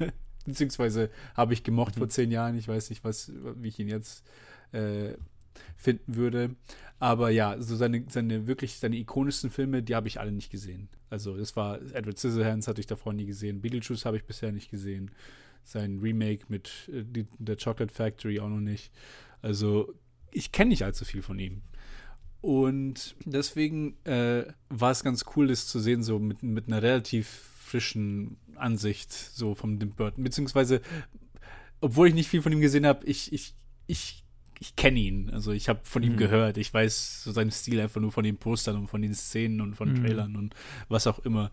Beziehungsweise 0.47 1.11
habe 1.35 1.53
ich 1.53 1.63
gemocht 1.63 1.97
vor 1.97 2.09
zehn 2.09 2.31
Jahren. 2.31 2.57
Ich 2.57 2.67
weiß 2.67 2.91
nicht, 2.91 3.05
was, 3.05 3.31
wie 3.57 3.69
ich 3.69 3.79
ihn 3.79 3.89
jetzt 3.89 4.25
äh, 4.73 5.15
finden 5.77 6.17
würde. 6.17 6.57
Aber 6.99 7.31
ja, 7.31 7.61
so 7.61 7.77
seine, 7.77 8.05
seine 8.09 8.47
wirklich, 8.47 8.79
seine 8.79 8.97
ikonischsten 8.97 9.51
Filme, 9.51 9.83
die 9.83 9.95
habe 9.95 10.09
ich 10.09 10.21
alle 10.21 10.33
nicht 10.33 10.51
gesehen. 10.51 10.89
Also 11.09 11.37
das 11.37 11.57
war 11.57 11.81
Edward 11.95 12.19
Scissorhands 12.19 12.69
hatte 12.69 12.81
ich 12.81 12.87
davor 12.87 13.13
nie 13.13 13.25
gesehen. 13.27 13.61
Beetlejuice 13.61 14.05
habe 14.05 14.17
ich 14.17 14.25
bisher 14.25 14.53
nicht 14.53 14.71
gesehen. 14.71 15.11
Sein 15.65 15.99
Remake 16.01 16.45
mit 16.49 16.91
äh, 16.93 17.05
die, 17.05 17.27
der 17.39 17.57
Chocolate 17.57 17.93
Factory 17.93 18.41
auch 18.41 18.49
noch 18.49 18.61
nicht. 18.61 18.93
Also 19.43 19.95
ich 20.31 20.53
kenne 20.53 20.71
nicht 20.71 20.85
allzu 20.85 21.05
viel 21.05 21.23
von 21.23 21.39
ihm. 21.39 21.63
Und 22.41 23.17
deswegen 23.25 23.97
äh, 24.05 24.45
war 24.71 24.91
es 24.93 25.05
ganz 25.05 25.25
cool, 25.37 25.49
das 25.49 25.67
zu 25.67 25.79
sehen, 25.79 26.03
so 26.03 26.19
mit, 26.19 26.43
mit 26.43 26.69
einer 26.69 26.83
relativ 26.83 27.27
frischen 27.65 28.37
Ansicht, 28.57 29.13
so 29.13 29.55
vom 29.55 29.79
Tim 29.79 29.91
Burton. 29.91 30.25
Beziehungsweise, 30.25 30.81
obwohl 31.81 32.09
ich 32.09 32.15
nicht 32.15 32.29
viel 32.29 32.43
von 32.43 32.53
ihm 32.53 32.61
gesehen 32.61 32.87
habe, 32.87 33.05
ich, 33.07 33.33
ich, 33.33 33.55
ich, 33.87 34.25
ich 34.59 34.77
kenne 34.77 34.99
ihn. 35.01 35.31
Also 35.31 35.53
ich 35.53 35.69
habe 35.69 35.81
von 35.85 36.03
ihm 36.03 36.13
Mhm. 36.13 36.19
gehört. 36.19 36.57
Ich 36.59 36.73
weiß 36.73 37.25
so 37.25 37.33
seinen 37.33 37.51
Stil 37.51 37.81
einfach 37.81 38.01
nur 38.01 38.13
von 38.13 38.25
den 38.25 38.37
Postern 38.39 38.77
und 38.77 38.89
von 38.89 39.03
den 39.03 39.15
Szenen 39.15 39.61
und 39.61 39.75
von 39.75 39.93
Mhm. 39.93 39.97
Trailern 40.05 40.37
und 40.37 40.55
was 40.89 41.07
auch 41.07 41.19
immer. 41.21 41.51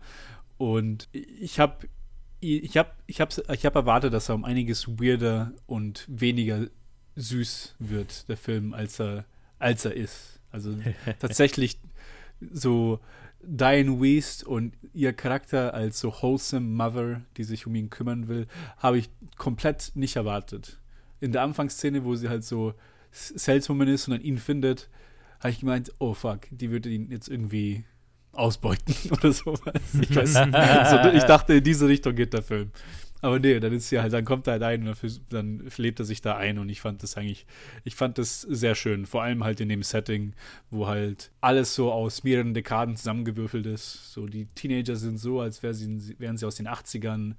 Und 0.56 1.08
ich 1.12 1.60
habe 1.60 1.86
ich 2.40 2.76
habe 2.76 2.90
ich 3.06 3.20
hab, 3.20 3.36
ich 3.52 3.66
hab 3.66 3.74
erwartet, 3.74 4.12
dass 4.12 4.28
er 4.28 4.36
um 4.36 4.44
einiges 4.44 4.86
weirder 4.88 5.52
und 5.66 6.04
weniger 6.08 6.68
süß 7.16 7.74
wird, 7.80 8.28
der 8.28 8.36
Film, 8.36 8.74
als 8.74 9.00
er, 9.00 9.24
als 9.58 9.84
er 9.84 9.94
ist. 9.94 10.37
Also 10.50 10.76
tatsächlich 11.18 11.78
so 12.40 13.00
Diane 13.40 14.00
Weist 14.00 14.44
und 14.44 14.74
ihr 14.92 15.12
Charakter 15.12 15.74
als 15.74 16.00
so 16.00 16.12
wholesome 16.12 16.66
Mother, 16.66 17.22
die 17.36 17.44
sich 17.44 17.66
um 17.66 17.74
ihn 17.74 17.90
kümmern 17.90 18.28
will, 18.28 18.46
habe 18.78 18.98
ich 18.98 19.10
komplett 19.36 19.92
nicht 19.94 20.16
erwartet. 20.16 20.78
In 21.20 21.32
der 21.32 21.42
Anfangsszene, 21.42 22.04
wo 22.04 22.14
sie 22.14 22.28
halt 22.28 22.44
so 22.44 22.74
Saleswoman 23.10 23.88
ist 23.88 24.08
und 24.08 24.14
dann 24.14 24.22
ihn 24.22 24.38
findet, 24.38 24.88
habe 25.40 25.50
ich 25.50 25.60
gemeint, 25.60 25.92
oh 25.98 26.14
fuck, 26.14 26.40
die 26.50 26.70
würde 26.70 26.88
ihn 26.88 27.10
jetzt 27.10 27.28
irgendwie 27.28 27.84
ausbeuten 28.32 28.94
oder 29.10 29.32
sowas. 29.32 29.72
Ich 30.00 30.14
weiß 30.14 30.46
nicht. 30.46 30.56
so, 31.12 31.16
ich 31.16 31.24
dachte, 31.24 31.54
in 31.54 31.64
diese 31.64 31.88
Richtung 31.88 32.14
geht 32.14 32.32
der 32.32 32.42
Film. 32.42 32.70
Aber 33.20 33.38
nee, 33.40 33.58
dann 33.58 33.72
ist 33.72 33.90
ja 33.90 34.02
halt, 34.02 34.12
dann 34.12 34.24
kommt 34.24 34.46
er 34.46 34.52
halt 34.54 34.62
ein 34.62 34.86
und 34.86 35.20
dann 35.32 35.68
lebt 35.76 35.98
er 35.98 36.04
sich 36.04 36.20
da 36.20 36.36
ein 36.36 36.58
und 36.58 36.68
ich 36.68 36.80
fand 36.80 37.02
das 37.02 37.16
eigentlich, 37.16 37.46
ich 37.84 37.96
fand 37.96 38.16
das 38.18 38.42
sehr 38.42 38.74
schön. 38.76 39.06
Vor 39.06 39.22
allem 39.22 39.42
halt 39.42 39.60
in 39.60 39.68
dem 39.68 39.82
Setting, 39.82 40.34
wo 40.70 40.86
halt 40.86 41.32
alles 41.40 41.74
so 41.74 41.90
aus 41.92 42.22
mehreren 42.22 42.54
Dekaden 42.54 42.96
zusammengewürfelt 42.96 43.66
ist. 43.66 44.12
So 44.12 44.26
die 44.26 44.46
Teenager 44.54 44.94
sind 44.96 45.18
so, 45.18 45.40
als 45.40 45.62
wär 45.64 45.74
sie, 45.74 46.14
wären 46.20 46.36
sie 46.36 46.46
aus 46.46 46.56
den 46.56 46.68
80ern. 46.68 47.34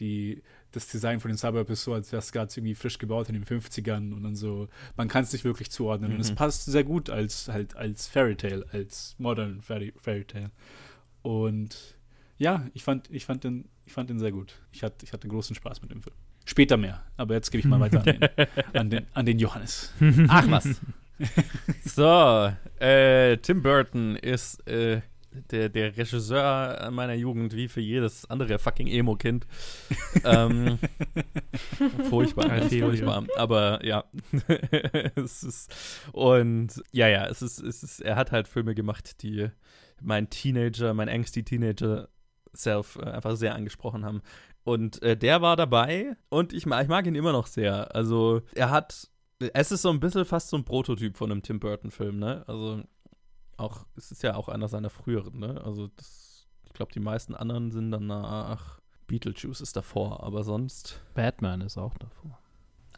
Die, 0.00 0.42
das 0.72 0.86
Design 0.88 1.20
von 1.20 1.30
den 1.30 1.36
Suburbs 1.36 1.70
ist 1.70 1.84
so, 1.84 1.92
als 1.92 2.10
wäre 2.10 2.20
es 2.20 2.32
gerade 2.32 2.50
irgendwie 2.56 2.74
frisch 2.74 2.96
gebaut 2.98 3.28
in 3.28 3.34
den 3.34 3.44
50ern 3.44 4.12
und 4.14 4.22
dann 4.22 4.34
so, 4.34 4.68
man 4.96 5.08
kann 5.08 5.24
es 5.24 5.32
nicht 5.32 5.44
wirklich 5.44 5.70
zuordnen. 5.70 6.12
Und 6.14 6.20
es 6.20 6.30
Mhm. 6.30 6.36
passt 6.36 6.64
sehr 6.64 6.84
gut 6.84 7.10
als 7.10 7.48
halt 7.48 7.76
als 7.76 8.08
Fairy 8.08 8.34
Tale, 8.34 8.64
als 8.72 9.14
modern 9.18 9.60
Fairy, 9.60 9.92
Fairy 9.98 10.24
Tale. 10.24 10.50
Und 11.22 11.96
ja, 12.38 12.66
ich 12.72 12.82
fand, 12.82 13.10
ich 13.10 13.26
fand 13.26 13.44
den, 13.44 13.68
ich 13.90 13.94
fand 13.94 14.08
den 14.08 14.20
sehr 14.20 14.30
gut. 14.30 14.54
Ich 14.70 14.84
hatte, 14.84 15.04
ich 15.04 15.12
hatte 15.12 15.26
großen 15.26 15.56
Spaß 15.56 15.82
mit 15.82 15.90
dem 15.90 16.00
Film. 16.00 16.14
Später 16.44 16.76
mehr, 16.76 17.02
aber 17.16 17.34
jetzt 17.34 17.50
gebe 17.50 17.58
ich 17.58 17.66
mal 17.66 17.80
weiter 17.80 17.98
an 17.98 18.04
den, 18.04 18.28
an 18.72 18.90
den, 18.90 19.06
an 19.14 19.26
den 19.26 19.40
Johannes. 19.40 19.92
Ach 20.28 20.48
was. 20.48 20.80
so, 21.84 22.52
äh, 22.78 23.36
Tim 23.38 23.64
Burton 23.64 24.14
ist 24.14 24.64
äh, 24.68 25.00
der, 25.50 25.70
der 25.70 25.96
Regisseur 25.96 26.88
meiner 26.92 27.14
Jugend, 27.14 27.52
wie 27.56 27.66
für 27.66 27.80
jedes 27.80 28.30
andere 28.30 28.60
fucking 28.60 28.86
Emo-Kind. 28.86 29.48
ähm, 30.22 30.78
furchtbar, 32.08 32.48
ganz 32.48 32.72
furchtbar. 32.72 33.26
Aber 33.36 33.84
ja, 33.84 34.04
es 35.16 35.42
ist 35.42 35.74
und 36.12 36.80
ja, 36.92 37.08
ja, 37.08 37.26
es 37.26 37.42
ist, 37.42 37.58
es 37.58 37.82
ist, 37.82 38.02
er 38.02 38.14
hat 38.14 38.30
halt 38.30 38.46
Filme 38.46 38.76
gemacht, 38.76 39.20
die 39.24 39.48
mein 40.00 40.30
Teenager, 40.30 40.94
mein 40.94 41.08
angsty 41.08 41.42
Teenager 41.42 42.08
Self 42.54 42.96
äh, 42.96 43.04
einfach 43.10 43.36
sehr 43.36 43.54
angesprochen 43.54 44.04
haben. 44.04 44.22
Und 44.64 45.02
äh, 45.02 45.16
der 45.16 45.40
war 45.42 45.56
dabei 45.56 46.16
und 46.28 46.52
ich, 46.52 46.66
ich 46.66 46.88
mag 46.88 47.06
ihn 47.06 47.14
immer 47.14 47.32
noch 47.32 47.46
sehr. 47.46 47.94
Also 47.94 48.42
er 48.54 48.70
hat, 48.70 49.08
es 49.38 49.72
ist 49.72 49.82
so 49.82 49.90
ein 49.90 50.00
bisschen 50.00 50.24
fast 50.24 50.48
so 50.50 50.56
ein 50.56 50.64
Prototyp 50.64 51.16
von 51.16 51.30
einem 51.32 51.42
Tim 51.42 51.60
Burton-Film, 51.60 52.18
ne? 52.18 52.44
Also 52.46 52.82
auch, 53.56 53.86
es 53.96 54.10
ist 54.12 54.22
ja 54.22 54.34
auch 54.36 54.48
einer 54.48 54.68
seiner 54.68 54.90
früheren, 54.90 55.38
ne? 55.38 55.60
Also 55.64 55.88
das, 55.96 56.46
ich 56.66 56.72
glaube, 56.74 56.92
die 56.92 57.00
meisten 57.00 57.34
anderen 57.34 57.70
sind 57.70 57.90
danach, 57.90 58.80
Beetlejuice 59.06 59.60
ist 59.62 59.76
davor, 59.76 60.22
aber 60.22 60.44
sonst, 60.44 61.00
Batman 61.14 61.62
ist 61.62 61.78
auch 61.78 61.94
davor. 61.98 62.38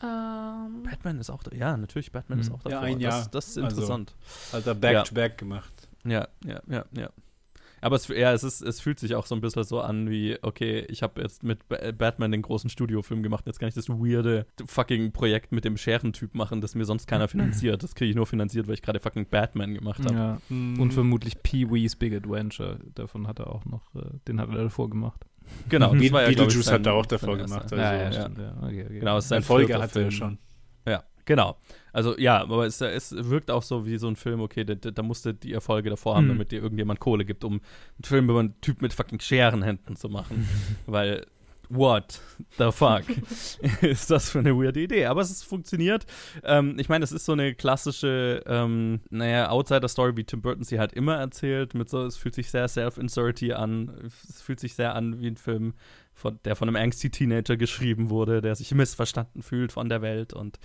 Ähm, 0.03 0.83
Batman 0.83 1.19
ist 1.21 1.31
auch, 1.31 1.43
da, 1.45 1.55
ja, 1.57 1.77
natürlich, 1.77 2.11
Batman 2.11 2.41
ist 2.41 2.49
Mhm. 2.49 2.55
auch 2.57 2.63
davor. 2.63 2.79
Ja, 2.81 2.81
ein 2.81 3.01
Jahr. 3.01 3.13
Das, 3.13 3.31
das 3.31 3.49
ist 3.51 3.59
Also- 3.59 3.77
interessant. 3.77 4.15
Hat 4.53 4.67
er 4.67 4.75
Back-to-Back 4.75 5.39
gemacht. 5.39 5.89
Ja, 6.05 6.27
ja, 6.45 6.61
ja, 6.67 6.85
ja. 6.93 7.11
Aber 7.83 7.97
es, 7.97 8.09
ja, 8.09 8.33
es, 8.33 8.45
ist, 8.45 8.63
es 8.63 8.81
fühlt 8.81 8.99
sich 9.01 9.15
auch 9.17 9.27
so 9.27 9.35
ein 9.35 9.41
bisschen 9.43 9.65
so 9.65 9.81
an 9.81 10.09
wie, 10.09 10.39
okay, 10.41 10.87
ich 10.89 11.03
habe 11.03 11.21
jetzt 11.21 11.43
mit 11.43 11.69
Ba- 11.69 11.93
Batman 11.93 12.31
den 12.33 12.41
großen 12.41 12.71
Studiofilm 12.71 13.23
gemacht, 13.23 13.45
jetzt 13.47 13.59
kann 13.59 13.69
ich 13.69 13.75
das 13.75 13.89
weirde 13.91 14.47
fucking 14.65 15.13
Projekt 15.13 15.53
mit 15.53 15.65
dem 15.65 15.77
Scherentyp 15.77 16.35
machen, 16.35 16.61
das 16.61 16.75
mir 16.75 16.85
sonst 16.85 17.07
keiner 17.07 17.29
finanziert. 17.29 17.83
Das 17.83 17.95
kriege 17.95 18.09
ich 18.11 18.17
nur 18.17 18.27
finanziert, 18.27 18.69
weil 18.69 18.75
ich 18.75 18.83
gerade 18.83 19.01
fucking 19.01 19.27
Batman 19.27 19.75
gemacht 19.75 20.01
habe. 20.07 20.15
Ja. 20.15 20.39
Mhm. 20.49 20.81
Und 20.81 20.93
vermutlich 20.95 21.43
Pee-Wee's 21.43 21.97
Big 21.97 22.15
Adventure. 22.15 22.79
Davon 22.95 23.27
hat 23.27 23.41
er 23.41 23.49
auch 23.49 23.65
noch, 23.65 23.95
äh, 23.97 24.01
den 24.29 24.41
hat 24.41 24.49
er 24.51 24.63
davor 24.63 24.89
gemacht. 24.89 25.27
Genau, 25.69 25.93
das 25.95 26.13
war 26.13 26.23
ja, 26.23 26.29
Beetlejuice 26.29 26.65
sein- 26.65 26.75
hat 26.75 26.87
er 26.87 26.95
auch 26.95 27.05
davor 27.07 27.37
gemacht. 27.37 27.71
ja, 27.73 27.77
Also, 27.77 27.77
ja, 27.77 28.11
ja. 28.11 28.11
Ja. 28.13 28.63
Okay, 28.63 28.85
okay. 28.87 28.99
Genau, 29.01 29.17
es 29.19 29.25
ist 29.25 29.29
sein 29.31 29.37
Eine 29.39 29.45
Folge 29.45 29.83
hatte 29.83 30.03
er 30.03 30.11
schon. 30.13 30.39
Ja, 30.87 31.03
genau. 31.25 31.57
Also 31.93 32.19
ja, 32.19 32.41
aber 32.41 32.67
es, 32.67 32.81
es 32.81 33.13
wirkt 33.29 33.51
auch 33.51 33.63
so 33.63 33.87
wie 33.87 33.99
so 33.99 34.09
ein 34.09 34.17
Film, 34.17 34.41
okay, 34.41 34.65
da, 34.65 34.75
da 34.75 35.03
musste 35.03 35.35
die 35.35 35.53
Erfolge 35.53 35.91
davor 35.91 36.17
haben, 36.17 36.25
Mhm. 36.25 36.29
damit 36.31 36.53
dir 36.53 36.63
irgendjemand 36.63 37.01
Kohle 37.01 37.25
gibt, 37.25 37.45
um 37.45 37.55
einen 37.55 38.05
Film 38.05 38.31
über 38.31 38.41
einen 38.41 38.61
Typ 38.61 38.81
mit 38.83 38.93
fucking 38.93 39.21
Scherenhänden 39.21 39.97
zu 39.97 40.09
machen. 40.09 40.49
Weil, 40.87 41.27
what 41.69 42.21
the 42.59 42.71
fuck 42.71 43.03
ist 43.83 44.11
das 44.11 44.29
für 44.31 44.39
eine 44.41 44.55
weirde 44.57 44.81
Idee? 44.81 45.07
Aber 45.07 45.21
es 45.23 45.31
ist 45.31 45.43
funktioniert. 45.45 46.05
Ähm, 46.45 46.77
ich 46.79 46.89
meine, 46.89 47.03
es 47.05 47.13
ist 47.13 47.25
so 47.25 47.33
eine 47.33 47.55
klassische, 47.55 48.43
ähm, 48.47 49.01
naja, 49.11 49.49
Outsider-Story, 49.51 50.17
wie 50.17 50.25
Tim 50.25 50.43
Burton 50.43 50.65
sie 50.65 50.79
halt 50.79 50.93
immer 50.93 51.17
erzählt. 51.17 51.75
Mit 51.75 51.89
so, 51.89 52.05
es 52.05 52.17
fühlt 52.17 52.35
sich 52.35 52.51
sehr 52.51 52.69
self-inserty 52.69 53.53
an. 53.55 53.91
Es 54.29 54.43
fühlt 54.43 54.61
sich 54.61 54.75
sehr 54.75 54.95
an 54.95 55.21
wie 55.21 55.29
ein 55.29 55.37
Film, 55.37 55.75
von, 56.15 56.39
der 56.45 56.57
von 56.57 56.69
einem 56.69 56.77
angsty 56.77 57.09
Teenager 57.11 57.57
geschrieben 57.57 58.11
wurde, 58.11 58.43
der 58.43 58.55
sich 58.55 58.75
missverstanden 58.75 59.43
fühlt 59.43 59.73
von 59.73 59.89
der 59.89 60.03
Welt 60.03 60.35
und 60.35 60.59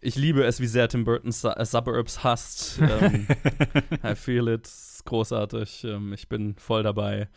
ich 0.00 0.16
liebe 0.16 0.44
es, 0.44 0.60
wie 0.60 0.66
sehr 0.66 0.88
Tim 0.88 1.04
Burton 1.04 1.32
Su 1.32 1.48
äh, 1.48 1.64
Suburbs 1.64 2.24
hasst. 2.24 2.80
Ähm, 2.80 3.26
I 4.04 4.14
feel 4.14 4.48
it. 4.48 4.66
Ist 4.66 5.04
großartig. 5.04 5.84
Ähm, 5.84 6.12
ich 6.12 6.28
bin 6.28 6.56
voll 6.56 6.82
dabei. 6.82 7.28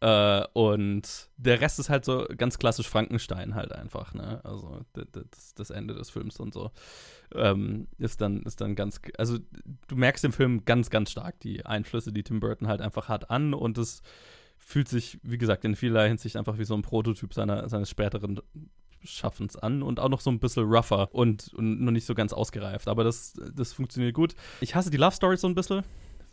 Äh, 0.00 0.44
und 0.52 1.30
der 1.36 1.60
Rest 1.60 1.78
ist 1.78 1.88
halt 1.88 2.04
so 2.04 2.26
ganz 2.36 2.58
klassisch 2.58 2.88
Frankenstein 2.88 3.54
halt 3.54 3.72
einfach, 3.72 4.14
ne? 4.14 4.40
Also 4.44 4.80
das, 4.94 5.54
das 5.54 5.70
Ende 5.70 5.94
des 5.94 6.10
Films 6.10 6.40
und 6.40 6.52
so 6.52 6.72
ähm, 7.34 7.86
ist 7.98 8.20
dann 8.20 8.42
ist 8.42 8.60
dann 8.60 8.74
ganz, 8.74 9.00
also 9.16 9.38
du 9.86 9.96
merkst 9.96 10.24
im 10.24 10.32
Film 10.32 10.64
ganz 10.64 10.90
ganz 10.90 11.12
stark 11.12 11.38
die 11.40 11.64
Einflüsse, 11.64 12.12
die 12.12 12.24
Tim 12.24 12.40
Burton 12.40 12.66
halt 12.66 12.80
einfach 12.80 13.08
hat 13.08 13.30
an 13.30 13.54
und 13.54 13.78
es 13.78 14.02
fühlt 14.58 14.88
sich, 14.88 15.18
wie 15.22 15.38
gesagt, 15.38 15.64
in 15.64 15.76
vielerlei 15.76 16.08
Hinsicht 16.08 16.36
einfach 16.36 16.58
wie 16.58 16.64
so 16.64 16.74
ein 16.74 16.82
Prototyp 16.82 17.34
seiner, 17.34 17.68
seines 17.68 17.90
späteren 17.90 18.40
Schaffens 19.04 19.56
an 19.56 19.82
und 19.82 20.00
auch 20.00 20.08
noch 20.08 20.20
so 20.20 20.30
ein 20.30 20.38
bisschen 20.38 20.64
rougher 20.64 21.08
und, 21.12 21.52
und 21.54 21.80
noch 21.80 21.92
nicht 21.92 22.06
so 22.06 22.14
ganz 22.14 22.32
ausgereift. 22.32 22.88
Aber 22.88 23.04
das, 23.04 23.34
das 23.54 23.72
funktioniert 23.72 24.14
gut. 24.14 24.34
Ich 24.60 24.74
hasse 24.74 24.90
die 24.90 24.96
Love 24.96 25.14
Story 25.14 25.36
so 25.36 25.48
ein 25.48 25.54
bisschen 25.54 25.84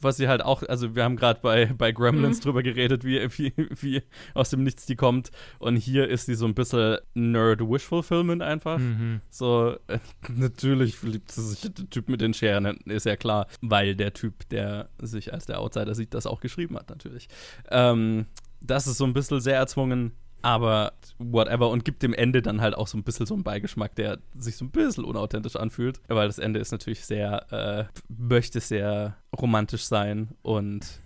was 0.02 0.18
sie 0.18 0.28
halt 0.28 0.44
auch, 0.44 0.64
also 0.64 0.96
wir 0.96 1.04
haben 1.04 1.16
gerade 1.16 1.40
bei, 1.42 1.66
bei 1.66 1.92
Gremlins 1.92 2.40
mhm. 2.40 2.44
drüber 2.44 2.64
geredet, 2.64 3.04
wie, 3.04 3.28
wie, 3.38 3.54
wie 3.58 4.04
aus 4.34 4.50
dem 4.50 4.64
Nichts 4.64 4.86
die 4.86 4.96
kommt. 4.96 5.32
Und 5.60 5.76
hier 5.76 6.08
ist 6.08 6.26
sie 6.26 6.36
so 6.36 6.46
ein 6.46 6.54
bisschen 6.54 6.98
Nerd-Wishful-Filmen 7.14 8.42
einfach. 8.42 8.80
Mhm. 8.80 9.22
So, 9.30 9.76
äh, 9.88 10.00
natürlich 10.30 10.96
verliebt 10.96 11.32
sie 11.32 11.44
sich 11.44 11.62
der 11.62 11.90
Typ 11.90 12.10
mit 12.10 12.22
den 12.22 12.34
Scheren, 12.34 12.78
ist 12.86 13.06
ja 13.06 13.16
klar, 13.16 13.48
weil 13.62 13.96
der 13.96 14.14
Typ, 14.14 14.48
der 14.50 14.90
sich 15.00 15.34
als 15.34 15.46
der 15.46 15.60
Outsider 15.60 15.96
sieht, 15.96 16.14
das 16.14 16.26
auch 16.26 16.42
geschrieben 16.42 16.76
hat, 16.76 16.90
natürlich. 16.90 17.28
Ähm, 17.70 18.26
das 18.62 18.88
ist 18.88 18.98
so 18.98 19.06
ein 19.06 19.14
bisschen 19.14 19.40
sehr 19.40 19.56
erzwungen 19.56 20.14
aber 20.42 20.94
whatever 21.18 21.70
und 21.70 21.86
gibt 21.86 22.04
dem 22.04 22.14
Ende 22.14 22.42
dann 22.42 22.62
halt 22.62 22.76
auch 22.76 22.88
so 22.88 22.98
ein 22.98 23.04
bisschen 23.04 23.26
so 23.26 23.34
einen 23.34 23.44
Beigeschmack, 23.44 23.96
der 23.96 24.20
sich 24.38 24.56
so 24.56 24.66
ein 24.66 24.72
bisschen 24.72 25.04
unauthentisch 25.04 25.56
anfühlt, 25.56 26.02
weil 26.08 26.28
das 26.28 26.40
Ende 26.40 26.60
ist 26.60 26.72
natürlich 26.72 27.06
sehr, 27.06 27.52
äh, 27.52 28.00
möchte 28.08 28.60
sehr 28.60 29.18
romantisch 29.38 29.84
sein 29.84 30.30
und 30.42 31.02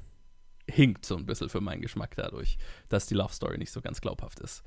hinkt 0.69 1.05
so 1.05 1.17
ein 1.17 1.25
bisschen 1.25 1.49
für 1.49 1.61
meinen 1.61 1.81
Geschmack 1.81 2.15
dadurch, 2.15 2.57
dass 2.89 3.07
die 3.07 3.15
Love 3.15 3.33
Story 3.33 3.57
nicht 3.57 3.71
so 3.71 3.81
ganz 3.81 4.01
glaubhaft 4.01 4.39
ist. 4.39 4.63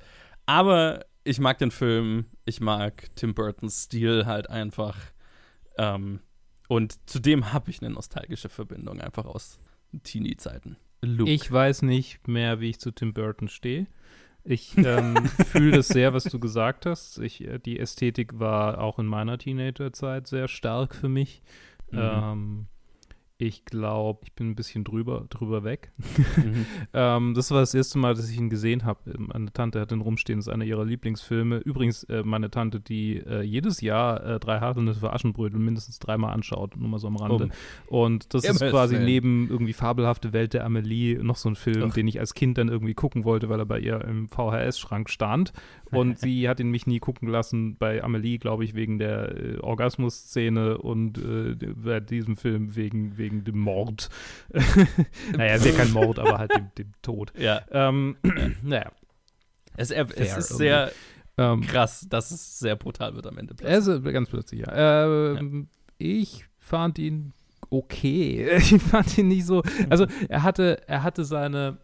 Aber 0.46 1.04
ich 1.24 1.40
mag 1.40 1.58
den 1.58 1.70
Film, 1.70 2.26
ich 2.44 2.60
mag 2.60 3.08
Tim 3.16 3.34
Burtons 3.34 3.84
Stil 3.84 4.26
halt 4.26 4.48
einfach. 4.48 4.96
Ähm, 5.78 6.20
und 6.68 6.98
zudem 7.08 7.52
habe 7.52 7.70
ich 7.70 7.82
eine 7.82 7.90
nostalgische 7.90 8.48
Verbindung 8.48 9.00
einfach 9.00 9.24
aus 9.24 9.58
Teenie-Zeiten. 10.02 10.76
Ich 11.02 11.50
weiß 11.50 11.82
nicht 11.82 12.26
mehr, 12.26 12.60
wie 12.60 12.70
ich 12.70 12.80
zu 12.80 12.90
Tim 12.90 13.12
Burton 13.12 13.48
stehe. 13.48 13.86
Ich 14.48 14.76
ähm, 14.78 15.16
fühle 15.50 15.72
das 15.72 15.88
sehr, 15.88 16.14
was 16.14 16.24
du 16.24 16.38
gesagt 16.38 16.86
hast. 16.86 17.18
Ich, 17.18 17.42
äh, 17.44 17.58
die 17.58 17.78
Ästhetik 17.78 18.38
war 18.38 18.80
auch 18.80 18.98
in 18.98 19.06
meiner 19.06 19.38
Teenagerzeit 19.38 20.26
sehr 20.28 20.48
stark 20.48 20.94
für 20.94 21.08
mich. 21.08 21.42
Mhm. 21.90 21.98
Ähm, 21.98 22.66
ich 23.38 23.66
glaube, 23.66 24.20
ich 24.24 24.32
bin 24.32 24.50
ein 24.50 24.54
bisschen 24.54 24.82
drüber, 24.82 25.26
drüber 25.28 25.62
weg. 25.62 25.92
Mhm. 26.36 26.66
ähm, 26.94 27.34
das 27.34 27.50
war 27.50 27.60
das 27.60 27.74
erste 27.74 27.98
Mal, 27.98 28.14
dass 28.14 28.30
ich 28.30 28.38
ihn 28.38 28.48
gesehen 28.48 28.84
habe. 28.84 29.00
Meine 29.18 29.52
Tante 29.52 29.78
hat 29.78 29.92
ihn 29.92 30.00
rumstehen, 30.00 30.38
das 30.38 30.46
ist 30.46 30.52
einer 30.52 30.64
ihrer 30.64 30.86
Lieblingsfilme. 30.86 31.58
Übrigens, 31.58 32.04
äh, 32.04 32.22
meine 32.22 32.50
Tante, 32.50 32.80
die 32.80 33.18
äh, 33.18 33.42
jedes 33.42 33.82
Jahr 33.82 34.24
äh, 34.24 34.40
drei 34.40 34.60
Haselnüsse 34.60 35.00
für 35.00 35.12
Aschenbrödel 35.12 35.60
mindestens 35.60 35.98
dreimal 35.98 36.32
anschaut, 36.32 36.76
nur 36.76 36.88
mal 36.88 36.98
so 36.98 37.08
am 37.08 37.16
Rande. 37.16 37.50
Oh. 37.88 38.04
Und 38.04 38.32
das 38.32 38.44
Immer 38.44 38.54
ist 38.54 38.70
quasi 38.70 38.98
neben 38.98 39.50
irgendwie 39.50 39.74
Fabelhafte 39.74 40.32
Welt 40.32 40.54
der 40.54 40.64
Amelie 40.64 41.22
noch 41.22 41.36
so 41.36 41.50
ein 41.50 41.56
Film, 41.56 41.88
Ach. 41.90 41.94
den 41.94 42.08
ich 42.08 42.18
als 42.18 42.32
Kind 42.32 42.56
dann 42.56 42.68
irgendwie 42.68 42.94
gucken 42.94 43.24
wollte, 43.24 43.50
weil 43.50 43.60
er 43.60 43.66
bei 43.66 43.80
ihr 43.80 44.02
im 44.02 44.28
VHS-Schrank 44.28 45.10
stand. 45.10 45.52
Und 45.90 46.18
sie 46.18 46.48
hat 46.48 46.58
ihn 46.58 46.70
mich 46.70 46.86
nie 46.86 47.00
gucken 47.00 47.28
lassen 47.28 47.76
bei 47.76 48.02
Amelie, 48.02 48.38
glaube 48.38 48.64
ich, 48.64 48.74
wegen 48.74 48.98
der 48.98 49.36
äh, 49.36 49.58
Orgasmus-Szene 49.58 50.78
und 50.78 51.18
äh, 51.18 51.54
bei 51.74 52.00
diesem 52.00 52.36
Film 52.36 52.76
wegen, 52.76 53.18
wegen 53.18 53.25
dem 53.30 53.58
Mord. 53.58 54.08
naja, 55.36 55.54
ist 55.54 55.66
ja 55.66 55.72
kein 55.72 55.92
Mord, 55.92 56.18
aber 56.18 56.38
halt 56.38 56.54
dem, 56.54 56.70
dem 56.78 56.92
Tod. 57.02 57.32
Ja. 57.38 57.62
Ähm, 57.70 58.16
naja. 58.62 58.90
Es, 59.76 59.90
es 59.90 60.08
ist 60.08 60.50
irgendwie. 60.50 60.56
sehr 60.56 60.92
ähm, 61.38 61.60
krass, 61.62 62.06
dass 62.08 62.30
es 62.30 62.58
sehr 62.58 62.76
brutal 62.76 63.14
wird 63.14 63.26
am 63.26 63.36
Ende. 63.38 63.54
Also 63.64 64.00
ganz 64.00 64.28
plötzlich, 64.30 64.60
ja. 64.60 65.04
Ähm, 65.04 65.68
ja. 65.68 65.76
Ich 65.98 66.46
fand 66.58 66.98
ihn 66.98 67.32
okay. 67.70 68.56
Ich 68.56 68.82
fand 68.82 69.18
ihn 69.18 69.28
nicht 69.28 69.44
so. 69.44 69.62
Also 69.90 70.06
er 70.28 70.42
hatte, 70.42 70.82
er 70.88 71.02
hatte 71.02 71.24
seine. 71.24 71.78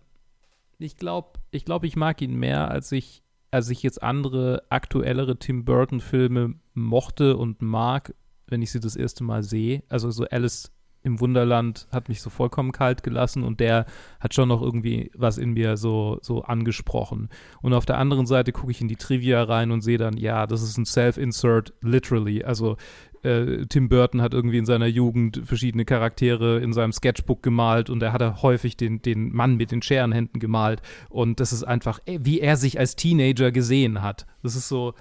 Ich 0.78 0.97
glaube, 0.97 1.38
ich 1.51 1.64
glaube, 1.64 1.86
ich 1.86 1.97
mag 1.97 2.20
ihn 2.22 2.34
mehr, 2.34 2.70
als 2.70 2.90
ich 2.93 3.22
als 3.53 3.68
ich 3.68 3.82
jetzt 3.82 4.03
andere 4.03 4.64
aktuellere 4.70 5.38
Tim 5.38 5.64
Burton 5.64 6.01
Filme 6.01 6.55
mochte 6.72 7.36
und 7.36 7.61
mag, 7.61 8.14
wenn 8.47 8.62
ich 8.62 8.72
sie 8.72 8.80
das 8.80 8.97
erste 8.97 9.22
Mal 9.24 9.43
sehe. 9.43 9.84
Also 9.90 10.11
so 10.11 10.24
Alice 10.24 10.72
im 11.03 11.20
Wunderland 11.20 11.88
hat 11.90 12.09
mich 12.09 12.22
so 12.22 12.30
vollkommen 12.30 12.72
kalt 12.72 13.03
gelassen 13.03 13.42
und 13.42 13.61
der 13.61 13.86
hat 14.20 14.34
schon 14.34 14.48
noch 14.48 14.62
irgendwie 14.62 15.11
was 15.14 15.38
in 15.38 15.53
mir 15.53 15.76
so, 15.76 16.18
so 16.22 16.42
angesprochen. 16.42 17.28
Und 17.61 17.74
auf 17.74 17.86
der 17.86 17.98
anderen 17.98 18.26
Seite 18.26 18.53
gucke 18.53 18.70
ich 18.70 18.80
in 18.80 18.88
die 18.88 18.96
Trivia 18.96 19.42
rein 19.42 19.70
und 19.70 19.82
sehe 19.82 19.98
dann, 19.98 20.16
ja, 20.16 20.46
das 20.46 20.62
ist 20.62 20.78
ein 20.78 20.84
Self-Insert, 20.84 21.72
literally. 21.82 22.44
Also 22.44 22.76
äh, 23.22 23.66
Tim 23.66 23.88
Burton 23.88 24.22
hat 24.22 24.34
irgendwie 24.34 24.59
in 24.59 24.66
seiner 24.66 24.86
Jugend 24.86 25.42
verschiedene 25.44 25.84
Charaktere 25.84 26.59
in 26.61 26.72
seinem 26.72 26.92
Sketchbook 26.92 27.42
gemalt 27.42 27.90
und 27.90 28.03
er 28.03 28.12
hat 28.12 28.42
häufig 28.42 28.76
den, 28.76 29.03
den 29.03 29.32
Mann 29.32 29.57
mit 29.57 29.70
den 29.70 29.82
Scherenhänden 29.82 30.40
gemalt. 30.40 30.82
Und 31.09 31.40
das 31.40 31.53
ist 31.53 31.64
einfach, 31.64 32.00
wie 32.07 32.40
er 32.40 32.57
sich 32.57 32.78
als 32.78 32.96
Teenager 32.96 33.53
gesehen 33.53 34.03
hat. 34.03 34.26
Das 34.42 34.57
ist 34.57 34.68
so. 34.68 34.94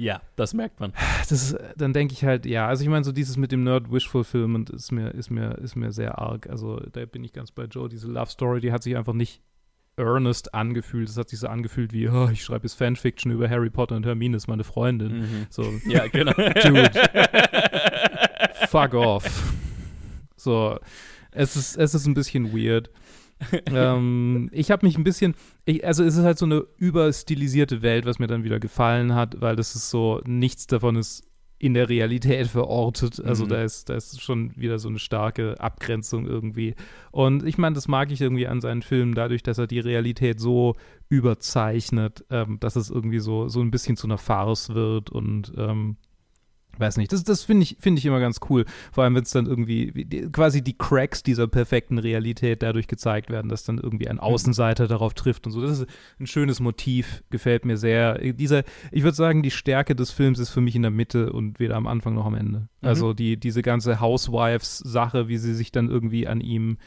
Ja, 0.00 0.22
das 0.34 0.54
merkt 0.54 0.80
man. 0.80 0.94
Das 1.18 1.30
ist, 1.30 1.58
dann 1.76 1.92
denke 1.92 2.14
ich 2.14 2.24
halt, 2.24 2.46
ja, 2.46 2.66
also 2.66 2.82
ich 2.82 2.88
meine, 2.88 3.04
so 3.04 3.12
dieses 3.12 3.36
mit 3.36 3.52
dem 3.52 3.64
Nerd-Wish-Fulfillment 3.64 4.70
ist 4.70 4.92
mir, 4.92 5.10
ist, 5.10 5.28
mir, 5.28 5.58
ist 5.58 5.76
mir 5.76 5.92
sehr 5.92 6.18
arg. 6.18 6.48
Also 6.48 6.80
da 6.92 7.04
bin 7.04 7.22
ich 7.22 7.34
ganz 7.34 7.52
bei 7.52 7.64
Joe. 7.64 7.86
Diese 7.90 8.08
Love-Story, 8.08 8.60
die 8.60 8.72
hat 8.72 8.82
sich 8.82 8.96
einfach 8.96 9.12
nicht 9.12 9.42
earnest 9.98 10.54
angefühlt. 10.54 11.10
Es 11.10 11.18
hat 11.18 11.28
sich 11.28 11.38
so 11.38 11.48
angefühlt 11.48 11.92
wie, 11.92 12.08
oh, 12.08 12.30
ich 12.32 12.42
schreibe 12.42 12.64
jetzt 12.64 12.74
Fanfiction 12.74 13.30
über 13.30 13.50
Harry 13.50 13.68
Potter 13.68 13.94
und 13.94 14.06
Hermine 14.06 14.38
ist 14.38 14.48
meine 14.48 14.64
Freundin. 14.64 15.20
Mhm. 15.20 15.46
So, 15.50 15.70
ja, 15.86 16.06
genau. 16.06 16.32
Dude. 16.62 16.90
Fuck 18.68 18.94
off. 18.94 19.52
So, 20.34 20.78
es 21.30 21.56
ist, 21.56 21.76
es 21.76 21.94
ist 21.94 22.06
ein 22.06 22.14
bisschen 22.14 22.54
weird. 22.56 22.90
ähm, 23.66 24.48
ich 24.52 24.70
habe 24.70 24.86
mich 24.86 24.96
ein 24.96 25.04
bisschen, 25.04 25.34
ich, 25.64 25.86
also 25.86 26.04
es 26.04 26.16
ist 26.16 26.24
halt 26.24 26.38
so 26.38 26.46
eine 26.46 26.64
überstilisierte 26.76 27.82
Welt, 27.82 28.04
was 28.04 28.18
mir 28.18 28.26
dann 28.26 28.44
wieder 28.44 28.60
gefallen 28.60 29.14
hat, 29.14 29.40
weil 29.40 29.56
das 29.56 29.74
ist 29.74 29.90
so, 29.90 30.20
nichts 30.26 30.66
davon 30.66 30.96
ist 30.96 31.24
in 31.60 31.74
der 31.74 31.90
Realität 31.90 32.46
verortet. 32.46 33.22
Also 33.22 33.44
mhm. 33.44 33.48
da 33.50 33.62
ist, 33.62 33.90
da 33.90 33.94
ist 33.94 34.20
schon 34.22 34.56
wieder 34.56 34.78
so 34.78 34.88
eine 34.88 34.98
starke 34.98 35.60
Abgrenzung 35.60 36.26
irgendwie. 36.26 36.74
Und 37.10 37.44
ich 37.44 37.58
meine, 37.58 37.74
das 37.74 37.86
mag 37.86 38.10
ich 38.10 38.20
irgendwie 38.22 38.46
an 38.46 38.62
seinen 38.62 38.80
Filmen, 38.80 39.14
dadurch, 39.14 39.42
dass 39.42 39.58
er 39.58 39.66
die 39.66 39.78
Realität 39.78 40.40
so 40.40 40.74
überzeichnet, 41.10 42.24
ähm, 42.30 42.58
dass 42.60 42.76
es 42.76 42.88
irgendwie 42.88 43.18
so, 43.18 43.48
so 43.48 43.60
ein 43.60 43.70
bisschen 43.70 43.98
zu 43.98 44.06
einer 44.06 44.16
Farce 44.16 44.70
wird 44.70 45.10
und 45.10 45.52
ähm, 45.58 45.98
weiß 46.78 46.96
nicht, 46.96 47.12
das, 47.12 47.24
das 47.24 47.44
finde 47.44 47.64
ich, 47.64 47.76
find 47.80 47.98
ich 47.98 48.06
immer 48.06 48.20
ganz 48.20 48.40
cool. 48.48 48.64
Vor 48.92 49.04
allem, 49.04 49.14
wenn 49.14 49.22
es 49.22 49.30
dann 49.30 49.46
irgendwie 49.46 49.92
quasi 50.32 50.62
die 50.62 50.76
Cracks 50.76 51.22
dieser 51.22 51.46
perfekten 51.46 51.98
Realität 51.98 52.62
dadurch 52.62 52.88
gezeigt 52.88 53.30
werden, 53.30 53.48
dass 53.48 53.64
dann 53.64 53.78
irgendwie 53.78 54.08
ein 54.08 54.16
mhm. 54.16 54.22
Außenseiter 54.22 54.88
darauf 54.88 55.14
trifft 55.14 55.46
und 55.46 55.52
so. 55.52 55.60
Das 55.60 55.80
ist 55.80 55.86
ein 56.18 56.26
schönes 56.26 56.60
Motiv, 56.60 57.22
gefällt 57.30 57.64
mir 57.64 57.76
sehr. 57.76 58.18
Dieser, 58.18 58.64
ich 58.90 59.02
würde 59.02 59.16
sagen, 59.16 59.42
die 59.42 59.50
Stärke 59.50 59.94
des 59.94 60.10
Films 60.10 60.38
ist 60.38 60.50
für 60.50 60.60
mich 60.60 60.76
in 60.76 60.82
der 60.82 60.90
Mitte 60.90 61.32
und 61.32 61.60
weder 61.60 61.76
am 61.76 61.86
Anfang 61.86 62.14
noch 62.14 62.26
am 62.26 62.34
Ende. 62.34 62.60
Mhm. 62.60 62.88
Also 62.88 63.12
die, 63.12 63.36
diese 63.36 63.62
ganze 63.62 64.00
Housewives-Sache, 64.00 65.28
wie 65.28 65.38
sie 65.38 65.54
sich 65.54 65.72
dann 65.72 65.90
irgendwie 65.90 66.26
an 66.26 66.40
ihm 66.40 66.78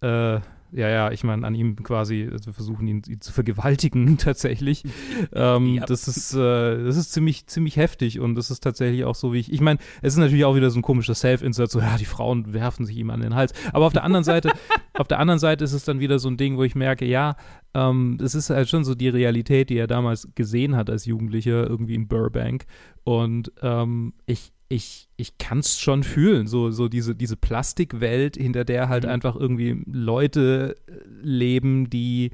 äh, 0.00 0.40
ja, 0.76 0.90
ja, 0.90 1.10
ich 1.10 1.24
meine, 1.24 1.46
an 1.46 1.54
ihm 1.54 1.82
quasi, 1.82 2.28
also 2.30 2.46
wir 2.46 2.52
versuchen 2.52 2.86
ihn, 2.86 3.02
ihn 3.08 3.20
zu 3.22 3.32
vergewaltigen 3.32 4.18
tatsächlich. 4.18 4.84
ähm, 5.32 5.74
ja. 5.74 5.86
Das 5.86 6.06
ist, 6.06 6.34
äh, 6.34 6.84
das 6.84 6.98
ist 6.98 7.12
ziemlich, 7.12 7.46
ziemlich 7.46 7.76
heftig 7.78 8.20
und 8.20 8.34
das 8.34 8.50
ist 8.50 8.60
tatsächlich 8.60 9.04
auch 9.04 9.14
so, 9.14 9.32
wie 9.32 9.38
ich, 9.38 9.50
ich 9.50 9.62
meine, 9.62 9.78
es 10.02 10.12
ist 10.12 10.18
natürlich 10.18 10.44
auch 10.44 10.54
wieder 10.54 10.68
so 10.68 10.78
ein 10.78 10.82
komischer 10.82 11.14
Self-Insert, 11.14 11.70
so, 11.70 11.80
ja, 11.80 11.96
die 11.96 12.04
Frauen 12.04 12.52
werfen 12.52 12.84
sich 12.84 12.98
ihm 12.98 13.08
an 13.08 13.22
den 13.22 13.34
Hals. 13.34 13.54
Aber 13.72 13.86
auf 13.86 13.94
der 13.94 14.04
anderen 14.04 14.24
Seite, 14.24 14.52
auf 14.94 15.08
der 15.08 15.18
anderen 15.18 15.38
Seite 15.38 15.64
ist 15.64 15.72
es 15.72 15.84
dann 15.84 15.98
wieder 15.98 16.18
so 16.18 16.28
ein 16.28 16.36
Ding, 16.36 16.58
wo 16.58 16.62
ich 16.62 16.74
merke, 16.74 17.06
ja, 17.06 17.36
ähm, 17.72 18.18
es 18.22 18.34
ist 18.34 18.50
halt 18.50 18.68
schon 18.68 18.84
so 18.84 18.94
die 18.94 19.08
Realität, 19.08 19.70
die 19.70 19.78
er 19.78 19.86
damals 19.86 20.28
gesehen 20.34 20.76
hat 20.76 20.90
als 20.90 21.06
Jugendlicher, 21.06 21.66
irgendwie 21.66 21.94
in 21.94 22.06
Burbank. 22.06 22.66
Und 23.02 23.50
ähm, 23.62 24.12
ich, 24.26 24.52
ich, 24.68 25.08
ich 25.16 25.38
kann 25.38 25.60
es 25.60 25.80
schon 25.80 26.02
fühlen, 26.02 26.46
so, 26.46 26.70
so 26.70 26.88
diese, 26.88 27.14
diese 27.14 27.36
Plastikwelt, 27.36 28.36
hinter 28.36 28.64
der 28.64 28.88
halt 28.88 29.04
mhm. 29.04 29.10
einfach 29.10 29.36
irgendwie 29.36 29.82
Leute 29.86 30.76
äh, 30.86 30.92
leben, 31.22 31.88
die 31.90 32.30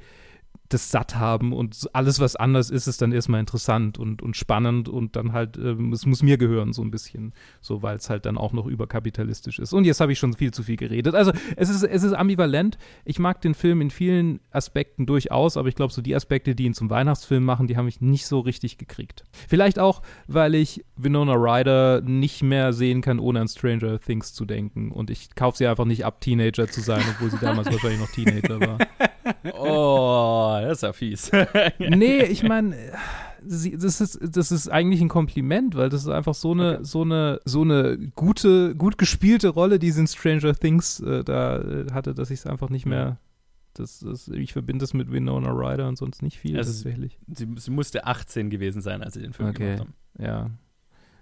das 0.69 0.91
satt 0.91 1.15
haben 1.15 1.53
und 1.53 1.89
alles, 1.93 2.19
was 2.19 2.35
anders 2.35 2.69
ist, 2.69 2.87
ist 2.87 3.01
dann 3.01 3.11
erstmal 3.11 3.39
interessant 3.39 3.97
und, 3.97 4.21
und 4.21 4.35
spannend 4.35 4.89
und 4.89 5.15
dann 5.15 5.33
halt, 5.33 5.57
ähm, 5.57 5.93
es 5.93 6.05
muss 6.05 6.23
mir 6.23 6.37
gehören, 6.37 6.73
so 6.73 6.81
ein 6.81 6.91
bisschen, 6.91 7.33
so 7.61 7.83
weil 7.83 7.97
es 7.97 8.09
halt 8.09 8.25
dann 8.25 8.37
auch 8.37 8.53
noch 8.53 8.65
überkapitalistisch 8.65 9.59
ist. 9.59 9.73
Und 9.73 9.85
jetzt 9.85 9.99
habe 9.99 10.11
ich 10.11 10.19
schon 10.19 10.33
viel 10.33 10.51
zu 10.51 10.63
viel 10.63 10.77
geredet. 10.77 11.15
Also 11.15 11.31
es 11.55 11.69
ist, 11.69 11.83
es 11.83 12.03
ist 12.03 12.13
ambivalent. 12.13 12.77
Ich 13.05 13.19
mag 13.19 13.41
den 13.41 13.53
Film 13.53 13.81
in 13.81 13.91
vielen 13.91 14.39
Aspekten 14.51 15.05
durchaus, 15.05 15.57
aber 15.57 15.67
ich 15.67 15.75
glaube, 15.75 15.93
so 15.93 16.01
die 16.01 16.15
Aspekte, 16.15 16.55
die 16.55 16.65
ihn 16.65 16.73
zum 16.73 16.89
Weihnachtsfilm 16.89 17.43
machen, 17.43 17.67
die 17.67 17.77
haben 17.77 17.85
mich 17.85 18.01
nicht 18.01 18.25
so 18.25 18.39
richtig 18.39 18.77
gekriegt. 18.77 19.23
Vielleicht 19.47 19.79
auch, 19.79 20.01
weil 20.27 20.55
ich 20.55 20.83
Winona 20.95 21.33
Ryder 21.33 22.01
nicht 22.01 22.41
mehr 22.41 22.73
sehen 22.73 23.01
kann, 23.01 23.19
ohne 23.19 23.41
an 23.41 23.47
Stranger 23.47 23.99
Things 23.99 24.33
zu 24.33 24.45
denken. 24.45 24.91
Und 24.91 25.09
ich 25.09 25.35
kaufe 25.35 25.57
sie 25.57 25.67
einfach 25.67 25.85
nicht 25.85 26.05
ab, 26.05 26.21
Teenager 26.21 26.67
zu 26.67 26.81
sein, 26.81 27.03
obwohl 27.11 27.29
sie 27.29 27.37
damals 27.39 27.67
wahrscheinlich 27.71 27.99
noch 27.99 28.11
Teenager 28.11 28.59
war. 28.59 28.77
Oh, 29.53 30.52
Oh, 30.53 30.61
das 30.61 30.77
ist 30.77 30.83
ja 30.83 30.93
fies. 30.93 31.31
nee, 31.79 32.23
ich 32.23 32.43
meine, 32.43 32.75
das 33.41 33.65
ist, 34.01 34.19
das 34.21 34.51
ist 34.51 34.69
eigentlich 34.69 35.01
ein 35.01 35.09
Kompliment, 35.09 35.75
weil 35.75 35.89
das 35.89 36.01
ist 36.01 36.09
einfach 36.09 36.33
so 36.33 36.51
eine, 36.51 36.75
okay. 36.75 36.83
so 36.83 37.01
eine, 37.01 37.39
so 37.45 37.61
eine 37.61 37.97
gute, 38.15 38.75
gut 38.75 38.97
gespielte 38.97 39.49
Rolle, 39.49 39.79
die 39.79 39.91
sie 39.91 40.01
in 40.01 40.07
Stranger 40.07 40.53
Things 40.55 40.99
äh, 40.99 41.23
da 41.23 41.59
äh, 41.59 41.91
hatte, 41.91 42.13
dass 42.13 42.29
ich 42.29 42.39
es 42.39 42.45
einfach 42.45 42.69
nicht 42.69 42.85
mehr. 42.85 43.17
Das, 43.75 44.01
das, 44.01 44.27
ich 44.27 44.53
verbinde 44.53 44.83
das 44.83 44.93
mit 44.93 45.11
Winona 45.11 45.49
Ryder 45.49 45.87
und 45.87 45.97
sonst 45.97 46.21
nicht 46.21 46.37
viel 46.37 46.57
also 46.57 46.71
tatsächlich. 46.71 47.17
Sie, 47.27 47.47
sie, 47.57 47.71
musste 47.71 48.05
18 48.05 48.51
gewesen 48.51 48.83
sein, 48.83 49.01
als 49.01 49.15
sie 49.15 49.21
den 49.21 49.33
Film 49.33 49.49
okay. 49.49 49.63
gemacht 49.63 49.79
haben. 49.79 49.93
Ja. 50.19 50.51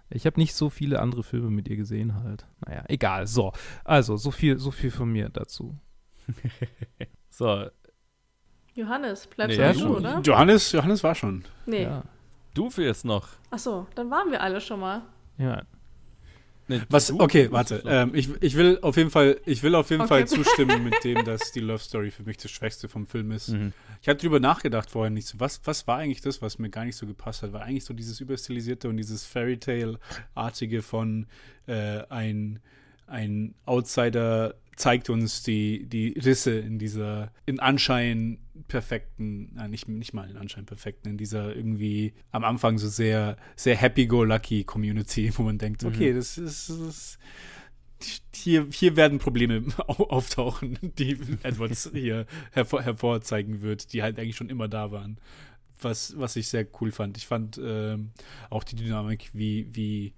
Ich 0.09 0.25
habe 0.25 0.37
nicht 0.37 0.53
so 0.53 0.69
viele 0.69 0.99
andere 0.99 1.23
Filme 1.23 1.49
mit 1.49 1.69
ihr 1.69 1.77
gesehen 1.77 2.13
halt. 2.13 2.45
Naja, 2.65 2.83
egal. 2.89 3.25
So, 3.25 3.53
also 3.85 4.17
so 4.17 4.31
viel, 4.31 4.59
so 4.59 4.69
viel 4.69 4.91
von 4.91 5.09
mir 5.09 5.29
dazu. 5.29 5.79
so, 7.29 7.67
Johannes, 8.75 9.27
bleibst 9.27 9.57
Nee, 9.57 9.73
du 9.73 9.97
oder? 9.97 10.19
Johannes, 10.21 10.71
Johannes 10.71 11.03
war 11.03 11.15
schon. 11.15 11.43
Nee. 11.65 11.83
Ja. 11.83 12.03
du 12.53 12.69
fehlst 12.69 13.05
noch. 13.05 13.27
Achso, 13.49 13.87
dann 13.95 14.09
waren 14.09 14.31
wir 14.31 14.41
alle 14.41 14.61
schon 14.61 14.79
mal. 14.79 15.01
ja. 15.37 15.63
Nee, 16.67 16.79
Was, 16.89 17.07
du- 17.07 17.19
okay, 17.19 17.51
warte. 17.51 17.83
Ähm, 17.85 18.11
ich, 18.15 18.29
ich 18.41 18.55
will 18.55 18.79
auf 18.81 18.95
jeden 18.95 19.09
Fall, 19.09 19.41
ich 19.45 19.61
will 19.61 19.75
auf 19.75 19.89
jeden 19.89 20.03
Okay. 20.03 20.07
Fall 20.09 20.27
zustimmen 20.27 20.83
mit 20.89 21.03
dem, 21.03 21.25
dass 21.25 21.51
die 21.51 21.59
Love 21.59 21.79
Story 21.79 22.11
für 22.11 22.23
mich 22.23 22.37
das 22.37 22.49
Schwächste 22.51 22.87
vom 22.87 23.07
Film 23.07 23.31
ist. 23.31 23.49
Mhm. 23.49 23.73
Ich 24.01 24.07
hatte 24.07 24.21
drüber 24.21 24.39
nachgedacht 24.39 24.89
vorher 24.89 25.09
nicht 25.09 25.27
so, 25.27 25.37
was, 25.39 25.59
was 25.65 25.85
war 25.87 25.97
eigentlich 25.97 26.21
das, 26.21 26.41
was 26.41 26.59
mir 26.59 26.69
gar 26.69 26.85
nicht 26.85 26.95
so 26.95 27.05
gepasst 27.07 27.43
hat? 27.43 27.51
War 27.51 27.63
eigentlich 27.63 27.83
so 27.83 27.93
dieses 27.93 28.21
überstilisierte 28.21 28.87
und 28.87 28.95
dieses 28.95 29.25
Fairy 29.25 29.57
Tale-artige 29.57 30.81
von 30.81 31.25
äh, 31.67 32.03
ein, 32.09 32.59
ein 33.07 33.53
Outsider 33.65 34.53
zeigt 34.81 35.09
uns 35.09 35.43
die, 35.43 35.85
die 35.87 36.09
Risse 36.19 36.51
in 36.59 36.79
dieser 36.79 37.31
in 37.45 37.59
Anschein 37.59 38.39
perfekten, 38.67 39.51
nein, 39.55 39.71
nicht, 39.71 39.87
nicht 39.87 40.13
mal 40.13 40.29
in 40.29 40.37
Anschein 40.37 40.65
perfekten, 40.65 41.09
in 41.09 41.17
dieser 41.17 41.55
irgendwie 41.55 42.13
am 42.31 42.43
Anfang 42.43 42.77
so 42.77 42.87
sehr, 42.89 43.37
sehr 43.55 43.75
happy-go-lucky 43.75 44.63
Community, 44.63 45.31
wo 45.37 45.43
man 45.43 45.57
denkt, 45.57 45.83
okay, 45.83 46.13
das 46.13 46.37
ist, 46.37 46.69
das 46.69 46.79
ist 46.79 47.19
hier, 48.33 48.67
hier 48.71 48.95
werden 48.95 49.19
Probleme 49.19 49.63
au- 49.87 50.09
auftauchen, 50.09 50.77
die 50.81 51.17
Edwards 51.43 51.89
hier 51.93 52.25
hervor, 52.51 52.81
hervorzeigen 52.81 53.61
wird, 53.61 53.93
die 53.93 54.01
halt 54.03 54.17
eigentlich 54.19 54.35
schon 54.35 54.49
immer 54.49 54.67
da 54.67 54.91
waren. 54.91 55.17
Was, 55.79 56.17
was 56.17 56.35
ich 56.35 56.47
sehr 56.47 56.67
cool 56.79 56.91
fand. 56.91 57.17
Ich 57.17 57.25
fand 57.25 57.59
ähm, 57.63 58.11
auch 58.51 58.63
die 58.63 58.75
Dynamik, 58.75 59.31
wie, 59.33 59.67
wie 59.71 60.13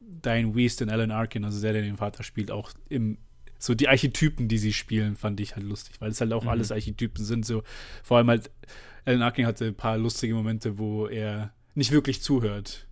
Diane 0.00 0.54
Weist 0.56 0.80
und 0.82 0.88
Alan 0.88 1.10
Arkin, 1.10 1.44
also 1.44 1.60
der, 1.60 1.74
der 1.74 1.82
den 1.82 1.98
Vater 1.98 2.22
spielt, 2.22 2.50
auch 2.50 2.72
im 2.88 3.18
so 3.62 3.74
die 3.74 3.88
Archetypen, 3.88 4.48
die 4.48 4.58
sie 4.58 4.72
spielen, 4.72 5.14
fand 5.16 5.38
ich 5.40 5.54
halt 5.56 5.64
lustig, 5.66 5.94
weil 6.00 6.10
es 6.10 6.20
halt 6.20 6.32
auch 6.32 6.42
Mhm. 6.42 6.48
alles 6.50 6.72
Archetypen 6.72 7.24
sind. 7.24 7.46
So 7.46 7.62
vor 8.02 8.16
allem 8.18 8.28
halt 8.28 8.50
Alan 9.04 9.22
Arkin 9.22 9.46
hatte 9.46 9.66
ein 9.66 9.74
paar 9.74 9.98
lustige 9.98 10.34
Momente, 10.34 10.78
wo 10.78 11.06
er 11.06 11.52
nicht 11.74 11.92
wirklich 11.92 12.22
zuhört. 12.22 12.86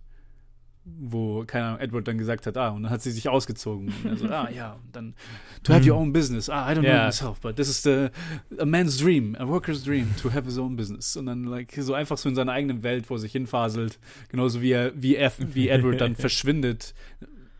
Wo, 0.83 1.43
keine 1.45 1.65
Ahnung, 1.65 1.79
Edward 1.79 2.07
dann 2.07 2.17
gesagt 2.17 2.47
hat, 2.47 2.57
ah, 2.57 2.69
und 2.69 2.81
dann 2.83 2.91
hat 2.91 3.03
sie 3.03 3.11
sich 3.11 3.29
ausgezogen. 3.29 3.93
Und 4.03 4.05
er 4.09 4.17
so, 4.17 4.25
ah, 4.29 4.49
ja, 4.49 4.73
und 4.83 4.95
dann, 4.95 5.13
to 5.61 5.73
have 5.73 5.87
your 5.87 5.95
own 5.95 6.11
business. 6.11 6.49
Ah, 6.49 6.71
I 6.71 6.75
don't 6.75 6.79
know 6.79 6.87
Ja. 6.89 7.05
myself, 7.05 7.39
but 7.39 7.55
this 7.55 7.69
is 7.69 7.83
the, 7.83 8.09
a 8.57 8.65
man's 8.65 8.97
dream, 8.97 9.35
a 9.37 9.47
worker's 9.47 9.83
dream, 9.83 10.07
to 10.19 10.31
have 10.33 10.45
his 10.45 10.57
own 10.57 10.75
business. 10.75 11.15
Und 11.15 11.27
dann, 11.27 11.43
like, 11.43 11.71
so 11.79 11.93
einfach 11.93 12.17
so 12.17 12.27
in 12.29 12.33
seiner 12.35 12.53
eigenen 12.53 12.81
Welt 12.81 13.05
vor 13.05 13.19
sich 13.19 13.31
hinfaselt. 13.31 13.99
Genauso 14.29 14.63
wie 14.63 14.71
er, 14.71 14.91
wie 14.99 15.15
er, 15.15 15.31
wie 15.53 15.69
Edward 15.69 16.01
dann 16.01 16.15
verschwindet, 16.15 16.95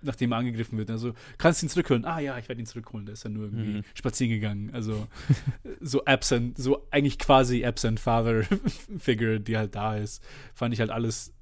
nachdem 0.01 0.31
er 0.31 0.37
angegriffen 0.39 0.77
wird. 0.77 0.89
Also, 0.91 1.13
kannst 1.37 1.61
du 1.61 1.65
ihn 1.65 1.69
zurückholen? 1.69 2.05
Ah, 2.05 2.19
ja, 2.19 2.37
ich 2.37 2.47
werde 2.49 2.61
ihn 2.61 2.65
zurückholen. 2.65 3.05
Der 3.05 3.13
ist 3.13 3.23
ja 3.23 3.29
nur 3.29 3.45
irgendwie 3.45 3.77
Mhm. 3.77 3.83
spazieren 3.93 4.31
gegangen. 4.33 4.69
Also, 4.73 5.07
so 5.79 6.03
absent, 6.05 6.57
so 6.57 6.87
eigentlich 6.91 7.17
quasi 7.19 7.65
absent 7.65 7.99
Father 7.99 8.43
Figure, 8.97 9.39
die 9.39 9.57
halt 9.57 9.75
da 9.75 9.95
ist. 9.97 10.23
Fand 10.53 10.73
ich 10.73 10.79
halt 10.79 10.89
alles 10.89 11.33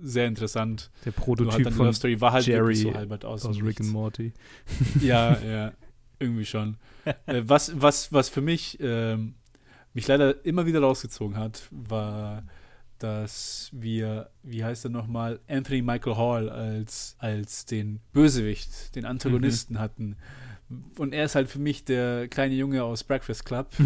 sehr 0.00 0.26
interessant. 0.26 0.90
Der 1.04 1.12
halt 1.12 1.16
Prototyp 1.24 1.66
die 1.68 1.72
von 1.72 1.86
Love 1.86 1.94
Story 1.96 2.20
war 2.20 2.32
halt 2.32 2.46
Jerry 2.46 2.74
so 2.74 2.92
halbert 2.94 3.24
aus. 3.24 3.46
aus 3.46 3.62
Rick 3.62 3.80
and. 3.80 3.90
Morty. 3.90 4.32
Ja, 5.00 5.38
ja, 5.46 5.72
irgendwie 6.18 6.44
schon. 6.44 6.76
äh, 7.26 7.42
was, 7.46 7.72
was, 7.80 8.12
was 8.12 8.28
für 8.28 8.40
mich 8.42 8.78
ähm, 8.80 9.34
mich 9.94 10.06
leider 10.08 10.44
immer 10.44 10.66
wieder 10.66 10.80
rausgezogen 10.80 11.38
hat, 11.38 11.68
war, 11.70 12.42
dass 12.98 13.70
wir, 13.72 14.30
wie 14.42 14.64
heißt 14.64 14.84
er 14.86 14.90
nochmal, 14.90 15.40
Anthony 15.48 15.82
Michael 15.82 16.16
Hall 16.16 16.48
als, 16.50 17.16
als 17.18 17.64
den 17.66 18.00
Bösewicht, 18.12 18.94
den 18.96 19.04
Antagonisten 19.04 19.78
hatten. 19.78 20.16
Und 20.98 21.14
er 21.14 21.24
ist 21.26 21.36
halt 21.36 21.48
für 21.48 21.60
mich 21.60 21.84
der 21.84 22.26
kleine 22.26 22.54
Junge 22.54 22.82
aus 22.82 23.04
Breakfast 23.04 23.44
Club. 23.46 23.68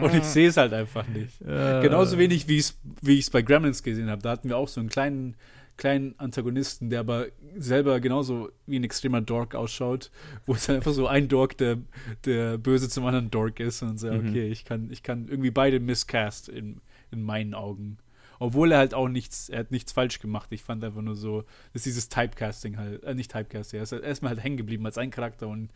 Und 0.00 0.14
ich 0.14 0.24
sehe 0.24 0.48
es 0.48 0.56
halt 0.56 0.72
einfach 0.72 1.06
nicht. 1.08 1.40
Äh, 1.42 1.80
Genauso 1.82 2.18
wenig, 2.18 2.48
wie 2.48 2.62
wie 3.02 3.14
ich 3.14 3.20
es 3.26 3.30
bei 3.30 3.42
Gremlins 3.42 3.82
gesehen 3.82 4.08
habe. 4.10 4.22
Da 4.22 4.30
hatten 4.30 4.48
wir 4.48 4.56
auch 4.56 4.68
so 4.68 4.80
einen 4.80 4.88
kleinen, 4.88 5.34
kleinen 5.76 6.14
Antagonisten, 6.18 6.88
der 6.90 7.00
aber 7.00 7.26
selber 7.56 8.00
genauso 8.00 8.50
wie 8.66 8.78
ein 8.78 8.84
extremer 8.84 9.20
Dork 9.20 9.54
ausschaut, 9.54 10.10
wo 10.46 10.54
es 10.54 10.68
einfach 10.70 10.92
so 10.92 11.06
ein 11.06 11.28
Dork, 11.28 11.56
der, 11.58 11.78
der 12.24 12.56
böse 12.58 12.88
zum 12.88 13.04
anderen 13.06 13.30
Dork 13.30 13.60
ist 13.60 13.82
und 13.82 13.98
so, 13.98 14.10
Mhm. 14.10 14.28
okay, 14.28 14.48
ich 14.48 14.64
kann, 14.64 14.88
ich 14.90 15.02
kann 15.02 15.28
irgendwie 15.28 15.50
beide 15.50 15.80
miscast 15.80 16.48
in, 16.48 16.80
in 17.16 17.22
meinen 17.22 17.54
Augen. 17.54 17.98
Obwohl 18.38 18.72
er 18.72 18.78
halt 18.78 18.94
auch 18.94 19.08
nichts, 19.08 19.48
er 19.48 19.60
hat 19.60 19.70
nichts 19.70 19.92
falsch 19.92 20.20
gemacht. 20.20 20.52
Ich 20.52 20.62
fand 20.62 20.84
einfach 20.84 21.00
nur 21.00 21.16
so, 21.16 21.44
dass 21.72 21.82
dieses 21.82 22.08
Typecasting 22.08 22.76
halt, 22.76 23.02
äh, 23.04 23.14
nicht 23.14 23.32
Typecasting, 23.32 23.78
er 23.78 23.84
ist 23.84 23.92
halt 23.92 24.04
erstmal 24.04 24.30
halt 24.30 24.44
hängen 24.44 24.58
geblieben 24.58 24.84
als 24.84 24.98
ein 24.98 25.10
Charakter 25.10 25.48
und 25.48 25.70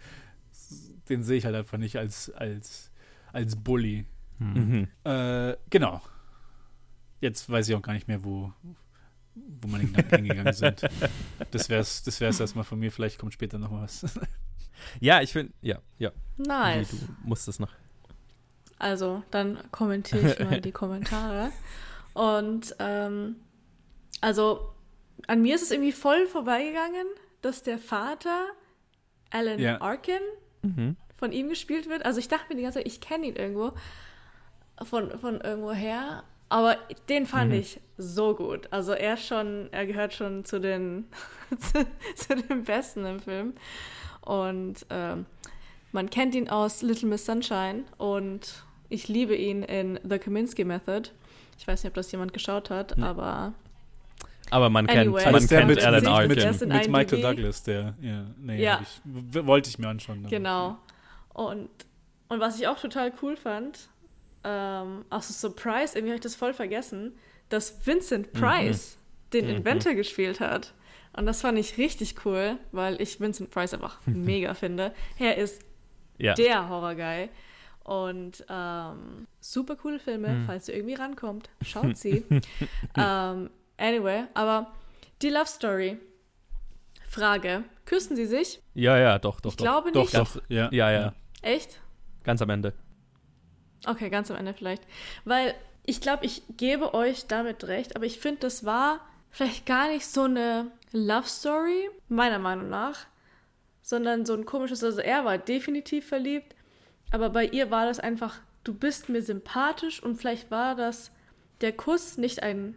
den 1.08 1.22
sehe 1.22 1.38
ich 1.38 1.44
halt 1.46 1.56
einfach 1.56 1.78
nicht 1.78 1.96
als, 1.96 2.30
als, 2.30 2.90
als 3.32 3.56
Bully. 3.56 4.04
Mhm. 4.38 4.88
Äh, 5.04 5.56
genau. 5.70 6.02
Jetzt 7.20 7.48
weiß 7.50 7.68
ich 7.68 7.74
auch 7.74 7.82
gar 7.82 7.94
nicht 7.94 8.08
mehr, 8.08 8.24
wo, 8.24 8.52
wo 9.34 9.68
meine 9.68 9.84
Gedanken 9.86 10.16
hingegangen 10.16 10.52
sind. 10.52 10.82
Das 11.50 11.68
wär's, 11.68 12.02
das 12.02 12.20
wär's 12.20 12.40
erstmal 12.40 12.64
von 12.64 12.78
mir. 12.78 12.92
Vielleicht 12.92 13.18
kommt 13.18 13.32
später 13.32 13.58
noch 13.58 13.70
mal 13.70 13.82
was. 13.82 14.04
Ja, 14.98 15.20
ich 15.20 15.32
finde, 15.32 15.52
ja, 15.60 15.78
ja. 15.98 16.10
Nice. 16.38 16.90
Du 16.90 16.96
musst 17.24 17.46
es 17.48 17.58
noch. 17.58 17.72
Also, 18.80 19.22
dann 19.30 19.58
kommentiere 19.70 20.32
ich 20.32 20.38
mal 20.40 20.60
die 20.62 20.72
Kommentare. 20.72 21.52
Und 22.14 22.74
ähm, 22.80 23.36
also, 24.20 24.72
an 25.26 25.42
mir 25.42 25.54
ist 25.54 25.62
es 25.62 25.70
irgendwie 25.70 25.92
voll 25.92 26.26
vorbeigegangen, 26.26 27.06
dass 27.42 27.62
der 27.62 27.78
Vater, 27.78 28.46
Alan 29.30 29.58
Ja. 29.58 29.80
Arkin, 29.80 30.20
Mhm. 30.62 30.96
von 31.16 31.32
ihm 31.32 31.48
gespielt 31.48 31.88
wird. 31.88 32.04
Also 32.04 32.18
ich 32.18 32.28
dachte 32.28 32.46
mir 32.50 32.56
die 32.56 32.62
ganze 32.62 32.80
Zeit, 32.80 32.86
ich 32.86 33.00
kenne 33.00 33.26
ihn 33.26 33.36
irgendwo 33.36 33.72
von, 34.82 35.10
von 35.18 35.40
irgendwo 35.40 35.72
her. 35.72 36.22
Aber 36.50 36.76
den 37.08 37.24
fand 37.26 37.52
ich 37.54 37.80
so 37.96 38.34
gut. 38.34 38.68
Also 38.72 38.92
er 38.92 39.16
schon, 39.16 39.68
er 39.72 39.86
gehört 39.86 40.12
schon 40.14 40.44
zu 40.44 40.58
den, 40.60 41.06
zu, 41.58 41.86
zu 42.16 42.34
den 42.36 42.64
Besten 42.64 43.06
im 43.06 43.20
Film. 43.20 43.54
Und 44.22 44.84
ähm, 44.90 45.24
man 45.92 46.10
kennt 46.10 46.34
ihn 46.34 46.48
aus 46.50 46.82
Little 46.82 47.08
Miss 47.08 47.24
Sunshine 47.24 47.84
und 47.98 48.64
ich 48.90 49.08
liebe 49.08 49.34
ihn 49.34 49.62
in 49.62 49.98
The 50.08 50.18
Kaminsky 50.18 50.64
Method. 50.64 51.10
Ich 51.58 51.66
weiß 51.66 51.82
nicht, 51.84 51.90
ob 51.90 51.94
das 51.94 52.10
jemand 52.12 52.32
geschaut 52.32 52.68
hat, 52.70 52.96
Nee. 52.98 53.04
aber 53.04 53.54
Aber 54.50 54.68
man 54.70 54.88
Anyway. 54.88 55.22
kennt, 55.22 55.32
man 55.32 55.46
kennt 55.46 55.68
mit, 55.68 55.82
Alan 55.84 56.00
mit, 56.00 56.08
Arkin. 56.10 56.28
mit, 56.28 56.60
mit 56.60 56.90
Michael 56.90 57.18
IMDb. 57.18 57.22
Douglas, 57.22 57.62
der, 57.62 57.94
ja, 58.02 58.24
nee, 58.38 58.62
Ja. 58.62 58.80
Ich, 58.82 59.00
wollte 59.46 59.68
ich 59.70 59.78
mir 59.78 59.88
anschauen. 59.88 60.20
aber- 60.20 60.28
Genau. 60.28 60.76
Und, 61.32 61.68
und 62.28 62.40
was 62.40 62.58
ich 62.58 62.66
auch 62.66 62.78
total 62.80 63.12
cool 63.22 63.36
fand, 63.36 63.88
ähm, 64.42 65.04
auch 65.10 65.22
so 65.22 65.32
Surprise, 65.32 65.96
irgendwie 65.96 66.10
habe 66.12 66.16
ich 66.16 66.20
das 66.22 66.34
voll 66.34 66.52
vergessen, 66.54 67.12
dass 67.48 67.86
Vincent 67.86 68.32
Price 68.32 68.96
den 69.32 69.44
Mhm. 69.46 69.56
Inventor 69.58 69.94
gespielt 69.94 70.40
hat. 70.40 70.72
Und 71.12 71.26
das 71.26 71.42
fand 71.42 71.58
ich 71.58 71.76
richtig 71.78 72.24
cool, 72.24 72.56
weil 72.72 73.00
ich 73.00 73.20
Vincent 73.20 73.50
Price 73.50 73.74
einfach 73.74 73.98
mega 74.06 74.54
finde. 74.54 74.92
Er 75.18 75.36
ist 75.36 75.62
Ja. 76.18 76.34
der 76.34 76.68
Horror-Guy. 76.68 77.28
Und 77.84 78.44
ähm, 78.48 79.26
super 79.40 79.74
coole 79.76 79.98
Filme, 79.98 80.28
Hm. 80.28 80.44
falls 80.46 80.68
ihr 80.68 80.76
irgendwie 80.76 80.94
rankommt. 80.94 81.48
Schaut 81.62 81.96
sie. 81.96 82.24
ähm, 82.96 83.50
anyway, 83.78 84.24
aber 84.34 84.72
die 85.22 85.30
Love 85.30 85.46
Story. 85.46 85.98
Frage: 87.08 87.64
Küssen 87.86 88.14
sie 88.16 88.26
sich? 88.26 88.60
ja, 88.74 88.96
ja, 88.98 89.18
doch, 89.18 89.40
doch, 89.40 89.50
ich 89.52 89.56
doch. 89.56 89.64
glaube 89.64 89.90
Doch, 89.92 90.02
nicht. 90.02 90.14
doch. 90.14 90.36
Ja, 90.48 90.68
Ja, 90.72 90.90
ja, 90.92 91.14
Echt? 91.42 91.80
ganz 92.22 92.40
am 92.42 92.50
Ende. 92.50 92.72
Okay, 93.86 94.10
ganz 94.10 94.30
am 94.30 94.36
Ende 94.36 94.54
vielleicht. 94.54 94.82
Weil 95.24 95.54
ich 95.84 96.00
glaube, 96.00 96.26
ich 96.26 96.42
gebe 96.56 96.94
euch 96.94 97.26
damit 97.26 97.64
recht, 97.64 97.96
aber 97.96 98.04
ich 98.04 98.20
finde, 98.20 98.40
das 98.42 98.64
war 98.64 99.00
vielleicht 99.30 99.64
gar 99.66 99.88
nicht 99.88 100.06
so 100.06 100.24
eine 100.24 100.70
Love 100.92 101.26
Story, 101.26 101.88
meiner 102.08 102.38
Meinung 102.38 102.68
nach, 102.68 103.06
sondern 103.82 104.24
so 104.26 104.34
ein 104.34 104.44
komisches, 104.44 104.84
also 104.84 105.00
er 105.00 105.24
war 105.24 105.38
definitiv 105.38 106.06
verliebt, 106.06 106.54
aber 107.10 107.30
bei 107.30 107.46
ihr 107.46 107.70
war 107.70 107.86
das 107.86 108.00
einfach, 108.00 108.38
du 108.64 108.74
bist 108.74 109.08
mir 109.08 109.22
sympathisch 109.22 110.02
und 110.02 110.16
vielleicht 110.16 110.50
war 110.50 110.74
das 110.74 111.10
der 111.60 111.72
Kuss 111.72 112.16
nicht 112.16 112.42
ein 112.42 112.74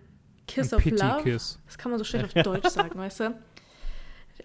Kiss 0.48 0.74
Ein 0.74 0.80
of 0.80 0.86
Love. 0.86 0.98
Pity-Kiss. 0.98 1.60
Das 1.66 1.78
kann 1.78 1.92
man 1.92 2.00
so 2.00 2.04
schlecht 2.04 2.26
auf 2.26 2.44
Deutsch 2.44 2.70
sagen, 2.70 2.98
weißt 2.98 3.22
du? 3.22 3.40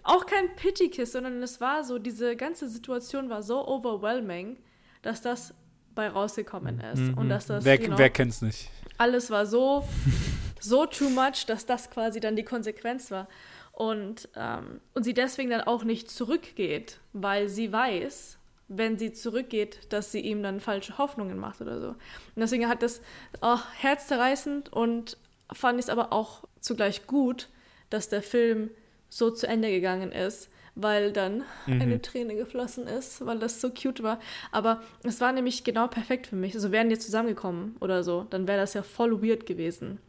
Auch 0.03 0.25
kein 0.25 0.55
Pity-Kiss, 0.55 1.11
sondern 1.11 1.41
es 1.43 1.59
war 1.59 1.83
so, 1.83 1.99
diese 1.99 2.35
ganze 2.35 2.69
Situation 2.69 3.29
war 3.29 3.43
so 3.43 3.67
overwhelming, 3.67 4.57
dass 5.01 5.21
das 5.21 5.53
bei 5.95 6.07
rausgekommen 6.07 6.79
ist. 6.79 6.99
Mhm. 6.99 7.13
Und 7.15 7.29
dass 7.29 7.47
das 7.47 7.65
Wer, 7.65 7.79
you 7.79 7.87
know, 7.87 7.97
wer 7.97 8.09
kennt's 8.09 8.41
nicht? 8.41 8.69
alles 8.97 9.29
war 9.29 9.45
so, 9.45 9.87
so 10.59 10.85
too 10.85 11.09
much, 11.09 11.45
dass 11.47 11.65
das 11.65 11.89
quasi 11.89 12.19
dann 12.19 12.35
die 12.35 12.43
Konsequenz 12.43 13.11
war. 13.11 13.27
Und, 13.71 14.29
ähm, 14.35 14.81
und 14.93 15.03
sie 15.03 15.13
deswegen 15.13 15.49
dann 15.49 15.61
auch 15.61 15.83
nicht 15.83 16.11
zurückgeht, 16.11 16.99
weil 17.13 17.47
sie 17.47 17.71
weiß, 17.71 18.38
wenn 18.69 18.97
sie 18.97 19.11
zurückgeht, 19.11 19.79
dass 19.89 20.11
sie 20.11 20.19
ihm 20.19 20.43
dann 20.43 20.59
falsche 20.59 20.97
Hoffnungen 20.97 21.37
macht 21.37 21.59
oder 21.59 21.81
so. 21.81 21.87
Und 21.89 21.97
deswegen 22.37 22.69
hat 22.69 22.83
das 22.83 23.01
oh, 23.41 23.57
herzzerreißend 23.79 24.71
und 24.71 25.17
fand 25.51 25.79
ich 25.79 25.85
es 25.85 25.89
aber 25.89 26.13
auch 26.13 26.43
zugleich 26.61 27.07
gut, 27.07 27.49
dass 27.89 28.09
der 28.09 28.21
Film 28.21 28.69
so 29.09 29.31
zu 29.31 29.47
Ende 29.47 29.71
gegangen 29.71 30.11
ist, 30.11 30.49
weil 30.75 31.11
dann 31.11 31.43
eine 31.65 32.01
Träne 32.01 32.35
geflossen 32.35 32.87
ist, 32.87 33.25
weil 33.25 33.39
das 33.39 33.59
so 33.59 33.71
cute 33.71 34.03
war. 34.03 34.19
Aber 34.51 34.81
es 35.03 35.19
war 35.19 35.33
nämlich 35.33 35.63
genau 35.63 35.87
perfekt 35.87 36.27
für 36.27 36.35
mich. 36.35 36.53
Also 36.53 36.71
wären 36.71 36.89
die 36.89 36.99
zusammengekommen 36.99 37.75
oder 37.79 38.03
so, 38.03 38.27
dann 38.29 38.47
wäre 38.47 38.59
das 38.59 38.75
ja 38.75 38.83
voll 38.83 39.23
weird 39.23 39.45
gewesen. 39.47 39.99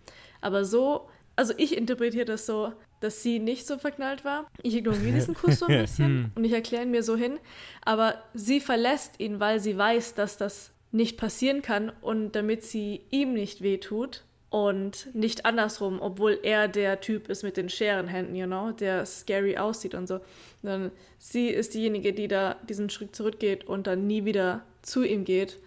Aber 0.43 0.65
so, 0.65 1.09
also 1.35 1.55
ich 1.57 1.77
interpretiere 1.77 2.27
das 2.27 2.45
so, 2.45 2.73
dass 3.01 3.23
sie 3.23 3.39
nicht 3.39 3.67
so 3.67 3.79
verknallt 3.79 4.25
war. 4.25 4.47
Ich 4.63 4.75
ignoriere 4.75 5.13
diesen 5.15 5.35
Kuss 5.35 5.59
so 5.59 5.67
ein 5.67 5.79
bisschen 5.81 6.33
und 6.35 6.45
ich 6.45 6.53
erkläre 6.53 6.85
ihn 6.85 6.91
mir 6.91 7.03
so 7.03 7.17
hin. 7.17 7.39
Aber 7.85 8.15
sie 8.35 8.61
verlässt 8.61 9.19
ihn, 9.19 9.41
weil 9.41 9.59
sie 9.61 9.77
weiß, 9.77 10.15
dass 10.15 10.37
das 10.37 10.71
nicht 10.93 11.17
passieren 11.17 11.63
kann 11.63 11.91
und 12.01 12.33
damit 12.33 12.65
sie 12.65 13.03
ihm 13.11 13.33
nicht 13.33 13.63
wehtut 13.63 14.25
und 14.51 15.09
nicht 15.15 15.47
andersrum, 15.47 16.01
obwohl 16.01 16.39
er 16.43 16.67
der 16.67 17.01
Typ 17.01 17.29
ist 17.29 17.45
mit 17.45 17.57
den 17.57 17.69
Scherenhänden, 17.69 18.35
you 18.35 18.47
know, 18.47 18.73
der 18.73 19.07
scary 19.07 19.57
aussieht 19.57 19.95
und 19.95 20.07
so. 20.09 20.21
Dann 20.63 20.91
sie 21.19 21.49
ist 21.49 21.75
diejenige, 21.75 22.13
die 22.13 22.27
da 22.27 22.57
diesen 22.69 22.91
Schritt 22.91 23.15
zurückgeht 23.15 23.65
und 23.65 23.87
dann 23.87 24.07
nie 24.09 24.25
wieder 24.25 24.65
zu 24.83 25.05
ihm 25.05 25.25
geht. 25.25 25.59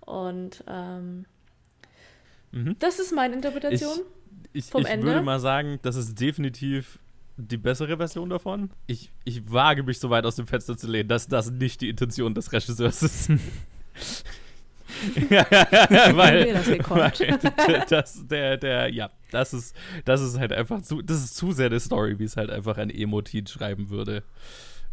Und 0.00 0.64
ähm, 0.66 1.26
Mhm. 2.52 2.76
das 2.80 2.98
ist 2.98 3.12
meine 3.12 3.34
Interpretation. 3.34 3.92
Ich, 3.94 4.02
Vom 4.70 4.82
ich 4.82 4.88
Ende? 4.88 5.06
würde 5.06 5.22
mal 5.22 5.40
sagen, 5.40 5.78
das 5.82 5.96
ist 5.96 6.20
definitiv 6.20 6.98
die 7.36 7.56
bessere 7.56 7.96
Version 7.96 8.28
davon. 8.28 8.70
Ich, 8.86 9.10
ich 9.24 9.50
wage 9.50 9.82
mich 9.82 9.98
so 9.98 10.10
weit 10.10 10.26
aus 10.26 10.36
dem 10.36 10.46
Fenster 10.46 10.76
zu 10.76 10.86
lehnen, 10.88 11.08
dass 11.08 11.26
das 11.28 11.50
nicht 11.50 11.80
die 11.80 11.88
Intention 11.88 12.34
des 12.34 12.52
Regisseurs 12.52 13.02
ist. 13.02 13.30
ja, 15.30 15.46
weil, 16.16 16.44
mir 16.44 16.52
das 16.54 16.66
gekonnt. 16.66 17.20
weil 17.20 17.84
das, 17.88 18.26
der, 18.26 18.56
der, 18.56 18.88
ja, 18.92 19.10
das 19.30 19.54
ist, 19.54 19.74
das 20.04 20.20
ist 20.20 20.38
halt 20.38 20.52
einfach 20.52 20.82
zu, 20.82 21.00
das 21.00 21.18
ist 21.24 21.36
zu 21.36 21.52
sehr 21.52 21.66
eine 21.66 21.80
Story, 21.80 22.18
wie 22.18 22.24
es 22.24 22.36
halt 22.36 22.50
einfach 22.50 22.76
ein 22.76 22.90
Emotin 22.90 23.46
schreiben 23.46 23.88
würde. 23.90 24.22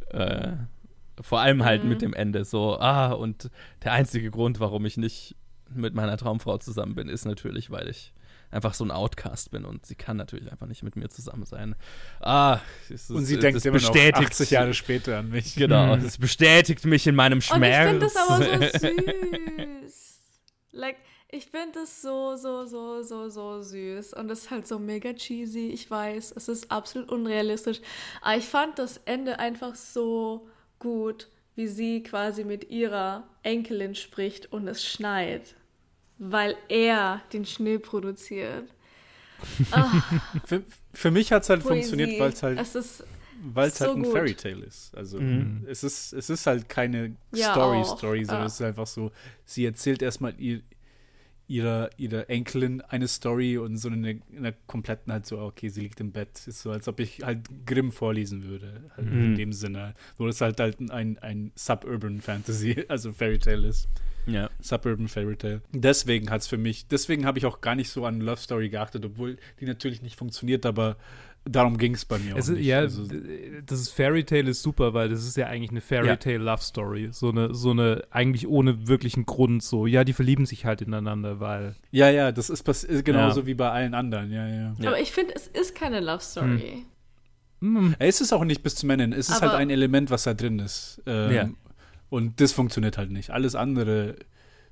Äh, 0.09 0.53
vor 1.19 1.41
allem 1.41 1.65
halt 1.65 1.83
Mhm. 1.83 1.89
mit 1.89 2.01
dem 2.01 2.13
Ende 2.13 2.45
so, 2.45 2.79
ah, 2.79 3.11
und 3.11 3.49
der 3.83 3.93
einzige 3.93 4.29
Grund, 4.31 4.59
warum 4.59 4.85
ich 4.85 4.97
nicht 4.97 5.35
mit 5.73 5.93
meiner 5.95 6.15
Traumfrau 6.15 6.59
zusammen 6.59 6.95
bin, 6.95 7.09
ist 7.09 7.25
natürlich, 7.25 7.71
weil 7.71 7.89
ich 7.89 8.13
einfach 8.51 8.73
so 8.73 8.83
ein 8.85 8.91
Outcast 8.91 9.51
bin 9.51 9.65
und 9.65 9.85
sie 9.85 9.95
kann 9.95 10.17
natürlich 10.17 10.51
einfach 10.51 10.67
nicht 10.67 10.83
mit 10.83 10.95
mir 10.95 11.09
zusammen 11.09 11.45
sein. 11.45 11.75
Ah, 12.19 12.59
es 12.85 12.91
ist, 12.91 13.11
Und 13.11 13.25
sie 13.25 13.35
es 13.35 13.39
denkt 13.41 13.57
ist 13.57 13.65
immer 13.65 13.79
noch 13.79 13.91
bestätigt, 13.91 14.31
80 14.31 14.51
Jahre 14.51 14.73
später 14.73 15.19
an 15.19 15.29
mich. 15.29 15.55
Genau, 15.55 15.95
Mhm. 15.97 16.05
es 16.05 16.17
bestätigt 16.17 16.85
mich 16.85 17.05
in 17.07 17.15
meinem 17.15 17.33
Und 17.33 17.39
ich 17.39 17.45
Schmerz. 17.45 17.89
finde 17.89 18.05
das 18.05 18.15
aber 18.15 18.37
so 18.79 18.87
süß. 19.83 20.19
like, 20.71 20.97
ich 21.29 21.45
finde 21.47 21.73
das 21.73 22.01
so, 22.01 22.35
so, 22.37 22.65
so, 22.65 23.03
so, 23.03 23.29
so 23.29 23.61
süß. 23.61 24.13
Und 24.13 24.29
das 24.29 24.43
ist 24.43 24.51
halt 24.51 24.65
so 24.67 24.79
mega 24.79 25.11
cheesy. 25.13 25.67
Ich 25.69 25.91
weiß, 25.91 26.33
es 26.37 26.47
ist 26.47 26.71
absolut 26.71 27.09
unrealistisch. 27.11 27.81
Aber 28.21 28.37
ich 28.37 28.45
fand 28.45 28.79
das 28.79 28.97
Ende 29.03 29.37
einfach 29.39 29.75
so 29.75 30.47
gut, 30.79 31.27
wie 31.55 31.67
sie 31.67 32.01
quasi 32.03 32.45
mit 32.45 32.69
ihrer 32.69 33.27
Enkelin 33.43 33.93
spricht 33.95 34.53
und 34.53 34.67
es 34.69 34.85
schneit. 34.85 35.55
Weil 36.19 36.55
er 36.69 37.21
den 37.33 37.45
Schnee 37.45 37.77
produziert. 37.77 38.69
Für, 40.45 40.63
für 40.93 41.11
mich 41.11 41.31
hat 41.31 41.43
es 41.43 41.49
halt 41.49 41.61
Poesie. 41.61 41.73
funktioniert, 41.73 42.19
weil 42.19 42.29
es 42.31 42.41
halt, 42.43 42.59
Es 42.59 42.75
ist 42.75 43.03
weil's 43.53 43.79
halt 43.79 43.91
so 43.91 43.97
ein 43.97 44.03
gut. 44.03 44.13
Fairy 44.13 44.33
Tale 44.33 44.65
ist. 44.65 44.95
Also 44.95 45.19
Mhm. 45.19 45.63
es 45.67 45.83
ist 45.83 46.13
es 46.13 46.29
ist 46.29 46.47
halt 46.47 46.69
keine 46.69 47.15
Ja, 47.31 47.51
Story 47.53 47.81
auch, 47.81 47.97
Story, 47.97 48.25
sondern 48.25 48.41
ja. 48.41 48.45
es 48.47 48.53
ist 48.55 48.61
einfach 48.61 48.87
so, 48.87 49.11
sie 49.45 49.65
erzählt 49.65 50.01
erstmal 50.01 50.33
ihr, 50.39 50.61
ihrer, 51.47 51.89
ihrer 51.97 52.29
Enkelin 52.31 52.81
eine 52.81 53.07
Story 53.07 53.57
und 53.59 53.77
so 53.77 53.89
eine, 53.89 54.19
in 54.31 54.43
der 54.43 54.53
kompletten 54.65 55.13
halt 55.13 55.25
so, 55.27 55.39
okay, 55.39 55.69
sie 55.69 55.81
liegt 55.81 55.99
im 55.99 56.11
Bett. 56.11 56.47
Ist 56.47 56.61
so, 56.61 56.71
als 56.71 56.87
ob 56.87 56.99
ich 56.99 57.21
halt 57.23 57.41
Grimm 57.67 57.91
vorlesen 57.91 58.43
würde, 58.43 58.89
halt 58.97 59.07
in 59.07 59.33
Mhm. 59.33 59.35
dem 59.35 59.53
Sinne. 59.53 59.93
Nur 60.17 60.27
dass 60.29 60.41
halt 60.41 60.59
halt 60.59 60.79
ein, 60.89 61.19
ein 61.19 61.51
Suburban 61.55 62.21
Fantasy, 62.21 62.85
also 62.89 63.13
Fairy 63.13 63.37
Tale 63.37 63.67
ist. 63.67 63.87
Ja. 64.27 64.49
Suburban 64.61 65.07
Fairy 65.07 65.35
Tale. 65.35 65.61
Deswegen 65.73 66.29
hat 66.29 66.41
es 66.41 66.47
für 66.47 66.57
mich, 66.57 66.87
deswegen 66.87 67.25
habe 67.25 67.39
ich 67.39 67.45
auch 67.45 67.61
gar 67.61 67.75
nicht 67.75 67.89
so 67.89 68.05
an 68.05 68.21
Love 68.21 68.37
Story 68.41 68.69
geachtet, 68.69 69.03
obwohl 69.05 69.37
die 69.59 69.65
natürlich 69.65 70.01
nicht 70.01 70.15
funktioniert, 70.17 70.65
aber 70.65 70.97
darum 71.49 71.77
ging 71.77 71.93
es 71.93 72.03
bei 72.03 72.19
mir 72.19 72.33
auch 72.35 72.39
Es 72.39 72.49
ist, 72.49 72.57
nicht. 72.57 72.65
ja, 72.65 72.79
also, 72.79 73.05
das 73.65 73.79
ist 73.79 73.89
Fairy 73.91 74.25
Tale 74.25 74.49
ist 74.49 74.61
super, 74.61 74.93
weil 74.93 75.07
das 75.07 75.25
ist 75.25 75.37
ja 75.37 75.47
eigentlich 75.47 75.71
eine 75.71 75.79
Fairy 75.79 76.07
Ja. 76.07 76.15
Tale 76.17 76.39
Love 76.39 76.61
Story. 76.61 77.07
So 77.11 77.29
eine, 77.29 77.55
so 77.55 77.71
eine, 77.71 78.03
eigentlich 78.11 78.47
ohne 78.47 78.87
wirklichen 78.89 79.25
Grund 79.25 79.63
so. 79.63 79.87
Ja, 79.87 80.03
die 80.03 80.11
verlieben 80.11 80.45
sich 80.45 80.65
halt 80.65 80.81
ineinander, 80.81 81.39
weil. 81.39 81.75
ja, 81.91 82.09
ja, 82.09 82.33
das 82.33 82.49
ist, 82.49 82.67
ist 82.67 83.05
genauso 83.05 83.41
Ja. 83.41 83.45
wie 83.47 83.53
bei 83.53 83.69
allen 83.71 83.93
anderen, 83.93 84.29
ja, 84.31 84.45
ja. 84.47 84.73
Ja. 84.77 84.89
Aber 84.89 84.99
ich 84.99 85.11
finde, 85.11 85.33
es 85.35 85.47
ist 85.47 85.73
keine 85.73 86.01
Love 86.01 86.21
Story. 86.21 86.85
Hm, 87.61 87.95
Es 87.97 88.21
ist 88.21 88.33
auch 88.33 88.43
nicht 88.43 88.61
bis 88.61 88.75
zum 88.75 88.89
Ende, 88.89 89.15
es 89.17 89.29
ist 89.29 89.37
Aber- 89.41 89.51
halt 89.53 89.61
ein 89.61 89.69
Element, 89.69 90.09
was 90.11 90.23
da 90.23 90.33
drin 90.33 90.59
ist. 90.59 91.01
Ähm, 91.07 91.31
Ja. 91.31 91.49
Und 92.09 92.39
das 92.41 92.53
funktioniert 92.53 92.97
halt 92.97 93.11
nicht. 93.11 93.29
Alles 93.31 93.55
andere 93.55 94.15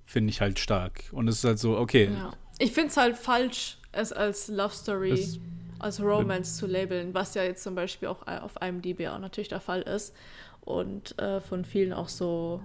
finde 0.06 0.30
ich 0.32 0.42
halt 0.42 0.60
stark. 0.60 1.04
Und 1.12 1.28
es 1.28 1.38
ist 1.40 1.44
halt 1.44 1.60
so, 1.60 1.78
okay, 1.78 2.10
Ja. 2.14 2.32
Ich 2.58 2.72
finde 2.72 2.90
es 2.90 2.96
halt 2.98 3.18
falsch, 3.18 3.78
es 3.92 4.14
als 4.14 4.48
Love 4.48 4.74
Story, 4.74 5.10
Das- 5.10 5.40
als 5.80 6.02
Romance 6.02 6.56
zu 6.56 6.68
labeln, 6.68 7.14
was 7.14 7.34
ja 7.36 7.44
jetzt 7.44 7.62
zum 7.64 7.76
Beispiel 7.76 8.08
auch 8.08 8.26
auf 8.28 8.54
IMDb 8.62 9.08
auch 9.10 9.20
natürlich 9.20 9.50
der 9.50 9.60
Fall 9.60 9.82
ist 9.82 10.16
und 10.62 11.20
äh, 11.20 11.42
von 11.42 11.66
vielen 11.66 11.92
auch 11.92 12.08
so 12.08 12.62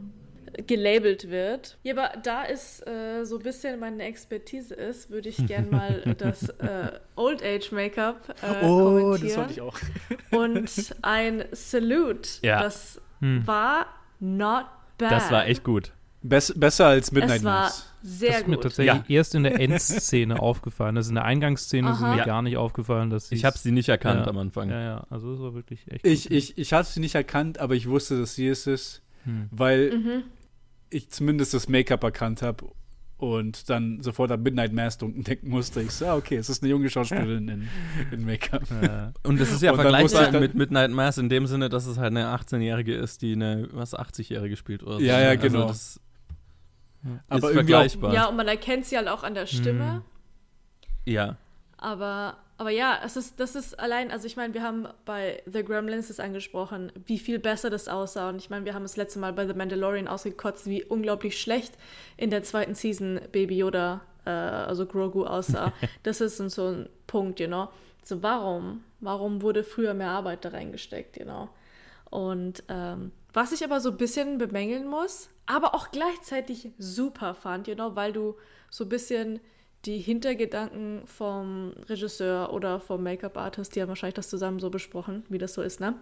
gelabelt 0.67 1.29
wird. 1.31 1.77
Ja, 1.83 1.95
aber 1.95 2.17
da 2.23 2.45
es 2.45 2.81
äh, 2.87 3.25
so 3.25 3.37
ein 3.39 3.43
bisschen 3.43 3.79
meine 3.81 4.03
Expertise 4.05 4.75
ist, 4.75 5.11
würde 5.11 5.29
ich 5.29 5.45
gern 5.47 5.71
mal 5.71 6.15
das 6.19 6.49
äh, 6.49 6.93
Old 7.17 7.43
Age 7.43 7.73
Make-up 7.73 8.29
äh, 8.43 8.65
oh, 8.65 9.11
das 9.13 9.21
kommentieren. 9.21 9.37
wollte 9.39 9.53
ich 9.53 9.61
auch. 9.61 9.79
Und 10.31 10.95
ein 11.03 11.45
Salute, 11.53 12.29
Ja. 12.43 12.63
das 12.63 13.01
Hm. 13.21 13.47
war 13.47 13.87
not 14.21 14.67
bad. 14.99 15.11
Das 15.13 15.31
war 15.31 15.47
echt 15.47 15.65
gut. 15.65 15.93
Bess 16.23 16.53
besser 16.55 16.87
als 16.89 17.13
Midnight 17.13 17.39
Es 17.39 17.45
war 17.45 17.61
Mass. 17.63 17.87
sehr 18.03 18.29
das 18.33 18.41
ist 18.43 18.49
mir 18.49 18.57
gut. 18.57 18.63
tatsächlich 18.65 19.03
erst 19.09 19.35
in 19.35 19.43
der 19.43 19.59
Endszene 19.59 20.39
aufgefallen. 20.41 20.97
Also 20.99 21.09
in 21.09 21.15
der 21.15 21.25
Eingangsszene 21.25 21.91
ist 21.93 22.01
mir 22.01 22.19
Ja. 22.19 22.25
gar 22.27 22.43
nicht 22.43 22.59
aufgefallen, 22.59 23.09
dass 23.09 23.29
sie. 23.31 23.37
Ich 23.37 23.47
habe 23.47 23.57
sie 23.57 23.73
nicht 23.73 23.89
erkannt 23.89 24.21
Ja. 24.27 24.27
am 24.27 24.37
Anfang. 24.37 24.69
Ja, 24.69 24.81
ja, 24.83 25.07
also 25.09 25.33
es 25.33 25.41
war 25.41 25.55
wirklich 25.55 25.91
echt. 25.91 26.07
Ich, 26.07 26.25
gut. 26.25 26.33
ich, 26.33 26.59
ich 26.59 26.73
hatte 26.75 26.91
sie 26.91 27.01
nicht 27.01 27.15
erkannt, 27.15 27.59
aber 27.59 27.75
ich 27.75 27.89
wusste, 27.89 28.19
dass 28.19 28.35
sie 28.35 28.49
es 28.49 28.67
ist, 28.67 29.03
Hm. 29.25 29.49
weil 29.51 29.97
Mhm. 29.97 30.23
ich 30.91 31.09
zumindest 31.11 31.55
das 31.55 31.69
Make-up 31.69 32.03
erkannt 32.05 32.43
habe 32.43 32.67
und 33.23 33.69
dann 33.71 34.03
sofort 34.03 34.31
an 34.33 34.43
Midnight 34.43 34.73
Mass 34.73 34.99
denken 34.99 35.49
musste. 35.49 35.83
Ich 35.83 35.91
so, 35.93 36.07
ah, 36.07 36.17
okay, 36.17 36.37
es 36.37 36.49
ist 36.49 36.63
eine 36.63 36.71
junge 36.71 36.89
Schauspielerin 36.91 37.49
in, 37.49 37.69
in 38.11 38.25
Make-up. 38.25 38.63
Ja. 38.83 39.13
Und 39.23 39.41
das 39.41 39.51
ist 39.53 39.63
ja 39.63 39.75
vergleichbar 39.75 40.41
mit 40.41 40.55
Midnight 40.55 40.91
Mass 40.91 41.19
in 41.19 41.29
dem 41.29 41.47
Sinne, 41.47 41.69
dass 41.69 41.87
es 41.87 41.99
halt 41.99 42.09
eine 42.17 42.27
18-Jährige 42.35 42.95
ist, 42.95 43.23
die 43.23 43.33
eine 43.33 43.69
was 43.73 43.95
80-Jährige 43.97 44.57
spielt 44.57 44.83
oder 44.83 44.95
so. 44.95 45.01
Ja, 45.01 45.21
ja, 45.21 45.31
Also 45.31 45.43
genau. 45.49 45.69
das 45.69 46.01
Aber 47.29 47.39
ist 47.39 47.43
irgendwie 47.45 47.49
auch- 47.51 47.55
vergleichbar. 47.55 48.15
Ja, 48.15 48.27
und 48.27 48.37
man 48.37 48.49
erkennt 48.49 48.85
sie 48.87 48.97
halt 48.97 49.09
auch 49.09 49.23
an 49.23 49.35
der 49.35 49.47
Stimme. 49.47 49.93
Hm. 49.95 50.03
ja. 51.13 51.37
Aber, 51.83 52.37
aber 52.61 52.69
ja, 52.69 53.01
es 53.03 53.17
ist, 53.17 53.41
das 53.41 53.55
ist 53.55 53.81
allein, 53.81 54.11
also 54.11 54.27
ich 54.27 54.37
meine, 54.37 54.53
wir 54.53 54.63
haben 54.63 54.87
bei 55.07 55.43
The 55.51 55.65
Gremlins 55.65 56.09
das 56.09 56.21
angesprochen, 56.21 56.93
wie 57.07 57.19
viel 57.19 57.39
besser 57.39 57.71
das 57.71 57.89
aussah. 57.89 58.29
Und 58.29 58.37
ich 58.37 58.51
meine, 58.51 58.67
wir 58.67 58.75
haben 58.75 58.83
das 58.83 58.99
letzte 58.99 59.19
Mal 59.19 59.33
bei 59.33 59.47
The 59.47 59.55
Mandalorian 59.55 60.07
ausgekotzt, 60.07 60.67
wie 60.67 60.85
unglaublich 60.85 61.41
schlecht 61.41 61.73
in 62.19 62.29
der 62.29 62.43
zweiten 62.43 62.75
Season 62.75 63.19
Baby 63.33 63.57
Yoda, 63.57 64.03
äh, 64.27 64.31
also 64.31 64.85
Grogu, 64.85 65.25
aussah. 65.25 65.73
das 66.03 66.21
ist 66.21 66.37
so 66.37 66.67
ein 66.67 66.91
Punkt, 67.07 67.41
you 67.41 67.47
know. 67.47 67.69
So, 68.05 68.23
warum? 68.23 68.85
Warum 69.01 69.41
wurde 69.41 69.65
früher 69.65 69.95
mehr 69.95 70.11
Arbeit 70.11 70.45
da 70.45 70.51
reingesteckt, 70.51 71.17
you 71.17 71.25
know? 71.25 71.49
Und 72.11 72.63
ähm, 72.69 73.11
was 73.33 73.53
ich 73.53 73.65
aber 73.65 73.81
so 73.81 73.89
ein 73.89 73.97
bisschen 73.97 74.37
bemängeln 74.37 74.87
muss, 74.87 75.31
aber 75.47 75.75
auch 75.75 75.93
gleichzeitig 75.93 76.73
super 76.77 77.33
fand, 77.33 77.69
you 77.69 77.75
know, 77.75 77.97
weil 77.97 78.13
du 78.13 78.37
so 78.69 78.85
ein 78.85 78.91
bisschen 78.91 79.41
die 79.87 79.99
Hintergedanken 79.99 81.03
vom 81.07 81.73
Regisseur 81.89 82.53
oder 82.53 82.81
vom 82.81 83.03
Make-up-Artist, 83.03 83.75
die 83.75 83.83
haben 83.83 83.89
wahrscheinlich 83.89 84.15
das 84.15 84.29
zusammen 84.29 84.61
so 84.61 84.71
besprochen, 84.71 85.25
wie 85.29 85.39
das 85.39 85.55
so 85.55 85.63
ist, 85.63 85.81
ne? 85.81 85.95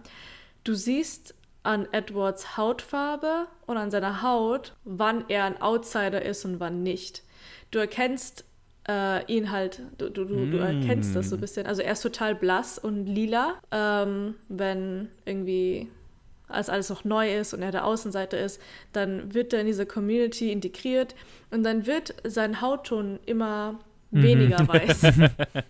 Du 0.63 0.73
siehst 0.73 1.35
an 1.63 1.87
Edwards 1.91 2.57
Hautfarbe 2.57 3.47
und 3.65 3.77
an 3.77 3.91
seiner 3.91 4.21
Haut, 4.21 4.75
wann 4.83 5.25
er 5.29 5.45
ein 5.45 5.61
Outsider 5.61 6.21
ist 6.21 6.45
und 6.45 6.59
wann 6.59 6.83
nicht. 6.83 7.23
Du 7.71 7.79
erkennst 7.79 8.45
äh, 8.87 9.25
ihn 9.31 9.51
halt, 9.51 9.81
du, 9.97 10.09
du, 10.09 10.25
du, 10.25 10.49
du 10.49 10.57
erkennst 10.57 11.15
das 11.15 11.29
so 11.29 11.35
ein 11.35 11.41
bisschen. 11.41 11.67
Also 11.67 11.81
er 11.81 11.93
ist 11.93 12.01
total 12.01 12.35
blass 12.35 12.79
und 12.79 13.05
lila, 13.05 13.55
ähm, 13.71 14.35
wenn 14.47 15.09
irgendwie 15.25 15.89
als 16.49 16.69
alles 16.69 16.89
noch 16.89 17.03
neu 17.03 17.33
ist 17.33 17.53
und 17.53 17.61
er 17.61 17.71
der 17.71 17.85
Außenseiter 17.85 18.39
ist, 18.39 18.61
dann 18.91 19.33
wird 19.33 19.53
er 19.53 19.61
in 19.61 19.67
diese 19.67 19.85
Community 19.85 20.51
integriert 20.51 21.15
und 21.51 21.63
dann 21.63 21.85
wird 21.85 22.13
sein 22.25 22.61
Hautton 22.61 23.19
immer 23.25 23.79
Mhm. 24.11 24.23
weniger 24.23 24.67
weiß. 24.67 25.01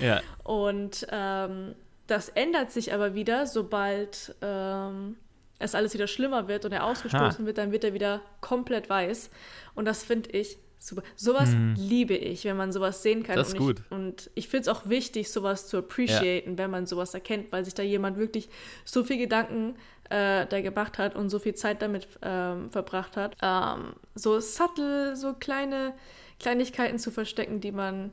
Ja. 0.00 0.22
Und 0.44 1.06
ähm, 1.10 1.74
das 2.06 2.28
ändert 2.30 2.70
sich 2.72 2.92
aber 2.94 3.14
wieder, 3.14 3.46
sobald 3.46 4.34
ähm, 4.40 5.16
es 5.58 5.74
alles 5.74 5.94
wieder 5.94 6.06
schlimmer 6.06 6.48
wird 6.48 6.64
und 6.64 6.72
er 6.72 6.84
ausgestoßen 6.84 7.44
wird, 7.44 7.58
dann 7.58 7.70
wird 7.70 7.84
er 7.84 7.92
wieder 7.94 8.22
komplett 8.40 8.88
weiß. 8.88 9.30
Und 9.74 9.84
das 9.84 10.02
finde 10.02 10.30
ich 10.30 10.58
super. 10.78 11.02
Sowas 11.16 11.50
liebe 11.76 12.14
ich, 12.14 12.44
wenn 12.44 12.56
man 12.56 12.72
sowas 12.72 13.02
sehen 13.02 13.22
kann. 13.22 13.36
Das 13.36 13.48
ist 13.48 13.54
und 13.54 13.60
gut. 13.60 13.82
Ich, 13.84 13.90
und 13.92 14.30
ich 14.34 14.48
finde 14.48 14.62
es 14.62 14.68
auch 14.68 14.88
wichtig, 14.88 15.30
sowas 15.30 15.68
zu 15.68 15.76
appreciaten, 15.78 16.56
wenn 16.58 16.70
man 16.70 16.86
sowas 16.86 17.14
erkennt, 17.14 17.52
weil 17.52 17.64
sich 17.64 17.74
da 17.74 17.82
jemand 17.82 18.16
wirklich 18.16 18.48
so 18.84 19.04
viel 19.04 19.18
Gedanken 19.18 19.76
äh, 20.14 20.46
da 20.46 20.60
gemacht 20.60 20.98
hat 20.98 21.14
und 21.16 21.28
so 21.30 21.38
viel 21.38 21.54
Zeit 21.54 21.82
damit 21.82 22.06
ähm, 22.22 22.70
verbracht 22.70 23.16
hat. 23.16 23.36
Ähm, 23.42 23.94
so 24.14 24.38
subtle, 24.40 25.16
so 25.16 25.32
kleine 25.34 25.92
Kleinigkeiten 26.38 26.98
zu 26.98 27.10
verstecken, 27.10 27.60
die 27.60 27.72
man, 27.72 28.10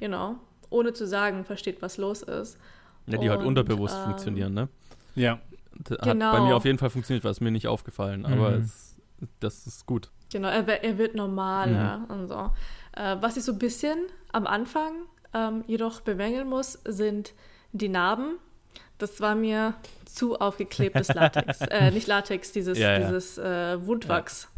you 0.00 0.08
know, 0.08 0.36
ohne 0.70 0.92
zu 0.92 1.06
sagen, 1.06 1.44
versteht, 1.44 1.82
was 1.82 1.96
los 1.98 2.22
ist. 2.22 2.58
ja, 3.06 3.18
die 3.18 3.30
halt 3.30 3.40
Und, 3.40 3.46
unterbewusst 3.48 3.96
ähm, 3.98 4.02
funktionieren, 4.04 4.54
ne? 4.54 4.68
Ja. 5.14 5.40
Das 5.76 5.98
Hat 5.98 6.04
Genau. 6.12 6.30
bei 6.32 6.40
mir 6.40 6.56
auf 6.56 6.64
jeden 6.64 6.78
Fall 6.78 6.90
funktioniert, 6.90 7.24
was 7.24 7.40
mir 7.40 7.50
nicht 7.50 7.66
aufgefallen, 7.66 8.24
aber 8.26 8.50
Mhm. 8.52 8.62
es, 8.62 8.94
das 9.40 9.66
ist 9.66 9.86
gut. 9.86 10.08
Genau, 10.32 10.48
er, 10.48 10.66
er 10.84 10.98
wird 10.98 11.16
normaler 11.16 11.98
Mhm. 11.98 12.04
und 12.14 12.28
so. 12.28 12.50
Äh, 12.96 13.16
was 13.20 13.36
ich 13.36 13.42
so 13.44 13.52
ein 13.52 13.58
bisschen 13.58 13.98
am 14.32 14.46
Anfang 14.46 14.92
ähm, 15.32 15.64
jedoch 15.66 16.00
bemängeln 16.00 16.48
muss, 16.48 16.78
sind 16.84 17.32
die 17.72 17.88
Narben. 17.88 18.38
Das 18.98 19.20
war 19.20 19.34
mir 19.34 19.74
zu 20.14 20.38
aufgeklebtes 20.38 21.08
Latex. 21.08 21.60
äh, 21.70 21.90
nicht 21.90 22.06
Latex, 22.06 22.52
dieses, 22.52 22.78
Ja, 22.78 22.92
ja. 22.92 22.98
dieses 23.00 23.38
äh, 23.38 23.84
Wundwachs. 23.86 24.48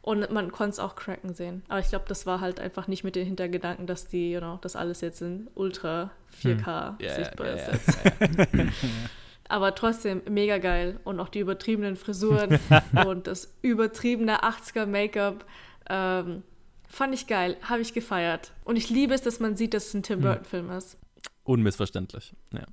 Und 0.00 0.30
man 0.30 0.52
konnte 0.52 0.70
es 0.70 0.78
auch 0.78 0.94
cracken 0.94 1.34
sehen. 1.34 1.62
Aber 1.68 1.80
ich 1.80 1.88
glaube, 1.88 2.04
das 2.08 2.24
war 2.24 2.40
halt 2.40 2.60
einfach 2.60 2.86
nicht 2.88 3.04
mit 3.04 3.14
den 3.16 3.26
Hintergedanken, 3.26 3.86
dass 3.86 4.06
die, 4.06 4.32
you 4.32 4.38
know, 4.38 4.58
das 4.62 4.74
alles 4.76 5.00
jetzt 5.02 5.20
in 5.20 5.48
Ultra 5.54 6.10
4K 6.42 6.90
Hm. 6.90 6.96
Ja, 7.00 7.14
sichtbar 7.14 7.46
ja, 7.48 7.54
ist. 7.54 7.98
ja. 8.04 8.64
Aber 9.50 9.74
trotzdem 9.74 10.22
mega 10.28 10.58
geil. 10.58 11.00
Und 11.04 11.20
auch 11.20 11.28
die 11.28 11.40
übertriebenen 11.40 11.96
Frisuren 11.96 12.58
und 13.06 13.26
das 13.26 13.52
übertriebene 13.62 14.42
80er 14.42 14.86
Make-up. 14.86 15.44
Ähm, 15.90 16.42
fand 16.88 17.14
ich 17.14 17.26
geil, 17.26 17.56
habe 17.62 17.80
ich 17.82 17.92
gefeiert. 17.92 18.52
Und 18.64 18.76
ich 18.76 18.88
liebe 18.90 19.12
es, 19.12 19.22
dass 19.22 19.40
man 19.40 19.56
sieht, 19.56 19.74
dass 19.74 19.88
es 19.88 19.94
ein 19.94 19.98
Hm. 19.98 20.02
Tim 20.04 20.20
Burton-Film 20.20 20.70
ist. 20.70 20.96
Unmissverständlich. 21.44 22.32
Ja. 22.52 22.64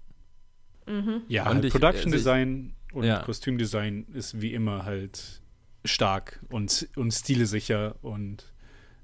Mhm. 0.87 1.21
Ja, 1.27 1.43
Und 1.49 1.55
halt 1.55 1.65
ich- 1.65 1.71
Production 1.71 2.05
also 2.05 2.15
ich- 2.15 2.21
Design 2.21 2.73
und 2.93 3.03
Ja. 3.05 3.19
Kostümdesign 3.23 4.05
ist 4.13 4.41
wie 4.41 4.53
immer 4.53 4.85
halt 4.85 5.41
stark 5.83 6.39
und, 6.49 6.87
und 6.95 7.11
stilesicher 7.11 7.95
und 8.01 8.51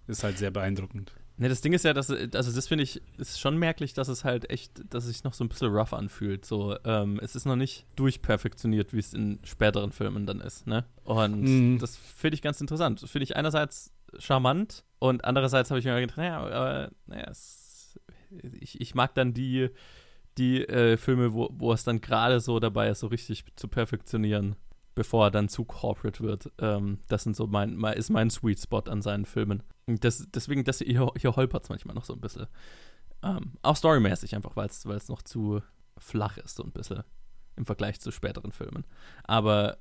ist 0.08 0.24
halt 0.24 0.38
sehr 0.38 0.52
beeindruckend. 0.52 1.14
Ne, 1.38 1.50
das 1.50 1.62
Ding 1.62 1.74
ist 1.74 1.84
ja, 1.86 1.94
dass, 1.94 2.10
also 2.12 2.52
das 2.52 2.68
finde 2.68 2.84
ich, 2.84 3.02
ist 3.18 3.40
schon 3.40 3.58
merklich, 3.58 3.94
dass 3.94 4.10
es 4.10 4.24
halt 4.24 4.50
echt, 4.52 4.82
dass 4.94 5.06
es 5.06 5.12
sich 5.14 5.24
noch 5.24 5.34
so 5.34 5.44
ein 5.44 5.50
bisschen 5.50 5.70
rough 5.74 5.94
anfühlt. 5.94 6.46
So, 6.46 6.76
ähm, 6.86 7.20
es 7.22 7.36
ist 7.36 7.46
noch 7.46 7.56
nicht 7.56 7.86
durchperfektioniert, 7.96 8.94
wie 8.94 9.00
es 9.00 9.14
in 9.14 9.40
späteren 9.44 9.92
Filmen 9.92 10.26
dann 10.28 10.40
ist, 10.40 10.68
ne? 10.68 10.86
Und 11.04 11.42
Mhm. 11.42 11.80
das 11.80 11.96
finde 11.98 12.36
ich 12.36 12.42
ganz 12.44 12.62
interessant. 12.62 13.02
Das 13.02 13.10
finde 13.10 13.24
ich 13.24 13.36
einerseits 13.36 13.92
charmant 14.20 14.84
und 15.00 15.26
andererseits 15.26 15.72
habe 15.72 15.80
ich 15.80 15.86
mir 15.86 16.00
gedacht, 16.00 16.18
naja, 16.18 16.38
aber, 16.42 16.92
naja, 17.08 17.26
es, 17.32 18.00
ich, 18.60 18.80
ich 18.80 18.94
mag 18.94 19.16
dann 19.16 19.34
die, 19.34 19.70
die 20.38 20.66
äh, 20.68 20.98
Filme, 20.98 21.34
wo, 21.34 21.50
wo 21.52 21.74
es 21.74 21.84
dann 21.84 22.02
gerade 22.02 22.40
so 22.40 22.60
dabei 22.60 22.90
ist, 22.90 23.00
so 23.00 23.08
richtig 23.08 23.44
zu 23.56 23.68
perfektionieren, 23.68 24.56
bevor 24.96 25.26
er 25.28 25.32
dann 25.32 25.50
zu 25.50 25.66
corporate 25.66 26.22
wird. 26.24 26.52
Ähm, 26.60 27.00
das 27.08 27.24
sind 27.24 27.36
so 27.36 27.48
mein, 27.48 27.82
ist 27.96 28.10
mein 28.10 28.30
Sweet 28.30 28.60
Spot 28.60 28.80
an 28.88 29.02
seinen 29.02 29.26
Filmen. 29.26 29.64
Und 29.88 30.04
Das, 30.04 30.28
deswegen, 30.34 30.64
das 30.64 30.80
hier, 30.80 31.12
hier 31.18 31.36
holpert 31.36 31.64
es 31.64 31.70
manchmal 31.70 31.96
noch 31.96 32.06
so 32.06 32.14
ein 32.14 32.22
bisschen. 32.22 32.48
Ähm, 33.24 33.54
auch 33.62 33.76
storymäßig 33.76 34.36
einfach, 34.36 34.56
weil 34.56 34.68
es 34.68 35.10
noch 35.10 35.22
zu 35.22 35.62
flach 35.98 36.38
ist, 36.38 36.56
so 36.56 36.64
ein 36.64 36.72
bisschen 36.72 37.04
im 37.58 37.66
Vergleich 37.66 38.00
zu 38.00 38.12
späteren 38.12 38.52
Filmen. 38.52 38.86
Aber 39.24 39.78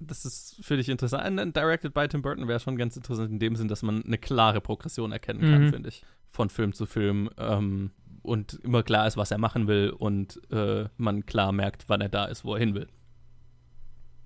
das 0.00 0.24
ist 0.24 0.64
für 0.64 0.76
dich 0.76 0.88
interessant. 0.88 1.38
Ein 1.40 1.52
Directed 1.52 1.92
by 1.92 2.06
Tim 2.06 2.22
Burton 2.22 2.46
wäre 2.46 2.60
schon 2.60 2.76
ganz 2.76 2.96
interessant 2.96 3.30
in 3.32 3.40
dem 3.40 3.56
Sinn, 3.56 3.66
dass 3.68 3.82
man 3.82 4.04
eine 4.04 4.16
klare 4.16 4.60
Progression 4.60 5.10
erkennen 5.12 5.40
kann, 5.40 5.64
Mhm. 5.66 5.70
finde 5.70 5.88
ich. 5.88 6.04
Von 6.30 6.48
Film 6.50 6.72
zu 6.72 6.86
Film. 6.86 7.28
Ähm, 7.36 7.90
und 8.22 8.54
immer 8.62 8.82
klar 8.82 9.06
ist, 9.06 9.16
was 9.16 9.30
er 9.30 9.38
machen 9.38 9.66
will 9.66 9.90
und 9.90 10.40
äh, 10.50 10.88
man 10.96 11.26
klar 11.26 11.52
merkt, 11.52 11.88
wann 11.88 12.00
er 12.00 12.08
da 12.08 12.24
ist, 12.26 12.44
wo 12.44 12.54
er 12.54 12.60
hin 12.60 12.74
will. 12.74 12.88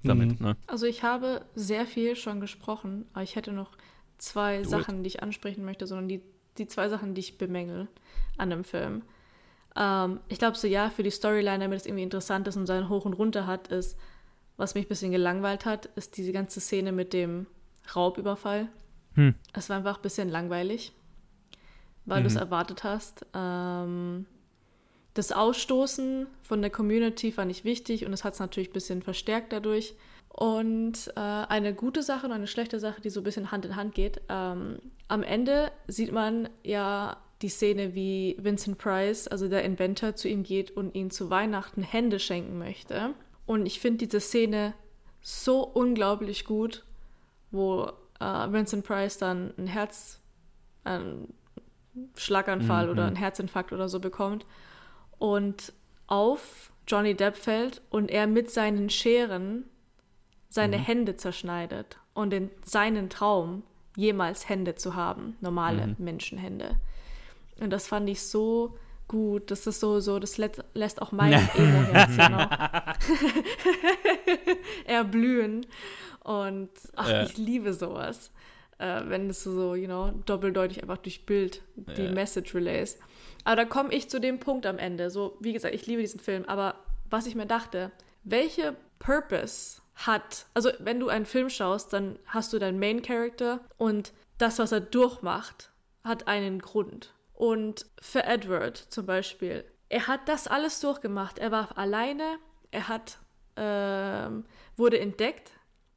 Damit, 0.05 0.41
Mhm. 0.41 0.47
ne? 0.47 0.57
Also 0.67 0.87
ich 0.87 1.03
habe 1.05 1.45
sehr 1.55 1.87
viel 1.87 2.17
schon 2.17 2.41
gesprochen, 2.41 3.07
aber 3.13 3.23
ich 3.23 3.37
hätte 3.37 3.53
noch 3.53 3.71
zwei 4.19 4.57
Do 4.59 4.63
it. 4.63 4.69
Sachen, 4.69 5.03
die 5.03 5.09
ich 5.09 5.23
ansprechen 5.23 5.65
möchte, 5.65 5.87
sondern 5.87 6.09
die, 6.09 6.23
die 6.59 6.67
zwei 6.67 6.89
Sachen, 6.89 7.15
die 7.15 7.21
ich 7.21 7.39
bemängel 7.39 7.87
an 8.37 8.51
dem 8.51 8.65
Film. 8.65 9.03
Ähm, 9.77 10.19
ich 10.29 10.39
glaube 10.39 10.57
so, 10.57 10.67
ja, 10.67 10.91
für 10.91 11.03
die 11.05 11.11
Storyline, 11.11 11.61
damit 11.61 11.81
es 11.81 11.87
irgendwie 11.87 12.03
interessant 12.03 12.49
ist 12.49 12.57
und 12.57 12.67
seinen 12.67 12.89
Hoch 12.89 13.05
und 13.05 13.13
Runter 13.15 13.47
hat, 13.47 13.69
ist, 13.69 13.97
was 14.57 14.75
mich 14.75 14.87
ein 14.87 14.89
bisschen 14.89 15.13
gelangweilt 15.13 15.65
hat, 15.67 15.87
ist 15.95 16.17
diese 16.17 16.33
ganze 16.33 16.61
Szene 16.61 16.91
mit 16.93 17.13
dem 17.13 17.47
Raubüberfall. 17.95 18.69
Hm. 19.15 19.35
Es 19.53 19.69
war 19.69 19.77
einfach 19.79 19.97
ein 19.97 20.03
bisschen 20.03 20.29
langweilig, 20.31 20.93
weil 22.05 22.23
du 22.23 22.29
es 22.29 22.37
erwartet 22.37 22.85
hast. 22.85 23.27
Ähm, 23.35 24.27
das 25.15 25.33
Ausstoßen 25.33 26.27
von 26.41 26.63
der 26.63 26.71
Community 26.71 27.33
fand 27.33 27.51
ich 27.51 27.65
wichtig 27.65 28.07
und 28.07 28.13
es 28.13 28.25
hat 28.25 28.35
es 28.35 28.41
natürlich 28.41 28.71
ein 28.71 28.75
bisschen 28.75 29.03
verstärkt 29.03 29.53
dadurch. 29.53 29.95
Und 30.29 31.13
äh, 31.15 31.21
eine 31.21 31.75
gute 31.75 32.03
Sache 32.03 32.27
und 32.27 32.33
eine 32.33 32.47
schlechte 32.47 32.81
Sache, 32.81 33.03
die 33.03 33.11
so 33.11 33.21
ein 33.21 33.25
bisschen 33.25 33.51
Hand 33.51 33.67
in 33.67 33.77
Hand 33.77 33.95
geht. 33.95 34.23
Ähm, 34.31 34.79
am 35.09 35.23
Ende 35.23 35.71
sieht 35.89 36.13
man 36.13 36.49
ja 36.63 37.19
die 37.43 37.51
Szene, 37.51 37.95
wie 37.95 38.37
Vincent 38.39 38.79
Price, 38.79 39.29
also 39.29 39.49
der 39.49 39.65
Inventor, 39.65 40.15
zu 40.15 40.29
ihm 40.29 40.43
geht 40.43 40.71
und 40.71 40.95
ihm 40.95 41.11
zu 41.11 41.29
Weihnachten 41.29 41.83
Hände 41.83 42.19
schenken 42.19 42.57
möchte. 42.59 43.15
Und 43.45 43.67
ich 43.67 43.81
finde 43.81 44.07
diese 44.07 44.21
Szene 44.21 44.73
so 45.21 45.63
unglaublich 45.63 46.47
gut, 46.47 46.85
wo 47.51 47.93
äh, 48.19 48.53
Vincent 48.53 48.87
Price 48.87 49.19
dann 49.19 49.53
ein 49.59 49.67
Herz, 49.67 50.21
einen 50.85 51.35
Schlaganfall 52.17 52.91
oder 52.91 53.07
einen 53.07 53.17
Herzinfarkt 53.17 53.73
oder 53.73 53.89
so 53.89 54.01
bekommt 54.01 54.47
und 55.19 55.73
auf 56.07 56.73
Johnny 56.89 57.15
Depp 57.15 57.37
fällt 57.37 57.83
und 57.91 58.11
er 58.11 58.27
mit 58.27 58.51
seinen 58.51 58.91
Scheren 58.91 59.65
seine 60.49 60.77
Hände 60.77 61.17
zerschneidet 61.17 61.99
und 62.15 62.33
in 62.35 62.51
seinen 62.65 63.09
Traum 63.09 63.63
jemals 63.97 64.49
Hände 64.49 64.75
zu 64.75 64.95
haben, 64.95 65.37
normale 65.41 65.95
Menschenhände. 65.99 66.77
Und 67.61 67.71
das 67.71 67.87
fand 67.87 68.09
ich 68.09 68.23
so 68.23 68.77
gut. 69.09 69.51
Das 69.51 69.67
ist 69.67 69.81
so, 69.81 70.01
so, 70.01 70.19
das 70.19 70.39
lässt, 70.39 70.63
lässt 70.75 71.01
auch 71.03 71.13
mein 71.13 71.33
Emo-Herz 71.55 72.17
noch 72.31 72.51
erblühen. 74.87 75.67
Und 76.25 76.71
ach, 76.97 77.09
Ja. 77.09 77.23
ich 77.25 77.37
liebe 77.37 77.73
sowas. 77.73 78.31
Äh, 78.79 79.03
wenn 79.07 79.31
es 79.31 79.45
so, 79.45 79.75
you 79.75 79.87
know, 79.87 80.11
doppeldeutig 80.27 80.83
einfach 80.83 80.99
durch 80.99 81.27
Bild 81.27 81.63
die 81.77 82.05
Ja. 82.05 82.13
Message 82.13 82.55
relays. 82.55 82.99
Aber 83.45 83.57
da 83.57 83.65
komme 83.65 83.93
ich 83.93 84.09
zu 84.09 84.21
dem 84.21 84.39
Punkt 84.39 84.67
am 84.67 84.79
Ende. 84.79 85.11
So, 85.11 85.37
wie 85.41 85.53
gesagt, 85.53 85.75
ich 85.75 85.87
liebe 85.87 86.03
diesen 86.03 86.21
Film, 86.21 86.45
aber 86.47 86.77
was 87.11 87.27
ich 87.27 87.35
mir 87.35 87.47
dachte, 87.47 87.93
welche 88.25 88.77
Purpose 88.99 89.83
hat, 89.95 90.47
also 90.55 90.71
wenn 90.79 91.01
du 91.01 91.09
einen 91.09 91.27
Film 91.27 91.51
schaust, 91.51 91.93
dann 91.93 92.19
hast 92.27 92.53
du 92.53 92.59
deinen 92.59 92.79
Main 92.79 93.03
Character 93.03 93.61
und 93.77 94.13
das, 94.39 94.59
was 94.59 94.73
er 94.73 94.81
durchmacht, 94.81 95.71
hat 96.03 96.27
einen 96.29 96.61
Grund. 96.61 97.15
Und 97.35 97.87
für 98.01 98.25
Edward 98.25 98.77
zum 98.77 99.07
Beispiel, 99.07 99.65
er 99.89 100.07
hat 100.07 100.29
das 100.29 100.47
alles 100.49 100.81
durchgemacht. 100.81 101.39
Er 101.39 101.51
war 101.51 101.77
alleine, 101.77 102.39
er 102.71 102.89
hat, 102.89 103.19
ähm, 103.57 104.45
wurde 104.77 104.99
entdeckt. 104.99 105.51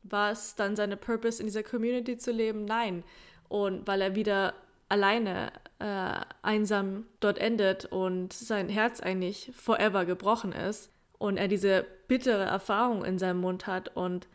War 0.08 0.32
es 0.32 0.56
dann 0.56 0.76
seine 0.76 0.98
Purpose, 0.98 1.42
in 1.42 1.48
dieser 1.48 1.64
Community 1.64 2.18
zu 2.18 2.32
leben? 2.32 2.66
Nein. 2.66 3.04
Und 3.48 3.88
weil 3.88 4.02
er 4.02 4.16
wieder 4.16 4.54
alleine 4.88 5.52
äh, 5.80 6.20
einsam 6.42 7.06
dort 7.20 7.40
endet 7.40 7.86
und 7.86 8.34
sein 8.34 8.70
Herz 8.70 9.00
eigentlich 9.00 9.52
forever 9.56 10.06
gebrochen 10.06 10.52
ist 10.52 10.92
und 11.18 11.38
er 11.38 11.48
diese 11.48 11.86
bittere 12.08 12.44
Erfahrung 12.44 13.04
in 13.04 13.18
seinem 13.18 13.42
Mund 13.42 13.68
hat 13.68 13.96
und 13.96 14.28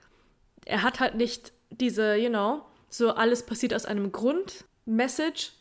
er 0.64 0.82
hat 0.82 1.00
halt 1.00 1.14
nicht 1.14 1.52
diese, 1.70 2.16
you 2.16 2.28
know, 2.28 2.62
so 2.88 3.10
alles 3.14 3.46
passiert 3.46 3.72
aus 3.74 3.86
einem 3.86 4.10
Grund, 4.10 4.64
Message, 4.84 5.52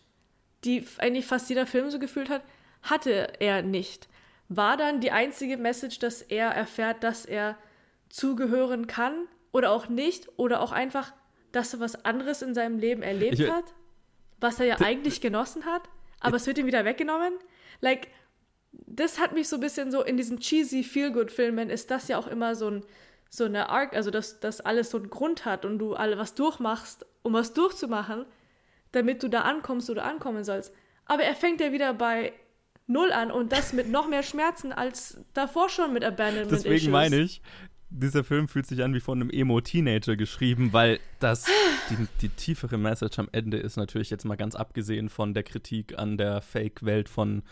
die 0.64 0.86
eigentlich 0.98 1.26
fast 1.26 1.50
jeder 1.50 1.68
Film 1.68 1.90
so 1.92 2.00
gefühlt 2.00 2.30
hat, 2.30 2.42
hatte 2.82 3.40
er 3.40 3.62
nicht. 3.62 4.10
War 4.48 4.76
dann 4.76 5.02
die 5.02 5.12
einzige 5.12 5.58
Message, 5.58 6.00
dass 6.00 6.24
er 6.24 6.50
erfährt, 6.50 7.04
dass 7.04 7.26
er 7.26 7.56
zugehören 8.10 8.88
kann 8.88 9.28
oder 9.52 9.72
auch 9.72 9.90
nicht 9.90 10.28
oder 10.38 10.62
auch 10.62 10.72
einfach, 10.72 11.14
dass 11.52 11.74
er 11.74 11.80
was 11.80 12.06
anderes 12.06 12.42
in 12.42 12.54
seinem 12.54 12.78
Leben 12.80 13.02
erlebt 13.02 13.40
Ich- 13.40 13.50
hat, 13.52 13.66
was 14.40 14.60
er 14.60 14.66
ja 14.68 14.80
eigentlich 14.82 15.22
genossen 15.22 15.66
hat, 15.66 15.84
aber 16.20 16.38
es 16.38 16.48
wird 16.48 16.58
ihm 16.58 16.66
wieder 16.66 16.86
weggenommen. 16.86 17.34
Like, 17.82 18.08
das 18.72 19.20
hat 19.20 19.34
mich 19.34 19.48
so 19.50 19.58
ein 19.58 19.62
bisschen 19.62 19.92
so 19.92 20.04
in 20.04 20.16
diesen 20.18 20.40
cheesy 20.40 20.84
Feel-Good-Filmen 20.84 21.70
ist 21.70 21.90
das 21.92 22.08
ja 22.08 22.18
auch 22.18 22.28
immer 22.28 22.56
so 22.56 22.70
ein 22.70 22.86
so 23.32 23.44
eine 23.46 23.70
Arc, 23.70 23.94
also 23.96 24.10
dass 24.10 24.40
das 24.40 24.60
alles 24.60 24.90
so 24.90 24.98
einen 24.98 25.12
Grund 25.12 25.46
hat 25.46 25.64
und 25.64 25.78
du 25.78 25.94
alle 25.94 26.18
was 26.18 26.34
durchmachst, 26.34 27.06
um 27.22 27.34
was 27.34 27.54
durchzumachen, 27.54 28.26
damit 28.92 29.22
du 29.22 29.28
da 29.28 29.42
ankommst 29.42 29.88
oder 29.92 30.04
ankommen 30.06 30.44
sollst. 30.44 30.74
Aber 31.06 31.22
er 31.22 31.36
fängt 31.36 31.62
ja 31.62 31.72
wieder 31.72 31.94
bei 31.94 32.34
Null 32.88 33.12
an 33.12 33.30
und 33.30 33.52
das 33.52 33.72
mit 33.72 33.88
noch 33.88 34.08
mehr 34.08 34.24
Schmerzen 34.24 34.72
als 34.72 35.24
davor 35.36 35.70
schon 35.70 35.94
mit 35.94 36.04
Abandonment 36.04 36.52
Deswegen 36.52 36.76
Issues. 36.76 36.92
meine 36.92 37.18
ich, 37.20 37.42
dieser 37.90 38.24
Film 38.24 38.48
fühlt 38.48 38.68
sich 38.68 38.84
an 38.84 38.94
wie 38.94 39.00
von 39.00 39.20
einem 39.20 39.30
Emo-Teenager 39.30 40.16
geschrieben, 40.16 40.74
weil 40.74 41.00
das 41.20 41.46
die, 41.90 42.08
die 42.22 42.30
tiefere 42.30 42.78
Message 42.78 43.18
am 43.20 43.30
Ende 43.32 43.58
ist 43.58 43.78
natürlich 43.78 44.10
jetzt 44.10 44.26
mal 44.26 44.38
ganz 44.38 44.56
abgesehen 44.56 45.10
von 45.10 45.34
der 45.34 45.44
Kritik 45.44 45.98
an 45.98 46.18
der 46.18 46.42
Fake-Welt 46.42 47.10
von 47.10 47.44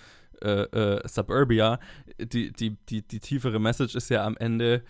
äh, 0.42 0.64
äh, 0.64 1.08
Suburbia. 1.08 1.80
Die, 2.20 2.52
die, 2.52 2.78
die, 2.90 3.02
die 3.02 3.20
tiefere 3.20 3.60
Message 3.60 3.96
ist 3.96 4.10
ja 4.10 4.26
am 4.26 4.38
Ende, 4.38 4.84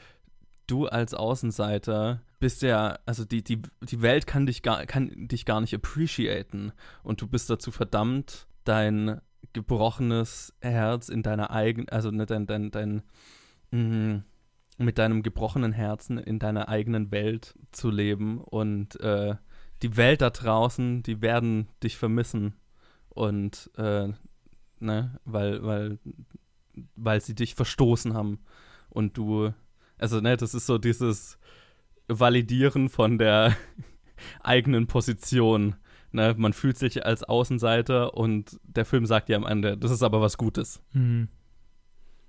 du 0.67 0.87
als 0.87 1.13
Außenseiter 1.13 2.21
bist 2.39 2.61
ja, 2.61 2.99
also 3.05 3.25
die, 3.25 3.43
die, 3.43 3.61
die 3.81 4.01
Welt 4.01 4.27
kann 4.27 4.45
dich, 4.45 4.61
gar, 4.61 4.85
kann 4.85 5.27
dich 5.27 5.45
gar 5.45 5.61
nicht 5.61 5.73
appreciaten 5.73 6.71
und 7.03 7.21
du 7.21 7.27
bist 7.27 7.49
dazu 7.49 7.71
verdammt, 7.71 8.47
dein 8.63 9.21
gebrochenes 9.53 10.53
Herz 10.61 11.09
in 11.09 11.23
deiner 11.23 11.51
eigenen, 11.51 11.89
also 11.89 12.11
ne, 12.11 12.25
dein, 12.25 12.45
dein, 12.45 12.69
dein, 12.69 13.01
mh, 13.71 14.23
mit 14.77 14.97
deinem 14.97 15.23
gebrochenen 15.23 15.73
Herzen 15.73 16.17
in 16.17 16.39
deiner 16.39 16.69
eigenen 16.69 17.11
Welt 17.11 17.55
zu 17.71 17.89
leben 17.89 18.39
und 18.39 18.99
äh, 18.99 19.35
die 19.81 19.97
Welt 19.97 20.21
da 20.21 20.29
draußen, 20.29 21.03
die 21.03 21.21
werden 21.21 21.67
dich 21.83 21.97
vermissen 21.97 22.53
und 23.09 23.71
äh, 23.77 24.09
ne, 24.79 25.19
weil, 25.25 25.63
weil, 25.63 25.99
weil 26.95 27.21
sie 27.21 27.35
dich 27.35 27.55
verstoßen 27.55 28.13
haben 28.13 28.39
und 28.89 29.17
du, 29.17 29.53
also 29.97 30.19
ne, 30.21 30.37
das 30.37 30.53
ist 30.53 30.65
so 30.65 30.77
dieses 30.77 31.39
Validieren 32.07 32.89
von 32.89 33.17
der 33.17 33.55
eigenen 34.43 34.87
Position. 34.87 35.75
Ne, 36.11 36.35
man 36.37 36.53
fühlt 36.53 36.77
sich 36.77 37.05
als 37.05 37.23
Außenseiter 37.23 38.13
und 38.13 38.59
der 38.63 38.85
Film 38.85 39.05
sagt 39.05 39.29
ja 39.29 39.37
am 39.37 39.45
Ende, 39.45 39.77
das 39.77 39.91
ist 39.91 40.03
aber 40.03 40.21
was 40.21 40.37
Gutes. 40.37 40.81
Mhm. 40.93 41.27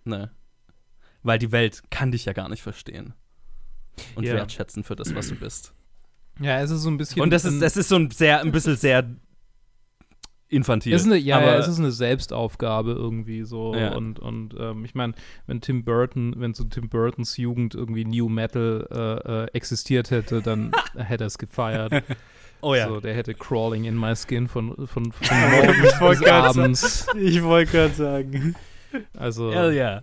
Ne? 0.04 0.30
Weil 1.28 1.38
die 1.38 1.52
Welt 1.52 1.82
kann 1.90 2.10
dich 2.10 2.24
ja 2.24 2.32
gar 2.32 2.48
nicht 2.48 2.62
verstehen. 2.62 3.12
Und 4.14 4.24
Ja. 4.24 4.34
wertschätzen 4.34 4.82
für 4.82 4.96
das, 4.96 5.14
was 5.14 5.28
du 5.28 5.34
bist. 5.34 5.74
Ja, 6.40 6.58
es 6.60 6.70
ist 6.70 6.80
so 6.82 6.90
ein 6.90 6.96
bisschen. 6.96 7.20
Und 7.20 7.30
das 7.30 7.44
ist, 7.44 7.60
das 7.60 7.76
ist 7.76 7.88
so 7.88 7.96
ein 7.96 8.10
sehr, 8.10 8.40
ein 8.40 8.50
bisschen 8.50 8.76
sehr 8.76 9.04
infantil. 10.48 10.94
Ist 10.94 11.04
eine, 11.04 11.16
ja, 11.16 11.36
aber 11.36 11.48
ja, 11.48 11.58
es 11.58 11.68
ist 11.68 11.78
eine 11.78 11.90
Selbstaufgabe 11.90 12.92
irgendwie 12.92 13.42
so. 13.44 13.74
Ja. 13.74 13.94
Und, 13.94 14.18
und 14.18 14.54
ähm, 14.58 14.84
ich 14.84 14.94
meine, 14.94 15.12
wenn 15.46 15.60
Tim 15.60 15.84
Burton, 15.84 16.34
wenn 16.38 16.54
zu 16.54 16.64
Tim 16.64 16.88
Burtons 16.88 17.36
Jugend 17.36 17.74
irgendwie 17.74 18.04
New 18.04 18.28
Metal 18.28 18.86
äh, 18.90 19.44
äh, 19.44 19.46
existiert 19.52 20.10
hätte, 20.10 20.40
dann 20.40 20.72
hätte 20.96 21.24
er 21.24 21.28
es 21.28 21.36
gefeiert. 21.38 21.92
oh 22.62 22.74
ja. 22.74 22.88
So, 22.88 23.00
der 23.00 23.14
hätte 23.14 23.34
Crawling 23.34 23.84
in 23.84 23.98
My 23.98 24.14
Skin 24.16 24.48
von, 24.48 24.74
von, 24.86 25.12
von 25.12 25.36
morgens 25.50 25.98
bis 26.20 26.26
abends. 26.28 27.06
Ich 27.18 27.42
wollte 27.42 27.72
gerade 27.72 27.94
sagen. 27.94 28.54
Also, 29.18 29.52
Hell 29.52 29.74
yeah. 29.74 30.02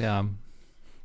Ja. 0.00 0.26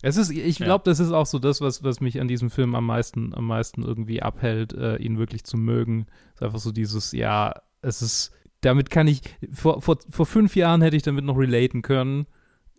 Es 0.01 0.15
ist, 0.15 0.29
ich 0.31 0.59
Ja. 0.59 0.65
glaube, 0.65 0.83
das 0.85 0.99
ist 0.99 1.11
auch 1.11 1.25
so 1.25 1.39
das, 1.39 1.59
was, 1.59 1.83
was 1.83 1.99
mich 1.99 2.21
an 2.21 2.27
diesem 2.29 2.49
Film 2.49 2.73
am 2.73 2.85
meisten, 2.85 3.33
am 3.35 3.45
meisten 3.47 3.83
irgendwie 3.83 4.21
abhält, 4.21 4.71
äh, 4.73 4.95
ihn 4.97 5.17
wirklich 5.17 5.43
zu 5.43 5.57
mögen. 5.57 6.05
ist 6.35 6.43
einfach 6.43 6.59
so 6.59 6.71
dieses, 6.71 7.11
ja, 7.11 7.53
es 7.81 8.01
ist, 8.01 8.31
damit 8.61 8.89
kann 8.89 9.07
ich, 9.07 9.21
vor, 9.51 9.81
vor, 9.81 9.97
vor 10.09 10.25
fünf 10.25 10.55
Jahren 10.55 10.81
hätte 10.81 10.95
ich 10.95 11.03
damit 11.03 11.25
noch 11.25 11.37
relaten 11.37 11.81
können. 11.81 12.27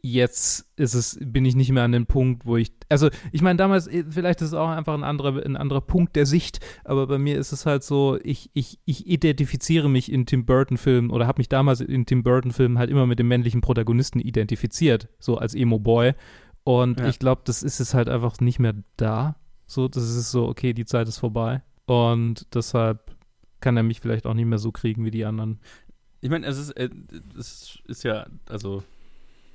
Jetzt 0.02 0.66
ist 0.76 0.94
es, 0.94 1.18
bin 1.20 1.44
ich 1.44 1.54
nicht 1.54 1.70
mehr 1.72 1.82
an 1.84 1.92
dem 1.92 2.06
Punkt, 2.06 2.46
wo 2.46 2.56
ich, 2.56 2.72
also 2.88 3.10
ich 3.32 3.42
meine, 3.42 3.58
damals, 3.58 3.86
eh, 3.86 4.04
vielleicht 4.08 4.40
ist 4.40 4.48
es 4.48 4.54
auch 4.54 4.68
einfach 4.68 4.94
ein 4.94 5.04
anderer, 5.04 5.44
ein 5.44 5.56
anderer 5.56 5.82
Punkt 5.82 6.16
der 6.16 6.24
Sicht, 6.26 6.60
aber 6.84 7.06
bei 7.06 7.18
mir 7.18 7.36
ist 7.38 7.52
es 7.52 7.66
halt 7.66 7.82
so, 7.82 8.18
ich, 8.22 8.50
ich, 8.54 8.78
ich 8.86 9.06
identifiziere 9.06 9.90
mich 9.90 10.10
in 10.10 10.24
Tim 10.24 10.46
Burton-Filmen 10.46 11.10
oder 11.10 11.26
habe 11.26 11.40
mich 11.40 11.48
damals 11.50 11.80
in 11.82 12.06
Tim 12.06 12.22
Burton-Filmen 12.22 12.78
halt 12.78 12.88
immer 12.90 13.06
mit 13.06 13.18
dem 13.18 13.28
männlichen 13.28 13.60
Protagonisten 13.60 14.20
identifiziert, 14.20 15.08
so 15.18 15.36
als 15.36 15.54
Emo-Boy. 15.54 16.14
Und 16.64 17.00
Ja. 17.00 17.08
ich 17.08 17.18
glaube, 17.18 17.42
das 17.44 17.62
ist 17.62 17.80
es 17.80 17.92
halt 17.94 18.08
einfach 18.08 18.40
nicht 18.40 18.58
mehr 18.58 18.74
da. 18.96 19.36
So, 19.66 19.86
das 19.88 20.04
ist 20.04 20.30
so, 20.30 20.46
okay, 20.48 20.72
die 20.72 20.84
Zeit 20.86 21.08
ist 21.08 21.18
vorbei. 21.18 21.62
Und 21.86 22.46
deshalb 22.54 23.16
kann 23.60 23.76
er 23.76 23.82
mich 23.82 24.00
vielleicht 24.00 24.26
auch 24.26 24.34
nicht 24.34 24.46
mehr 24.46 24.58
so 24.58 24.72
kriegen 24.72 25.04
wie 25.04 25.10
die 25.10 25.24
anderen. 25.24 25.60
Ich 26.22 26.30
meine, 26.30 26.46
es 26.46 26.58
ist, 26.58 26.70
äh, 26.72 26.88
es 27.38 27.78
ist 27.86 28.02
ja, 28.04 28.26
also 28.48 28.82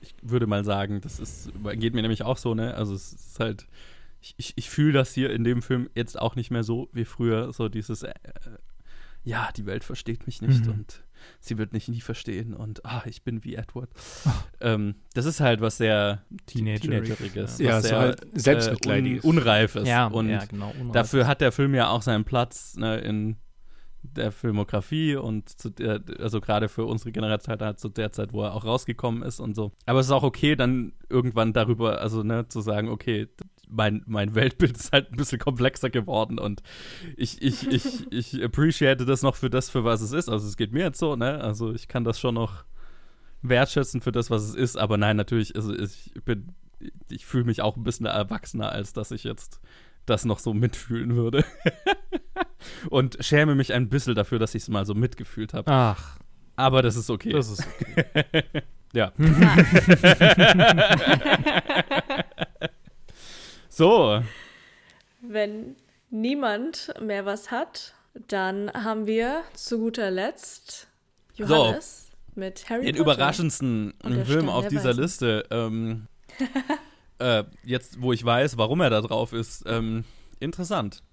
ich 0.06 0.16
würde 0.22 0.48
mal 0.48 0.64
sagen, 0.64 1.02
das 1.02 1.20
ist, 1.20 1.52
geht 1.74 1.94
mir 1.94 2.02
nämlich 2.02 2.24
auch 2.24 2.38
so, 2.38 2.54
ne? 2.54 2.74
Also 2.76 2.94
es 2.94 3.14
ist 3.14 3.40
halt, 3.40 3.68
ich, 4.22 4.36
ich, 4.38 4.54
ich 4.56 4.70
fühle 4.70 4.94
das 4.94 5.14
hier 5.14 5.32
in 5.32 5.44
dem 5.44 5.62
Film 5.62 5.90
jetzt 5.96 6.20
auch 6.20 6.36
nicht 6.36 6.52
mehr 6.52 6.64
so 6.64 6.90
wie 6.94 7.06
früher, 7.06 7.52
so 7.54 7.70
dieses, 7.70 8.04
äh, 8.04 8.10
äh, 8.10 8.14
ja, 9.24 9.50
die 9.56 9.66
Welt 9.66 9.84
versteht 9.84 10.28
mich 10.28 10.42
nicht 10.42 10.66
Mhm. 10.66 10.72
und 10.72 11.04
sie 11.40 11.58
wird 11.58 11.74
mich 11.74 11.88
nie 11.88 12.02
verstehen 12.02 12.54
und 12.54 12.86
ah, 12.86 13.02
ich 13.06 13.24
bin 13.24 13.44
wie 13.44 13.56
Edward. 13.56 13.90
Ähm, 14.62 14.96
das 15.16 15.26
ist 15.26 15.40
halt 15.40 15.62
was 15.62 15.78
sehr 15.78 16.24
Teenagerig, 16.46 16.82
Teenageriges, 17.08 17.58
ja. 17.58 17.66
Ja, 17.70 17.76
was 17.78 17.84
so 17.84 17.90
sehr 17.90 18.00
halt 18.00 18.22
selbstmitleidiges. 18.34 19.24
un, 19.24 19.38
unreif 19.38 19.76
ist. 19.76 19.88
Ja, 19.88 20.06
und 20.08 20.30
ja, 20.30 20.46
genau. 20.46 20.72
unreif. 20.80 20.92
Dafür 20.94 21.26
hat 21.28 21.42
der 21.42 21.52
Film 21.52 21.74
ja 21.74 21.90
auch 21.90 22.04
seinen 22.04 22.26
Platz 22.26 22.76
ne, 22.76 23.00
in 23.00 23.38
der 24.06 24.32
Filmografie 24.32 25.16
und 25.16 25.50
zu 25.50 25.70
der, 25.70 26.02
also 26.20 26.42
gerade 26.42 26.70
für 26.70 26.86
unsere 26.86 27.12
Generation 27.12 27.60
halt 27.60 27.80
zu 27.80 27.90
der 27.90 28.12
Zeit, 28.12 28.34
wo 28.34 28.44
er 28.44 28.54
auch 28.54 28.66
rausgekommen 28.66 29.24
ist 29.24 29.40
und 29.40 29.56
so. 29.56 29.72
Aber 29.86 30.00
es 30.00 30.08
ist 30.08 30.12
auch 30.12 30.24
okay, 30.24 30.56
dann 30.56 30.94
irgendwann 31.10 31.54
darüber, 31.54 32.02
also 32.02 32.24
ne, 32.24 32.48
zu 32.48 32.62
sagen, 32.62 32.90
okay, 32.90 33.28
mein, 33.70 34.04
mein 34.06 34.36
Weltbild 34.36 34.78
ist 34.78 34.92
halt 34.92 35.12
ein 35.12 35.18
bisschen 35.18 35.40
komplexer 35.40 35.90
geworden 35.90 36.40
und 36.40 36.62
ich, 37.18 37.42
ich, 37.42 37.68
ich, 37.68 38.06
ich 38.12 38.44
appreciate 38.44 39.06
das 39.06 39.22
noch 39.22 39.36
für 39.36 39.50
das, 39.50 39.70
für 39.70 39.84
was 39.84 40.02
es 40.02 40.12
ist. 40.12 40.30
Also 40.30 40.48
es 40.48 40.58
geht 40.58 40.72
mir 40.72 40.84
jetzt 40.84 41.00
so, 41.00 41.16
ne? 41.16 41.42
Also 41.42 41.74
ich 41.74 41.88
kann 41.88 42.04
das 42.04 42.20
schon 42.20 42.36
noch 42.36 42.66
wertschätzen 43.42 44.02
für 44.02 44.12
das, 44.12 44.30
was 44.30 44.44
es 44.44 44.56
ist, 44.56 44.78
aber 44.78 44.98
nein, 44.98 45.18
natürlich, 45.18 45.56
also 45.56 45.74
ich 45.74 46.12
bin, 46.26 46.54
ich 47.10 47.26
fühle 47.26 47.46
mich 47.46 47.62
auch 47.62 47.78
ein 47.78 47.84
bisschen 47.84 48.06
erwachsener, 48.06 48.72
als 48.72 48.94
dass 48.94 49.12
ich 49.12 49.24
jetzt 49.24 49.62
das 50.06 50.26
noch 50.26 50.40
so 50.40 50.54
mitfühlen 50.54 51.16
würde. 51.16 51.44
Und 52.90 53.18
schäme 53.20 53.56
mich 53.56 53.74
ein 53.74 53.90
bisschen 53.90 54.16
dafür, 54.16 54.40
dass 54.40 54.56
ich 54.56 54.64
es 54.64 54.70
mal 54.70 54.86
so 54.86 54.94
mitgefühlt 54.94 55.54
habe. 55.54 55.72
Ach, 55.72 56.18
Aber 56.56 56.82
das 56.82 56.96
ist 56.96 57.10
okay. 57.10 57.32
das 57.32 57.50
ist 57.50 57.64
ja. 58.94 59.12
so, 63.70 64.22
Wenn 65.22 65.76
niemand 66.10 66.94
mehr 67.02 67.26
was 67.26 67.52
hat, 67.52 67.94
dann 68.28 68.72
haben 68.74 69.06
wir 69.06 69.44
zu 69.54 69.80
guter 69.80 70.12
Letzt 70.12 70.88
Johannes 71.36 72.12
mit 72.36 72.70
Harry 72.70 72.86
den 72.86 72.96
Potter. 72.96 73.12
überraschendsten 73.14 73.94
Film 74.26 74.50
auf 74.50 74.68
dieser. 74.68 74.94
Liste. 74.94 75.46
Ähm, 75.52 76.08
äh, 77.20 77.44
jetzt, 77.64 78.02
wo 78.02 78.14
ich 78.14 78.24
weiß, 78.24 78.58
warum 78.58 78.82
er 78.82 78.90
da 78.90 79.02
drauf 79.02 79.34
ist, 79.34 79.64
ähm, 79.68 80.04
interessant. 80.40 81.04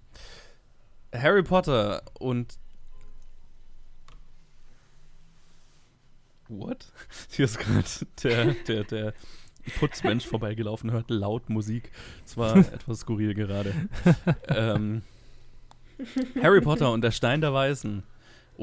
Harry 1.13 1.43
Potter 1.43 2.01
und 2.19 2.57
What? 6.49 6.91
Hier 7.31 7.45
ist 7.45 7.59
gerade 7.59 7.83
der, 8.23 8.53
der, 8.67 8.83
der 8.83 9.13
Putzmensch 9.79 10.25
vorbeigelaufen, 10.25 10.91
hört 10.91 11.09
laut 11.09 11.49
Musik. 11.49 11.91
Es 12.25 12.37
war 12.37 12.55
etwas 12.73 12.99
skurril 12.99 13.33
gerade. 13.33 13.73
ähm, 14.47 15.01
Harry 16.41 16.61
Potter 16.61 16.91
und 16.91 17.01
der 17.01 17.11
Stein 17.11 17.41
der 17.41 17.53
Weisen. 17.53 18.03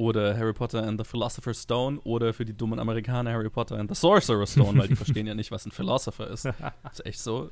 Oder 0.00 0.34
Harry 0.34 0.54
Potter 0.54 0.82
and 0.82 0.98
the 0.98 1.04
Philosopher's 1.04 1.62
Stone. 1.62 2.00
Oder 2.04 2.32
für 2.32 2.46
die 2.46 2.56
dummen 2.56 2.78
Amerikaner 2.78 3.32
Harry 3.32 3.50
Potter 3.50 3.76
and 3.76 3.90
the 3.90 3.94
Sorcerer's 3.94 4.52
Stone, 4.52 4.78
weil 4.78 4.88
die 4.88 4.96
verstehen 4.96 5.26
ja 5.26 5.34
nicht, 5.34 5.50
was 5.50 5.66
ein 5.66 5.72
Philosopher 5.72 6.28
ist. 6.28 6.46
ist 6.92 7.04
echt 7.04 7.20
so. 7.20 7.50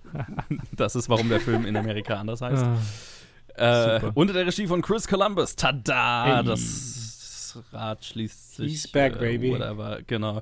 Das 0.75 0.97
ist, 0.97 1.11
warum 1.11 1.29
der 1.29 1.41
Film 1.41 1.67
in 1.67 1.77
Amerika 1.77 2.15
anders 2.15 2.41
heißt. 2.41 2.65
Ah, 2.65 3.97
Äh, 3.99 4.13
unter 4.15 4.33
der 4.33 4.47
Regie 4.47 4.67
von 4.67 4.81
Chris 4.81 5.07
Columbus. 5.07 5.57
Tada! 5.57 6.39
Hey. 6.39 6.45
Das 6.45 7.59
Rad 7.71 8.03
schließt 8.03 8.57
sich. 8.57 8.73
He's 8.73 8.89
back, 8.89 9.19
baby. 9.19 9.53
Whatever, 9.53 9.99
genau. 10.07 10.41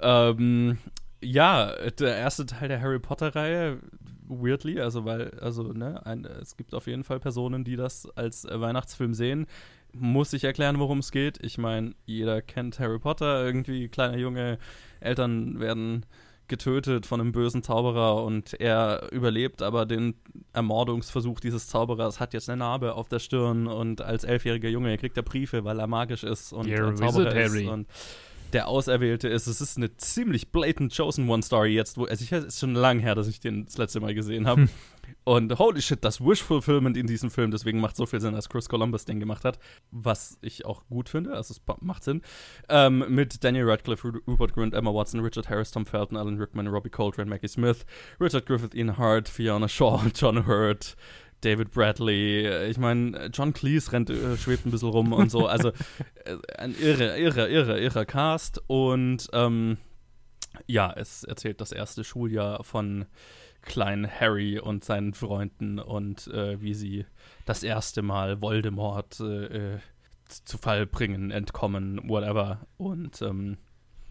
Ähm, 0.00 0.78
ja, 1.20 1.72
der 1.90 2.16
erste 2.16 2.46
Teil 2.46 2.68
der 2.68 2.80
Harry 2.80 2.98
Potter-Reihe, 2.98 3.78
weirdly, 4.26 4.80
also 4.80 5.04
weil, 5.04 5.38
also, 5.40 5.62
ne, 5.72 6.04
ein, 6.06 6.24
es 6.24 6.56
gibt 6.56 6.74
auf 6.74 6.86
jeden 6.86 7.04
Fall 7.04 7.20
Personen, 7.20 7.62
die 7.62 7.76
das 7.76 8.08
als 8.16 8.44
äh, 8.46 8.60
Weihnachtsfilm 8.60 9.14
sehen. 9.14 9.46
Muss 9.92 10.32
ich 10.32 10.44
erklären, 10.44 10.78
worum 10.78 10.98
es 10.98 11.10
geht? 11.10 11.38
Ich 11.44 11.58
meine, 11.58 11.94
jeder 12.06 12.42
kennt 12.42 12.78
Harry 12.78 12.98
Potter, 12.98 13.44
irgendwie 13.44 13.88
kleiner 13.88 14.16
Junge, 14.16 14.58
Eltern 15.00 15.60
werden 15.60 16.06
getötet 16.50 17.06
von 17.06 17.20
einem 17.20 17.32
bösen 17.32 17.62
Zauberer 17.62 18.24
und 18.24 18.60
er 18.60 19.10
überlebt 19.12 19.62
aber 19.62 19.86
den 19.86 20.14
Ermordungsversuch 20.52 21.40
dieses 21.40 21.68
Zauberers, 21.68 22.20
hat 22.20 22.34
jetzt 22.34 22.50
eine 22.50 22.58
Narbe 22.58 22.94
auf 22.94 23.08
der 23.08 23.20
Stirn 23.20 23.66
und 23.68 24.02
als 24.02 24.24
elfjähriger 24.24 24.68
Junge 24.68 24.98
kriegt 24.98 25.16
er 25.16 25.22
Briefe, 25.22 25.64
weil 25.64 25.78
er 25.78 25.86
magisch 25.86 26.24
ist 26.24 26.52
und 26.52 26.66
You're 26.66 26.94
Zauberer 26.94 27.34
ist 27.34 27.66
und 27.66 27.86
der 28.50 28.68
Auserwählte 28.68 29.28
ist. 29.28 29.46
Es 29.46 29.60
ist 29.60 29.76
eine 29.76 29.96
ziemlich 29.96 30.50
blatant 30.52 30.96
Chosen 30.96 31.28
One 31.28 31.42
Story 31.42 31.74
jetzt, 31.74 31.96
wo, 31.98 32.04
also 32.04 32.22
ich, 32.22 32.32
es 32.32 32.44
ist 32.44 32.60
schon 32.60 32.74
lange 32.74 33.00
her, 33.02 33.14
dass 33.14 33.28
ich 33.28 33.40
den 33.40 33.64
das 33.64 33.78
letzte 33.78 34.00
Mal 34.00 34.14
gesehen 34.14 34.46
habe. 34.46 34.68
Und 35.24 35.58
holy 35.58 35.82
shit, 35.82 36.04
das 36.04 36.20
Wish-Fulfillment 36.20 36.96
in 36.96 37.06
diesem 37.06 37.30
Film, 37.30 37.50
deswegen 37.50 37.80
macht 37.80 37.96
so 37.96 38.06
viel 38.06 38.20
Sinn, 38.20 38.34
dass 38.34 38.48
Chris 38.48 38.68
Columbus 38.68 39.04
den 39.04 39.20
gemacht 39.20 39.44
hat, 39.44 39.58
was 39.90 40.38
ich 40.40 40.64
auch 40.64 40.86
gut 40.88 41.08
finde, 41.08 41.34
also 41.34 41.52
es 41.52 41.60
macht 41.80 42.04
Sinn. 42.04 42.22
Ähm, 42.68 43.04
mit 43.08 43.42
Daniel 43.42 43.68
Radcliffe, 43.68 44.12
Rupert 44.26 44.54
Grint, 44.54 44.74
Emma 44.74 44.92
Watson, 44.92 45.20
Richard 45.20 45.48
Harris, 45.48 45.70
Tom 45.70 45.86
Felton, 45.86 46.16
Alan 46.16 46.38
Rickman, 46.38 46.68
Robbie 46.68 46.90
Coltrane, 46.90 47.28
Maggie 47.28 47.48
Smith, 47.48 47.84
Richard 48.20 48.46
Griffith, 48.46 48.74
Ian 48.74 48.96
Hart, 48.98 49.28
Fiona 49.28 49.68
Shaw, 49.68 50.02
John 50.14 50.46
Hurt, 50.46 50.96
David 51.40 51.70
Bradley, 51.70 52.68
ich 52.68 52.78
meine, 52.78 53.30
John 53.32 53.52
Cleese 53.52 53.92
rennt, 53.92 54.10
äh, 54.10 54.36
schwebt 54.36 54.66
ein 54.66 54.70
bisschen 54.70 54.90
rum 54.90 55.12
und 55.12 55.30
so. 55.30 55.46
Also 55.46 55.68
äh, 56.24 56.36
ein 56.58 56.74
irre, 56.78 57.18
irre, 57.18 57.48
irre, 57.48 57.80
irre 57.80 58.06
Cast. 58.06 58.62
Und 58.66 59.28
ähm, 59.32 59.78
ja, 60.66 60.92
es 60.92 61.24
erzählt 61.24 61.60
das 61.60 61.72
erste 61.72 62.04
Schuljahr 62.04 62.64
von 62.64 63.06
kleinen 63.62 64.10
Harry 64.10 64.58
und 64.58 64.84
seinen 64.84 65.12
Freunden 65.14 65.78
und 65.78 66.28
äh, 66.28 66.60
wie 66.62 66.74
sie 66.74 67.04
das 67.44 67.62
erste 67.62 68.02
Mal 68.02 68.40
Voldemort 68.40 69.20
äh, 69.20 69.74
äh 69.74 69.78
zu 70.44 70.58
Fall 70.58 70.86
bringen, 70.86 71.32
entkommen, 71.32 72.08
whatever. 72.08 72.60
Und 72.76 73.20
ähm, 73.20 73.58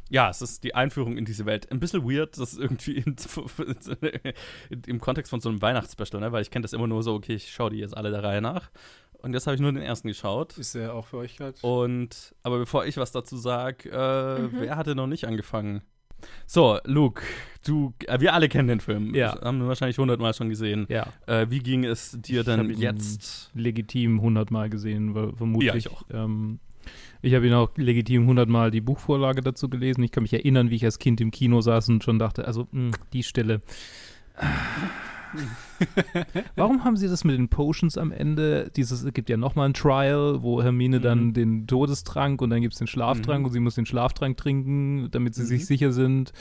ja, 0.10 0.30
es 0.30 0.42
ist 0.42 0.64
die 0.64 0.76
Einführung 0.76 1.18
in 1.18 1.26
diese 1.26 1.46
Welt. 1.46 1.72
Ein 1.72 1.80
bisschen 1.80 2.04
weird, 2.04 2.38
das 2.38 2.54
ist 2.54 2.60
irgendwie 2.60 2.98
in, 2.98 3.16
in, 4.02 4.82
im 4.88 5.00
Kontext 5.00 5.30
von 5.30 5.40
so 5.40 5.50
einem 5.50 5.62
Weihnachtsspecial, 5.62 6.22
ne? 6.22 6.32
weil 6.32 6.42
ich 6.42 6.52
kenne 6.52 6.64
das 6.64 6.74
immer 6.74 6.88
nur 6.88 7.04
so, 7.04 7.14
okay, 7.14 7.36
ich 7.36 7.52
schaue 7.52 7.70
die 7.70 7.78
jetzt 7.78 7.96
alle 7.96 8.12
der 8.12 8.24
Reihe 8.24 8.42
nach. 8.42 8.70
Und 9.22 9.34
jetzt 9.34 9.48
habe 9.48 9.56
ich 9.56 9.62
nur 9.62 9.72
den 9.72 9.82
ersten 9.82 10.08
geschaut. 10.08 10.58
Ist 10.58 10.76
der 10.76 10.94
auch 10.94 11.06
für 11.06 11.18
euch 11.18 11.36
gerade? 11.36 11.56
Und, 11.62 12.34
aber 12.42 12.58
bevor 12.58 12.86
ich 12.86 12.98
was 12.98 13.12
dazu 13.12 13.38
sage, 13.38 13.90
äh, 13.90 14.42
mhm. 14.42 14.52
wer 14.54 14.78
hatte 14.78 14.96
noch 14.96 15.08
nicht 15.08 15.26
angefangen? 15.26 15.82
So, 16.46 16.80
Luke, 16.86 17.22
du, 17.66 17.94
äh, 18.08 18.20
wir 18.20 18.34
alle 18.34 18.50
kennen 18.50 18.68
den 18.68 18.80
Film. 18.80 19.14
Ja. 19.16 19.40
Haben 19.42 19.60
wir 19.60 19.68
wahrscheinlich 19.68 19.98
hundertmal 19.98 20.34
schon 20.34 20.50
gesehen. 20.50 20.86
Ja. 20.90 21.08
Äh, 21.28 21.48
wie 21.50 21.60
ging 21.60 21.86
es 21.86 22.18
dir 22.20 22.42
ich 22.42 22.46
denn 22.46 22.70
jetzt? 22.72 23.52
Legitim 23.54 24.22
hundertmal 24.22 24.70
gesehen, 24.70 25.14
vermutlich. 25.36 25.68
Ja, 25.68 25.76
ich 25.76 25.92
auch. 25.92 26.04
Ähm, 26.12 26.60
ich 27.22 27.34
habe 27.34 27.48
ihn 27.48 27.54
auch 27.54 27.70
legitim 27.76 28.28
hundertmal 28.28 28.72
die 28.72 28.82
Buchvorlage 28.82 29.42
dazu 29.42 29.70
gelesen. 29.70 30.04
Ich 30.04 30.12
kann 30.12 30.24
mich 30.24 30.34
erinnern, 30.34 30.70
wie 30.70 30.76
ich 30.76 30.86
als 30.86 31.00
Kind 31.00 31.20
im 31.22 31.32
Kino 31.32 31.62
saß 31.62 31.90
und 31.90 32.04
schon 32.04 32.20
dachte, 32.20 32.46
also 32.46 32.68
mh, 32.72 32.82
hm, 32.82 32.92
die 33.14 33.24
Stelle. 33.24 33.62
Warum 36.56 36.84
haben 36.84 36.98
sie 36.98 37.08
das 37.08 37.24
mit 37.24 37.38
den 37.38 37.50
Potions 37.50 37.98
am 37.98 38.12
Ende? 38.12 38.72
Dieses, 38.76 39.04
es 39.04 39.14
gibt 39.14 39.30
ja 39.30 39.38
nochmal 39.38 39.70
ein 39.70 39.74
Trial, 39.74 40.42
wo 40.42 40.62
Hermine 40.62 41.00
mhm. 41.00 41.04
dann 41.04 41.34
den 41.34 41.68
Todestrank 41.68 42.42
und 42.42 42.50
dann 42.50 42.62
gibt 42.62 42.74
es 42.74 42.80
den 42.80 42.88
Schlaftrank 42.88 43.40
mhm. 43.40 43.46
und 43.46 43.52
sie 43.52 43.60
muss 43.60 43.76
den 43.76 43.86
Schlaftrank 43.86 44.38
trinken, 44.38 45.10
damit 45.12 45.36
sie 45.36 45.44
mhm. 45.44 45.48
sich 45.48 45.66
sicher 45.66 45.92
sind. 45.92 46.34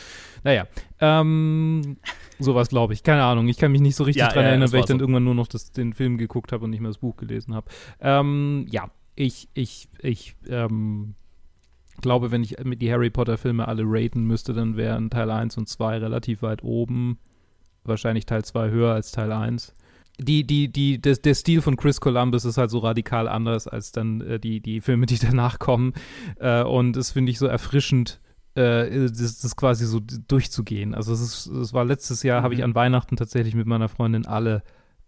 Naja, 0.44 0.66
ähm, 1.00 1.98
sowas 2.38 2.68
glaube 2.68 2.94
ich. 2.94 3.02
Keine 3.02 3.24
Ahnung. 3.24 3.48
Ich 3.48 3.58
kann 3.58 3.72
mich 3.72 3.80
nicht 3.80 3.96
so 3.96 4.04
richtig 4.04 4.22
ja, 4.22 4.28
dran 4.28 4.44
ja, 4.44 4.50
erinnern, 4.50 4.72
weil 4.72 4.80
ich 4.80 4.86
dann 4.86 4.98
so. 4.98 5.02
irgendwann 5.02 5.24
nur 5.24 5.34
noch 5.34 5.48
das, 5.48 5.72
den 5.72 5.92
Film 5.92 6.18
geguckt 6.18 6.52
habe 6.52 6.64
und 6.64 6.70
nicht 6.70 6.80
mehr 6.80 6.90
das 6.90 6.98
Buch 6.98 7.16
gelesen 7.16 7.54
habe. 7.54 7.66
Ähm, 8.00 8.66
ja, 8.70 8.90
ich, 9.18 9.48
ich, 9.54 9.88
ich, 10.00 10.36
ähm, 10.48 11.14
glaube, 12.00 12.30
wenn 12.30 12.44
ich 12.44 12.56
mit 12.64 12.80
die 12.80 12.92
Harry 12.92 13.10
Potter 13.10 13.36
Filme 13.36 13.66
alle 13.66 13.82
raten 13.84 14.24
müsste, 14.24 14.52
dann 14.52 14.76
wären 14.76 15.10
Teil 15.10 15.30
1 15.30 15.56
und 15.56 15.68
2 15.68 15.98
relativ 15.98 16.42
weit 16.42 16.62
oben. 16.62 17.18
Wahrscheinlich 17.82 18.26
Teil 18.26 18.44
2 18.44 18.70
höher 18.70 18.94
als 18.94 19.10
Teil 19.10 19.32
1. 19.32 19.74
Die, 20.20 20.44
die, 20.44 20.70
die, 20.70 21.00
des, 21.00 21.20
der 21.20 21.34
Stil 21.34 21.62
von 21.62 21.76
Chris 21.76 22.00
Columbus 22.00 22.44
ist 22.44 22.58
halt 22.58 22.70
so 22.70 22.78
radikal 22.78 23.28
anders 23.28 23.66
als 23.66 23.90
dann 23.90 24.20
äh, 24.20 24.38
die, 24.38 24.60
die 24.60 24.80
Filme, 24.80 25.06
die 25.06 25.18
danach 25.20 25.58
kommen. 25.58 25.94
Äh, 26.38 26.62
und 26.62 26.94
das 26.94 27.10
finde 27.10 27.32
ich 27.32 27.38
so 27.38 27.46
erfrischend, 27.46 28.20
äh, 28.54 29.08
das, 29.08 29.40
das, 29.40 29.56
quasi 29.56 29.84
so 29.84 30.00
durchzugehen. 30.00 30.94
Also 30.94 31.12
es, 31.12 31.20
ist, 31.20 31.46
es 31.46 31.72
war 31.72 31.84
letztes 31.84 32.22
Jahr, 32.22 32.40
mhm. 32.40 32.44
habe 32.44 32.54
ich 32.54 32.62
an 32.62 32.76
Weihnachten 32.76 33.16
tatsächlich 33.16 33.56
mit 33.56 33.66
meiner 33.66 33.88
Freundin 33.88 34.26
alle 34.26 34.62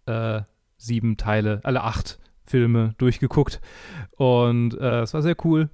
äh, 0.05 0.41
sieben 0.77 1.15
Teile, 1.15 1.61
alle 1.63 1.83
acht 1.83 2.19
Filme 2.51 2.93
durchgeguckt. 2.97 3.59
Und 4.17 4.77
äh, 4.79 5.01
es 5.01 5.13
war 5.13 5.21
sehr 5.21 5.35
cool. 5.43 5.69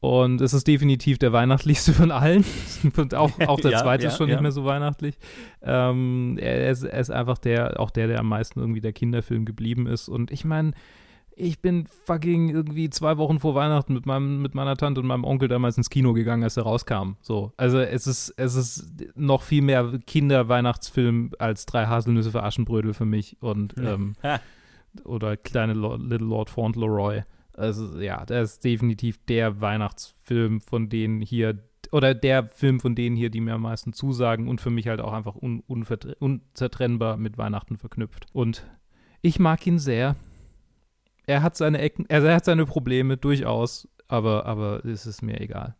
Und 0.00 0.40
es 0.40 0.52
ist 0.52 0.66
definitiv 0.66 1.18
der 1.18 1.32
weihnachtlichste 1.32 1.92
von 1.92 2.10
allen. 2.10 2.44
Und 2.96 3.14
auch, 3.14 3.30
auch 3.46 3.60
der 3.60 3.72
ja, 3.72 3.78
zweite 3.82 4.04
ja, 4.04 4.10
ist 4.10 4.16
schon 4.16 4.28
ja. 4.28 4.34
nicht 4.34 4.42
mehr 4.42 4.52
so 4.52 4.64
weihnachtlich. 4.64 5.18
Ähm, 5.62 6.38
er, 6.40 6.70
ist, 6.70 6.82
er, 6.82 7.00
ist, 7.00 7.10
einfach 7.10 7.38
der, 7.38 7.80
auch 7.80 7.90
der, 7.90 8.06
der 8.06 8.20
am 8.20 8.28
meisten 8.28 8.60
irgendwie 8.60 8.80
der 8.80 8.92
Kinderfilm 8.92 9.44
geblieben 9.44 9.86
ist. 9.86 10.08
Und 10.08 10.30
ich 10.30 10.44
meine, 10.44 10.72
ich 11.34 11.60
bin 11.60 11.86
fucking 12.04 12.50
irgendwie 12.50 12.88
zwei 12.88 13.18
Wochen 13.18 13.40
vor 13.40 13.54
Weihnachten 13.54 13.92
mit, 13.92 14.06
meinem, 14.06 14.40
mit 14.40 14.54
meiner 14.54 14.76
Tante 14.76 15.00
und 15.00 15.06
meinem 15.06 15.24
Onkel 15.24 15.48
damals 15.48 15.76
ins 15.76 15.90
Kino 15.90 16.14
gegangen, 16.14 16.42
als 16.42 16.56
er 16.56 16.62
rauskam. 16.62 17.16
So. 17.20 17.52
Also 17.56 17.78
es 17.78 18.06
ist, 18.06 18.34
es 18.36 18.54
ist 18.54 18.92
noch 19.14 19.42
viel 19.42 19.62
mehr 19.62 19.98
Kinder-Weihnachtsfilm 20.06 21.32
als 21.38 21.66
drei 21.66 21.86
Haselnüsse 21.86 22.30
für 22.30 22.42
Aschenbrödel 22.42 22.94
für 22.94 23.04
mich. 23.04 23.36
Und 23.40 23.74
ähm, 23.78 24.14
oder 25.04 25.36
kleine 25.36 25.74
Lo 25.74 25.96
Little 25.96 26.28
Lord 26.28 26.48
Fauntleroy. 26.48 27.22
Also 27.52 27.98
ja, 28.00 28.24
der 28.24 28.42
ist 28.42 28.64
definitiv 28.64 29.18
der 29.26 29.60
Weihnachtsfilm, 29.60 30.60
von 30.60 30.88
denen 30.88 31.20
hier, 31.20 31.58
oder 31.90 32.14
der 32.14 32.46
Film 32.46 32.80
von 32.80 32.94
denen 32.94 33.16
hier, 33.16 33.30
die 33.30 33.40
mir 33.40 33.54
am 33.54 33.62
meisten 33.62 33.92
zusagen 33.92 34.48
und 34.48 34.60
für 34.60 34.70
mich 34.70 34.88
halt 34.88 35.00
auch 35.00 35.12
einfach 35.12 35.36
un 35.36 35.62
unzertrennbar 35.66 37.16
mit 37.16 37.38
Weihnachten 37.38 37.78
verknüpft. 37.78 38.26
Und 38.32 38.66
ich 39.22 39.38
mag 39.38 39.66
ihn 39.66 39.78
sehr. 39.78 40.16
Er 41.26 41.42
hat 41.42 41.56
seine 41.56 41.78
Ecken, 41.78 42.06
er 42.08 42.34
hat 42.34 42.44
seine 42.44 42.66
Probleme 42.66 43.16
durchaus, 43.16 43.88
aber, 44.06 44.46
aber 44.46 44.84
es 44.84 45.06
ist 45.06 45.22
mir 45.22 45.40
egal. 45.40 45.74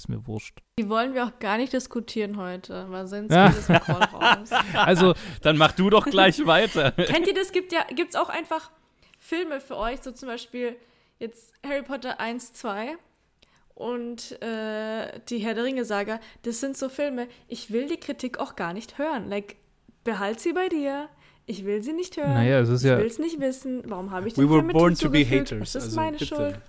Ist 0.00 0.08
mir 0.08 0.26
wurscht. 0.26 0.62
Die 0.78 0.88
wollen 0.88 1.12
wir 1.12 1.26
auch 1.26 1.38
gar 1.40 1.58
nicht 1.58 1.74
diskutieren 1.74 2.38
heute, 2.38 2.86
weil 2.88 3.06
sonst 3.06 3.34
ja. 3.34 3.48
geht 3.48 3.58
es 3.58 3.68
raus. 3.68 4.48
Also, 4.74 5.12
dann 5.42 5.58
mach 5.58 5.72
du 5.72 5.90
doch 5.90 6.06
gleich 6.06 6.38
weiter. 6.46 6.92
Kennt 6.92 7.26
ihr 7.26 7.34
das? 7.34 7.52
Gibt 7.52 7.70
ja, 7.70 7.84
gibt's 7.94 8.16
auch 8.16 8.30
einfach 8.30 8.70
Filme 9.18 9.60
für 9.60 9.76
euch, 9.76 10.00
so 10.00 10.10
zum 10.12 10.28
Beispiel 10.28 10.74
jetzt 11.18 11.52
Harry 11.62 11.82
Potter 11.82 12.18
1, 12.18 12.54
2 12.54 12.96
und 13.74 14.40
äh, 14.40 15.20
die 15.28 15.38
Herr 15.40 15.52
der 15.52 15.64
Ringe-Saga. 15.64 16.18
Das 16.44 16.60
sind 16.60 16.78
so 16.78 16.88
Filme, 16.88 17.28
ich 17.46 17.70
will 17.70 17.86
die 17.86 17.98
Kritik 17.98 18.38
auch 18.38 18.56
gar 18.56 18.72
nicht 18.72 18.96
hören. 18.96 19.28
Like, 19.28 19.56
behalt 20.02 20.40
sie 20.40 20.54
bei 20.54 20.70
dir. 20.70 21.10
Ich 21.44 21.66
will 21.66 21.82
sie 21.82 21.92
nicht 21.92 22.16
hören. 22.16 22.32
Naja, 22.32 22.60
es 22.60 22.70
ist 22.70 22.84
ich 22.84 22.88
ja. 22.88 22.96
will 22.96 23.06
es 23.06 23.18
nicht 23.18 23.38
wissen. 23.38 23.82
Warum 23.84 24.12
habe 24.12 24.28
ich 24.28 24.34
den 24.34 24.48
We 24.48 24.50
were 24.50 24.62
born 24.62 24.94
to 24.94 25.10
be 25.10 25.26
haters. 25.26 25.72
Das 25.72 25.74
ist 25.74 25.84
also, 25.84 25.96
meine 25.96 26.16
bitte. 26.16 26.34
Schuld. 26.34 26.60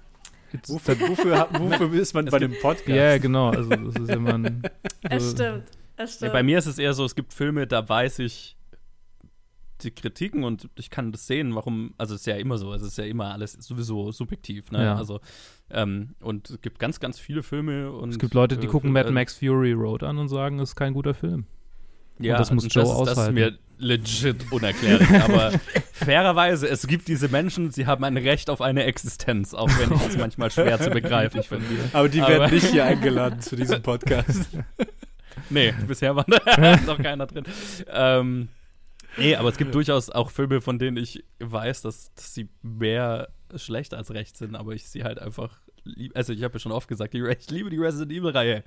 Wofür, 0.68 0.99
wofür, 0.99 1.48
wofür 1.52 1.94
ist 2.02 2.14
man 2.14 2.26
bei 2.26 2.40
dem 2.40 2.53
Podcast? 2.60 2.88
Ja, 2.88 3.18
genau. 3.18 3.49
Also, 3.49 3.69
das 3.69 3.95
ist 3.95 4.10
immer 4.10 4.34
ein, 4.34 4.61
Es 5.10 5.32
stimmt. 5.32 5.64
Es 5.98 6.15
stimmt. 6.15 6.30
Ja, 6.30 6.34
bei 6.34 6.44
mir 6.44 6.57
ist 6.57 6.65
es 6.65 6.78
eher 6.78 6.94
so, 6.94 7.06
es 7.06 7.15
gibt 7.15 7.34
Filme, 7.34 7.68
da 7.68 7.88
weiß 7.88 8.19
ich 8.19 8.57
die 9.84 9.91
Kritiken 9.91 10.44
und 10.44 10.69
ich 10.76 10.90
kann 10.90 11.11
das 11.11 11.28
sehen, 11.28 11.56
warum, 11.56 11.94
also 11.98 12.14
es 12.14 12.22
ist 12.22 12.28
ja 12.28 12.36
immer 12.36 12.57
so, 12.57 12.73
es 12.73 12.82
ist 12.84 12.98
ja 12.98 13.06
immer 13.06 13.32
alles 13.32 13.53
sowieso 13.53 14.11
subjektiv, 14.11 14.72
ne? 14.72 14.84
Ja. 14.84 14.95
Also, 14.95 15.19
ähm, 15.72 16.15
und 16.19 16.49
es 16.49 16.61
gibt 16.61 16.80
ganz, 16.80 16.99
ganz 16.99 17.19
viele 17.19 17.44
Filme 17.44 17.91
und. 17.91 18.10
Es 18.10 18.19
gibt 18.19 18.34
Leute, 18.34 18.57
die 18.57 18.68
äh, 18.68 18.69
gucken 18.69 18.91
Mad 18.91 19.11
Max 19.11 19.38
Fury 19.38 19.73
Road 19.73 20.03
an 20.03 20.18
und 20.18 20.28
sagen, 20.28 20.60
es 20.60 20.69
ist 20.69 20.76
kein 20.76 20.94
guter 20.94 21.14
Film. 21.14 21.45
Ja, 22.22 22.35
und 22.35 22.39
das 22.39 22.52
muss 22.52 22.64
Joe 22.69 22.84
das, 22.84 22.91
aushalten. 22.91 23.15
Das 23.18 23.27
ist 23.27 23.34
mir 23.34 23.57
legit 23.81 24.52
unerklärlich. 24.52 25.10
aber 25.10 25.52
fairerweise, 25.93 26.68
es 26.68 26.88
gibt 26.88 27.07
diese 27.07 27.27
Menschen, 27.30 27.72
sie 27.72 27.88
haben 27.88 28.03
ein 28.03 28.18
Recht 28.18 28.49
auf 28.49 28.61
eine 28.61 28.84
Existenz, 28.84 29.53
auch 29.53 29.69
wenn 29.80 29.93
ich 29.93 30.07
es 30.07 30.18
manchmal 30.18 30.52
schwer 30.52 30.80
zu 30.80 30.89
begreifen 30.89 31.43
finde. 31.43 31.65
Aber 31.93 32.07
die 32.07 32.19
werden 32.19 32.43
aber 32.43 32.52
nicht 32.52 32.68
hier 32.68 32.85
eingeladen 32.85 33.41
zu 33.41 33.56
diesem 33.56 33.81
Podcast. 33.81 34.49
nee, 35.49 35.73
bisher 35.88 36.15
war 36.15 36.26
da 36.26 36.77
noch 36.85 37.02
keiner 37.02 37.26
drin. 37.26 37.43
Ähm, 37.89 38.49
nee, 39.18 39.35
aber 39.35 39.49
es 39.49 39.57
gibt 39.57 39.73
durchaus 39.73 40.10
auch 40.10 40.30
Filme, 40.30 40.61
von 40.61 40.77
denen 40.77 40.98
ich 40.98 41.23
weiß, 41.39 41.81
dass, 41.81 42.14
dass 42.14 42.34
sie 42.34 42.49
mehr 42.61 43.30
schlecht 43.56 43.93
als 43.93 44.14
recht 44.14 44.38
sind, 44.38 44.56
aber 44.56 44.73
ich 44.73 44.88
sie 44.88 45.03
halt 45.03 45.19
einfach, 45.19 45.60
also 46.14 46.34
ich 46.34 46.43
habe 46.43 46.53
ja 46.53 46.60
schon 46.60 46.72
oft 46.72 46.88
gesagt, 46.88 47.14
ich 47.15 47.49
liebe 47.49 47.69
die 47.69 47.77
Resident 47.77 48.11
Evil-Reihe. 48.11 48.64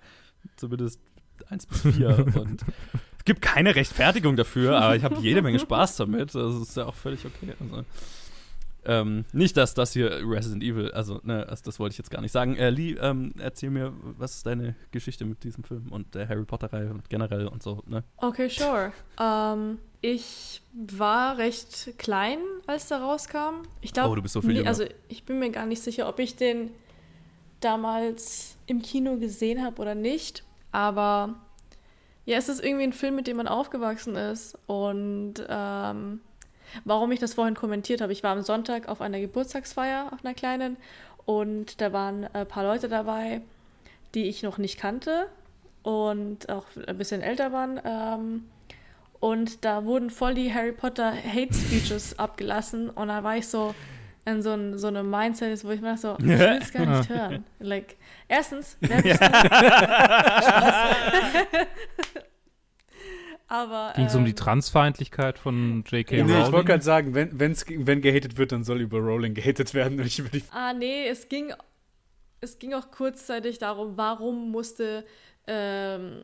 Zumindest 0.57 1.01
1 1.49 1.67
bis 1.67 1.81
4 1.83 2.27
und 2.37 2.65
gibt 3.25 3.43
keine 3.43 3.75
Rechtfertigung 3.75 4.37
dafür, 4.37 4.79
aber 4.79 4.97
ich 4.97 5.05
habe 5.05 5.17
jede 5.21 5.43
Menge 5.43 5.59
Spaß 5.61 5.97
damit. 5.97 6.35
Das 6.35 6.55
ist 6.55 6.77
ja 6.77 6.87
auch 6.87 6.95
völlig 6.95 7.25
okay. 7.25 7.55
Also, 7.61 7.85
ähm, 8.87 9.25
nicht, 9.33 9.57
dass 9.57 9.73
das 9.73 9.93
hier 9.95 10.21
Resident 10.23 10.63
Evil, 10.63 10.91
also, 10.93 11.21
ne, 11.23 11.47
also 11.49 11.63
das 11.65 11.79
wollte 11.81 11.95
ich 11.95 11.99
jetzt 11.99 12.11
gar 12.11 12.21
nicht 12.21 12.33
sagen. 12.33 12.57
Äh, 12.57 12.71
Lee, 12.71 12.97
ähm, 13.01 13.33
erzähl 13.39 13.71
mir, 13.71 13.93
was 14.19 14.37
ist 14.37 14.47
deine 14.47 14.75
Geschichte 14.91 15.25
mit 15.25 15.43
diesem 15.43 15.65
Film 15.65 15.87
und 15.91 16.15
der 16.15 16.29
Harry 16.29 16.45
Potter-Reihe 16.45 16.91
und 16.91 17.09
generell 17.09 17.47
und 17.47 17.63
so, 17.63 17.83
ne? 17.87 18.05
Okay, 18.19 18.49
sure. 18.49 18.93
Ähm, 19.19 19.79
ich 20.03 20.61
war 20.75 21.39
recht 21.39 21.95
klein, 21.97 22.39
als 22.67 22.89
der 22.89 22.99
rauskam. 22.99 23.63
Ich 23.81 23.95
glaube, 23.95 24.11
oh, 24.11 24.15
du 24.17 24.23
bist 24.23 24.35
so 24.35 24.43
viel 24.43 24.57
jünger. 24.57 24.69
also 24.69 24.85
ich 25.09 25.25
bin 25.25 25.39
mir 25.39 25.51
gar 25.51 25.65
nicht 25.65 25.83
sicher, 25.83 26.07
ob 26.09 26.19
ich 26.19 26.37
den 26.37 26.71
damals 27.61 28.57
im 28.67 28.83
Kino 28.83 29.17
gesehen 29.17 29.65
habe 29.65 29.81
oder 29.81 29.95
nicht. 29.95 30.45
Aber 30.73 31.37
ja, 32.27 32.39
es 32.39 32.49
ist 32.49 32.65
irgendwie 32.65 32.85
ein 32.85 32.93
Film, 32.93 33.17
mit 33.17 33.27
dem 33.27 33.37
man 33.37 33.49
aufgewachsen 33.49 34.17
ist. 34.17 34.59
Und 34.67 35.35
ähm, 35.49 36.21
warum 36.85 37.13
ich 37.13 37.21
das 37.21 37.35
vorhin 37.35 37.55
kommentiert 37.55 38.01
habe, 38.01 38.13
ich 38.13 38.23
war 38.23 38.33
am 38.33 38.43
Sonntag 38.43 38.89
auf 38.89 39.01
einer 39.01 39.21
Geburtstagsfeier, 39.21 40.11
auf 40.13 40.25
einer 40.25 40.35
kleinen, 40.35 40.77
und 41.27 41.81
da 41.81 41.93
waren 41.93 42.27
ein 42.33 42.47
paar 42.47 42.65
Leute 42.65 42.89
dabei, 42.89 43.41
die 44.15 44.29
ich 44.29 44.43
noch 44.43 44.59
nicht 44.59 44.79
kannte 44.79 45.27
und 45.83 46.49
auch 46.51 46.67
ein 46.87 46.99
bisschen 46.99 47.23
älter 47.23 47.53
waren. 47.53 47.81
Ähm, 47.85 48.45
und 49.21 49.65
da 49.65 49.85
wurden 49.85 50.11
voll 50.11 50.35
die 50.35 50.53
Harry 50.53 50.73
Potter 50.73 51.13
Hate 51.13 51.55
Speeches 51.55 52.19
abgelassen 52.19 52.91
und 52.91 53.09
da 53.09 53.25
war 53.25 53.37
ich 53.37 53.49
so 53.49 53.75
in 54.27 54.43
so, 54.43 54.53
ein, 54.53 54.79
so 54.79 54.87
einem 54.87 55.11
Mindset, 55.11 55.65
wo 55.65 55.71
ich 55.71 55.81
mir 55.81 55.97
so, 55.97 56.17
ich 56.19 56.27
will 56.27 56.59
es 56.61 56.73
gar 56.73 56.85
nicht 56.87 57.09
hören. 57.09 57.45
Like, 57.59 57.97
erstens, 58.29 58.77
wer 58.81 59.03
bist 59.03 59.21
du? 59.21 59.27
Aber, 63.47 63.93
Ging 63.95 64.07
es 64.07 64.15
um 64.15 64.25
die 64.25 64.31
ähm, 64.31 64.37
Transfeindlichkeit 64.37 65.39
von 65.39 65.85
J.K. 65.87 66.17
Nee, 66.17 66.23
ich 66.23 66.29
wollte 66.29 66.51
Rowling? 66.51 66.67
gerade 66.67 66.83
sagen, 66.83 67.15
wenn, 67.15 67.39
wenn's, 67.39 67.65
wenn 67.69 68.01
gehatet 68.01 68.39
wird, 68.39 68.53
dann 68.53 68.65
soll 68.65 68.81
über 68.81 68.99
Rowling 68.99 69.35
gehatet 69.35 69.75
werden. 69.75 70.01
Und 70.01 70.07
ich 70.07 70.19
über 70.19 70.31
die 70.31 70.43
Ah, 70.51 70.73
nee, 70.73 71.07
es 71.09 71.29
ging, 71.29 71.53
es 72.41 72.59
ging 72.59 72.73
auch 72.75 72.91
kurzzeitig 72.91 73.59
darum, 73.59 73.97
warum 73.97 74.51
musste 74.51 75.05
ähm, 75.47 76.21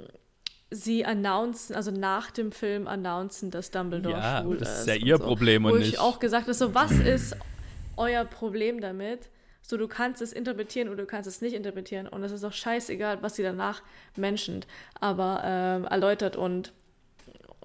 sie 0.71 1.05
announcen, 1.05 1.75
also 1.77 1.91
nach 1.91 2.31
dem 2.31 2.53
Film 2.53 2.87
announcen, 2.87 3.51
dass 3.51 3.71
Dumbledore 3.71 4.15
Ja, 4.19 4.41
schwul 4.43 4.57
das 4.57 4.73
ist 4.73 4.79
ist. 4.81 4.87
ja 4.89 4.95
und 4.95 5.03
ihr 5.03 5.17
so. 5.19 5.25
Problem 5.25 5.65
Wo 5.65 5.69
und 5.69 5.81
ich 5.81 5.87
nicht. 5.89 5.99
auch 6.01 6.19
gesagt 6.21 6.45
habe, 6.45 6.55
so, 6.55 6.75
was 6.75 6.93
ist 6.93 7.37
euer 7.97 8.25
Problem 8.25 8.81
damit? 8.81 9.29
So, 9.63 9.77
du 9.77 9.89
kannst 9.89 10.23
es 10.23 10.33
interpretieren 10.33 10.89
oder 10.89 11.03
du 11.03 11.07
kannst 11.07 11.29
es 11.29 11.43
nicht 11.43 11.53
interpretieren. 11.55 12.09
Und 12.09 12.25
es 12.25 12.33
ist 12.33 12.45
auch 12.45 12.53
scheißegal, 12.53 13.23
was 13.23 13.37
sie 13.37 13.43
danach 13.43 13.83
menschend, 14.17 14.67
aber 14.99 15.43
ähm, 15.45 15.85
erläutert 15.85 16.37
und 16.37 16.73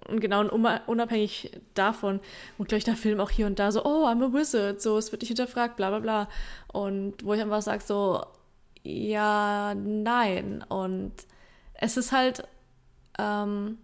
und 0.07 0.19
genau, 0.19 0.47
unabhängig 0.87 1.51
davon, 1.73 2.19
und 2.57 2.69
gleich 2.69 2.83
der 2.83 2.95
Film 2.95 3.19
auch 3.19 3.29
hier 3.29 3.47
und 3.47 3.59
da 3.59 3.71
so, 3.71 3.83
oh, 3.83 4.05
I'm 4.05 4.23
a 4.23 4.33
wizard, 4.33 4.81
so, 4.81 4.97
es 4.97 5.11
wird 5.11 5.21
nicht 5.21 5.29
hinterfragt, 5.29 5.77
bla 5.77 5.89
bla 5.89 5.99
bla. 5.99 6.29
Und 6.67 7.23
wo 7.23 7.33
ich 7.33 7.41
einfach 7.41 7.61
sage, 7.61 7.83
so, 7.85 8.23
ja, 8.83 9.73
nein. 9.75 10.63
Und 10.69 11.13
es 11.73 11.97
ist 11.97 12.11
halt, 12.11 12.47
ähm, 13.17 13.77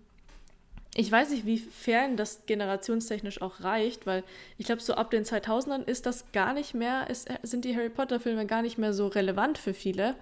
ich 0.96 1.12
weiß 1.12 1.30
nicht, 1.30 1.46
wiefern 1.46 2.18
das 2.18 2.46
generationstechnisch 2.46 3.42
auch 3.42 3.62
reicht, 3.62 4.06
weil 4.06 4.24
ich 4.58 4.66
glaube, 4.66 4.82
so 4.82 4.94
ab 4.94 5.10
den 5.10 5.24
2000ern 5.24 5.84
ist 5.86 6.06
das 6.06 6.32
gar 6.34 6.54
nicht 6.54 6.74
mehr, 6.74 7.10
ist, 7.10 7.30
sind 7.44 7.66
die 7.66 7.76
Harry 7.76 7.90
Potter-Filme 7.90 8.46
gar 8.46 8.62
nicht 8.62 8.78
mehr 8.78 8.94
so 8.94 9.08
relevant 9.08 9.58
für 9.58 9.74
viele. 9.74 10.16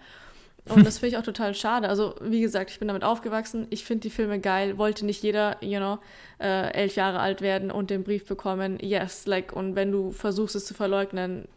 Und 0.70 0.78
das 0.86 1.00
finde 1.00 1.16
ich 1.16 1.18
auch 1.18 1.24
total 1.26 1.54
schade. 1.56 1.90
Also, 1.90 2.16
wie 2.22 2.42
gesagt, 2.42 2.72
ich 2.72 2.80
bin 2.80 2.88
damit 2.88 3.04
aufgewachsen. 3.04 3.68
Ich 3.70 3.84
finde 3.86 4.02
die 4.02 4.10
Filme 4.10 4.40
geil. 4.40 4.78
Wollte 4.78 5.06
nicht 5.06 5.24
jeder, 5.24 5.58
you 5.64 5.80
know, 5.80 6.00
äh, 6.40 6.72
elf 6.74 6.96
Jahre 6.96 7.20
alt 7.20 7.42
werden 7.42 7.72
und 7.72 7.90
den 7.90 8.04
Brief 8.04 8.26
bekommen. 8.26 8.78
Yes, 8.82 9.26
like, 9.28 9.54
und 9.54 9.76
wenn 9.76 9.92
du 9.92 10.12
versuchst 10.12 10.56
es 10.56 10.66
zu 10.66 10.74
verleugnen, 10.74 11.48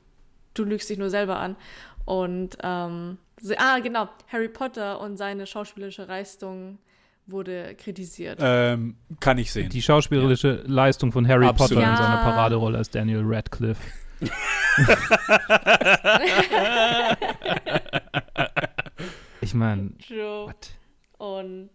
du 0.55 0.65
lügst 0.65 0.89
dich 0.91 0.99
nur 0.99 1.11
selber 1.11 1.39
an. 1.39 1.57
Und, 2.05 2.59
ähm, 2.63 3.19
ah, 3.57 3.79
genau, 3.79 4.09
Harry 4.33 4.49
Potter 4.49 5.01
und 5.01 5.17
seine 5.17 5.47
schauspielerische 5.47 6.05
Leistung 6.05 6.79
wurde 7.27 7.77
kritisiert. 7.77 8.41
ähm, 8.43 8.97
kann 9.21 9.39
ich 9.39 9.53
sehen. 9.53 9.69
Die 9.69 9.81
schauspielerische 9.81 10.65
Leistung 10.67 11.13
von 11.13 11.27
Harry 11.29 11.47
Absolut. 11.47 11.75
Potter 11.75 11.87
in 11.87 11.93
Ja. 11.93 11.97
seiner 11.97 12.17
Paraderolle 12.23 12.79
als 12.79 12.91
Daniel 12.91 13.23
Radcliffe. 13.25 13.81
ich 19.43 19.55
meine, 19.55 19.90
what? 20.09 20.70
Und 21.19 21.70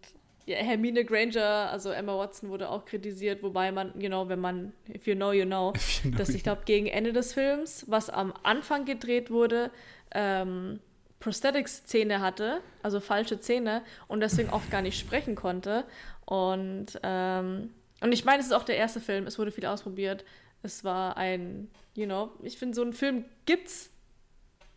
ja, 0.46 0.56
Hermine 0.56 1.04
Granger, 1.04 1.70
also 1.70 1.90
Emma 1.90 2.16
Watson, 2.16 2.48
wurde 2.48 2.70
auch 2.70 2.86
kritisiert, 2.86 3.42
wobei 3.42 3.70
man, 3.70 3.92
genau, 3.98 4.28
wenn 4.28 4.40
man, 4.40 4.72
if 4.88 5.06
you 5.06 5.14
know, 5.14 5.32
you 5.32 5.44
know, 5.44 5.74
dass 6.16 6.30
ich 6.30 6.42
glaube, 6.42 6.62
gegen 6.64 6.86
Ende 6.86 7.12
des 7.12 7.34
Films, 7.34 7.84
was 7.88 8.08
am 8.08 8.32
Anfang 8.42 8.86
gedreht 8.86 9.30
wurde, 9.30 9.70
ähm, 10.12 10.80
Prosthetics-Zähne 11.20 12.20
hatte, 12.20 12.62
also 12.82 13.00
falsche 13.00 13.40
Zähne 13.40 13.82
und 14.06 14.20
deswegen 14.20 14.50
oft 14.50 14.70
gar 14.70 14.82
nicht 14.82 14.98
sprechen 14.98 15.34
konnte. 15.34 15.84
Und, 16.24 16.98
ähm, 17.02 17.70
und 18.00 18.12
ich 18.12 18.24
meine, 18.24 18.40
es 18.40 18.46
ist 18.46 18.52
auch 18.52 18.64
der 18.64 18.76
erste 18.76 19.00
Film, 19.00 19.26
es 19.26 19.38
wurde 19.38 19.50
viel 19.50 19.66
ausprobiert. 19.66 20.24
Es 20.62 20.84
war 20.84 21.16
ein, 21.16 21.70
you 21.94 22.06
know, 22.06 22.30
ich 22.42 22.56
finde, 22.56 22.74
so 22.74 22.82
einen 22.82 22.92
Film 22.92 23.24
gibt's 23.46 23.90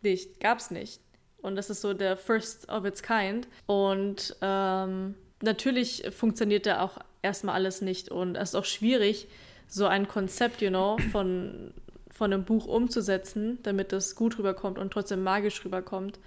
nicht, 0.02 0.40
gab's 0.40 0.70
nicht. 0.70 1.00
Und 1.42 1.56
das 1.56 1.70
ist 1.70 1.80
so 1.80 1.92
der 1.92 2.16
first 2.16 2.68
of 2.68 2.84
its 2.84 3.02
kind. 3.02 3.48
Und 3.66 4.36
ähm, 4.40 5.14
natürlich 5.42 6.04
funktioniert 6.16 6.66
da 6.66 6.80
auch 6.80 6.98
erstmal 7.20 7.56
alles 7.56 7.82
nicht. 7.82 8.08
Und 8.08 8.36
es 8.36 8.50
ist 8.50 8.54
auch 8.54 8.64
schwierig, 8.64 9.28
so 9.68 9.86
ein 9.86 10.06
Konzept, 10.06 10.62
you 10.62 10.70
know, 10.70 10.98
von, 11.10 11.72
von 12.10 12.32
einem 12.32 12.44
Buch 12.44 12.66
umzusetzen, 12.66 13.58
damit 13.62 13.92
das 13.92 14.14
gut 14.14 14.38
rüberkommt 14.38 14.78
und 14.78 14.92
trotzdem 14.92 15.22
magisch 15.22 15.64
rüberkommt. 15.64 16.18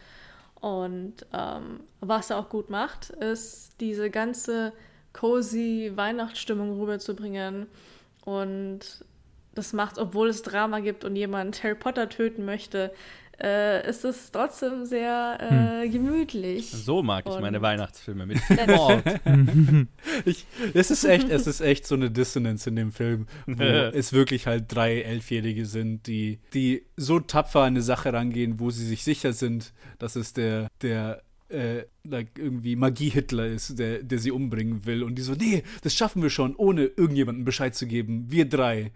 Und 0.60 1.26
ähm, 1.32 1.82
was 2.02 2.30
er 2.30 2.38
auch 2.38 2.50
gut 2.50 2.70
macht, 2.70 3.12
ist 3.12 3.80
diese 3.80 4.10
ganze 4.10 4.74
cozy 5.14 5.92
Weihnachtsstimmung 5.96 6.80
rüberzubringen. 6.80 7.68
Und 8.26 9.06
das 9.54 9.74
macht, 9.74 9.98
obwohl 9.98 10.30
es 10.30 10.42
Drama 10.42 10.80
gibt 10.80 11.06
und 11.06 11.16
jemand 11.16 11.64
Harry 11.64 11.76
Potter 11.76 12.10
töten 12.10 12.46
möchte, 12.46 12.92
äh, 13.42 13.90
ist 13.90 14.06
es 14.06 14.32
trotzdem 14.32 14.86
sehr 14.86 15.82
äh, 15.84 15.90
gemütlich. 15.90 16.70
So 16.72 17.04
mag 17.04 17.26
ich 17.28 17.34
Und- 17.34 17.42
meine 17.42 17.62
Weihnachtsfilme 17.62 18.26
mit 18.26 18.38
Mord. 18.68 19.04
Ich, 20.26 20.46
es 20.74 20.92
ist 20.92 21.04
echt, 21.04 21.30
es 21.30 21.46
ist 21.48 21.62
echt 21.62 21.86
so 21.86 21.96
eine 21.96 22.10
Dissonanz 22.10 22.66
in 22.68 22.76
dem 22.76 22.92
Film, 22.92 23.28
wo 23.46 23.64
es 23.94 24.14
wirklich 24.14 24.48
halt 24.48 24.66
drei 24.74 25.02
Elfjährige 25.02 25.66
sind, 25.66 26.08
die, 26.08 26.40
die 26.54 26.86
so 26.96 27.20
tapfer 27.20 27.62
an 27.62 27.68
eine 27.76 27.82
Sache 27.82 28.14
rangehen, 28.14 28.60
wo 28.60 28.70
sie 28.70 28.86
sich 28.86 29.04
sicher 29.04 29.34
sind, 29.34 29.74
dass 30.00 30.16
es 30.16 30.34
der, 30.34 30.70
der 30.82 31.22
äh, 31.50 31.84
like 32.04 32.30
irgendwie 32.38 32.76
Magie-Hitler 32.76 33.48
ist, 33.48 33.78
der, 33.78 34.02
der 34.04 34.20
sie 34.20 34.32
umbringen 34.32 34.86
will. 34.86 35.04
Und 35.04 35.16
die 35.16 35.22
so, 35.22 35.34
nee, 35.34 35.64
das 35.84 35.94
schaffen 35.94 36.22
wir 36.24 36.30
schon, 36.30 36.56
ohne 36.56 36.86
irgendjemandem 36.86 37.46
Bescheid 37.46 37.76
zu 37.76 37.86
geben. 37.88 38.26
Wir 38.30 38.46
drei. 38.48 38.92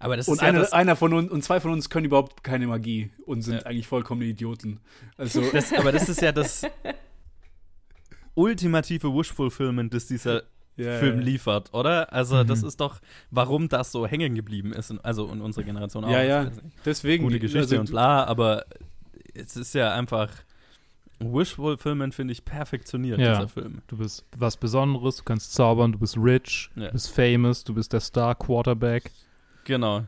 Aber 0.00 0.16
das 0.16 0.28
Und 0.28 0.34
ist 0.36 0.42
ja 0.42 0.48
einer, 0.48 0.58
das, 0.60 0.72
einer 0.72 0.94
von 0.96 1.12
uns 1.12 1.30
und 1.30 1.42
zwei 1.42 1.60
von 1.60 1.72
uns 1.72 1.90
können 1.90 2.06
überhaupt 2.06 2.44
keine 2.44 2.66
Magie 2.66 3.10
und 3.26 3.42
sind 3.42 3.54
Ja. 3.62 3.66
eigentlich 3.66 3.86
vollkommene 3.88 4.26
Idioten. 4.26 4.80
Also, 5.16 5.42
das, 5.50 5.72
aber 5.76 5.90
das 5.92 6.08
ist 6.08 6.20
ja 6.22 6.30
das 6.32 6.62
ultimative 8.34 9.12
Wish-Fulfillment, 9.12 9.92
das 9.92 10.06
dieser 10.06 10.42
ja, 10.76 10.98
Film 10.98 11.18
ja. 11.18 11.24
liefert, 11.24 11.74
oder? 11.74 12.12
Also 12.12 12.44
das 12.44 12.62
Mhm. 12.62 12.68
ist 12.68 12.80
doch, 12.80 13.00
warum 13.30 13.68
das 13.68 13.90
so 13.90 14.06
hängen 14.06 14.34
geblieben 14.36 14.72
ist, 14.72 14.90
in, 14.90 15.00
also 15.00 15.28
in 15.32 15.40
unserer 15.40 15.64
Generation 15.64 16.04
auch. 16.04 16.10
Ja, 16.10 16.22
ja. 16.22 16.44
Das 16.44 16.54
ist 16.58 16.62
Deswegen. 16.86 17.24
Gute 17.24 17.40
Geschichte 17.40 17.60
also, 17.60 17.80
und 17.80 17.90
bla, 17.90 18.24
aber 18.24 18.64
es 19.34 19.56
ist 19.56 19.74
ja 19.74 19.92
einfach 19.92 20.30
Wish-Fulfillment, 21.18 22.14
finde 22.14 22.30
ich, 22.30 22.44
perfektioniert, 22.44 23.18
Ja. 23.18 23.34
dieser 23.34 23.48
Film. 23.48 23.82
Du 23.88 23.96
bist 23.96 24.24
was 24.36 24.56
Besonderes, 24.56 25.16
du 25.16 25.24
kannst 25.24 25.52
zaubern, 25.52 25.90
du 25.90 25.98
bist 25.98 26.16
rich, 26.16 26.70
Ja. 26.76 26.86
du 26.86 26.92
bist 26.92 27.10
famous, 27.10 27.64
du 27.64 27.74
bist 27.74 27.92
der 27.92 27.98
Star-Quarterback. 28.00 29.10
Genau. 29.68 30.04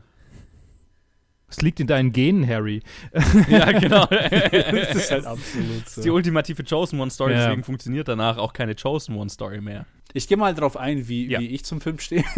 Es 1.47 1.61
liegt 1.61 1.79
in 1.79 1.87
deinen 1.87 2.11
Genen, 2.13 2.47
Harry. 2.47 2.81
ja, 3.49 3.71
genau. 3.73 4.05
das 4.07 4.95
ist 4.95 5.11
halt 5.11 5.25
absolut 5.25 5.81
Das 5.85 5.97
ist 5.97 6.03
die 6.05 6.09
so. 6.09 6.15
ultimative 6.15 6.63
Chosen 6.63 6.99
One 6.99 7.11
Story, 7.11 7.33
Ja. 7.33 7.45
deswegen 7.45 7.63
funktioniert 7.63 8.07
danach 8.07 8.37
auch 8.37 8.53
keine 8.53 8.75
Chosen 8.75 9.15
One 9.15 9.29
Story 9.29 9.61
mehr. 9.61 9.85
Ich 10.13 10.27
gehe 10.27 10.37
mal 10.37 10.55
drauf 10.55 10.77
ein, 10.77 11.07
wie, 11.07 11.27
Ja. 11.27 11.39
wie 11.39 11.47
ich 11.47 11.63
zum 11.63 11.79
Film 11.81 11.99
stehe. 11.99 12.23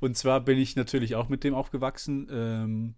und 0.00 0.16
zwar 0.16 0.40
bin 0.40 0.58
ich 0.58 0.76
natürlich 0.76 1.14
auch 1.14 1.28
mit 1.28 1.44
dem 1.44 1.54
aufgewachsen. 1.54 2.28
Ähm, 2.30 2.94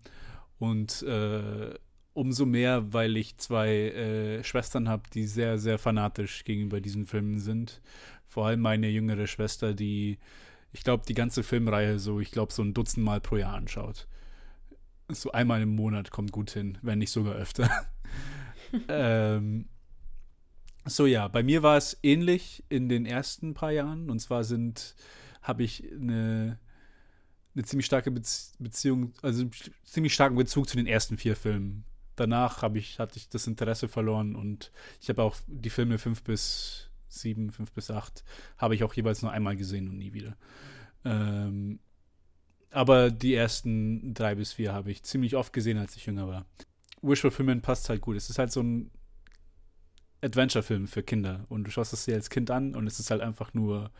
und 0.58 1.02
äh, 1.02 1.74
umso 2.14 2.46
mehr, 2.46 2.92
weil 2.92 3.16
ich 3.16 3.36
zwei 3.38 3.68
äh, 3.68 4.44
Schwestern 4.44 4.88
habe, 4.88 5.02
die 5.12 5.26
sehr, 5.26 5.58
sehr 5.58 5.78
fanatisch 5.78 6.44
gegenüber 6.44 6.80
diesen 6.80 7.06
Filmen 7.06 7.38
sind. 7.38 7.80
Vor 8.26 8.46
allem 8.46 8.60
meine 8.60 8.88
jüngere 8.88 9.26
Schwester, 9.26 9.74
die, 9.74 10.18
ich 10.72 10.84
glaube, 10.84 11.04
die 11.06 11.14
ganze 11.14 11.42
Filmreihe 11.42 11.98
so, 11.98 12.20
ich 12.20 12.30
glaube, 12.30 12.52
so 12.52 12.62
ein 12.62 12.74
Dutzend 12.74 13.04
Mal 13.04 13.20
pro 13.20 13.36
Jahr 13.36 13.54
anschaut. 13.54 14.06
So 15.08 15.32
einmal 15.32 15.60
im 15.60 15.74
Monat 15.74 16.10
kommt 16.10 16.32
gut 16.32 16.50
hin, 16.50 16.78
wenn 16.82 16.98
nicht 16.98 17.10
sogar 17.10 17.34
öfter. 17.34 17.70
ähm, 18.88 19.68
so 20.86 21.06
ja, 21.06 21.28
bei 21.28 21.42
mir 21.42 21.62
war 21.62 21.76
es 21.76 21.98
ähnlich 22.02 22.64
in 22.70 22.88
den 22.88 23.04
ersten 23.04 23.52
paar 23.54 23.70
Jahren. 23.70 24.10
Und 24.10 24.20
zwar 24.20 24.44
sind, 24.44 24.94
habe 25.42 25.62
ich 25.62 25.84
eine, 25.92 26.58
eine 27.54 27.64
ziemlich 27.64 27.86
starke 27.86 28.10
Bezie 28.10 28.52
Beziehung, 28.58 29.12
also 29.20 29.42
einen 29.42 29.52
ziemlich 29.84 30.14
starken 30.14 30.36
Bezug 30.36 30.68
zu 30.68 30.76
den 30.76 30.86
ersten 30.86 31.18
vier 31.18 31.36
Filmen. 31.36 31.84
Danach 32.16 32.62
habe 32.62 32.78
ich, 32.78 32.98
hatte 32.98 33.18
ich 33.18 33.28
das 33.28 33.46
Interesse 33.46 33.88
verloren 33.88 34.34
und 34.34 34.72
ich 35.00 35.08
habe 35.10 35.22
auch 35.22 35.36
die 35.46 35.70
Filme 35.70 35.98
fünf 35.98 36.22
bis 36.22 36.90
sieben, 37.12 37.50
fünf 37.50 37.72
bis 37.72 37.90
acht, 37.90 38.24
habe 38.58 38.74
ich 38.74 38.84
auch 38.84 38.94
jeweils 38.94 39.22
nur 39.22 39.32
einmal 39.32 39.56
gesehen 39.56 39.88
und 39.88 39.98
nie 39.98 40.12
wieder. 40.12 40.36
Ähm, 41.04 41.80
aber 42.70 43.10
die 43.10 43.34
ersten 43.34 44.14
drei 44.14 44.34
bis 44.34 44.54
vier 44.54 44.72
habe 44.72 44.90
ich 44.90 45.02
ziemlich 45.02 45.36
oft 45.36 45.52
gesehen, 45.52 45.78
als 45.78 45.96
ich 45.96 46.06
jünger 46.06 46.28
war. 46.28 46.46
Wish 47.02 47.20
Fulfillment 47.20 47.62
passt 47.62 47.88
halt 47.88 48.00
gut. 48.00 48.16
Es 48.16 48.30
ist 48.30 48.38
halt 48.38 48.52
so 48.52 48.62
ein 48.62 48.90
Adventure-Film 50.22 50.86
für 50.86 51.02
Kinder 51.02 51.44
und 51.48 51.64
du 51.64 51.70
schaust 51.70 51.92
es 51.92 52.04
dir 52.04 52.14
als 52.14 52.30
Kind 52.30 52.50
an 52.50 52.74
und 52.74 52.86
es 52.86 53.00
ist 53.00 53.10
halt 53.10 53.20
einfach 53.20 53.52
nur 53.54 53.90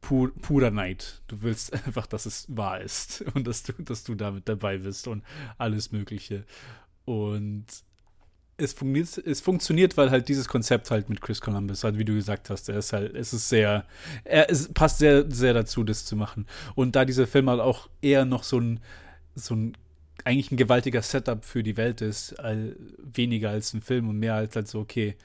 pur, 0.00 0.34
purer 0.34 0.70
Neid. 0.70 1.22
Du 1.28 1.40
willst 1.42 1.72
einfach, 1.86 2.06
dass 2.06 2.26
es 2.26 2.44
wahr 2.54 2.80
ist 2.80 3.22
und 3.34 3.46
dass 3.46 3.62
du, 3.62 3.72
dass 3.72 4.04
du 4.04 4.14
damit 4.14 4.48
dabei 4.48 4.78
bist 4.78 5.08
und 5.08 5.24
alles 5.56 5.92
Mögliche. 5.92 6.44
Und 7.04 7.66
es, 8.62 8.72
funktioniert, 8.72 9.26
es 9.26 9.40
funktioniert, 9.40 9.96
weil 9.96 10.10
halt 10.10 10.28
dieses 10.28 10.48
Konzept 10.48 10.90
halt 10.90 11.08
mit 11.08 11.20
Chris 11.20 11.40
Columbus, 11.40 11.84
halt 11.84 11.98
wie 11.98 12.04
du 12.04 12.14
gesagt 12.14 12.50
hast, 12.50 12.68
er 12.68 12.78
ist 12.78 12.92
halt, 12.92 13.14
es 13.14 13.32
ist 13.32 13.48
sehr, 13.48 13.84
er 14.24 14.50
es 14.50 14.72
passt 14.72 14.98
sehr, 14.98 15.30
sehr 15.30 15.54
dazu, 15.54 15.84
das 15.84 16.04
zu 16.04 16.16
machen. 16.16 16.46
Und 16.74 16.96
da 16.96 17.04
dieser 17.04 17.26
Film 17.26 17.50
halt 17.50 17.60
auch 17.60 17.88
eher 18.00 18.24
noch 18.24 18.44
so 18.44 18.58
ein, 18.58 18.80
so 19.34 19.54
ein, 19.54 19.76
eigentlich 20.24 20.52
ein 20.52 20.56
gewaltiger 20.56 21.02
Setup 21.02 21.44
für 21.44 21.62
die 21.62 21.76
Welt 21.76 22.00
ist, 22.00 22.38
all, 22.38 22.76
weniger 22.98 23.50
als 23.50 23.74
ein 23.74 23.80
Film 23.80 24.08
und 24.08 24.18
mehr 24.18 24.34
als 24.34 24.54
halt 24.54 24.68
so, 24.68 24.80
okay. 24.80 25.16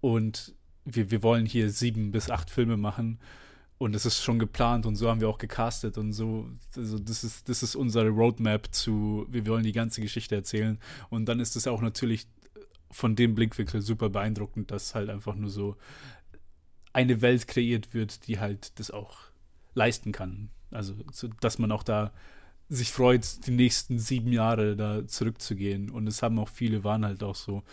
Und 0.00 0.54
wir, 0.84 1.10
wir 1.10 1.22
wollen 1.22 1.46
hier 1.46 1.70
sieben 1.70 2.10
bis 2.10 2.30
acht 2.30 2.50
Filme 2.50 2.76
machen 2.76 3.18
und 3.80 3.94
es 3.94 4.04
ist 4.04 4.22
schon 4.22 4.38
geplant 4.38 4.84
und 4.86 4.96
so 4.96 5.08
haben 5.08 5.20
wir 5.20 5.28
auch 5.28 5.38
gecastet 5.38 5.96
und 5.96 6.12
so. 6.12 6.50
Also 6.76 6.98
das 6.98 7.24
ist, 7.24 7.48
das 7.48 7.62
ist 7.62 7.74
unsere 7.74 8.08
Roadmap 8.08 8.74
zu, 8.74 9.26
wir 9.30 9.46
wollen 9.46 9.64
die 9.64 9.72
ganze 9.72 10.02
Geschichte 10.02 10.34
erzählen. 10.34 10.78
Und 11.08 11.26
dann 11.30 11.40
ist 11.40 11.56
es 11.56 11.66
auch 11.66 11.80
natürlich 11.80 12.26
von 12.90 13.16
dem 13.16 13.34
Blickwinkel 13.34 13.82
super 13.82 14.08
beeindruckend, 14.08 14.70
dass 14.70 14.94
halt 14.94 15.10
einfach 15.10 15.34
nur 15.34 15.50
so 15.50 15.76
eine 16.92 17.20
Welt 17.22 17.46
kreiert 17.46 17.94
wird, 17.94 18.26
die 18.26 18.40
halt 18.40 18.78
das 18.78 18.90
auch 18.90 19.16
leisten 19.74 20.12
kann. 20.12 20.50
Also, 20.70 20.94
so, 21.12 21.28
dass 21.40 21.58
man 21.58 21.72
auch 21.72 21.82
da 21.82 22.12
sich 22.68 22.92
freut, 22.92 23.46
die 23.46 23.50
nächsten 23.50 23.98
sieben 23.98 24.32
Jahre 24.32 24.76
da 24.76 25.06
zurückzugehen. 25.06 25.90
Und 25.90 26.06
es 26.06 26.22
haben 26.22 26.38
auch 26.38 26.48
viele, 26.48 26.84
waren 26.84 27.04
halt 27.04 27.22
auch 27.22 27.34
so. 27.34 27.64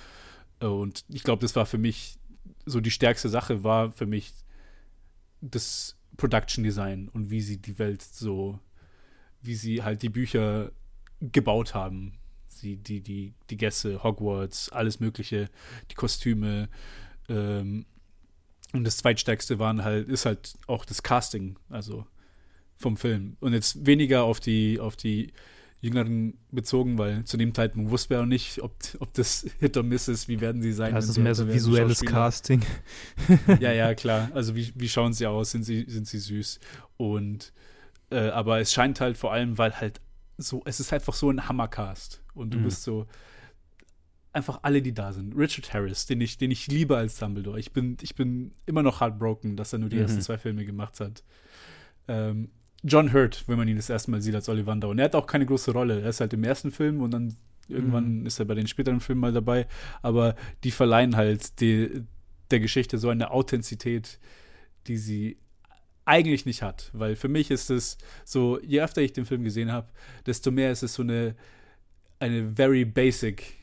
Und 0.60 1.06
ich 1.10 1.24
glaube, 1.24 1.42
das 1.42 1.56
war 1.56 1.66
für 1.66 1.78
mich 1.78 2.18
so 2.66 2.80
die 2.82 2.92
stärkste 2.92 3.30
Sache, 3.30 3.64
war 3.64 3.92
für 3.92 4.08
mich 4.08 4.34
das 5.42 5.98
Production 6.18 6.64
Design 6.64 7.10
und 7.10 7.30
wie 7.30 7.42
sie 7.42 7.58
die 7.58 7.78
Welt 7.78 8.02
so, 8.02 8.60
wie 9.42 9.54
sie 9.54 9.84
halt 9.84 10.02
die 10.02 10.10
Bücher 10.10 10.72
gebaut 11.22 11.76
haben. 11.76 12.17
Sie, 12.58 12.78
die, 12.78 13.02
die, 13.02 13.34
die 13.50 13.58
Gäste, 13.58 14.04
Hogwarts, 14.04 14.70
alles 14.70 15.00
Mögliche, 15.00 15.50
die 15.92 15.96
Kostüme. 15.96 16.70
Ähm, 17.30 17.86
und 18.74 18.84
das 18.84 18.98
zweitstärkste 18.98 19.60
waren 19.60 19.84
halt, 19.84 20.10
ist 20.10 20.26
halt 20.26 20.54
auch 20.68 20.86
das 20.86 21.04
Casting, 21.04 21.58
also 21.70 22.06
vom 22.78 22.98
Film. 22.98 23.38
Und 23.40 23.54
jetzt 23.54 23.86
weniger 23.86 24.24
auf 24.24 24.40
die, 24.40 24.80
auf 24.80 24.96
die 24.96 25.32
Jüngeren 25.80 26.34
bezogen, 26.52 26.98
weil 26.98 27.24
zu 27.26 27.38
dem 27.38 27.54
Zeitpunkt 27.54 27.92
wussten 27.92 28.10
wir 28.10 28.22
auch 28.22 28.26
nicht, 28.26 28.62
ob, 28.64 28.76
ob 29.00 29.14
das 29.14 29.46
Hit 29.60 29.78
or 29.78 29.84
Miss 29.84 30.08
ist, 30.08 30.28
wie 30.28 30.42
werden 30.42 30.62
sie 30.62 30.74
sein. 30.74 30.94
Das 30.94 31.08
ist 31.08 31.18
mehr 31.18 31.36
so 31.36 31.48
visuelles 31.48 32.02
Casting. 32.02 32.62
ja, 33.60 33.72
ja, 33.72 33.94
klar. 33.94 34.32
Also 34.34 34.56
wie, 34.56 34.74
wie 34.76 34.90
schauen 34.90 35.14
sie 35.14 35.28
aus? 35.28 35.52
Sind 35.52 35.64
sie, 35.64 35.86
sind 35.88 36.08
sie 36.08 36.18
süß? 36.18 36.60
Und 36.98 37.54
äh, 38.10 38.30
aber 38.30 38.60
es 38.60 38.74
scheint 38.74 39.02
halt 39.02 39.18
vor 39.18 39.32
allem, 39.34 39.58
weil 39.58 39.80
halt 39.80 40.02
so, 40.38 40.62
es 40.66 40.80
ist 40.80 40.94
einfach 40.94 41.14
so 41.14 41.30
ein 41.30 41.48
Hammercast. 41.48 42.24
Und 42.34 42.54
du 42.54 42.60
mhm. 42.60 42.64
bist 42.64 42.84
so 42.84 43.08
einfach 44.34 44.60
alle, 44.62 44.82
die 44.82 44.94
da 44.94 45.12
sind. 45.12 45.36
Richard 45.36 45.74
Harris, 45.74 46.06
den 46.06 46.22
ich, 46.22 46.38
den 46.38 46.52
ich 46.52 46.68
liebe 46.68 46.96
als 46.96 47.18
Dumbledore. 47.18 47.60
Ich 47.60 47.74
bin, 47.74 47.98
ich 48.02 48.16
bin 48.16 48.54
immer 48.66 48.84
noch 48.84 49.02
heartbroken, 49.02 49.58
dass 49.58 49.74
er 49.74 49.80
nur 49.80 49.90
die 49.90 49.96
mhm. 49.96 50.04
ersten 50.04 50.22
zwei 50.22 50.38
Filme 50.38 50.66
gemacht 50.66 51.00
hat. 51.00 51.24
Ähm, 52.08 52.50
John 52.84 53.12
Hurt, 53.12 53.44
wenn 53.48 53.58
man 53.58 53.68
ihn 53.68 53.76
das 53.76 53.90
erste 53.90 54.12
Mal 54.12 54.22
sieht 54.22 54.36
als 54.36 54.48
Ollivander. 54.48 54.90
Und 54.90 55.00
er 55.00 55.06
hat 55.06 55.16
auch 55.16 55.26
keine 55.26 55.46
große 55.46 55.72
Rolle. 55.72 56.02
Er 56.02 56.10
ist 56.10 56.22
halt 56.22 56.34
im 56.34 56.44
ersten 56.44 56.72
Film 56.72 57.02
und 57.02 57.12
dann 57.12 57.36
irgendwann 57.68 58.20
mhm. 58.20 58.26
ist 58.26 58.40
er 58.40 58.46
bei 58.46 58.54
den 58.54 58.68
späteren 58.68 59.00
Filmen 59.00 59.22
mal 59.22 59.34
dabei. 59.34 59.68
Aber 60.02 60.36
die 60.64 60.72
verleihen 60.72 61.16
halt 61.16 61.60
die, 61.60 62.04
der 62.52 62.60
Geschichte 62.60 62.98
so 62.98 63.10
eine 63.10 63.32
Authentizität, 63.32 64.20
die 64.86 64.98
sie 64.98 65.38
eigentlich 66.08 66.46
nicht 66.46 66.62
hat. 66.62 66.90
Weil 66.94 67.16
für 67.16 67.28
mich 67.28 67.52
ist 67.52 67.70
es 67.70 67.98
so, 68.26 68.60
je 68.62 68.82
öfter 68.82 69.02
ich 69.02 69.14
den 69.14 69.26
Film 69.26 69.44
gesehen 69.44 69.72
habe, 69.72 69.90
desto 70.26 70.52
mehr 70.52 70.72
ist 70.72 70.84
es 70.84 70.94
so 70.94 71.04
eine, 71.04 71.36
eine 72.20 72.50
very 72.50 72.86
basic 72.86 73.56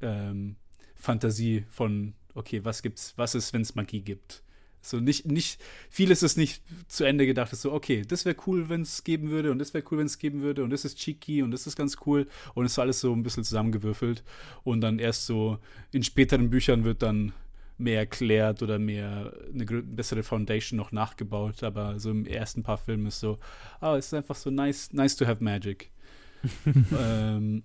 ähm, 0.00 0.56
Fantasie 0.94 1.64
von, 1.70 2.14
okay, 2.34 2.64
was 2.64 2.82
gibt's, 2.82 3.14
was 3.16 3.34
ist, 3.34 3.52
wenn 3.52 3.62
es 3.62 3.74
Magie 3.74 4.00
gibt? 4.00 4.42
So 4.82 4.98
nicht, 4.98 5.26
nicht, 5.26 5.60
vieles 5.90 6.22
ist 6.22 6.38
nicht 6.38 6.62
zu 6.88 7.04
Ende 7.04 7.26
gedacht, 7.26 7.52
ist 7.52 7.62
so, 7.62 7.72
okay, 7.72 8.02
das 8.06 8.24
wäre 8.24 8.36
cool, 8.46 8.70
wenn 8.70 8.80
es 8.80 9.04
geben 9.04 9.28
würde 9.28 9.50
und 9.50 9.58
das 9.58 9.74
wäre 9.74 9.84
cool, 9.90 9.98
wenn 9.98 10.06
es 10.06 10.18
geben 10.18 10.40
würde 10.40 10.64
und 10.64 10.70
das 10.70 10.86
ist 10.86 10.96
cheeky 10.96 11.42
und 11.42 11.50
das 11.50 11.66
ist 11.66 11.76
ganz 11.76 11.98
cool 12.06 12.26
und 12.54 12.64
es 12.64 12.72
ist 12.72 12.78
alles 12.78 13.00
so 13.00 13.12
ein 13.12 13.22
bisschen 13.22 13.44
zusammengewürfelt 13.44 14.24
und 14.62 14.80
dann 14.80 14.98
erst 14.98 15.26
so 15.26 15.58
in 15.92 16.02
späteren 16.02 16.48
Büchern 16.48 16.84
wird 16.84 17.02
dann 17.02 17.34
mehr 17.80 17.98
erklärt 17.98 18.62
oder 18.62 18.78
mehr 18.78 19.32
eine 19.52 19.64
bessere 19.64 20.22
Foundation 20.22 20.76
noch 20.76 20.92
nachgebaut, 20.92 21.62
aber 21.62 21.98
so 21.98 22.10
im 22.10 22.26
ersten 22.26 22.62
paar 22.62 22.78
Filmen 22.78 23.06
ist 23.06 23.20
so, 23.20 23.38
ah, 23.80 23.92
oh, 23.92 23.96
es 23.96 24.06
ist 24.06 24.14
einfach 24.14 24.36
so 24.36 24.50
nice, 24.50 24.92
nice 24.92 25.16
to 25.16 25.26
have 25.26 25.42
magic. 25.42 25.90
ähm, 26.98 27.62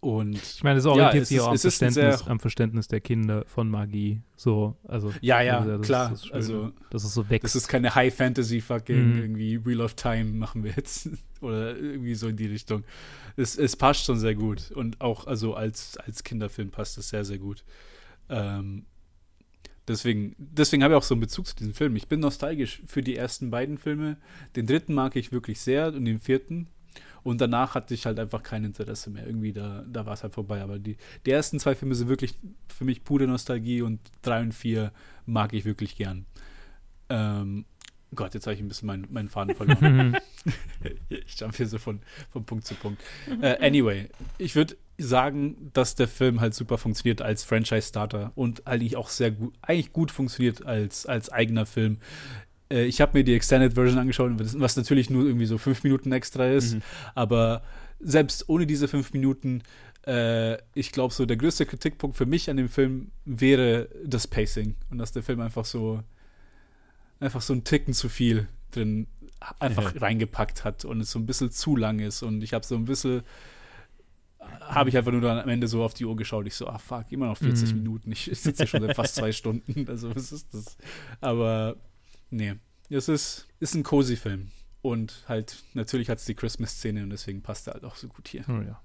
und 0.00 0.36
ich 0.36 0.62
meine, 0.62 0.78
es 0.78 0.86
orientiert 0.86 1.22
ja, 1.22 1.24
sich 1.24 1.40
auch 1.40 1.50
am 1.50 1.58
Verständnis, 1.58 2.26
am 2.28 2.38
Verständnis 2.38 2.86
der 2.86 3.00
Kinder 3.00 3.44
von 3.46 3.68
Magie. 3.68 4.20
So, 4.36 4.76
also 4.86 5.12
ja, 5.20 5.40
ja, 5.40 5.60
also, 5.60 5.80
klar. 5.80 6.12
Ist, 6.12 6.26
das 6.26 6.32
also 6.32 6.72
das 6.90 7.04
ist 7.04 7.14
so 7.14 7.28
wächst. 7.28 7.44
Das 7.44 7.56
ist 7.56 7.66
keine 7.66 7.94
High 7.94 8.14
Fantasy 8.14 8.60
fucking 8.60 9.14
mhm. 9.14 9.18
irgendwie 9.18 9.64
Wheel 9.64 9.80
of 9.80 9.94
Time 9.94 10.26
machen 10.26 10.62
wir 10.62 10.72
jetzt 10.76 11.10
oder 11.40 11.76
irgendwie 11.76 12.14
so 12.14 12.28
in 12.28 12.36
die 12.36 12.46
Richtung. 12.46 12.84
Es, 13.36 13.58
es 13.58 13.74
passt 13.74 14.04
schon 14.04 14.18
sehr 14.18 14.34
gut 14.34 14.70
und 14.70 15.00
auch 15.00 15.26
also 15.26 15.54
als 15.54 15.96
als 15.96 16.22
Kinderfilm 16.22 16.70
passt 16.70 16.98
es 16.98 17.08
sehr 17.08 17.24
sehr 17.24 17.38
gut. 17.38 17.64
Ähm, 18.28 18.84
deswegen 19.88 20.34
deswegen 20.38 20.82
habe 20.82 20.94
ich 20.94 20.98
auch 20.98 21.02
so 21.02 21.14
einen 21.14 21.20
Bezug 21.20 21.46
zu 21.46 21.56
diesem 21.56 21.74
Film. 21.74 21.96
Ich 21.96 22.08
bin 22.08 22.20
nostalgisch 22.20 22.82
für 22.86 23.02
die 23.02 23.16
ersten 23.16 23.50
beiden 23.50 23.78
Filme. 23.78 24.16
Den 24.54 24.66
dritten 24.66 24.94
mag 24.94 25.16
ich 25.16 25.32
wirklich 25.32 25.60
sehr 25.60 25.88
und 25.88 26.04
den 26.04 26.20
vierten 26.20 26.68
und 27.26 27.40
danach 27.40 27.74
hatte 27.74 27.92
ich 27.92 28.06
halt 28.06 28.20
einfach 28.20 28.44
kein 28.44 28.62
Interesse 28.62 29.10
mehr. 29.10 29.26
Irgendwie, 29.26 29.52
da, 29.52 29.84
da 29.88 30.06
war 30.06 30.12
es 30.12 30.22
halt 30.22 30.32
vorbei. 30.32 30.62
Aber 30.62 30.78
die, 30.78 30.96
die 31.26 31.32
ersten 31.32 31.58
zwei 31.58 31.74
Filme 31.74 31.96
sind 31.96 32.08
wirklich 32.08 32.34
für 32.68 32.84
mich 32.84 33.02
pure 33.02 33.26
Nostalgie 33.26 33.82
und 33.82 33.98
drei 34.22 34.40
und 34.42 34.52
vier 34.52 34.92
mag 35.24 35.52
ich 35.52 35.64
wirklich 35.64 35.96
gern. 35.96 36.24
Ähm, 37.08 37.64
Gott, 38.14 38.34
jetzt 38.34 38.46
habe 38.46 38.54
ich 38.54 38.60
ein 38.60 38.68
bisschen 38.68 38.86
meinen, 38.86 39.06
meinen 39.10 39.28
Faden 39.28 39.54
verloren. 39.54 40.16
ich 41.08 41.38
jump 41.38 41.56
hier 41.56 41.66
so 41.66 41.78
von, 41.78 42.00
von 42.30 42.44
Punkt 42.44 42.66
zu 42.66 42.74
Punkt. 42.74 43.02
Äh, 43.42 43.56
anyway, 43.66 44.08
ich 44.38 44.54
würde 44.54 44.76
sagen, 44.98 45.70
dass 45.72 45.94
der 45.94 46.08
Film 46.08 46.40
halt 46.40 46.54
super 46.54 46.78
funktioniert 46.78 47.20
als 47.20 47.44
Franchise-Starter 47.44 48.32
und 48.34 48.66
eigentlich 48.66 48.96
auch 48.96 49.08
sehr 49.08 49.32
gut, 49.32 49.54
eigentlich 49.60 49.92
gut 49.92 50.10
funktioniert 50.10 50.64
als, 50.64 51.04
als 51.06 51.30
eigener 51.30 51.66
Film. 51.66 51.98
Äh, 52.70 52.84
ich 52.84 53.00
habe 53.00 53.18
mir 53.18 53.24
die 53.24 53.34
Extended 53.34 53.74
Version 53.74 53.98
angeschaut, 53.98 54.32
was 54.36 54.76
natürlich 54.76 55.10
nur 55.10 55.24
irgendwie 55.24 55.46
so 55.46 55.58
fünf 55.58 55.82
Minuten 55.82 56.12
extra 56.12 56.46
ist. 56.46 56.74
Mhm. 56.74 56.82
Aber 57.14 57.62
selbst 58.00 58.48
ohne 58.48 58.66
diese 58.66 58.88
fünf 58.88 59.12
Minuten, 59.12 59.62
äh, 60.06 60.58
ich 60.74 60.92
glaube, 60.92 61.12
so 61.12 61.26
der 61.26 61.36
größte 61.36 61.66
Kritikpunkt 61.66 62.16
für 62.16 62.26
mich 62.26 62.48
an 62.50 62.56
dem 62.56 62.68
Film 62.68 63.10
wäre 63.24 63.88
das 64.04 64.26
Pacing. 64.26 64.76
Und 64.90 64.98
dass 64.98 65.12
der 65.12 65.22
Film 65.22 65.40
einfach 65.40 65.64
so, 65.64 66.02
einfach 67.20 67.42
so 67.42 67.52
ein 67.52 67.64
Ticken 67.64 67.94
zu 67.94 68.08
viel 68.08 68.48
drin 68.70 69.06
einfach 69.58 69.94
ja. 69.94 70.00
reingepackt 70.00 70.64
hat 70.64 70.84
und 70.84 71.00
es 71.00 71.10
so 71.10 71.18
ein 71.18 71.26
bisschen 71.26 71.50
zu 71.50 71.76
lang 71.76 71.98
ist. 72.00 72.22
Und 72.22 72.42
ich 72.42 72.52
habe 72.52 72.64
so 72.64 72.74
ein 72.74 72.84
bisschen 72.84 73.22
habe 74.60 74.90
ich 74.90 74.96
einfach 74.96 75.12
nur 75.12 75.20
dann 75.20 75.38
am 75.38 75.48
Ende 75.48 75.66
so 75.66 75.82
auf 75.82 75.94
die 75.94 76.04
Uhr 76.04 76.16
geschaut. 76.16 76.46
Ich 76.46 76.54
so, 76.54 76.68
ah 76.68 76.78
fuck, 76.78 77.10
immer 77.10 77.26
noch 77.26 77.38
40 77.38 77.72
mm. 77.72 77.76
Minuten. 77.76 78.12
Ich 78.12 78.30
sitze 78.32 78.66
schon 78.66 78.80
seit 78.80 78.94
fast 78.94 79.16
zwei 79.16 79.32
Stunden. 79.32 79.88
Also 79.88 80.14
was 80.14 80.30
ist 80.30 80.54
das? 80.54 80.76
Aber 81.20 81.76
Nee, 82.30 82.56
es 82.90 83.08
ist, 83.08 83.46
ist 83.60 83.74
ein 83.74 83.82
cozy 83.82 84.16
Film. 84.16 84.50
Und 84.82 85.24
halt, 85.28 85.64
natürlich 85.74 86.08
hat 86.08 86.18
es 86.18 86.24
die 86.26 86.34
Christmas-Szene 86.34 87.02
und 87.02 87.10
deswegen 87.10 87.42
passt 87.42 87.66
er 87.66 87.74
halt 87.74 87.84
auch 87.84 87.96
so 87.96 88.08
gut 88.08 88.28
hier. 88.28 88.44
Oh 88.48 88.62
ja. 88.62 88.80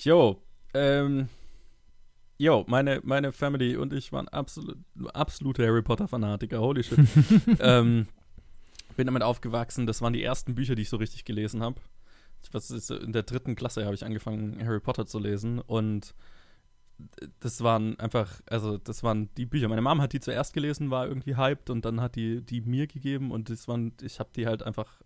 Jo, 0.00 0.40
ähm, 0.74 1.28
jo, 2.40 2.64
meine, 2.66 3.00
meine 3.04 3.32
Family 3.32 3.76
und 3.76 3.92
ich 3.92 4.12
waren 4.12 4.26
absolut, 4.28 4.78
absolute 5.12 5.66
Harry 5.66 5.82
Potter-Fanatiker, 5.82 6.58
holy 6.58 6.82
shit. 6.82 6.98
ähm, 7.60 8.06
bin 8.96 9.06
damit 9.06 9.22
aufgewachsen, 9.22 9.86
das 9.86 10.00
waren 10.00 10.14
die 10.14 10.22
ersten 10.22 10.54
Bücher, 10.54 10.74
die 10.74 10.82
ich 10.82 10.88
so 10.88 10.96
richtig 10.96 11.26
gelesen 11.26 11.62
habe. 11.62 11.80
In 13.02 13.12
der 13.12 13.24
dritten 13.24 13.56
Klasse 13.56 13.84
habe 13.84 13.94
ich 13.94 14.06
angefangen, 14.06 14.58
Harry 14.64 14.80
Potter 14.80 15.06
zu 15.06 15.18
lesen 15.18 15.58
und 15.58 16.14
das 17.40 17.62
waren 17.62 17.98
einfach, 18.00 18.40
also 18.46 18.78
das 18.78 19.02
waren 19.02 19.28
die 19.34 19.44
Bücher. 19.44 19.68
Meine 19.68 19.82
Mom 19.82 20.00
hat 20.00 20.14
die 20.14 20.20
zuerst 20.20 20.54
gelesen, 20.54 20.90
war 20.90 21.06
irgendwie 21.06 21.36
hyped 21.36 21.68
und 21.68 21.84
dann 21.84 22.00
hat 22.00 22.16
die 22.16 22.40
die 22.40 22.62
mir 22.62 22.86
gegeben 22.86 23.32
und 23.32 23.50
das 23.50 23.68
waren, 23.68 23.92
ich 24.00 24.18
habe 24.18 24.30
die 24.34 24.46
halt 24.46 24.62
einfach 24.62 25.02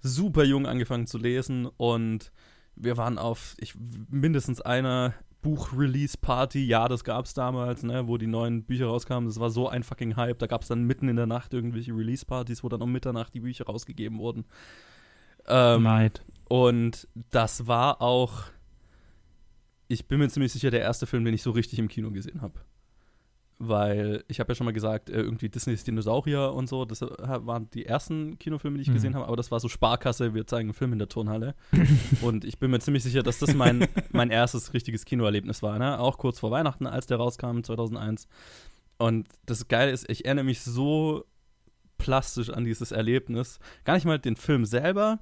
super 0.00 0.44
jung 0.44 0.66
angefangen 0.66 1.06
zu 1.06 1.16
lesen 1.16 1.66
und 1.78 2.30
wir 2.76 2.98
waren 2.98 3.16
auf 3.16 3.54
ich, 3.58 3.74
mindestens 4.10 4.60
einer 4.60 5.14
Buch-Release-Party, 5.42 6.64
ja, 6.64 6.88
das 6.88 7.04
gab 7.04 7.26
es 7.26 7.34
damals, 7.34 7.82
ne, 7.82 8.08
wo 8.08 8.16
die 8.16 8.26
neuen 8.26 8.64
Bücher 8.64 8.86
rauskamen. 8.86 9.28
Das 9.28 9.38
war 9.40 9.50
so 9.50 9.68
ein 9.68 9.82
fucking 9.82 10.16
Hype. 10.16 10.38
Da 10.38 10.46
gab 10.46 10.62
es 10.62 10.68
dann 10.68 10.84
mitten 10.84 11.08
in 11.08 11.16
der 11.16 11.26
Nacht 11.26 11.52
irgendwelche 11.52 11.92
Release-Partys, 11.92 12.64
wo 12.64 12.68
dann 12.68 12.82
um 12.82 12.92
Mitternacht 12.92 13.34
die 13.34 13.40
Bücher 13.40 13.66
rausgegeben 13.66 14.18
wurden. 14.18 14.44
Ähm, 15.46 15.82
Neid. 15.82 16.24
Und 16.48 17.08
das 17.30 17.66
war 17.66 18.00
auch 18.00 18.44
ich 19.92 20.06
bin 20.08 20.18
mir 20.18 20.28
ziemlich 20.28 20.52
sicher, 20.52 20.70
der 20.70 20.80
erste 20.80 21.06
Film, 21.06 21.24
den 21.24 21.34
ich 21.34 21.42
so 21.42 21.50
richtig 21.50 21.78
im 21.78 21.88
Kino 21.88 22.10
gesehen 22.10 22.40
habe. 22.40 22.60
Weil 23.64 24.24
ich 24.26 24.40
habe 24.40 24.50
ja 24.50 24.54
schon 24.56 24.64
mal 24.64 24.72
gesagt, 24.72 25.08
äh, 25.08 25.20
irgendwie 25.20 25.48
Disneys 25.48 25.84
Dinosaurier 25.84 26.52
und 26.52 26.68
so, 26.68 26.84
das 26.84 27.00
äh, 27.02 27.06
waren 27.46 27.70
die 27.70 27.86
ersten 27.86 28.36
Kinofilme, 28.38 28.76
die 28.76 28.82
ich 28.82 28.88
Mhm. 28.88 28.94
gesehen 28.94 29.14
habe, 29.14 29.26
aber 29.26 29.36
das 29.36 29.52
war 29.52 29.60
so 29.60 29.68
Sparkasse, 29.68 30.34
wir 30.34 30.46
zeigen 30.48 30.70
einen 30.70 30.74
Film 30.74 30.92
in 30.92 30.98
der 30.98 31.08
Turnhalle. 31.08 31.54
und 32.22 32.44
ich 32.44 32.58
bin 32.58 32.72
mir 32.72 32.80
ziemlich 32.80 33.04
sicher, 33.04 33.22
dass 33.22 33.38
das 33.38 33.54
mein, 33.54 33.86
mein 34.10 34.30
erstes 34.30 34.74
richtiges 34.74 35.04
Kinoerlebnis 35.04 35.62
war, 35.62 35.78
ne? 35.78 36.00
Auch 36.00 36.18
kurz 36.18 36.40
vor 36.40 36.50
Weihnachten, 36.50 36.86
als 36.88 37.06
der 37.06 37.18
rauskam, 37.18 37.62
2001. 37.62 38.26
Und 38.98 39.28
das 39.46 39.68
Geile 39.68 39.92
ist, 39.92 40.10
ich 40.10 40.24
erinnere 40.24 40.44
mich 40.44 40.62
so 40.62 41.24
plastisch 41.98 42.50
an 42.50 42.64
dieses 42.64 42.90
Erlebnis. 42.90 43.60
Gar 43.84 43.94
nicht 43.94 44.06
mal 44.06 44.18
den 44.18 44.34
Film 44.36 44.64
selber, 44.64 45.20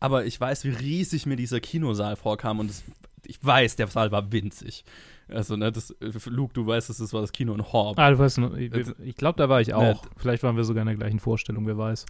aber 0.00 0.26
ich 0.26 0.38
weiß, 0.38 0.64
wie 0.64 0.70
riesig 0.70 1.24
mir 1.24 1.36
dieser 1.36 1.60
Kinosaal 1.60 2.16
vorkam 2.16 2.58
und 2.60 2.70
es, 2.70 2.84
ich 3.26 3.42
weiß, 3.42 3.76
der 3.76 3.86
Saal 3.88 4.12
war 4.12 4.30
winzig. 4.32 4.84
Also, 5.32 5.56
ne, 5.56 5.70
das, 5.72 5.94
Luke, 6.26 6.52
du 6.54 6.66
weißt, 6.66 6.90
das 6.90 7.12
war 7.12 7.20
das 7.20 7.32
Kino 7.32 7.54
in 7.54 7.62
Horb. 7.72 7.98
Ah, 7.98 8.10
du 8.10 8.18
weißt, 8.18 8.38
noch, 8.38 8.56
ich, 8.56 8.72
ich 9.02 9.16
glaube, 9.16 9.36
da 9.38 9.48
war 9.48 9.60
ich 9.60 9.74
auch. 9.74 10.02
Ne, 10.04 10.10
Vielleicht 10.16 10.42
waren 10.42 10.56
wir 10.56 10.64
sogar 10.64 10.82
in 10.82 10.86
der 10.88 10.96
gleichen 10.96 11.20
Vorstellung, 11.20 11.66
wer 11.66 11.78
weiß. 11.78 12.06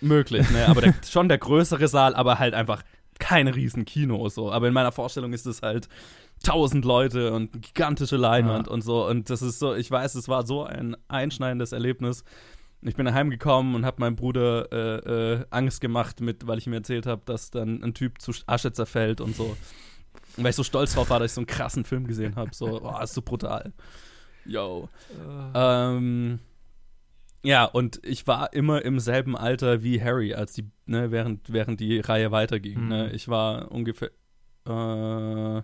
Möglich, 0.00 0.48
ne? 0.50 0.66
Aber 0.68 0.80
der, 0.80 0.94
schon 1.08 1.28
der 1.28 1.38
größere 1.38 1.88
Saal, 1.88 2.14
aber 2.14 2.38
halt 2.38 2.54
einfach 2.54 2.82
kein 3.18 3.48
riesen 3.48 3.84
Kino 3.84 4.28
so. 4.28 4.50
Aber 4.50 4.66
in 4.68 4.74
meiner 4.74 4.92
Vorstellung 4.92 5.32
ist 5.32 5.46
es 5.46 5.62
halt 5.62 5.88
tausend 6.42 6.84
Leute 6.84 7.32
und 7.32 7.60
gigantische 7.62 8.16
Leinwand 8.16 8.66
Ja. 8.66 8.72
und 8.72 8.82
so. 8.82 9.06
Und 9.06 9.28
das 9.30 9.42
ist 9.42 9.58
so, 9.58 9.74
ich 9.74 9.90
weiß, 9.90 10.14
es 10.14 10.28
war 10.28 10.46
so 10.46 10.64
ein 10.64 10.96
einschneidendes 11.08 11.72
Erlebnis. 11.72 12.24
Ich 12.82 12.96
bin 12.96 13.04
daheim 13.04 13.28
gekommen 13.28 13.74
und 13.74 13.84
habe 13.84 14.00
meinem 14.00 14.16
Bruder 14.16 14.72
äh, 14.72 15.34
äh, 15.34 15.44
Angst 15.50 15.82
gemacht, 15.82 16.20
mit, 16.22 16.46
weil 16.46 16.56
ich 16.56 16.66
ihm 16.66 16.72
erzählt 16.72 17.04
habe, 17.04 17.20
dass 17.26 17.50
dann 17.50 17.82
ein 17.82 17.92
Typ 17.92 18.22
zu 18.22 18.32
Asche 18.46 18.72
zerfällt 18.72 19.20
und 19.20 19.36
so. 19.36 19.54
Und 20.36 20.44
weil 20.44 20.50
ich 20.50 20.56
so 20.56 20.62
stolz 20.64 20.94
drauf 20.94 21.10
war, 21.10 21.18
dass 21.18 21.32
ich 21.32 21.34
so 21.34 21.40
einen 21.40 21.46
krassen 21.46 21.84
Film 21.84 22.06
gesehen 22.06 22.36
habe. 22.36 22.50
So, 22.54 22.80
oh, 22.82 22.98
ist 23.02 23.14
so 23.14 23.22
brutal. 23.22 23.72
Yo. 24.44 24.88
Ähm, 25.54 26.38
ja, 27.42 27.64
und 27.64 28.00
ich 28.04 28.26
war 28.26 28.52
immer 28.52 28.82
im 28.84 29.00
selben 29.00 29.36
Alter 29.36 29.82
wie 29.82 30.02
Harry, 30.02 30.34
als 30.34 30.52
die, 30.52 30.70
ne, 30.86 31.10
während, 31.10 31.52
während 31.52 31.80
die 31.80 32.00
Reihe 32.00 32.30
weiterging. 32.30 32.82
Mhm. 32.82 32.88
Ne? 32.88 33.12
Ich 33.12 33.28
war 33.28 33.70
ungefähr. 33.72 34.10
Äh, 34.66 35.62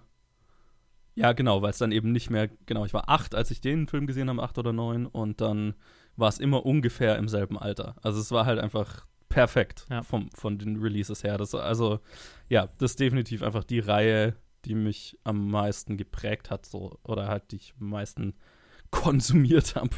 ja, 1.18 1.32
genau, 1.32 1.62
weil 1.62 1.70
es 1.70 1.78
dann 1.78 1.92
eben 1.92 2.12
nicht 2.12 2.30
mehr, 2.30 2.48
genau, 2.66 2.84
ich 2.84 2.92
war 2.92 3.08
acht, 3.08 3.34
als 3.34 3.50
ich 3.50 3.60
den 3.60 3.86
Film 3.88 4.06
gesehen 4.06 4.28
habe, 4.28 4.42
acht 4.42 4.58
oder 4.58 4.72
neun, 4.72 5.06
und 5.06 5.40
dann 5.40 5.74
war 6.16 6.28
es 6.28 6.38
immer 6.38 6.64
ungefähr 6.66 7.16
im 7.16 7.28
selben 7.28 7.58
Alter. 7.58 7.96
Also 8.02 8.20
es 8.20 8.30
war 8.30 8.44
halt 8.46 8.58
einfach 8.58 9.06
perfekt 9.28 9.86
Ja. 9.90 10.02
vom, 10.02 10.30
von 10.32 10.58
den 10.58 10.76
Releases 10.76 11.24
her. 11.24 11.36
Das, 11.38 11.54
also, 11.54 12.00
ja, 12.48 12.68
das 12.78 12.92
ist 12.92 13.00
definitiv 13.00 13.42
einfach 13.42 13.64
die 13.64 13.80
Reihe, 13.80 14.34
die 14.66 14.74
mich 14.74 15.18
am 15.24 15.48
meisten 15.48 15.96
geprägt 15.96 16.50
hat, 16.50 16.66
so, 16.66 16.98
oder 17.04 17.28
halt 17.28 17.52
die 17.52 17.56
ich 17.56 17.74
am 17.80 17.90
meisten 17.90 18.34
konsumiert 18.90 19.76
habe, 19.76 19.90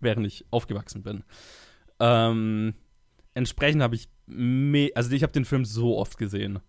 während 0.00 0.26
ich 0.26 0.46
aufgewachsen 0.50 1.02
bin. 1.02 1.24
Ähm, 2.00 2.74
entsprechend 3.34 3.82
habe 3.82 3.96
ich, 3.96 4.08
also 4.94 5.12
ich 5.12 5.22
habe 5.22 5.32
den 5.32 5.44
Film 5.44 5.64
so 5.64 5.98
oft 5.98 6.16
gesehen. 6.16 6.60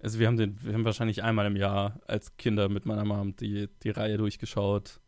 Also 0.00 0.18
wir 0.18 0.26
haben 0.28 0.36
den, 0.36 0.58
wir 0.62 0.74
haben 0.74 0.84
wahrscheinlich 0.84 1.22
einmal 1.24 1.46
im 1.46 1.56
Jahr 1.56 2.00
als 2.06 2.36
Kinder 2.36 2.68
mit 2.68 2.86
meiner 2.86 3.04
Mom 3.04 3.34
die, 3.36 3.68
die 3.82 3.90
Reihe 3.90 4.16
durchgeschaut. 4.16 5.00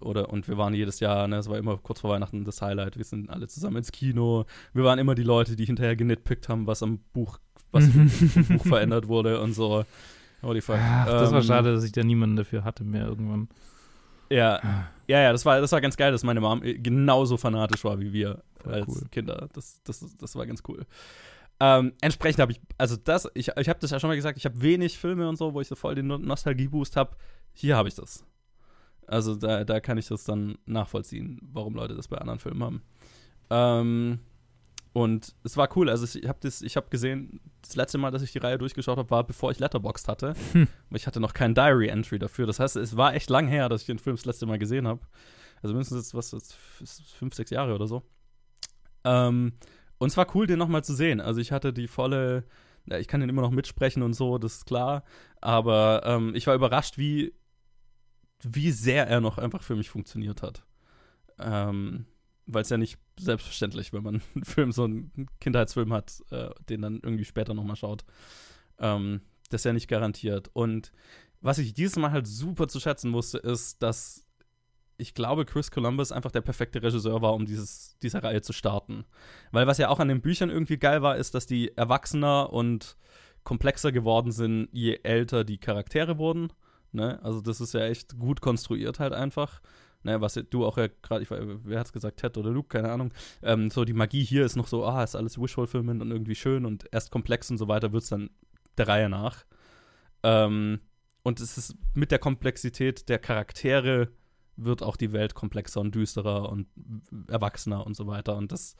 Oder, 0.00 0.28
und 0.30 0.48
wir 0.48 0.58
waren 0.58 0.74
jedes 0.74 1.00
Jahr, 1.00 1.28
ne, 1.28 1.36
es 1.36 1.48
war 1.48 1.56
immer 1.56 1.78
kurz 1.78 2.00
vor 2.00 2.10
Weihnachten 2.10 2.44
das 2.44 2.60
Highlight. 2.60 2.96
Wir 2.96 3.04
sind 3.04 3.30
alle 3.30 3.46
zusammen 3.46 3.78
ins 3.78 3.92
Kino. 3.92 4.44
Wir 4.72 4.84
waren 4.84 4.98
immer 4.98 5.14
die 5.14 5.22
Leute, 5.22 5.56
die 5.56 5.64
hinterher 5.64 5.96
genitpickt 5.96 6.48
haben, 6.48 6.66
was 6.66 6.82
am 6.82 6.98
Buch, 7.12 7.38
was 7.70 7.84
im 7.94 8.08
Buch 8.48 8.66
verändert 8.66 9.08
wurde 9.08 9.40
und 9.40 9.52
so. 9.52 9.84
Holy 10.44 10.60
fuck. 10.60 10.76
Ach, 10.78 11.06
das 11.06 11.30
war 11.30 11.38
Ähm, 11.40 11.44
schade, 11.44 11.74
dass 11.74 11.84
ich 11.84 11.92
da 11.92 12.02
niemanden 12.02 12.36
dafür 12.36 12.64
hatte 12.64 12.84
mehr 12.84 13.06
irgendwann. 13.06 13.48
Ja, 14.30 14.60
ja, 15.06 15.20
ja, 15.20 15.32
das 15.32 15.44
war, 15.44 15.60
das 15.60 15.70
war 15.72 15.80
ganz 15.80 15.96
geil, 15.96 16.10
dass 16.12 16.24
meine 16.24 16.40
Mom 16.40 16.60
genauso 16.62 17.36
fanatisch 17.36 17.84
war 17.84 18.00
wie 18.00 18.12
wir 18.12 18.42
Voll 18.62 18.74
als 18.74 18.88
cool. 18.88 19.02
Kinder. 19.10 19.48
Das, 19.52 19.82
das, 19.84 20.16
das 20.16 20.36
war 20.36 20.46
ganz 20.46 20.62
cool. 20.68 20.86
Ähm, 21.60 21.92
entsprechend 22.00 22.40
habe 22.40 22.52
ich, 22.52 22.60
also 22.78 22.96
das, 22.96 23.28
ich, 23.34 23.48
ich 23.56 23.68
habe 23.68 23.78
das 23.78 23.90
ja 23.90 24.00
schon 24.00 24.08
mal 24.08 24.16
gesagt, 24.16 24.38
ich 24.38 24.44
habe 24.44 24.60
wenig 24.60 24.98
Filme 24.98 25.28
und 25.28 25.36
so, 25.36 25.54
wo 25.54 25.60
ich 25.60 25.68
so 25.68 25.76
voll 25.76 25.94
den 25.94 26.06
No- 26.08 26.18
Nostalgie-Boost 26.18 26.96
habe. 26.96 27.16
Hier 27.52 27.76
habe 27.76 27.88
ich 27.88 27.94
das. 27.94 28.24
Also 29.06 29.36
da, 29.36 29.64
da 29.64 29.80
kann 29.80 29.98
ich 29.98 30.08
das 30.08 30.24
dann 30.24 30.56
nachvollziehen, 30.66 31.38
warum 31.52 31.74
Leute 31.74 31.94
das 31.94 32.08
bei 32.08 32.16
anderen 32.18 32.38
Filmen 32.40 32.62
haben. 32.64 32.82
Ähm, 33.50 34.18
und 34.94 35.34
es 35.42 35.56
war 35.56 35.76
cool. 35.76 35.90
Also 35.90 36.06
ich 36.16 36.28
habe 36.28 36.38
das, 36.40 36.62
ich 36.62 36.76
habe 36.76 36.88
gesehen, 36.88 37.40
das 37.62 37.74
letzte 37.74 37.98
Mal, 37.98 38.12
dass 38.12 38.22
ich 38.22 38.30
die 38.30 38.38
Reihe 38.38 38.58
durchgeschaut 38.58 38.96
habe, 38.96 39.10
war 39.10 39.24
bevor 39.24 39.50
ich 39.50 39.58
Letterboxd 39.58 40.06
hatte. 40.06 40.34
Hm. 40.52 40.68
Ich 40.90 41.08
hatte 41.08 41.18
noch 41.18 41.34
kein 41.34 41.52
Diary 41.52 41.88
Entry 41.88 42.20
dafür. 42.20 42.46
Das 42.46 42.60
heißt, 42.60 42.76
es 42.76 42.96
war 42.96 43.12
echt 43.12 43.28
lang 43.28 43.48
her, 43.48 43.68
dass 43.68 43.80
ich 43.80 43.88
den 43.88 43.98
Film 43.98 44.14
das 44.14 44.24
letzte 44.24 44.46
Mal 44.46 44.60
gesehen 44.60 44.86
habe. 44.86 45.00
Also 45.62 45.74
mindestens 45.74 45.98
jetzt, 45.98 46.14
was 46.14 46.30
jetzt 46.30 46.54
fünf, 47.18 47.34
sechs 47.34 47.50
Jahre 47.50 47.74
oder 47.74 47.88
so. 47.88 48.04
Ähm, 49.02 49.54
und 49.98 50.08
es 50.10 50.16
war 50.16 50.32
cool, 50.36 50.46
den 50.46 50.60
nochmal 50.60 50.84
zu 50.84 50.94
sehen. 50.94 51.20
Also 51.20 51.40
ich 51.40 51.50
hatte 51.50 51.72
die 51.72 51.88
volle, 51.88 52.44
ja, 52.86 52.96
ich 52.98 53.08
kann 53.08 53.18
den 53.18 53.28
immer 53.28 53.42
noch 53.42 53.50
mitsprechen 53.50 54.04
und 54.04 54.12
so, 54.12 54.38
das 54.38 54.58
ist 54.58 54.66
klar. 54.66 55.02
Aber 55.40 56.02
ähm, 56.04 56.36
ich 56.36 56.46
war 56.46 56.54
überrascht, 56.54 56.98
wie, 56.98 57.34
wie 58.44 58.70
sehr 58.70 59.08
er 59.08 59.20
noch 59.20 59.38
einfach 59.38 59.64
für 59.64 59.74
mich 59.74 59.90
funktioniert 59.90 60.40
hat. 60.40 60.64
Ähm, 61.40 62.06
weil 62.46 62.62
es 62.62 62.70
ja 62.70 62.76
nicht 62.76 62.98
selbstverständlich, 63.18 63.92
wenn 63.92 64.02
man 64.02 64.22
einen 64.34 64.44
Film, 64.44 64.72
so 64.72 64.84
einen 64.84 65.28
Kindheitsfilm 65.40 65.92
hat, 65.92 66.22
äh, 66.30 66.50
den 66.68 66.82
dann 66.82 67.00
irgendwie 67.02 67.24
später 67.24 67.54
nochmal 67.54 67.76
schaut. 67.76 68.04
Ähm, 68.78 69.20
das 69.50 69.60
ist 69.60 69.64
ja 69.64 69.72
nicht 69.72 69.88
garantiert. 69.88 70.50
Und 70.52 70.92
was 71.40 71.58
ich 71.58 71.74
dieses 71.74 71.96
Mal 71.96 72.10
halt 72.10 72.26
super 72.26 72.68
zu 72.68 72.80
schätzen 72.80 73.10
musste, 73.10 73.38
ist, 73.38 73.82
dass 73.82 74.26
ich 74.96 75.14
glaube, 75.14 75.44
Chris 75.44 75.70
Columbus 75.70 76.12
einfach 76.12 76.30
der 76.30 76.40
perfekte 76.40 76.82
Regisseur 76.82 77.20
war, 77.20 77.34
um 77.34 77.46
dieses, 77.46 77.96
diese 78.00 78.22
Reihe 78.22 78.42
zu 78.42 78.52
starten. 78.52 79.04
Weil 79.50 79.66
was 79.66 79.78
ja 79.78 79.88
auch 79.88 79.98
an 79.98 80.08
den 80.08 80.20
Büchern 80.20 80.50
irgendwie 80.50 80.76
geil 80.76 81.02
war, 81.02 81.16
ist, 81.16 81.34
dass 81.34 81.46
die 81.46 81.76
erwachsener 81.76 82.52
und 82.52 82.96
komplexer 83.42 83.92
geworden 83.92 84.32
sind, 84.32 84.68
je 84.72 85.00
älter 85.02 85.44
die 85.44 85.58
Charaktere 85.58 86.18
wurden. 86.18 86.52
Ne? 86.92 87.22
Also 87.22 87.40
das 87.40 87.60
ist 87.60 87.74
ja 87.74 87.80
echt 87.80 88.18
gut 88.18 88.40
konstruiert 88.40 89.00
halt 89.00 89.12
einfach. 89.12 89.60
Ne, 90.04 90.20
was 90.20 90.34
du 90.50 90.66
auch 90.66 90.76
ja 90.76 90.88
gerade, 91.00 91.26
wer 91.64 91.80
hat's 91.80 91.92
gesagt, 91.92 92.20
Ted 92.20 92.36
oder 92.36 92.50
Luke, 92.50 92.68
keine 92.68 92.92
Ahnung. 92.92 93.12
Ähm, 93.42 93.70
so 93.70 93.86
die 93.86 93.94
Magie 93.94 94.22
hier 94.22 94.44
ist 94.44 94.54
noch 94.54 94.66
so, 94.66 94.84
ah, 94.84 95.02
ist 95.02 95.16
alles 95.16 95.40
Visual-Filmend 95.40 96.02
und 96.02 96.10
irgendwie 96.10 96.34
schön 96.34 96.66
und 96.66 96.86
erst 96.92 97.10
komplex 97.10 97.50
und 97.50 97.56
so 97.56 97.68
weiter 97.68 97.92
wird's 97.92 98.10
dann 98.10 98.28
der 98.76 98.86
Reihe 98.86 99.08
nach. 99.08 99.46
Ähm, 100.22 100.80
und 101.22 101.40
es 101.40 101.56
ist 101.56 101.76
mit 101.94 102.10
der 102.10 102.18
Komplexität 102.18 103.08
der 103.08 103.18
Charaktere 103.18 104.10
wird 104.56 104.82
auch 104.82 104.96
die 104.96 105.12
Welt 105.12 105.34
komplexer 105.34 105.80
und 105.80 105.94
düsterer 105.94 106.50
und 106.50 106.68
erwachsener 107.28 107.86
und 107.86 107.96
so 107.96 108.06
weiter. 108.06 108.36
Und 108.36 108.52
das 108.52 108.76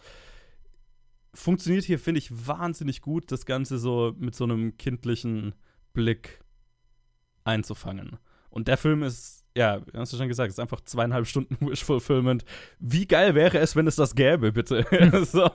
funktioniert 1.32 1.84
hier, 1.84 1.98
finde 1.98 2.18
ich, 2.18 2.46
wahnsinnig 2.46 3.00
gut, 3.00 3.32
das 3.32 3.46
Ganze 3.46 3.78
so 3.78 4.14
mit 4.18 4.34
so 4.34 4.44
einem 4.44 4.76
kindlichen 4.76 5.54
Blick 5.94 6.40
einzufangen. 7.44 8.18
Und 8.50 8.68
der 8.68 8.76
Film 8.76 9.02
ist, 9.02 9.43
ja, 9.56 9.80
hast 9.94 10.12
du 10.12 10.16
schon 10.16 10.28
gesagt, 10.28 10.50
ist 10.50 10.58
einfach 10.58 10.80
zweieinhalb 10.80 11.26
Stunden 11.26 11.56
Wish-Fulfillment. 11.60 12.44
Wie 12.80 13.06
geil 13.06 13.34
wäre 13.34 13.58
es, 13.58 13.76
wenn 13.76 13.86
es 13.86 13.96
das 13.96 14.14
gäbe, 14.14 14.52
bitte? 14.52 14.84
so. 15.24 15.48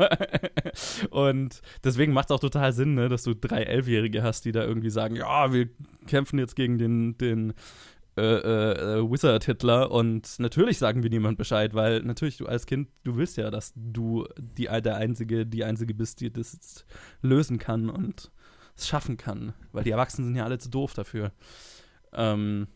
Und 1.10 1.62
deswegen 1.84 2.14
macht 2.14 2.30
es 2.30 2.36
auch 2.36 2.40
total 2.40 2.72
Sinn, 2.72 2.96
ne, 2.96 3.10
dass 3.10 3.24
du 3.24 3.34
drei 3.34 3.64
Elfjährige 3.64 4.24
hast, 4.24 4.46
die 4.46 4.54
da 4.54 4.64
irgendwie 4.64 4.90
sagen, 4.90 5.16
ja, 5.16 5.52
wir 5.52 5.70
kämpfen 6.08 6.40
jetzt 6.40 6.56
gegen 6.56 6.78
den, 6.78 7.18
den 7.18 7.54
äh, 8.18 9.00
äh, 9.00 9.12
Wizard-Hitler 9.12 9.92
und 9.92 10.40
natürlich 10.40 10.78
sagen 10.78 11.04
wir 11.04 11.10
niemand 11.10 11.38
Bescheid, 11.38 11.74
weil 11.74 12.02
natürlich 12.02 12.38
du 12.38 12.46
als 12.46 12.66
Kind, 12.66 12.90
du 13.04 13.18
willst 13.18 13.36
ja, 13.36 13.52
dass 13.52 13.74
du 13.76 14.28
die, 14.38 14.66
der 14.66 14.96
Einzige, 14.96 15.46
die 15.46 15.66
Einzige 15.66 15.94
bist, 15.94 16.22
die 16.22 16.32
das 16.32 16.54
jetzt 16.54 16.86
lösen 17.22 17.60
kann 17.60 17.90
und 17.90 18.32
es 18.78 18.88
schaffen 18.88 19.18
kann, 19.18 19.54
weil 19.74 19.84
die 19.84 19.92
Erwachsenen 19.92 20.28
sind 20.28 20.36
ja 20.38 20.46
alle 20.46 20.58
zu 20.58 20.70
doof 20.70 20.94
dafür. 20.94 21.34
Ähm, 22.14 22.68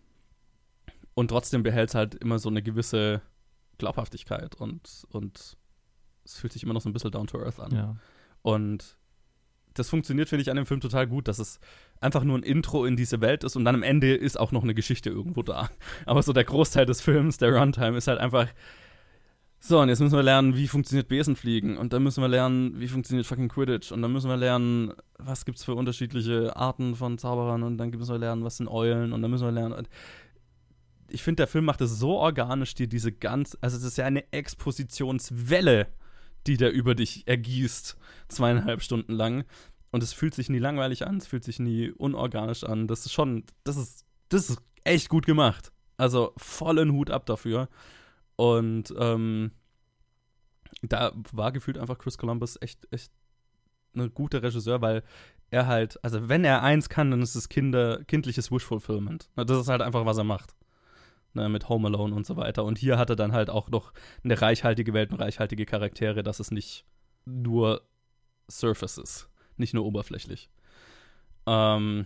und 1.13 1.29
trotzdem 1.29 1.63
behält 1.63 1.89
es 1.89 1.95
halt 1.95 2.15
immer 2.15 2.39
so 2.39 2.49
eine 2.49 2.61
gewisse 2.61 3.21
Glaubhaftigkeit 3.77 4.55
und, 4.55 5.05
und 5.09 5.57
es 6.23 6.37
fühlt 6.37 6.53
sich 6.53 6.63
immer 6.63 6.73
noch 6.73 6.81
so 6.81 6.89
ein 6.89 6.93
bisschen 6.93 7.11
down 7.11 7.27
to 7.27 7.39
earth 7.39 7.59
an. 7.59 7.75
Ja. 7.75 7.95
Und 8.41 8.97
das 9.73 9.89
funktioniert, 9.89 10.29
finde 10.29 10.41
ich, 10.41 10.49
an 10.49 10.55
dem 10.55 10.65
Film 10.65 10.81
total 10.81 11.07
gut, 11.07 11.27
dass 11.27 11.39
es 11.39 11.59
einfach 11.99 12.23
nur 12.23 12.37
ein 12.37 12.43
Intro 12.43 12.85
in 12.85 12.95
diese 12.95 13.21
Welt 13.21 13.43
ist 13.43 13.55
und 13.55 13.65
dann 13.65 13.75
am 13.75 13.83
Ende 13.83 14.13
ist 14.13 14.39
auch 14.39 14.51
noch 14.51 14.63
eine 14.63 14.75
Geschichte 14.75 15.09
irgendwo 15.09 15.41
da. 15.41 15.69
Aber 16.05 16.21
so 16.21 16.33
der 16.33 16.43
Großteil 16.43 16.85
des 16.85 17.01
Films, 17.01 17.37
der 17.37 17.55
Runtime, 17.55 17.97
ist 17.97 18.07
halt 18.07 18.19
einfach. 18.19 18.47
So, 19.59 19.79
und 19.79 19.87
jetzt 19.87 20.01
müssen 20.01 20.17
wir 20.17 20.23
lernen, 20.23 20.57
wie 20.57 20.67
funktioniert 20.67 21.07
Besenfliegen. 21.07 21.77
Und 21.77 21.93
dann 21.93 22.03
müssen 22.03 22.21
wir 22.21 22.27
lernen, 22.27 22.81
wie 22.81 22.89
funktioniert 22.89 23.25
fucking 23.25 23.47
Quidditch. 23.47 23.93
Und 23.93 24.01
dann 24.01 24.11
müssen 24.11 24.29
wir 24.29 24.35
lernen, 24.35 24.91
was 25.17 25.45
gibt's 25.45 25.63
für 25.63 25.73
unterschiedliche 25.73 26.53
Arten 26.57 26.95
von 26.95 27.17
Zauberern. 27.17 27.63
Und 27.63 27.77
dann 27.77 27.89
müssen 27.91 28.13
wir 28.13 28.19
lernen, 28.19 28.43
was 28.43 28.57
sind 28.57 28.67
Eulen. 28.67 29.13
Und 29.13 29.21
dann 29.21 29.31
müssen 29.31 29.45
wir 29.45 29.53
lernen. 29.53 29.87
Ich 31.13 31.23
finde, 31.23 31.37
der 31.37 31.47
Film 31.47 31.65
macht 31.65 31.81
es 31.81 31.99
so 31.99 32.17
organisch, 32.17 32.73
dir 32.73 32.87
diese 32.87 33.11
ganz. 33.11 33.57
Also, 33.61 33.77
es 33.77 33.83
ist 33.83 33.97
ja 33.97 34.05
eine 34.05 34.31
Expositionswelle, 34.33 35.87
die 36.47 36.57
der 36.57 36.71
über 36.71 36.95
dich 36.95 37.27
ergießt, 37.27 37.97
zweieinhalb 38.27 38.81
Stunden 38.81 39.13
lang. 39.13 39.45
Und 39.91 40.01
es 40.01 40.11
fühlt 40.11 40.33
sich 40.33 40.49
nie 40.49 40.59
langweilig 40.59 41.05
an, 41.05 41.17
es 41.17 41.27
fühlt 41.27 41.43
sich 41.43 41.59
nie 41.59 41.91
unorganisch 41.91 42.63
an. 42.63 42.87
Das 42.87 43.05
ist 43.05 43.13
schon, 43.13 43.43
das 43.63 43.77
ist, 43.77 44.05
das 44.29 44.49
ist 44.49 44.59
echt 44.83 45.07
gut 45.07 45.27
gemacht. 45.27 45.71
Also 45.97 46.33
vollen 46.35 46.91
Hut 46.91 47.11
ab 47.11 47.27
dafür. 47.27 47.69
Und 48.35 48.93
ähm, 48.97 49.51
da 50.81 51.13
war 51.31 51.51
gefühlt 51.51 51.77
einfach 51.77 51.99
Chris 51.99 52.17
Columbus 52.17 52.57
echt, 52.59 52.87
echt 52.91 53.11
ein 53.95 54.13
guter 54.13 54.41
Regisseur, 54.41 54.81
weil 54.81 55.03
er 55.51 55.67
halt, 55.67 56.03
also 56.03 56.27
wenn 56.27 56.43
er 56.43 56.63
eins 56.63 56.89
kann, 56.89 57.11
dann 57.11 57.21
ist 57.21 57.35
es 57.35 57.47
Kinder, 57.47 58.03
kindliches 58.05 58.51
Wish-Fulfillment. 58.51 59.29
Das 59.35 59.59
ist 59.59 59.67
halt 59.67 59.81
einfach, 59.81 60.05
was 60.05 60.17
er 60.17 60.23
macht. 60.23 60.55
Ne, 61.35 61.49
mit 61.49 61.67
Home 61.67 61.87
Alone 61.87 62.13
und 62.13 62.27
so 62.27 62.37
weiter. 62.37 62.63
Und 62.63 62.77
hier 62.77 62.99
hat 62.99 63.09
er 63.09 63.15
dann 63.15 63.33
halt 63.33 63.49
auch 63.49 63.69
noch 63.69 63.91
eine 64.23 64.39
reichhaltige 64.39 64.93
Welt 64.93 65.11
und 65.11 65.19
reichhaltige 65.19 65.65
Charaktere, 65.65 66.21
dass 66.21 66.39
es 66.39 66.51
nicht 66.51 66.85
nur 67.25 67.81
Surface 68.49 68.99
ist, 68.99 69.29
nicht 69.57 69.73
nur 69.73 69.85
oberflächlich. 69.85 70.49
Ähm, 71.47 72.05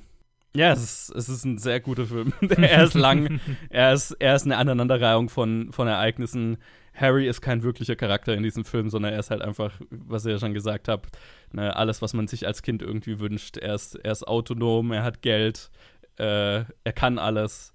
ja, 0.56 0.72
es 0.72 0.82
ist, 0.82 1.16
es 1.16 1.30
ist 1.30 1.46
ein 1.46 1.58
sehr 1.58 1.80
guter 1.80 2.06
Film. 2.06 2.34
er 2.50 2.84
ist 2.84 2.94
lang, 2.94 3.40
er 3.70 3.94
ist, 3.94 4.12
er 4.12 4.36
ist 4.36 4.46
eine 4.46 4.58
Aneinanderreihung 4.58 5.30
von, 5.30 5.72
von 5.72 5.88
Ereignissen. 5.88 6.58
Harry 6.94 7.28
ist 7.28 7.42
kein 7.42 7.62
wirklicher 7.64 7.96
Charakter 7.96 8.34
in 8.34 8.44
diesem 8.44 8.66
Film, 8.66 8.90
sondern 8.90 9.14
er 9.14 9.20
ist 9.20 9.30
halt 9.30 9.42
einfach, 9.42 9.80
was 9.92 10.26
ihr 10.26 10.32
ja 10.32 10.40
schon 10.40 10.54
gesagt 10.56 10.88
habt, 10.88 11.16
ne, 11.52 11.76
alles, 11.76 12.02
was 12.02 12.14
man 12.14 12.28
sich 12.28 12.48
als 12.48 12.64
Kind 12.64 12.82
irgendwie 12.82 13.20
wünscht. 13.20 13.58
Er 13.58 13.76
ist, 13.76 13.96
er 13.96 14.12
ist 14.12 14.28
autonom, 14.28 14.92
er 14.92 15.04
hat 15.04 15.22
Geld, 15.22 15.70
äh, 16.18 16.64
er 16.64 16.94
kann 16.96 17.20
alles. 17.20 17.74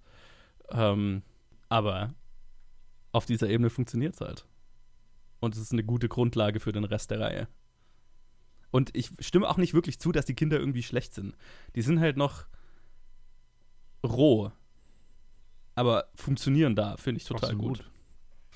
Ähm, 0.73 1.23
aber 1.73 2.15
auf 3.13 3.25
dieser 3.27 3.49
Ebene 3.49 3.71
funktioniert 3.71 4.15
es 4.15 4.21
halt. 4.21 4.47
Und 5.41 5.55
es 5.55 5.61
ist 5.61 5.73
eine 5.73 5.83
gute 5.85 6.09
Grundlage 6.09 6.61
für 6.61 6.71
den 6.73 6.85
Rest 6.85 7.11
der 7.11 7.21
Reihe. 7.21 7.49
Und 8.71 8.95
ich 8.95 9.11
stimme 9.21 9.49
auch 9.49 9.57
nicht 9.57 9.75
wirklich 9.75 9.99
zu, 9.99 10.13
dass 10.13 10.25
die 10.27 10.35
Kinder 10.35 10.59
irgendwie 10.59 10.83
schlecht 10.83 11.15
sind. 11.15 11.35
Die 11.75 11.83
sind 11.83 11.99
halt 12.01 12.17
noch 12.17 12.47
roh. 14.05 14.53
Aber 15.75 16.09
funktionieren 16.15 16.75
da, 16.77 16.97
finde 16.97 17.19
ich 17.21 17.25
total 17.25 17.51
Absolut. 17.51 17.79
gut. 17.79 17.91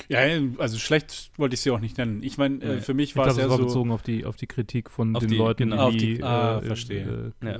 Ja, 0.08 0.20
also 0.58 0.78
schlecht 0.78 1.32
wollte 1.38 1.54
ich 1.54 1.60
sie 1.62 1.70
auch 1.70 1.80
nicht 1.80 1.96
nennen. 1.96 2.22
Ich 2.22 2.36
meine, 2.36 2.62
äh, 2.62 2.80
für 2.82 2.92
mich 2.92 3.10
Ich 3.10 3.16
war 3.16 3.26
es 3.28 3.38
war 3.38 3.56
so. 3.56 3.64
bezogen 3.64 3.90
auf 3.92 4.02
die, 4.02 4.26
auf 4.26 4.36
die 4.36 4.46
Kritik 4.46 4.90
von 4.90 5.16
Auf 5.16 5.20
den 5.22 5.30
die- 5.30 5.36
Leuten, 5.38 5.70
genau. 5.70 5.86
Auf 5.88 5.92
die- 5.96 6.14
die 6.16 6.22
ah, 6.22 6.58
äh, 6.58 6.62
verstehe. 6.62 7.32
Äh, 7.42 7.46
Ja. 7.46 7.58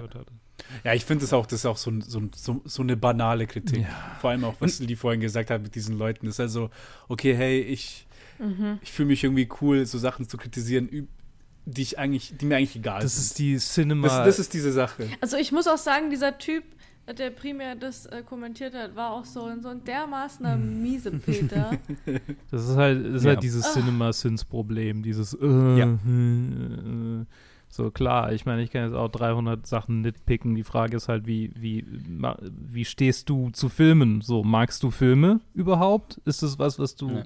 Ja, 0.85 0.95
ich 0.95 1.05
finde 1.05 1.25
es 1.25 1.33
auch, 1.33 1.47
das 1.47 1.61
ist 1.61 1.67
auch 1.67 1.77
so, 1.77 1.93
so, 2.01 2.23
so, 2.35 2.61
so 2.65 2.83
eine 2.83 2.97
banale 2.97 3.47
Kritik. 3.47 3.83
Ja. 3.83 4.17
Vor 4.21 4.31
allem 4.31 4.45
auch, 4.45 4.55
was 4.61 4.79
die 4.79 4.97
vorhin 4.97 5.21
gesagt 5.21 5.51
hat 5.51 5.63
mit 5.63 5.75
diesen 5.75 5.97
Leuten. 5.99 6.27
ist 6.27 6.41
also, 6.41 6.71
okay, 7.09 7.35
hey, 7.35 7.61
ich, 7.61 8.07
ich 8.83 8.93
fühle 8.93 9.09
mich 9.09 9.23
irgendwie 9.25 9.49
cool, 9.61 9.85
so 9.87 9.99
Sachen 9.99 10.29
zu 10.29 10.37
kritisieren, 10.37 11.09
die 11.67 11.83
ich 11.83 11.99
eigentlich, 11.99 12.35
die 12.39 12.47
mir 12.47 12.57
eigentlich 12.57 12.77
egal 12.77 13.01
Das 13.03 13.15
sind. 13.17 13.23
ist 13.25 13.39
die 13.39 13.57
Cinema. 13.59 14.07
das, 14.09 14.27
das 14.27 14.39
ist 14.39 14.55
diese 14.55 14.73
Sache. 14.73 15.09
Also 15.21 15.37
ich 15.37 15.53
muss 15.53 15.67
auch 15.67 15.79
sagen, 15.79 16.11
dieser 16.11 16.39
Typ, 16.39 16.65
der 17.19 17.31
primär 17.31 17.77
das 17.77 18.07
äh, 18.07 18.23
kommentiert 18.23 18.75
hat, 18.75 18.97
war 18.97 19.13
auch 19.13 19.25
so, 19.25 19.45
ein- 19.45 19.63
so 19.63 19.69
ein 19.69 19.85
dermaßener 19.85 20.57
Miesepeter. 20.57 21.73
Das 22.51 22.69
ist 22.69 22.77
halt, 22.77 23.05
das 23.07 23.15
ist 23.17 23.25
Ja. 23.25 23.31
halt 23.31 23.43
dieses 23.43 23.65
Ah. 23.65 23.73
Cinema-Sins-Problem, 23.75 25.03
dieses 25.03 25.35
äh, 25.35 25.47
Ja. 25.79 25.87
äh, 25.87 27.21
äh. 27.21 27.25
So, 27.69 27.91
klar, 27.91 28.33
ich 28.33 28.47
meine, 28.47 28.63
ich 28.63 28.71
kann 28.71 28.85
jetzt 28.85 28.95
auch 28.95 29.09
300 29.09 29.67
Sachen 29.67 30.01
nitpicken. 30.01 30.55
Die 30.55 30.65
Frage 30.65 30.97
ist 30.97 31.09
halt, 31.09 31.27
wie, 31.27 31.53
wie, 31.57 31.85
wie 31.89 32.85
stehst 32.85 33.29
du 33.29 33.51
zu 33.51 33.69
Filmen? 33.69 34.21
So, 34.23 34.43
magst 34.45 34.83
du 34.83 34.91
Filme 34.91 35.41
überhaupt? 35.53 36.21
Ist 36.25 36.43
das 36.43 36.59
was, 36.59 36.79
was 36.79 36.97
du. 36.97 37.11
Ja. 37.11 37.25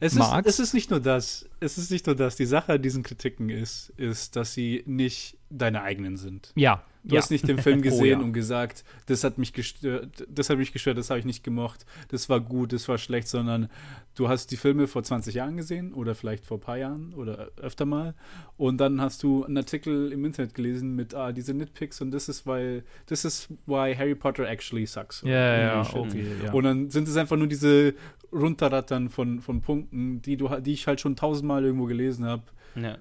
Es 0.00 0.12
ist, 0.12 0.18
Magst? 0.18 0.48
es 0.48 0.58
ist 0.58 0.74
nicht 0.74 0.90
nur 0.90 1.00
das. 1.00 1.48
Es 1.60 1.78
ist 1.78 1.90
nicht 1.90 2.06
nur 2.06 2.14
das. 2.14 2.36
Die 2.36 2.46
Sache 2.46 2.74
an 2.74 2.82
diesen 2.82 3.02
Kritiken 3.02 3.48
ist, 3.48 3.92
ist, 3.96 4.36
dass 4.36 4.54
sie 4.54 4.82
nicht 4.86 5.36
deine 5.50 5.82
eigenen 5.82 6.16
sind. 6.16 6.52
Ja. 6.54 6.82
Du 7.04 7.14
ja. 7.14 7.22
hast 7.22 7.30
nicht 7.30 7.48
den 7.48 7.58
Film 7.58 7.78
Oh, 7.78 7.82
gesehen 7.82 8.20
ja. 8.20 8.24
und 8.24 8.32
gesagt, 8.32 8.84
das 9.06 9.24
hat 9.24 9.38
mich 9.38 9.52
gestört, 9.52 10.26
das 10.28 10.50
hat 10.50 10.58
mich 10.58 10.72
gestört, 10.72 10.98
das 10.98 11.10
habe 11.10 11.20
ich 11.20 11.24
nicht 11.24 11.44
gemocht, 11.44 11.86
das 12.08 12.28
war 12.28 12.40
gut, 12.40 12.72
das 12.72 12.88
war 12.88 12.98
schlecht, 12.98 13.28
sondern 13.28 13.70
du 14.14 14.28
hast 14.28 14.50
die 14.50 14.56
Filme 14.56 14.88
vor 14.88 15.02
20 15.04 15.34
Jahren 15.34 15.56
gesehen 15.56 15.94
oder 15.94 16.14
vielleicht 16.14 16.44
vor 16.44 16.58
ein 16.58 16.60
paar 16.60 16.76
Jahren 16.76 17.14
oder 17.14 17.50
öfter 17.56 17.86
mal 17.86 18.14
und 18.56 18.78
dann 18.78 19.00
hast 19.00 19.22
du 19.22 19.44
einen 19.44 19.56
Artikel 19.56 20.12
im 20.12 20.24
Internet 20.24 20.54
gelesen 20.54 20.96
mit 20.96 21.14
ah, 21.14 21.32
diese 21.32 21.54
Nitpicks 21.54 22.00
und 22.00 22.10
das 22.10 22.28
ist 22.28 22.46
weil 22.46 22.84
das 23.06 23.24
ist 23.24 23.48
why 23.66 23.94
Harry 23.96 24.16
Potter 24.16 24.48
actually 24.48 24.84
sucks. 24.86 25.22
Ja, 25.22 25.58
ja, 25.58 25.94
okay, 25.94 26.26
ja. 26.44 26.52
Und 26.52 26.64
dann 26.64 26.90
sind 26.90 27.06
es 27.06 27.16
einfach 27.16 27.36
nur 27.36 27.46
diese 27.46 27.94
Runterrattern 28.32 29.08
von, 29.08 29.40
von 29.40 29.60
Punkten, 29.62 30.20
die 30.22 30.36
du 30.36 30.48
die 30.60 30.72
ich 30.74 30.86
halt 30.86 31.00
schon 31.00 31.16
tausendmal 31.16 31.64
irgendwo 31.64 31.86
gelesen 31.86 32.24
habe 32.26 32.42
Ja. 32.74 32.98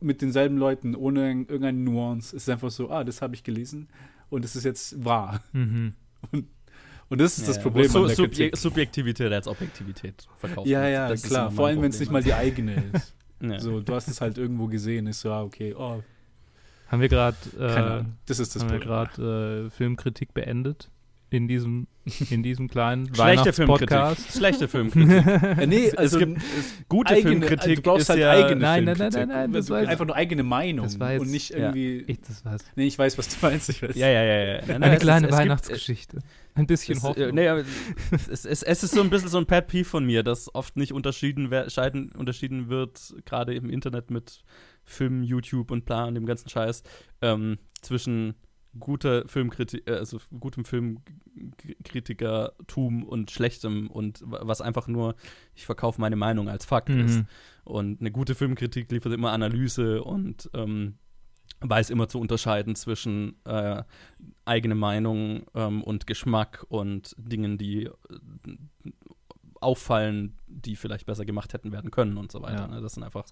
mit 0.00 0.20
denselben 0.22 0.56
Leuten, 0.58 0.94
ohne 0.94 1.20
irg- 1.30 1.48
irgendeine 1.48 1.78
Nuance. 1.78 2.34
Es 2.36 2.42
ist 2.44 2.48
einfach 2.48 2.70
so, 2.70 2.90
ah, 2.90 3.04
das 3.04 3.22
habe 3.22 3.34
ich 3.34 3.42
gelesen 3.44 3.88
und 4.30 4.44
es 4.44 4.56
ist 4.56 4.64
jetzt 4.64 5.04
wahr. 5.04 5.42
Mhm. 5.52 5.94
Und 7.10 7.20
das 7.20 7.36
ist 7.36 7.46
das 7.46 7.56
Ja, 7.56 7.62
Problem 7.62 7.92
wo 7.92 7.98
an 7.98 8.06
der 8.06 8.16
Sub 8.16 8.26
Kritik. 8.30 8.56
Subjektivität 8.56 9.30
als 9.30 9.46
Objektivität 9.46 10.26
verkauft 10.38 10.66
Ja, 10.66 10.88
ja, 10.88 11.08
Das 11.10 11.22
klar. 11.22 11.50
Vor 11.50 11.66
allem, 11.66 11.82
wenn 11.82 11.90
es 11.90 12.00
nicht 12.00 12.10
mal 12.10 12.22
Problem. 12.22 12.34
die 12.36 12.46
eigene 12.72 12.82
ist. 12.94 13.14
Ja. 13.40 13.60
So, 13.60 13.80
du 13.80 13.94
hast 13.94 14.08
es 14.08 14.22
halt 14.22 14.38
irgendwo 14.38 14.68
gesehen, 14.68 15.06
ist 15.06 15.20
so, 15.20 15.30
ah, 15.30 15.42
okay, 15.42 15.74
oh, 15.76 16.02
Haben 16.88 17.02
wir 17.02 17.08
gerade 17.10 17.36
äh. 17.58 18.04
Das 18.24 18.38
ist 18.40 18.54
das 18.56 18.62
haben 18.62 18.70
wir 18.70 18.78
Problem. 18.78 18.88
gerade 19.18 19.66
äh, 19.66 19.70
Filmkritik 19.70 20.32
beendet 20.32 20.88
in 21.34 21.48
diesem 21.48 21.86
in 22.30 22.42
diesem 22.42 22.68
kleinen 22.68 23.06
Schlechte 23.14 23.52
Filmkritik. 23.52 23.90
Weihnachtspodcast. 23.90 24.38
Schlechte 24.38 24.68
Filmkritik. 24.68 25.58
Äh, 25.58 25.66
nee, 25.66 25.86
Es- 25.86 25.94
also 25.94 26.18
es 26.18 26.24
gibt 26.26 26.38
es- 26.38 26.84
Gute 26.88 27.10
eigene, 27.14 27.30
Filmkritik 27.30 27.76
du 27.76 27.82
brauchst 27.82 28.02
ist 28.02 28.08
halt 28.10 28.20
ja 28.20 28.30
eigene 28.30 28.60
Nein, 28.60 28.84
nein, 28.84 28.84
nein, 28.84 28.96
Filmkritik. 28.96 29.28
nein, 29.28 29.50
nein, 29.50 29.52
das 29.52 29.70
Also 29.70 29.88
einfach 29.90 30.04
nur 30.06 30.14
eigene 30.16 30.42
Meinung 30.42 30.84
das 30.86 30.96
jetzt- 30.98 31.20
und 31.22 31.30
nicht 31.30 31.50
ja. 31.50 31.56
irgendwie. 31.58 32.04
Ich, 32.06 32.20
das 32.20 32.44
war's. 32.44 32.64
Nee, 32.76 32.86
ich 32.86 32.98
weiß, 32.98 33.16
was 33.18 33.28
du 33.28 33.36
meinst. 33.42 33.68
Ich 33.70 33.82
weiß. 33.82 33.96
Ja, 33.96 34.08
ja, 34.08 34.22
ja. 34.22 34.44
ja. 34.44 34.54
Nein, 34.58 34.66
nein, 34.68 34.82
Eine 34.82 34.96
kleine 34.98 35.26
ist- 35.26 35.32
es 35.32 35.38
gibt- 35.38 35.38
Weihnachtsgeschichte. 35.48 36.18
Ein 36.56 36.66
bisschen 36.68 36.96
Es, 36.98 37.02
Hoffnung. 37.02 37.28
äh, 37.30 37.32
nee, 37.32 37.48
aber 37.48 37.64
es, 38.12 38.28
es, 38.44 38.62
es 38.62 38.82
ist 38.84 38.94
so 38.94 39.00
ein 39.00 39.10
bisschen 39.10 39.28
so 39.28 39.38
ein 39.38 39.46
Pet 39.46 39.66
Peeve 39.66 39.84
von 39.88 40.04
mir, 40.06 40.22
dass 40.22 40.54
oft 40.54 40.76
nicht 40.76 40.92
unterschieden, 40.92 41.50
wer, 41.50 41.68
scheiden, 41.68 42.12
unterschieden 42.12 42.68
wird, 42.68 43.14
gerade 43.24 43.54
im 43.54 43.68
Internet 43.70 44.10
mit 44.10 44.42
Film, 44.84 45.22
YouTube 45.24 45.70
und 45.72 45.84
bla 45.84 46.04
und 46.04 46.14
dem 46.14 46.26
ganzen 46.26 46.48
Scheiß, 46.48 46.82
ähm, 47.22 47.58
zwischen 47.80 48.34
guter 48.78 49.26
Filmkritik, 49.28 49.88
äh, 49.88 49.92
also 49.94 50.18
gutem 50.38 50.64
Filmkritikertum 50.64 53.04
und 53.04 53.30
schlechtem 53.30 53.90
und 53.90 54.22
wa- 54.24 54.40
was 54.42 54.60
einfach 54.60 54.88
nur, 54.88 55.14
ich 55.54 55.66
verkaufe 55.66 56.00
meine 56.00 56.16
Meinung 56.16 56.48
als 56.48 56.64
Fakt 56.64 56.88
ist. 56.90 57.18
Mhm. 57.18 57.26
Und 57.64 58.00
eine 58.00 58.10
gute 58.10 58.34
Filmkritik 58.34 58.90
liefert 58.90 59.12
immer 59.12 59.32
Analyse 59.32 60.02
und 60.02 60.50
ähm, 60.54 60.94
weiß 61.60 61.90
immer 61.90 62.08
zu 62.08 62.18
unterscheiden 62.18 62.74
zwischen 62.74 63.36
äh, 63.44 63.82
eigene 64.44 64.74
Meinung 64.74 65.46
ähm, 65.54 65.82
und 65.82 66.06
Geschmack 66.06 66.64
und 66.68 67.14
Dingen, 67.18 67.58
die 67.58 67.84
äh, 67.84 67.90
auffallen, 69.60 70.34
die 70.46 70.76
vielleicht 70.76 71.06
besser 71.06 71.24
gemacht 71.24 71.54
hätten 71.54 71.72
werden 71.72 71.90
können 71.90 72.18
und 72.18 72.30
so 72.30 72.42
weiter. 72.42 72.62
Ja. 72.62 72.68
Ne? 72.68 72.80
Das 72.82 72.94
sind 72.94 73.02
einfach 73.02 73.24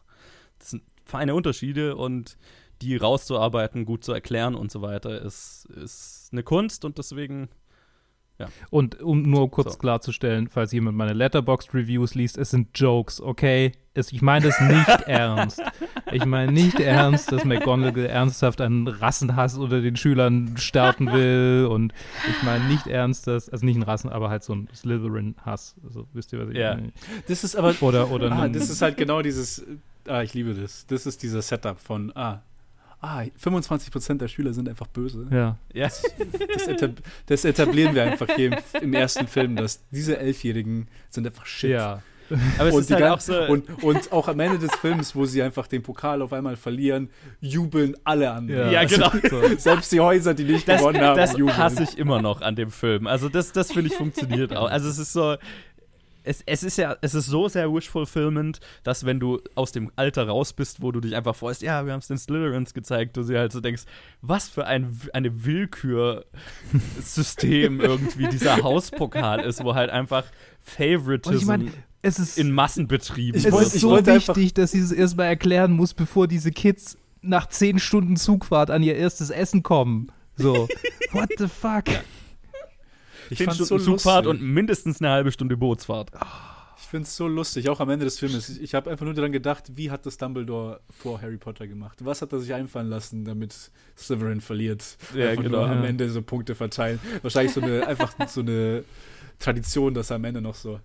das 0.59 0.71
sind 0.71 0.83
feine 1.05 1.35
Unterschiede 1.35 1.97
und 1.97 2.39
die 2.83 2.97
rauszuarbeiten, 2.97 3.85
gut 3.85 4.05
zu 4.05 4.13
erklären 4.13 4.55
und 4.55 4.71
so 4.71 4.83
weiter, 4.83 5.21
ist, 5.23 5.67
ist 5.83 6.29
eine 6.33 6.43
Kunst 6.43 6.85
und 6.85 6.99
deswegen 6.99 7.49
Und 8.71 9.01
um 9.01 9.23
nur 9.23 9.51
kurz 9.53 9.75
So. 9.75 9.79
klarzustellen, 9.79 10.49
falls 10.49 10.73
jemand 10.73 10.97
meine 10.97 11.13
Letterboxd-Reviews 11.13 12.15
liest, 12.17 12.39
es 12.39 12.51
sind 12.51 12.77
Jokes, 12.77 13.21
okay? 13.21 13.71
Es, 13.95 14.11
ich 14.11 14.21
meine 14.21 14.47
das 14.47 14.61
nicht 14.61 14.89
ernst. 15.07 15.63
Ich 16.11 16.25
meine 16.25 16.51
nicht 16.51 16.81
ernst, 16.81 17.31
dass 17.31 17.45
McGonagall 17.45 18.07
ernsthaft 18.07 18.61
einen 18.61 18.89
Rassenhass 18.89 19.57
unter 19.57 19.81
den 19.81 19.95
Schülern 19.97 20.57
starten 20.57 21.13
will. 21.13 21.69
Und 21.71 21.93
ich 22.29 22.43
meine 22.43 22.65
nicht 22.65 22.89
ernst, 22.89 23.29
dass, 23.29 23.49
also 23.49 23.65
nicht 23.65 23.77
ein 23.77 23.83
Rassen, 23.85 24.11
aber 24.11 24.29
halt 24.29 24.43
so 24.43 24.55
ein 24.55 24.69
Slytherin-Hass. 24.75 25.77
Also 25.85 26.09
wisst 26.13 26.33
ihr, 26.33 26.41
was 26.41 26.51
ich 26.51 26.57
Ja. 26.57 26.75
meine? 26.75 26.93
Das 27.29 27.45
ist 27.45 27.55
aber. 27.55 27.75
Oder, 27.81 28.11
oder 28.11 28.33
ah, 28.33 28.49
das 28.49 28.71
ist 28.71 28.83
halt 28.83 28.97
genau 28.97 29.23
dieses. 29.23 29.65
Ah, 30.09 30.23
ich 30.23 30.35
liebe 30.35 30.55
das. 30.55 30.85
Das 30.89 31.07
ist 31.07 31.23
dieser 31.23 31.43
Setup 31.43 31.79
von. 31.79 32.11
Ah, 32.17 32.43
ah 33.03 33.23
25% 33.23 34.19
der 34.19 34.29
Schüler 34.29 34.55
sind 34.55 34.69
einfach 34.69 34.87
böse. 34.87 35.27
ja. 35.31 35.59
ja. 35.75 35.89
Das, 36.55 36.69
etab 36.69 36.93
das 37.27 37.45
etablieren 37.45 37.95
wir 37.95 38.05
einfach 38.05 38.29
hier 38.35 38.53
im, 38.53 38.59
im 38.81 38.95
ersten 38.95 39.27
Film, 39.27 39.57
dass 39.57 39.83
diese 39.91 40.19
Elfjährigen 40.19 40.89
sind 41.11 41.27
einfach 41.27 41.45
shit. 41.45 41.71
Ja. 41.71 42.03
Aber 42.59 42.69
es 42.69 42.75
und, 42.75 42.81
ist 42.83 42.91
halt 42.91 43.05
auch 43.05 43.21
so. 43.21 43.39
und, 43.45 43.83
und 43.83 44.13
auch 44.13 44.29
am 44.29 44.41
Ende 44.41 44.59
des 44.59 44.75
Films, 44.77 45.15
wo 45.15 45.27
sie 45.27 45.43
einfach 45.43 45.67
den 45.67 45.83
Pokal 45.83 46.23
auf 46.23 46.33
einmal 46.33 46.57
verlieren, 46.57 47.11
jubeln 47.41 47.95
alle 48.05 48.31
an. 48.31 48.49
Ja, 48.49 48.85
genau. 48.85 49.11
So. 49.29 49.43
Selbst 49.59 49.93
die 49.93 50.01
Häuser, 50.01 50.33
die 50.33 50.45
nicht 50.45 50.67
das, 50.67 50.81
gewonnen 50.81 51.03
haben, 51.03 51.17
das 51.17 51.37
jubeln. 51.37 51.59
hasse 51.59 51.83
ich 51.83 51.99
immer 51.99 52.23
noch 52.23 52.41
an 52.41 52.57
dem 52.57 52.71
Film. 52.71 53.07
Also 53.07 53.29
das, 53.29 53.53
das 53.53 53.73
finde 53.73 53.91
ich 53.91 53.97
funktioniert 53.97 54.57
auch. 54.57 54.71
Also 54.71 54.89
es 54.89 54.99
ist 54.99 55.13
so, 55.13 55.37
es, 56.25 56.43
es 56.47 56.63
ist 56.63 56.79
ja, 56.79 56.97
es 57.01 57.15
ist 57.15 57.27
so 57.27 57.49
sehr 57.49 57.73
wish-fulfillment, 57.73 58.61
dass 58.85 59.05
wenn 59.05 59.19
du 59.21 59.41
aus 59.55 59.73
dem 59.73 59.91
Alter 59.97 60.29
raus 60.29 60.53
bist, 60.53 60.83
wo 60.83 60.93
du 60.93 61.01
dich 61.01 61.17
einfach 61.17 61.35
freust, 61.35 61.63
ja, 61.63 61.85
wir 61.87 61.93
haben 61.93 62.01
es 62.01 62.09
den 62.09 62.19
Slytherins 62.19 62.75
gezeigt, 62.75 63.17
du 63.17 63.23
sie 63.23 63.37
halt 63.37 63.53
so 63.53 63.61
denkst, 63.61 63.83
was 64.21 64.49
für 64.49 64.67
ein, 64.67 64.99
eine 65.13 65.45
Willkürsystem 65.45 67.81
irgendwie 67.81 68.29
dieser 68.29 68.63
Hauspokal 68.63 69.41
ist, 69.41 69.65
wo 69.65 69.75
halt 69.75 69.91
einfach 69.91 70.25
Favoritism 70.61 71.37
ich 71.37 71.45
meine, 71.47 71.73
es 72.03 72.19
ist, 72.19 72.39
in 72.39 72.53
Massen 72.53 72.89
betrieben 72.89 73.37
Ich 73.39 73.45
es 73.45 73.53
wird. 73.53 73.55
wollte- 73.55 73.77
ist 73.77 73.81
so 73.81 74.07
wichtig, 74.07 74.55
dass 74.55 74.73
sie 74.73 74.81
es 74.81 74.93
erstmal 74.93 75.27
erklären 75.27 75.73
muss, 75.73 75.95
bevor 75.95 76.29
diese 76.29 76.51
Kids 76.51 76.97
nach 77.21 77.49
zehn 77.49 77.79
Stunden 77.79 78.17
Zugfahrt 78.17 78.71
an 78.71 78.83
ihr 78.83 78.97
erstes 78.97 79.31
Essen 79.31 79.63
kommen. 79.63 80.11
So, 80.37 80.69
what 81.13 81.29
the 81.39 81.47
fuck? 81.49 81.85
Ich 83.31 83.39
Zehn 83.39 83.51
Stunden 83.51 83.65
so 83.65 83.79
Zugfahrt 83.79 84.27
und 84.27 84.43
mindestens 84.43 85.01
eine 85.01 85.11
halbe 85.11 85.33
Stunde 85.33 85.57
Bootsfahrt. 85.57 86.11
Ich 86.79 86.89
finde 86.89 87.07
es 87.07 87.17
so 87.17 87.27
lustig, 87.27 87.69
auch 87.69 87.81
am 87.81 87.89
Ende 87.91 88.05
des 88.05 88.19
Filmes. 88.19 88.59
Ich, 88.59 88.75
habe 88.75 88.91
einfach 88.91 89.05
nur 89.05 89.15
daran 89.15 89.33
gedacht, 89.33 89.65
wie 89.77 89.91
hat 89.91 90.05
das 90.05 90.19
Dumbledore 90.19 90.81
vor 90.91 91.23
Harry 91.23 91.39
Potter 91.39 91.67
gemacht? 91.67 92.05
Was 92.05 92.21
hat 92.21 92.33
er 92.33 92.41
sich 92.41 92.53
einfallen 92.53 92.89
lassen, 92.89 93.25
damit 93.25 93.71
Slytherin 93.97 94.41
verliert? 94.41 94.99
Ja, 95.15 95.31
einfach 95.31 95.45
genau. 95.45 95.63
Am. 95.63 95.85
Ende 95.85 96.11
so 96.11 96.21
Punkte 96.21 96.55
verteilen. 96.55 97.01
Wahrscheinlich 97.23 97.53
so 97.53 97.63
eine, 97.63 97.87
einfach 97.87 98.13
so 98.27 98.41
eine 98.41 98.85
Tradition, 99.39 99.95
dass 99.95 100.11
er 100.11 100.17
am 100.17 100.25
Ende 100.25 100.43
noch 100.43 100.55
so. 100.55 100.81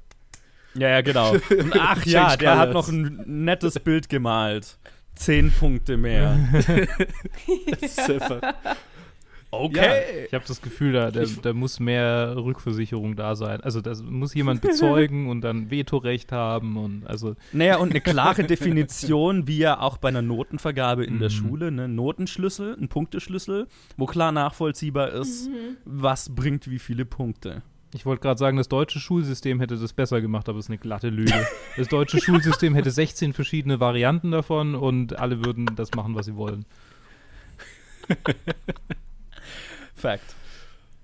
Ja, 0.75 0.89
ja, 0.89 1.01
genau. 1.01 1.31
Und 1.31 1.41
ach 1.79 2.05
ja, 2.05 2.35
der 2.35 2.57
hat 2.57 2.73
noch 2.73 2.87
ein 2.87 3.23
nettes 3.25 3.79
Bild 3.79 4.09
gemalt. 4.09 4.77
Zehn 5.15 5.51
Punkte 5.51 5.97
mehr. 5.97 6.37
Das 7.81 7.97
ist 7.97 8.09
einfach, 8.09 8.41
Okay. 9.49 10.25
Ich 10.27 10.33
habe 10.33 10.43
das 10.45 10.61
Gefühl, 10.61 10.91
da, 10.91 11.09
da, 11.09 11.23
da 11.41 11.53
muss 11.53 11.79
mehr 11.79 12.35
Rückversicherung 12.35 13.15
da 13.15 13.35
sein. 13.35 13.61
Also 13.61 13.79
das 13.79 14.03
muss 14.03 14.33
jemand 14.33 14.61
bezeugen 14.61 15.29
und 15.29 15.39
dann 15.41 15.71
Vetorecht 15.71 16.33
haben 16.33 16.75
und 16.75 17.07
also 17.07 17.35
Naja, 17.53 17.77
und 17.77 17.91
eine 17.91 18.01
klare 18.01 18.43
Definition, 18.43 19.47
wie 19.47 19.59
ja 19.59 19.79
auch 19.79 19.97
bei 19.97 20.09
einer 20.09 20.21
Notenvergabe 20.21 21.05
in 21.05 21.19
der 21.19 21.29
Mhm. 21.29 21.33
Schule, 21.33 21.71
ne? 21.71 21.87
Notenschlüssel, 21.87 22.75
ein 22.77 22.89
Punkteschlüssel, 22.89 23.67
wo 23.95 24.05
klar 24.05 24.33
nachvollziehbar 24.33 25.11
ist, 25.13 25.49
was 25.85 26.33
bringt 26.35 26.69
wie 26.69 26.79
viele 26.79 27.05
Punkte. 27.05 27.61
ich 27.93 28.05
wollte 28.05 28.21
gerade 28.23 28.37
sagen, 28.37 28.57
das 28.57 28.67
deutsche 28.67 28.99
Schulsystem 28.99 29.61
hätte 29.61 29.77
das 29.77 29.93
besser 29.93 30.19
gemacht, 30.19 30.49
aber 30.49 30.59
es 30.59 30.65
ist 30.65 30.69
eine 30.71 30.77
glatte 30.77 31.07
Lüge. 31.07 31.47
Das 31.77 31.87
deutsche 31.87 32.19
Schulsystem 32.19 32.75
hätte 32.75 32.91
16 32.91 33.31
verschiedene 33.31 33.79
Varianten 33.79 34.29
davon 34.31 34.75
und 34.75 35.17
alle 35.17 35.45
würden 35.45 35.67
das 35.77 35.91
machen, 35.95 36.13
was 36.15 36.25
sie 36.25 36.35
wollen. 36.35 36.65
Fact. 39.97 40.35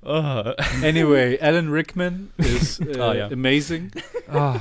Oh. 0.05 0.51
Anyway, 0.83 1.39
Alan 1.41 1.69
Rickman 1.69 2.29
ist 2.37 2.79
äh, 2.81 2.97
Ah, 2.99 3.13
ja. 3.13 3.27
amazing. 3.31 3.91
Ah, 4.27 4.59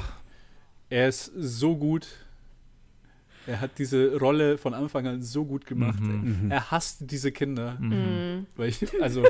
Er 0.89 1.09
ist 1.09 1.33
so 1.37 1.77
gut. 1.77 2.07
Er 3.45 3.61
hat 3.61 3.73
diese 3.79 4.17
Rolle 4.19 4.57
von 4.57 4.73
Anfang 4.73 5.05
an 5.09 5.21
so 5.21 5.45
gut 5.45 5.67
gemacht. 5.67 5.99
Mhm. 5.99 6.49
Er 6.49 6.71
hasst 6.71 6.99
diese 7.11 7.33
Kinder. 7.33 7.77
mhm. 7.81 7.89
Mhm. 7.89 8.47
Weil 8.55 8.69
ich, 8.69 8.87
also, 9.03 9.25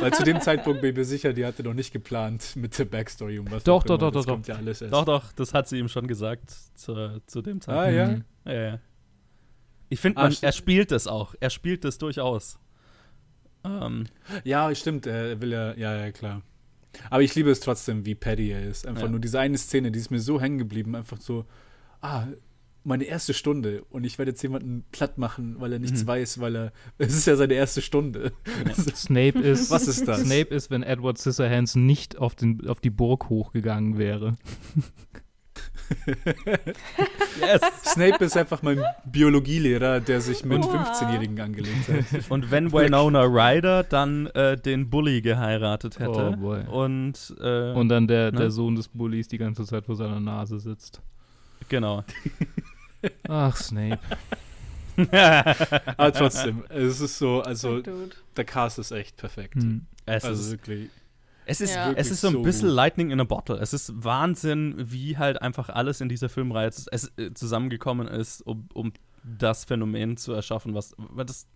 weil 0.00 0.12
zu 0.12 0.22
dem 0.22 0.38
Zeitpunkt 0.42 0.82
bin 0.82 0.90
ich 0.90 0.96
mir 0.96 1.04
sicher, 1.06 1.32
die 1.32 1.46
hatte 1.46 1.62
noch 1.62 1.72
nicht 1.72 1.94
geplant 1.94 2.54
mit 2.56 2.78
der 2.78 2.84
Backstory 2.84 3.38
und 3.38 3.50
was 3.50 3.64
Doch, 3.64 3.84
doch, 3.84 3.96
doch, 3.96 4.10
das 4.10 4.26
doch, 4.26 4.32
kommt 4.34 4.48
ja 4.48 4.56
alles 4.56 4.82
erst. 4.82 4.92
Doch, 4.92 5.06
doch, 5.06 5.32
das 5.32 5.54
hat 5.54 5.66
sie 5.66 5.78
ihm 5.78 5.88
schon 5.88 6.06
gesagt 6.08 6.50
zu, 6.74 7.22
zu 7.26 7.40
dem 7.40 7.56
Ah, 7.56 7.60
Zeitpunkt. 7.60 7.96
ja. 7.96 8.06
Mhm. 8.08 8.24
Ja, 8.44 8.62
ja. 8.72 8.78
Ich 9.88 9.98
finde, 10.00 10.20
Ah, 10.20 10.30
er 10.42 10.52
spielt 10.52 10.92
es 10.92 11.06
auch. 11.06 11.34
Er 11.40 11.48
spielt 11.50 11.86
es 11.86 11.96
durchaus. 11.96 12.58
Ähm, 13.64 14.04
Ja, 14.44 14.74
stimmt, 14.74 15.06
er 15.06 15.40
will 15.40 15.52
ja, 15.52 15.74
ja, 15.74 15.96
ja, 15.96 16.10
klar. 16.12 16.42
Aber 17.10 17.22
ich 17.22 17.34
liebe 17.34 17.50
es 17.50 17.60
trotzdem, 17.60 18.04
wie 18.04 18.14
Paddy 18.14 18.50
er 18.50 18.66
ist. 18.66 18.86
Einfach 18.86 19.04
Ja. 19.04 19.08
nur 19.08 19.20
diese 19.20 19.40
eine 19.40 19.56
Szene, 19.56 19.90
die 19.90 19.98
ist 19.98 20.10
mir 20.10 20.20
so 20.20 20.40
hängen 20.40 20.58
geblieben. 20.58 20.94
Einfach 20.94 21.20
so, 21.20 21.46
ah, 22.02 22.26
meine 22.84 23.04
erste 23.04 23.32
Stunde 23.32 23.84
und 23.90 24.02
ich 24.04 24.18
werde 24.18 24.32
jetzt 24.32 24.42
jemanden 24.42 24.84
platt 24.90 25.16
machen, 25.16 25.56
weil 25.60 25.72
er 25.72 25.78
nichts 25.78 26.02
Mhm. 26.02 26.06
weiß, 26.08 26.40
weil 26.40 26.56
er, 26.56 26.72
es 26.98 27.14
ist 27.16 27.26
ja 27.26 27.36
seine 27.36 27.54
erste 27.54 27.80
Stunde. 27.80 28.32
Snape 28.94 29.38
ist 29.38 29.70
Was 29.70 29.86
ist 29.86 30.06
das? 30.08 30.22
Snape 30.22 30.52
ist, 30.54 30.70
wenn 30.70 30.82
Edward 30.82 31.16
Scissorhands 31.16 31.76
nicht 31.76 32.18
auf, 32.18 32.34
den, 32.34 32.66
auf 32.66 32.80
die 32.80 32.90
Burg 32.90 33.28
hochgegangen 33.28 33.98
wäre. 33.98 34.36
yes. 37.40 37.60
Snape 37.84 38.24
ist 38.24 38.36
einfach 38.36 38.62
mein 38.62 38.82
Biologielehrer, 39.04 40.00
der 40.00 40.20
sich 40.20 40.44
mit 40.44 40.62
Wow. 40.64 40.74
15-Jährigen 40.74 41.40
angelegt 41.40 41.88
hat. 41.88 42.30
Und 42.30 42.50
wenn 42.50 42.72
Winona 42.72 43.22
Ryder 43.22 43.82
dann 43.84 44.26
äh, 44.28 44.56
den 44.56 44.90
Bully 44.90 45.20
geheiratet 45.22 45.98
hätte 45.98 46.30
Oh 46.34 46.36
boy. 46.36 46.60
und, 46.66 47.34
äh, 47.40 47.72
Und 47.72 47.88
dann 47.88 48.06
der, 48.06 48.32
Ne? 48.32 48.38
der 48.38 48.50
Sohn 48.50 48.74
des 48.74 48.88
Bullies 48.88 49.28
die 49.28 49.38
ganze 49.38 49.64
Zeit 49.64 49.84
vor 49.86 49.96
seiner 49.96 50.20
Nase 50.20 50.58
sitzt. 50.60 51.00
genau. 51.68 52.04
Ach, 53.28 53.56
Snape. 53.56 53.98
Aber 55.96 56.12
trotzdem, 56.12 56.64
es 56.68 57.00
ist 57.00 57.18
so, 57.18 57.40
also 57.42 57.80
der 58.36 58.44
Cast 58.44 58.78
ist 58.78 58.92
echt 58.92 59.16
perfekt. 59.16 59.54
Hm. 59.54 59.86
es, 60.06 60.24
Also 60.24 60.42
ist, 60.42 60.50
wirklich. 60.52 60.90
Es, 61.46 61.60
ist, 61.60 61.74
Ja. 61.74 61.92
es 61.92 62.10
ist 62.10 62.20
so 62.20 62.28
ein 62.28 62.32
so 62.34 62.42
bisschen 62.42 62.68
gut. 62.68 62.76
Lightning 62.76 63.10
in 63.10 63.20
a 63.20 63.24
Bottle. 63.24 63.56
Es 63.56 63.72
ist 63.72 63.92
Wahnsinn, 64.04 64.74
wie 64.78 65.18
halt 65.18 65.40
einfach 65.42 65.68
alles 65.68 66.00
in 66.00 66.08
dieser 66.08 66.28
Filmreihe 66.28 66.70
äh, 66.90 67.32
zusammengekommen 67.34 68.08
ist, 68.08 68.42
um, 68.42 68.68
um 68.74 68.92
das 69.24 69.64
Phänomen 69.64 70.16
zu 70.16 70.32
erschaffen, 70.32 70.74
was 70.74 70.94
weil 70.98 71.24
das 71.24 71.46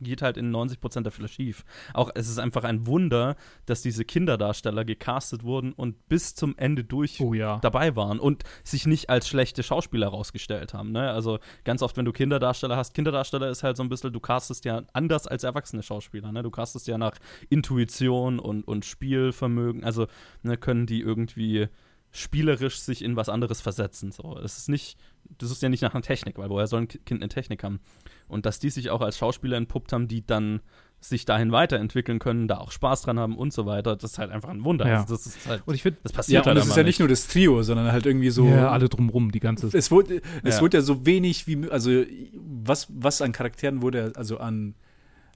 geht 0.00 0.22
halt 0.22 0.36
in 0.36 0.54
90% 0.54 1.02
der 1.02 1.12
Fälle 1.12 1.28
schief. 1.28 1.64
Auch 1.94 2.10
es 2.14 2.28
ist 2.28 2.38
einfach 2.38 2.64
ein 2.64 2.86
Wunder, 2.86 3.36
dass 3.66 3.82
diese 3.82 4.04
Kinderdarsteller 4.04 4.84
gecastet 4.84 5.42
wurden 5.42 5.72
und 5.72 6.08
bis 6.08 6.34
zum 6.34 6.56
Ende 6.56 6.84
durch 6.84 7.20
Oh 7.20 7.34
ja. 7.34 7.58
dabei 7.58 7.96
waren 7.96 8.20
und 8.20 8.44
sich 8.64 8.86
nicht 8.86 9.10
als 9.10 9.28
schlechte 9.28 9.62
Schauspieler 9.62 10.08
rausgestellt 10.08 10.74
haben. 10.74 10.92
Ne? 10.92 11.10
Also 11.10 11.38
ganz 11.64 11.82
oft, 11.82 11.96
wenn 11.96 12.04
du 12.04 12.12
Kinderdarsteller 12.12 12.76
hast, 12.76 12.94
Kinderdarsteller 12.94 13.48
ist 13.50 13.62
halt 13.62 13.76
so 13.76 13.82
ein 13.82 13.88
bisschen, 13.88 14.12
du 14.12 14.20
castest 14.20 14.64
ja 14.64 14.82
anders 14.92 15.26
als 15.26 15.44
erwachsene 15.44 15.82
Schauspieler. 15.82 16.32
Ne? 16.32 16.42
Du 16.42 16.50
castest 16.50 16.86
ja 16.86 16.98
nach 16.98 17.16
Intuition 17.48 18.38
und, 18.38 18.62
und 18.62 18.84
Spielvermögen. 18.84 19.84
Also 19.84 20.06
ne, 20.42 20.56
können 20.56 20.86
die 20.86 21.00
irgendwie 21.00 21.68
spielerisch 22.10 22.78
sich 22.80 23.02
in 23.04 23.16
was 23.16 23.28
anderes 23.28 23.60
versetzen. 23.60 24.12
So, 24.12 24.38
es 24.42 24.56
ist 24.58 24.68
nicht, 24.68 24.98
du 25.38 25.46
suchst 25.46 25.62
ja 25.62 25.68
nicht 25.68 25.82
nach 25.82 25.94
einer 25.94 26.02
Technik, 26.02 26.38
weil 26.38 26.48
woher 26.50 26.66
soll 26.66 26.82
ein 26.82 26.88
Kind 26.88 27.20
eine 27.22 27.28
Technik 27.28 27.62
haben? 27.62 27.80
Und 28.28 28.46
dass 28.46 28.58
die 28.58 28.70
sich 28.70 28.90
auch 28.90 29.00
als 29.02 29.18
Schauspieler 29.18 29.56
entpuppt 29.56 29.92
haben, 29.92 30.08
die 30.08 30.24
dann 30.26 30.60
sich 31.00 31.24
dahin 31.24 31.52
weiterentwickeln 31.52 32.18
können, 32.18 32.48
da 32.48 32.58
auch 32.58 32.72
Spaß 32.72 33.02
dran 33.02 33.20
haben 33.20 33.36
und 33.36 33.52
so 33.52 33.66
weiter, 33.66 33.94
das 33.94 34.12
ist 34.12 34.18
halt 34.18 34.32
einfach 34.32 34.48
ein 34.48 34.64
Wunder. 34.64 34.88
Ja. 34.88 35.02
Also 35.02 35.14
das 35.14 35.26
ist 35.26 35.46
halt, 35.46 35.62
Und 35.64 35.74
ich 35.76 35.82
finde, 35.82 36.00
das 36.02 36.10
Ja, 36.12 36.16
passiert 36.16 36.40
und 36.40 36.46
halt 36.48 36.58
es 36.58 36.66
ist 36.66 36.76
ja 36.76 36.82
nicht 36.82 36.98
nur 36.98 37.06
das 37.08 37.28
Trio, 37.28 37.62
sondern 37.62 37.92
halt 37.92 38.04
irgendwie 38.04 38.30
so. 38.30 38.46
ja, 38.46 38.70
alle 38.70 38.88
drumrum, 38.88 39.30
die 39.30 39.38
ganze 39.38 39.68
es 39.76 39.90
wurde, 39.92 40.20
es 40.42 40.56
Ja. 40.56 40.60
wurde 40.60 40.78
ja 40.78 40.82
so 40.82 41.06
wenig 41.06 41.46
wie, 41.46 41.70
also 41.70 41.90
was, 42.34 42.88
was 42.90 43.22
an 43.22 43.30
Charakteren 43.30 43.80
wurde, 43.80 44.12
also 44.16 44.38
an, 44.38 44.74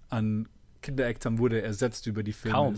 an 0.08 0.48
Kinderaktern 0.82 1.38
wurde 1.38 1.62
ersetzt 1.62 2.06
über 2.06 2.22
die 2.22 2.32
Filme. 2.32 2.54
Kaum. 2.56 2.74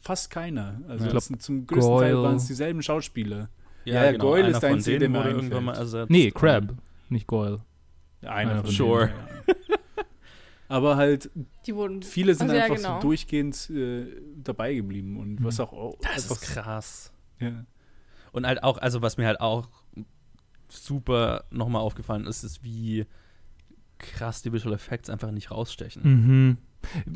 Fast 0.00 0.30
keiner. 0.30 0.80
Also 0.88 1.04
Ich 1.04 1.10
glaub, 1.10 1.22
zum 1.40 1.66
größten 1.66 1.98
Teil 1.98 2.12
Goyle- 2.14 2.22
waren 2.24 2.36
es 2.36 2.46
dieselben 2.46 2.82
Schauspieler. 2.82 3.48
Ja, 3.84 4.04
Ja, 4.06 4.12
genau. 4.12 4.24
Goyle 4.24 4.44
Einer 4.44 4.54
ist 4.54 4.60
der 4.62 4.70
von 4.70 4.78
Einzige, 4.78 4.98
der 4.98 5.08
mir 5.10 5.18
wurde 5.18 5.30
irgendwann 5.30 5.64
mal 5.64 5.76
ersetzt. 5.76 6.10
Nee, 6.10 6.30
Crab, 6.30 6.74
nicht 7.10 7.26
Goyle. 7.26 7.60
Einer 8.22 8.30
Einer 8.52 8.64
von 8.64 8.70
Sure. 8.70 9.06
denen. 9.08 9.18
Ja. 9.46 9.54
Aber 10.68 10.96
halt, 10.96 11.30
Die 11.66 11.74
wurden. 11.74 12.02
viele 12.02 12.34
sind 12.34 12.48
Also 12.48 12.56
ja, 12.56 12.62
einfach 12.64 12.76
genau. 12.76 12.94
so 12.96 13.02
durchgehend 13.08 13.70
äh, 13.70 14.06
dabei 14.42 14.74
geblieben 14.74 15.18
und 15.20 15.44
was 15.44 15.60
auch 15.60 15.72
oh, 15.72 15.98
Das 16.02 16.30
ist 16.30 16.40
krass. 16.40 17.12
Ja. 17.38 17.66
Und 18.32 18.46
halt 18.46 18.62
auch, 18.64 18.78
also 18.78 19.02
was 19.02 19.18
mir 19.18 19.26
halt 19.26 19.40
auch 19.40 19.68
super 20.68 21.44
nochmal 21.50 21.82
aufgefallen 21.82 22.26
ist, 22.26 22.42
ist, 22.42 22.64
wie 22.64 23.06
krass 23.98 24.42
die 24.42 24.52
Visual 24.52 24.74
Effects 24.74 25.10
einfach 25.10 25.30
nicht 25.30 25.50
rausstechen. 25.50 26.02
Mhm. 26.02 26.58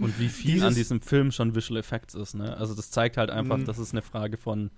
Und 0.00 0.18
wie 0.18 0.28
viel 0.28 0.52
Dieses- 0.54 0.66
an 0.68 0.74
diesem 0.74 1.00
Film 1.00 1.30
schon 1.32 1.54
Visual 1.54 1.78
Effects 1.78 2.14
ist, 2.14 2.34
ne? 2.34 2.56
Also 2.56 2.74
das 2.74 2.90
zeigt 2.90 3.16
halt 3.16 3.30
einfach, 3.30 3.56
Mhm. 3.58 3.64
dass 3.64 3.78
es 3.78 3.92
eine 3.92 4.02
Frage 4.02 4.36
von, 4.36 4.70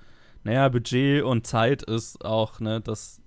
naja, 0.45 0.69
Budget 0.69 1.23
und 1.23 1.47
Zeit 1.47 1.83
ist 1.83 2.25
auch, 2.25 2.61
ne, 2.61 2.81
das, 2.81 3.21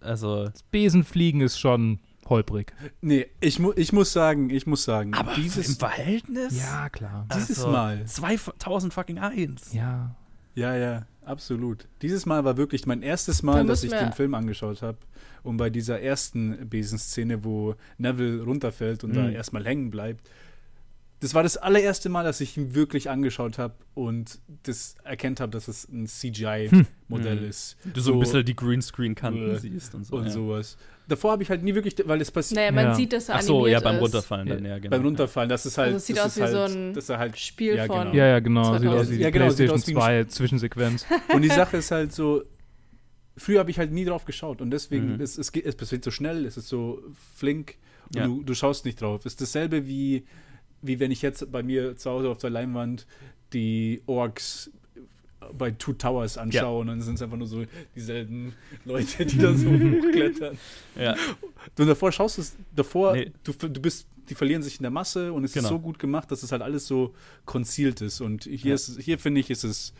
also, 0.00 0.44
Das 0.46 0.62
Besenfliegen 0.64 1.40
ist 1.40 1.58
schon 1.58 1.98
holprig. 2.28 2.72
Nee, 3.00 3.26
ich, 3.40 3.58
mu 3.58 3.72
ich 3.76 3.92
muss 3.92 4.12
sagen, 4.12 4.50
ich 4.50 4.66
muss 4.66 4.84
sagen, 4.84 5.12
dieses, 5.36 5.76
Verhältnis? 5.76 6.56
Ja, 6.58 6.88
klar. 6.88 7.26
dieses 7.34 7.58
Also, 7.58 7.70
Mal, 7.72 8.06
2000 8.06 8.94
fucking 8.94 9.18
eins. 9.18 9.72
Ja. 9.72 10.14
ja, 10.54 10.76
ja, 10.76 11.06
absolut. 11.24 11.88
Dieses 12.02 12.26
Mal 12.26 12.44
war 12.44 12.56
wirklich 12.56 12.86
mein 12.86 13.02
erstes 13.02 13.42
Mal, 13.42 13.62
Da 13.62 13.64
dass 13.64 13.82
ich 13.84 13.90
den 13.90 14.12
Film 14.12 14.34
angeschaut 14.34 14.80
habe. 14.82 14.98
Und 15.42 15.56
bei 15.56 15.70
dieser 15.70 16.00
ersten 16.00 16.68
Besenszene, 16.68 17.44
wo 17.44 17.74
Neville 17.98 18.42
runterfällt 18.42 19.04
und 19.04 19.14
da 19.16 19.22
Mhm. 19.22 19.32
erstmal 19.32 19.64
hängen 19.64 19.90
bleibt, 19.90 20.24
das 21.20 21.34
war 21.34 21.42
das 21.42 21.56
allererste 21.58 22.08
Mal, 22.08 22.24
dass 22.24 22.40
ich 22.40 22.56
ihn 22.56 22.74
wirklich 22.74 23.10
angeschaut 23.10 23.58
habe 23.58 23.74
und 23.94 24.38
das 24.62 24.94
erkennt 25.04 25.38
habe, 25.40 25.52
dass 25.52 25.68
es 25.68 25.86
ein 25.88 26.06
CGI-Modell 26.06 27.40
Mhm. 27.40 27.48
ist. 27.48 27.76
Du 27.92 28.00
so, 28.00 28.14
ein 28.14 28.20
bisschen 28.20 28.44
die 28.44 28.56
Greenscreen-Kanten 28.56 29.50
Äh, 29.50 29.58
siehst 29.58 29.94
und 29.94 30.04
so. 30.06 30.16
und 30.16 30.24
ja. 30.24 30.30
sowas. 30.30 30.76
Davor 31.08 31.32
habe 31.32 31.42
ich 31.42 31.50
halt 31.50 31.62
nie 31.62 31.74
wirklich, 31.74 31.96
weil 32.06 32.20
es 32.20 32.30
passiert 32.30 32.56
Naja, 32.56 32.72
man 32.72 32.84
Ja. 32.86 32.94
sieht, 32.94 33.12
dass 33.12 33.28
er 33.28 33.34
Ach 33.36 33.42
so, 33.42 33.66
ja, 33.66 33.80
beim 33.80 33.96
ist. 33.96 34.02
Runterfallen 34.02 34.48
dann, 34.48 34.64
ja, 34.64 34.78
genau. 34.78 34.90
beim 34.96 35.02
Runterfallen, 35.04 35.48
das 35.48 35.66
ist 35.66 35.76
halt, 35.76 35.86
Also 35.88 35.96
es 35.98 36.06
sieht 36.06 36.16
das 36.16 36.24
aus 36.26 36.36
ist 36.36 36.42
wie 36.42 36.52
so 36.52 36.58
halt, 36.60 36.70
ein 36.72 36.94
dass 36.94 37.08
er 37.08 37.18
halt 37.18 37.38
Spiel 37.38 37.74
Ja, 37.76 37.86
von. 37.86 37.98
genau. 38.04 38.14
Ja, 38.14 38.26
ja, 38.26 38.38
genau. 38.40 38.62
Sieht 38.62 38.82
2000. 38.82 39.00
aus 39.00 39.10
wie 39.10 39.16
die 39.16 39.22
Ja, 39.22 39.30
genau, 39.30 39.48
sieht 39.50 39.56
PlayStation 39.68 39.96
aus 39.98 40.06
wie 40.08 40.12
ein 40.20 40.28
2 40.28 40.32
Zwischensequenz. 40.32 41.06
Und 41.34 41.42
die 41.42 41.48
Sache 41.48 41.76
ist 41.78 41.90
halt 41.90 42.12
so, 42.12 42.42
früher 43.36 43.58
habe 43.58 43.70
ich 43.70 43.78
halt 43.78 43.90
nie 43.92 44.04
drauf 44.04 44.24
geschaut 44.24 44.60
und 44.60 44.70
deswegen, 44.70 45.14
Mhm. 45.16 45.20
es, 45.20 45.36
es, 45.38 45.50
geht, 45.52 45.64
es 45.66 45.74
passiert 45.74 46.04
so 46.04 46.10
schnell, 46.10 46.44
es 46.46 46.56
ist 46.56 46.68
so 46.68 47.02
flink 47.36 47.76
und 48.08 48.16
Ja. 48.16 48.26
du, 48.26 48.42
du 48.42 48.54
schaust 48.54 48.84
nicht 48.84 49.00
drauf. 49.00 49.20
Es 49.26 49.32
ist 49.32 49.40
dasselbe 49.40 49.86
wie, 49.86 50.24
wie 50.82 50.98
wenn 51.00 51.10
ich 51.10 51.22
jetzt 51.22 51.50
bei 51.52 51.62
mir 51.62 51.96
zu 51.96 52.10
Hause 52.10 52.28
auf 52.28 52.38
der 52.38 52.50
Leinwand 52.50 53.06
die 53.52 54.02
Orks 54.06 54.70
bei 55.56 55.70
Two 55.70 55.94
Towers 55.94 56.36
anschaue 56.38 56.80
und 56.82 56.86
dann 56.88 57.00
sind 57.00 57.14
es 57.14 57.22
einfach 57.22 57.36
nur 57.38 57.46
so 57.46 57.64
dieselben 57.96 58.54
Leute, 58.84 59.24
die 59.26 59.38
da 59.38 59.54
so 59.54 59.68
hochklettern. 59.70 60.58
Ja. 60.96 61.16
Und 61.78 61.86
davor 61.86 62.12
schaust 62.12 62.36
du 62.36 62.42
es, 62.42 62.56
davor, 62.74 63.14
Nee. 63.14 63.32
du, 63.42 63.52
du 63.52 63.80
bist, 63.80 64.06
die 64.28 64.34
verlieren 64.34 64.62
sich 64.62 64.76
in 64.78 64.82
der 64.82 64.90
Masse 64.90 65.32
und 65.32 65.44
es 65.44 65.52
Genau. 65.54 65.64
ist 65.64 65.68
so 65.70 65.78
gut 65.78 65.98
gemacht, 65.98 66.30
dass 66.30 66.42
es 66.42 66.52
halt 66.52 66.62
alles 66.62 66.86
so 66.86 67.14
concealed 67.46 68.00
ist. 68.02 68.20
Und 68.20 68.44
hier, 68.44 68.58
Ja. 68.70 68.74
ist, 68.74 69.00
hier 69.00 69.18
finde 69.18 69.40
ich, 69.40 69.50
ist 69.50 69.64
es 69.64 69.94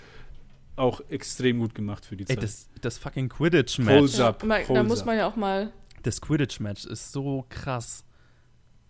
auch 0.77 1.01
extrem 1.09 1.59
gut 1.59 1.75
gemacht 1.75 2.05
für 2.07 2.17
die 2.17 2.25
Ey, 2.25 2.37
Zeit. 2.37 2.43
das, 2.43 2.69
das 2.81 2.99
fucking 2.99 3.29
Quidditch-Match. 3.29 4.19
Mal, 4.45 4.65
da 4.69 4.83
muss 4.83 5.05
man 5.05 5.17
ja 5.17 5.27
auch 5.27 5.37
mal. 5.37 5.73
Das 6.03 6.21
Quidditch-Match 6.21 6.85
ist 6.87 7.13
so 7.13 7.45
krass, 7.49 8.05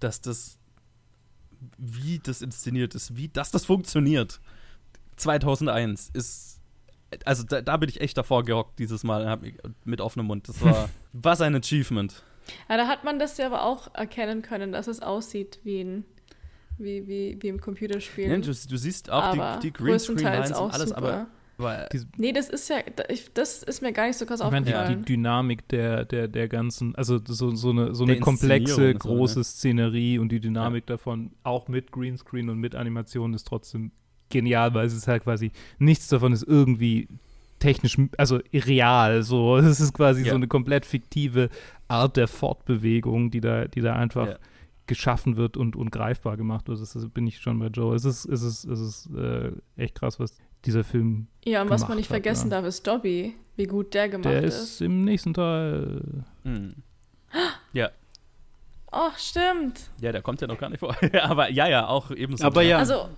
dass 0.00 0.20
das, 0.20 0.58
wie 1.78 2.18
das 2.18 2.42
inszeniert 2.42 2.94
ist, 2.94 3.16
wie 3.16 3.28
dass 3.28 3.50
das 3.50 3.64
funktioniert. 3.64 4.40
2001 5.16 6.10
ist, 6.14 6.60
also 7.24 7.44
da, 7.44 7.60
da 7.60 7.76
bin 7.76 7.88
ich 7.88 8.00
echt 8.00 8.16
davor 8.16 8.44
gehockt 8.44 8.78
dieses 8.78 9.04
Mal 9.04 9.38
mit 9.84 10.00
offenem 10.00 10.26
Mund. 10.26 10.48
Das 10.48 10.62
war, 10.62 10.88
was 11.12 11.40
ein 11.40 11.54
Achievement. 11.54 12.22
Ja, 12.68 12.76
da 12.76 12.86
hat 12.86 13.04
man 13.04 13.18
das 13.18 13.36
ja 13.36 13.46
aber 13.46 13.64
auch 13.64 13.94
erkennen 13.94 14.42
können, 14.42 14.72
dass 14.72 14.86
es 14.86 15.00
aussieht 15.00 15.60
wie 15.62 15.82
ein. 15.82 16.04
Wie, 16.78 17.06
wie, 17.06 17.36
wie 17.40 17.48
im 17.48 17.60
Computerspiel. 17.60 18.30
Ja, 18.30 18.38
du, 18.38 18.46
du 18.46 18.76
siehst 18.78 19.10
auch 19.10 19.22
aber 19.22 19.58
die, 19.60 19.66
die 19.66 19.72
Greenscreen-Lines 19.74 20.58
und 20.58 20.72
alles, 20.72 20.88
super. 20.88 20.96
aber, 20.96 21.26
aber 21.60 21.88
Nee, 22.16 22.32
das 22.32 22.48
ist 22.48 22.68
ja, 22.70 22.76
das 23.34 23.62
ist 23.62 23.82
mir 23.82 23.92
gar 23.92 24.06
nicht 24.06 24.16
so 24.16 24.26
krass 24.26 24.40
Ich 24.40 24.50
meine, 24.50 24.64
die, 24.66 24.72
die 24.72 24.76
aufgefallen. 24.78 25.04
Dynamik 25.04 25.68
der, 25.68 26.04
der, 26.04 26.28
der 26.28 26.48
ganzen, 26.48 26.94
also 26.96 27.20
so, 27.24 27.54
so 27.54 27.70
eine, 27.70 27.94
so 27.94 28.04
eine 28.04 28.18
komplexe, 28.20 28.92
und 28.94 29.02
so, 29.02 29.08
große 29.08 29.38
ne? 29.40 29.44
Szenerie 29.44 30.18
und 30.18 30.30
die 30.32 30.40
Dynamik 30.40 30.86
davon, 30.86 31.32
auch 31.42 31.68
mit 31.68 31.92
Greenscreen 31.92 32.48
und 32.50 32.58
mit 32.58 32.74
Animation, 32.74 33.34
ist 33.34 33.46
trotzdem 33.46 33.92
genial, 34.28 34.74
weil 34.74 34.86
es 34.86 34.94
ist 34.94 35.08
halt 35.08 35.24
quasi, 35.24 35.50
nichts 35.78 36.08
davon 36.08 36.32
ist 36.32 36.42
irgendwie 36.44 37.08
technisch, 37.58 37.98
also 38.16 38.38
real, 38.54 39.22
so. 39.22 39.56
Es 39.58 39.80
ist 39.80 39.92
quasi 39.92 40.22
Ja. 40.24 40.30
so 40.30 40.36
eine 40.36 40.48
komplett 40.48 40.86
fiktive 40.86 41.50
Art 41.88 42.16
der 42.16 42.28
Fortbewegung, 42.28 43.30
die 43.30 43.40
da, 43.40 43.66
die 43.66 43.80
da 43.80 43.94
einfach 43.96 44.26
Ja. 44.28 44.36
geschaffen 44.86 45.36
wird 45.36 45.56
und, 45.56 45.76
und 45.76 45.90
greifbar 45.90 46.36
gemacht 46.36 46.68
wird. 46.68 46.80
Das 46.80 47.08
bin 47.10 47.26
ich 47.26 47.38
schon 47.40 47.58
bei 47.58 47.66
Joe. 47.66 47.94
Es 47.94 48.04
ist, 48.04 48.24
es 48.24 48.42
ist, 48.42 48.64
es 48.64 48.80
ist 48.80 49.10
äh, 49.14 49.52
echt 49.76 49.94
krass, 49.96 50.18
was 50.18 50.36
dieser 50.64 50.84
Film 50.84 51.26
ja, 51.44 51.62
und 51.62 51.70
was 51.70 51.88
man 51.88 51.96
nicht 51.96 52.06
hat, 52.08 52.14
vergessen 52.14 52.50
ja. 52.50 52.58
darf, 52.58 52.66
ist 52.66 52.86
Dobby, 52.86 53.34
wie 53.56 53.64
gut 53.66 53.94
der 53.94 54.08
gemacht 54.08 54.26
Der 54.32 54.42
ist. 54.42 54.58
ist 54.62 54.80
im 54.82 55.04
nächsten 55.04 55.32
Teil. 55.34 56.02
hm. 56.44 56.74
ja, 57.72 57.90
Ach, 58.92 59.16
stimmt. 59.18 59.88
ja, 60.00 60.10
der 60.10 60.20
kommt 60.20 60.40
ja 60.40 60.48
noch 60.48 60.58
gar 60.58 60.68
nicht 60.68 60.80
vor. 60.80 60.96
aber 61.22 61.48
ja, 61.50 61.68
ja, 61.68 61.86
auch 61.86 62.10
ebenso. 62.10 62.44
Aber 62.44 62.62
ja. 62.62 62.78
Also, 62.78 63.08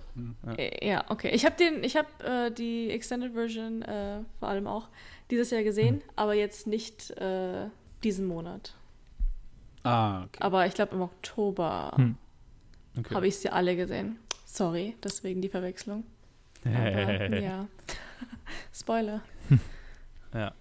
Ja. 0.45 0.53
äh, 0.53 0.87
ja, 0.87 1.05
okay. 1.09 1.31
Ich 1.33 1.45
habe 1.45 1.55
den, 1.57 1.83
ich 1.83 1.95
habe 1.97 2.07
äh, 2.23 2.51
die 2.51 2.91
Extended 2.91 3.33
Version 3.33 3.81
äh, 3.81 4.19
vor 4.39 4.49
allem 4.49 4.67
auch 4.67 4.87
dieses 5.31 5.49
Jahr 5.49 5.63
gesehen, 5.63 6.03
aber 6.15 6.35
jetzt 6.35 6.67
nicht 6.67 7.09
äh, 7.17 7.69
diesen 8.03 8.27
Monat. 8.27 8.75
ah, 9.83 10.25
okay. 10.25 10.37
Aber 10.41 10.67
ich 10.67 10.75
glaube 10.75 10.93
im 10.95 11.01
Oktober 11.01 11.91
Hm. 11.95 12.17
Okay. 12.99 13.15
habe 13.15 13.27
ich 13.27 13.37
sie 13.37 13.49
alle 13.49 13.75
gesehen. 13.75 14.19
Sorry, 14.45 14.95
deswegen 15.03 15.41
die 15.41 15.49
Verwechslung. 15.49 16.03
Aber, 16.65 17.39
ja. 17.39 17.67
Spoiler. 18.73 19.21
ja. 20.33 20.53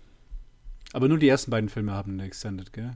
Aber 0.92 1.08
nur 1.08 1.18
die 1.18 1.28
ersten 1.28 1.50
beiden 1.50 1.68
Filme 1.68 1.92
haben 1.92 2.12
eine 2.12 2.24
Extended, 2.24 2.72
gell? 2.72 2.92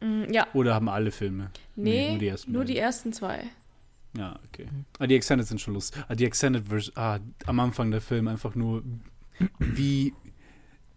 Mm, 0.00 0.32
ja, 0.32 0.46
Oder 0.54 0.74
haben 0.74 0.88
alle 0.88 1.10
Filme? 1.10 1.50
nee, 1.74 2.10
nur 2.10 2.18
die 2.18 2.28
ersten 2.28 2.52
nur 2.52 2.64
die 2.64 2.78
ersten 2.78 3.12
zwei. 3.12 3.44
Ja, 4.16 4.38
okay. 4.46 4.66
Ah, 4.98 5.06
die 5.06 5.14
Extended 5.14 5.46
sind 5.46 5.60
schon 5.60 5.74
lustig. 5.74 6.02
Ah, 6.08 6.14
die 6.14 6.24
Extended 6.24 6.68
Version, 6.68 6.96
ah, 6.96 7.18
am 7.46 7.60
Anfang 7.60 7.90
der 7.90 8.00
Film 8.00 8.28
einfach 8.28 8.54
nur, 8.54 8.82
wie, 9.58 10.14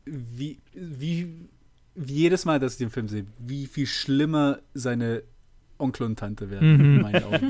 wie, 0.06 0.60
wie, 0.73 1.49
wie 1.95 2.14
jedes 2.14 2.45
Mal, 2.45 2.60
dass 2.60 2.73
ich 2.73 2.77
den 2.80 2.90
Film 2.90 3.07
sehe, 3.07 3.26
wie 3.38 3.68
viel 3.68 3.88
schlimmer 3.88 4.60
seine 4.73 5.23
Onkel 5.80 6.06
und 6.06 6.19
Tante 6.19 6.49
werden, 6.49 6.73
Mhm. 6.77 6.95
in 6.97 7.01
meinen 7.01 7.23
Augen. 7.23 7.49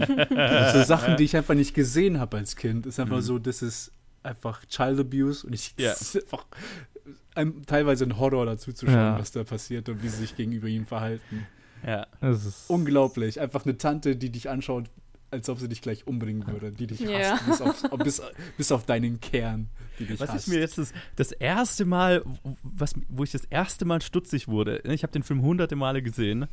so 0.74 0.84
Sachen, 0.84 1.18
die 1.18 1.24
ich 1.24 1.36
einfach 1.36 1.56
nicht 1.56 1.74
gesehen 1.74 2.20
habe 2.20 2.38
als 2.38 2.56
Kind, 2.56 2.86
ist 2.86 3.00
einfach 3.00 3.18
Mhm. 3.18 3.22
so, 3.22 3.40
das 3.40 3.62
ist 3.62 3.92
einfach 4.24 4.64
Child 4.66 5.00
Abuse 5.00 5.46
und 5.48 5.54
ich, 5.54 5.74
das 5.76 6.02
ist 6.16 6.24
einfach 6.24 6.46
ein, 7.36 7.64
teilweise 7.66 8.06
ein 8.06 8.18
Horror 8.20 8.46
dazu 8.46 8.72
zu 8.74 8.86
schauen, 8.86 8.96
Ja. 8.96 9.20
was 9.20 9.32
da 9.32 9.44
passiert 9.44 9.90
und 9.90 10.04
wie 10.04 10.10
sie 10.10 10.18
sich 10.18 10.36
gegenüber 10.36 10.68
ihm 10.68 10.86
verhalten. 10.86 11.48
ja. 11.86 12.06
Es 12.22 12.46
ist 12.46 12.70
Unglaublich. 12.70 13.40
Einfach 13.40 13.66
eine 13.66 13.78
Tante, 13.78 14.16
die 14.16 14.30
dich 14.30 14.50
anschaut, 14.50 14.86
als 15.32 15.48
ob 15.48 15.60
sie 15.60 15.70
dich 15.70 15.82
gleich 15.82 16.08
umbringen 16.08 16.46
würde, 16.48 16.72
die 16.72 16.88
dich 16.88 17.00
Ja. 17.02 17.32
hasst, 17.38 17.46
bis 17.46 17.62
auf, 17.62 17.82
bis, 18.04 18.22
bis 18.58 18.72
auf 18.72 18.86
deinen 18.86 19.22
Kern, 19.22 19.68
die 20.00 20.06
dich 20.06 20.20
Was 20.20 20.30
hasst. 20.32 20.48
ich 20.48 20.54
mir 20.54 20.60
jetzt 20.60 20.78
das, 20.80 20.92
das 21.16 21.32
erste 21.32 21.86
Mal, 21.86 22.24
was, 22.64 22.94
wo 23.10 23.24
ich 23.24 23.32
das 23.32 23.46
erste 23.46 23.86
Mal 23.86 24.02
stutzig 24.02 24.48
wurde, 24.48 24.80
ich 24.86 25.04
habe 25.04 25.14
den 25.14 25.22
Film 25.24 25.42
hunderte 25.44 25.76
Male 25.76 26.02
gesehen, 26.02 26.48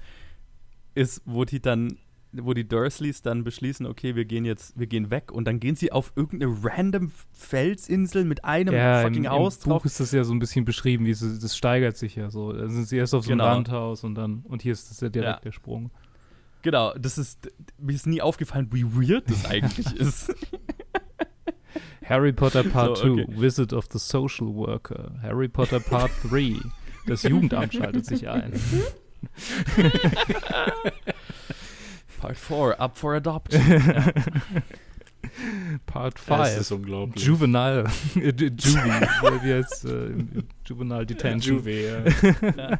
ist, 0.96 1.22
wo 1.24 1.44
die 1.44 1.60
dann, 1.60 1.96
wo 2.32 2.52
die 2.54 2.66
Dursleys 2.66 3.22
dann 3.22 3.44
beschließen, 3.44 3.86
okay, 3.86 4.16
wir 4.16 4.24
gehen 4.24 4.44
jetzt, 4.44 4.78
wir 4.78 4.86
gehen 4.86 5.10
weg 5.10 5.30
und 5.32 5.44
dann 5.46 5.60
gehen 5.60 5.76
sie 5.76 5.92
auf 5.92 6.12
irgendeine 6.16 6.52
random 6.64 7.12
Felsinsel 7.32 8.24
mit 8.24 8.44
einem 8.44 8.74
ja, 8.74 9.00
im, 9.02 9.06
fucking 9.08 9.24
im 9.24 9.30
Haus 9.30 9.58
Buch 9.58 9.64
drauf. 9.64 9.84
ist 9.84 10.00
das 10.00 10.12
ja 10.12 10.24
so 10.24 10.34
ein 10.34 10.38
bisschen 10.38 10.64
beschrieben, 10.64 11.06
wie 11.06 11.10
es, 11.10 11.20
das 11.20 11.56
steigert 11.56 11.96
sich 11.96 12.16
ja 12.16 12.28
so. 12.30 12.52
Da 12.52 12.68
sind 12.68 12.88
sie 12.88 12.96
erst 12.96 13.14
auf 13.14 13.24
so 13.24 13.30
einem 13.30 13.38
Genau. 13.38 13.50
Landhaus 13.52 14.02
und 14.04 14.14
dann, 14.16 14.40
und 14.44 14.62
hier 14.62 14.72
ist 14.72 14.90
das 14.90 15.00
ja 15.00 15.08
direkt 15.08 15.36
Ja. 15.36 15.40
der 15.40 15.52
Sprung. 15.52 15.90
Genau, 16.62 16.92
das 16.98 17.16
ist, 17.16 17.48
mir 17.78 17.94
ist 17.94 18.06
nie 18.06 18.20
aufgefallen, 18.20 18.68
wie 18.72 18.84
weird 18.84 19.30
das 19.30 19.44
eigentlich 19.44 19.94
ist. 20.00 20.34
Harry 22.04 22.32
Potter 22.32 22.64
Part 22.64 22.98
2, 22.98 23.06
So, 23.06 23.12
okay. 23.14 23.26
Visit 23.28 23.72
of 23.72 23.86
the 23.92 23.98
Social 23.98 24.48
Worker. 24.54 25.14
Harry 25.22 25.48
Potter 25.48 25.80
Part 25.80 26.10
3, 26.28 26.54
das 27.06 27.22
Jugendamt 27.22 27.74
schaltet 27.74 28.04
sich 28.06 28.28
ein. 28.28 28.52
Part 32.20 32.36
4, 32.36 32.80
Up 32.80 32.96
for 32.96 33.14
Adoption. 33.14 33.62
Part 35.86 36.14
Das 36.28 36.48
5, 36.50 36.60
ist 36.60 36.70
unglaublich. 36.72 37.24
Juvenile, 37.24 37.84
äh, 38.16 38.30
Ju- 38.30 38.52
Juvie, 38.56 39.42
wie 39.42 39.54
heißt 39.54 39.84
äh, 39.84 40.10
Juvenile 40.64 41.04
Detention. 41.04 41.56
Juve, 41.58 41.72
ja. 41.72 42.78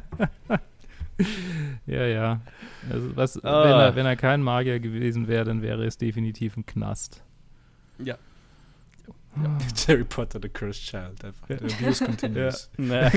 Ja, 1.85 2.05
ja. 2.05 2.41
Also 2.89 3.15
was, 3.15 3.43
Ah. 3.43 3.63
wenn, 3.63 3.71
er, 3.79 3.95
wenn 3.95 4.05
er 4.05 4.15
kein 4.15 4.41
Magier 4.41 4.79
gewesen 4.79 5.27
wäre, 5.27 5.45
dann 5.45 5.61
wäre 5.61 5.85
es 5.85 5.97
definitiv 5.97 6.57
ein 6.57 6.65
Knast. 6.65 7.23
ja. 7.99 8.17
Harry 9.87 10.03
Potter, 10.03 10.39
the 10.41 10.49
Cursed 10.49 10.81
Child. 10.81 11.23
Einfach. 11.23 11.47
Ja. 11.49 11.57
The 11.59 11.65
abuse 11.75 12.03
continues. 12.03 12.71
Ne. 12.77 13.11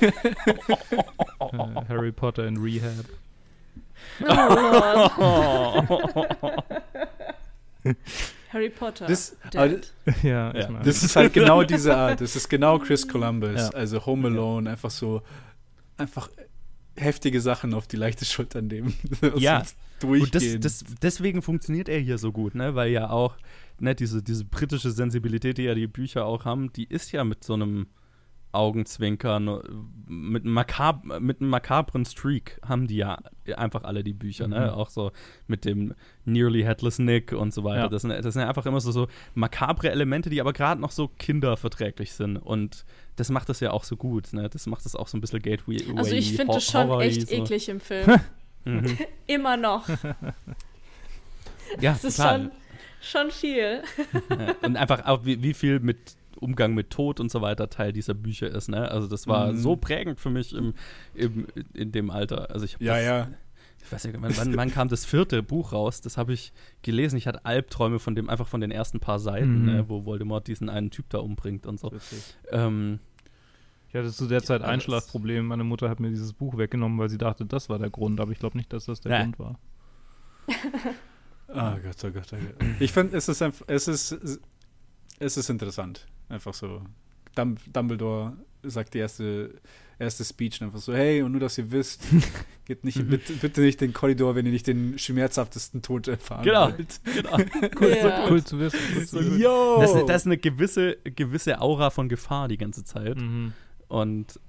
Äh, 0.00 1.84
Harry 1.88 2.12
Potter 2.12 2.46
in 2.46 2.56
Rehab. 2.56 3.04
Oh. 4.20 5.82
Harry 8.52 8.70
Potter. 8.70 9.06
Das, 9.06 9.36
dead. 9.52 9.56
aber 9.56 9.68
das, 9.68 9.92
ja, 10.22 10.52
Ja. 10.52 10.54
ich 10.54 10.68
meine. 10.68 10.84
das 10.84 11.02
ist 11.02 11.16
halt 11.16 11.32
genau 11.34 11.62
diese 11.62 11.96
Art. 11.96 12.20
Das 12.20 12.36
ist 12.36 12.48
genau 12.48 12.78
Chris 12.78 13.06
Columbus. 13.06 13.60
Ja. 13.60 13.68
Also 13.70 14.04
Home 14.06 14.28
Alone, 14.28 14.70
einfach 14.70 14.90
so, 14.90 15.22
einfach 15.96 16.28
heftige 16.96 17.40
Sachen 17.40 17.74
auf 17.74 17.86
die 17.86 17.96
leichte 17.96 18.24
Schulter 18.24 18.62
nehmen. 18.62 18.94
Ja. 19.36 19.62
Durchgehen. 20.00 20.54
Und 20.54 20.64
das, 20.64 20.82
das, 20.82 20.94
deswegen 21.02 21.42
funktioniert 21.42 21.88
er 21.88 21.98
hier 21.98 22.18
so 22.18 22.32
gut, 22.32 22.54
ne? 22.54 22.74
Weil 22.74 22.90
ja 22.90 23.10
auch, 23.10 23.36
ne, 23.78 23.94
diese, 23.94 24.22
diese 24.22 24.44
britische 24.44 24.90
Sensibilität, 24.90 25.58
die 25.58 25.62
ja 25.64 25.74
die 25.74 25.86
Bücher 25.86 26.24
auch 26.26 26.44
haben, 26.44 26.72
die 26.72 26.84
ist 26.84 27.12
ja 27.12 27.24
mit 27.24 27.44
so 27.44 27.54
einem 27.54 27.86
Augenzwinkern, 28.56 29.48
äh, 29.48 29.58
mit 30.08 30.44
einem, 30.44 30.52
makab 30.52 31.04
mit 31.20 31.40
einem 31.40 31.50
makabren 31.50 32.04
Streak 32.04 32.60
haben 32.66 32.86
die 32.86 32.96
ja 32.96 33.18
einfach 33.56 33.84
alle 33.84 34.02
die 34.02 34.12
Bücher, 34.12 34.48
ne? 34.48 34.60
Mhm. 34.60 34.68
Auch 34.70 34.90
so 34.90 35.12
mit 35.46 35.64
dem 35.64 35.94
Nearly 36.24 36.62
Headless 36.62 36.98
Nick 36.98 37.32
und 37.32 37.52
so 37.52 37.64
weiter. 37.64 37.82
Ja. 37.82 37.88
Das, 37.88 38.02
sind, 38.02 38.10
das 38.10 38.34
sind 38.34 38.42
ja 38.42 38.48
einfach 38.48 38.66
immer 38.66 38.80
so, 38.80 38.90
so 38.92 39.08
makabre 39.34 39.90
Elemente, 39.90 40.30
die 40.30 40.40
aber 40.40 40.52
gerade 40.52 40.80
noch 40.80 40.90
so 40.90 41.08
kinderverträglich 41.08 42.12
sind. 42.12 42.36
Und 42.36 42.84
das 43.16 43.30
macht 43.30 43.48
das 43.48 43.60
ja 43.60 43.70
auch 43.70 43.84
so 43.84 43.96
gut, 43.96 44.32
ne? 44.32 44.48
Das 44.48 44.66
macht 44.66 44.84
das 44.84 44.96
auch 44.96 45.08
so 45.08 45.16
ein 45.16 45.20
bisschen 45.20 45.40
Gateway. 45.40 45.78
also 45.96 46.14
ich 46.14 46.34
finde 46.34 46.56
es 46.56 46.70
schon 46.70 47.00
echt 47.00 47.28
so. 47.28 47.34
eklig 47.34 47.68
im 47.68 47.80
Film. 47.80 48.20
Mhm. 48.66 48.98
Immer 49.28 49.56
noch. 49.56 49.88
Ja, 51.80 51.92
Das 51.92 52.02
ist 52.04 52.16
total. 52.16 52.50
schon, 53.00 53.28
schon 53.28 53.30
viel. 53.30 53.82
Und 54.62 54.76
einfach 54.76 55.06
auch, 55.06 55.24
wie, 55.24 55.40
wie 55.40 55.54
viel 55.54 55.78
mit 55.80 56.16
Umgang 56.36 56.74
mit 56.74 56.90
Tod 56.90 57.20
und 57.20 57.30
so 57.30 57.40
weiter 57.42 57.68
Teil 57.70 57.92
dieser 57.92 58.14
Bücher 58.14 58.48
ist, 58.48 58.68
ne? 58.68 58.90
Also 58.90 59.06
das 59.08 59.26
war 59.26 59.52
Mhm. 59.52 59.56
so 59.58 59.76
prägend 59.76 60.20
für 60.20 60.30
mich 60.30 60.52
im, 60.54 60.74
im, 61.14 61.46
in 61.74 61.92
dem 61.92 62.10
Alter. 62.10 62.50
Also 62.50 62.64
ich 62.64 62.76
ja, 62.80 62.94
das, 62.96 63.04
ja. 63.04 63.28
Ich 63.84 63.92
weiß 63.92 64.04
nicht, 64.04 64.16
wann, 64.20 64.56
wann, 64.56 64.70
kam 64.72 64.88
das 64.88 65.04
vierte 65.04 65.42
Buch 65.44 65.72
raus? 65.72 66.00
Das 66.00 66.16
habe 66.16 66.32
ich 66.32 66.52
gelesen. 66.82 67.16
Ich 67.16 67.26
hatte 67.28 67.44
Albträume 67.44 68.00
von 68.00 68.16
dem, 68.16 68.28
einfach 68.28 68.48
von 68.48 68.60
den 68.60 68.72
ersten 68.72 68.98
paar 68.98 69.20
Seiten, 69.20 69.60
Mhm. 69.60 69.66
ne? 69.66 69.88
wo 69.88 70.04
Voldemort 70.04 70.48
diesen 70.48 70.68
einen 70.68 70.90
Typ 70.90 71.08
da 71.10 71.18
umbringt 71.18 71.66
und 71.66 71.78
so. 71.78 71.92
Ähm, 72.50 72.98
Ich 73.88 73.94
hatte 73.94 74.12
zu 74.12 74.26
der 74.26 74.42
Zeit 74.42 74.62
Ja, 74.62 74.66
Einschlafprobleme. 74.68 75.42
Meine 75.44 75.62
Mutter 75.64 75.88
hat 75.88 76.00
mir 76.00 76.10
dieses 76.10 76.32
Buch 76.32 76.58
weggenommen, 76.58 76.98
weil 76.98 77.08
sie 77.08 77.16
dachte, 77.18 77.46
das 77.46 77.68
war 77.68 77.78
der 77.78 77.88
Grund. 77.90 78.20
Aber 78.20 78.32
ich 78.32 78.38
glaube 78.40 78.58
nicht, 78.58 78.72
dass 78.72 78.86
das 78.86 79.00
der 79.00 79.12
Ja. 79.12 79.22
Grund 79.22 79.38
war. 79.38 79.58
Oh 80.48 80.52
Gott, 81.54 82.04
oh 82.04 82.10
Gott, 82.10 82.32
oh 82.32 82.36
Gott. 82.36 82.68
Ich 82.80 82.92
finde, 82.92 83.16
es 83.16 83.28
ist 83.28 83.40
es 83.68 83.88
ist, 83.88 84.40
es 85.20 85.36
ist 85.36 85.48
interessant. 85.48 86.06
Einfach 86.28 86.54
so. 86.54 86.82
Dum- 87.34 87.56
Dumbledore 87.72 88.36
sagt 88.62 88.94
die 88.94 88.98
erste, 88.98 89.54
erste 89.98 90.24
Speech 90.24 90.60
einfach 90.62 90.78
so, 90.80 90.92
hey, 90.94 91.22
und 91.22 91.32
nur, 91.32 91.40
dass 91.40 91.56
ihr 91.58 91.70
wisst, 91.70 92.02
geht 92.64 92.82
nicht, 92.84 93.08
bitte, 93.08 93.32
bitte 93.34 93.60
nicht 93.60 93.80
den 93.80 93.92
Korridor, 93.92 94.34
wenn 94.34 94.44
ihr 94.46 94.52
nicht 94.52 94.66
den 94.66 94.98
schmerzhaftesten 94.98 95.82
Tod 95.82 96.08
erfahren 96.08 96.44
Genau. 96.44 96.72
wollt. 96.72 97.00
Genau. 97.04 97.36
Ja. 97.96 98.28
Cool 98.28 98.42
zu 98.42 98.58
wissen. 98.58 98.78
Cool 98.96 99.06
zu 99.06 99.18
wissen. 99.20 99.38
Yo! 99.40 99.76
Das, 99.80 99.94
ist- 99.94 100.06
das 100.08 100.22
ist 100.22 100.26
eine 100.26 100.38
gewisse, 100.38 100.96
gewisse 101.04 101.60
Aura 101.60 101.90
von 101.90 102.08
Gefahr 102.08 102.48
die 102.48 102.56
ganze 102.58 102.82
Zeit. 102.84 103.16
Mhm. 103.18 103.52
Und 103.88 104.40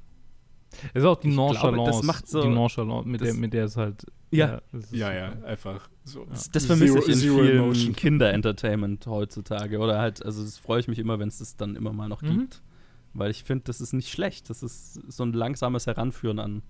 Es 0.94 1.02
ist 1.02 1.06
auch 1.06 1.20
die 1.20 1.30
Ich 1.30 1.34
glaube, 1.36 1.54
Nonchalance. 1.54 1.92
das 1.92 2.04
macht 2.04 2.28
so- 2.28 2.42
die 2.42 2.50
Nonchalance, 2.50 3.08
mit, 3.08 3.22
das- 3.22 3.30
der, 3.30 3.38
mit 3.38 3.54
der 3.54 3.66
es 3.66 3.78
halt. 3.78 4.06
Ja. 4.30 4.48
ja, 4.48 4.62
so- 4.80 4.96
ja, 4.96 5.32
einfach 5.46 5.90
so. 6.04 6.26
das, 6.26 6.50
das 6.52 6.66
vermisse 6.66 7.00
ich 7.00 7.08
in 7.08 7.16
vielen. 7.74 7.96
Kinder-Entertainment 7.96 9.08
heutzutage. 9.08 9.80
Oder 9.80 10.00
halt, 10.00 10.26
also 10.26 10.44
das 10.44 10.58
freue 10.58 10.80
ich 10.82 10.88
mich 10.88 11.00
immer, 11.00 11.18
wenn 11.20 11.30
es 11.30 11.38
das 11.40 11.56
dann 11.56 11.76
immer 11.76 11.94
mal 11.94 12.10
noch 12.10 12.22
Mhm. 12.22 12.40
gibt. 12.42 12.62
Weil 13.14 13.32
ich 13.32 13.44
finde, 13.46 13.64
das 13.66 13.80
ist 13.82 13.94
nicht 13.94 14.10
schlecht. 14.12 14.50
Das 14.50 14.62
ist 14.64 14.96
so 15.12 15.24
ein 15.24 15.34
langsames 15.34 15.88
Heranführen 15.88 16.40
an 16.40 16.62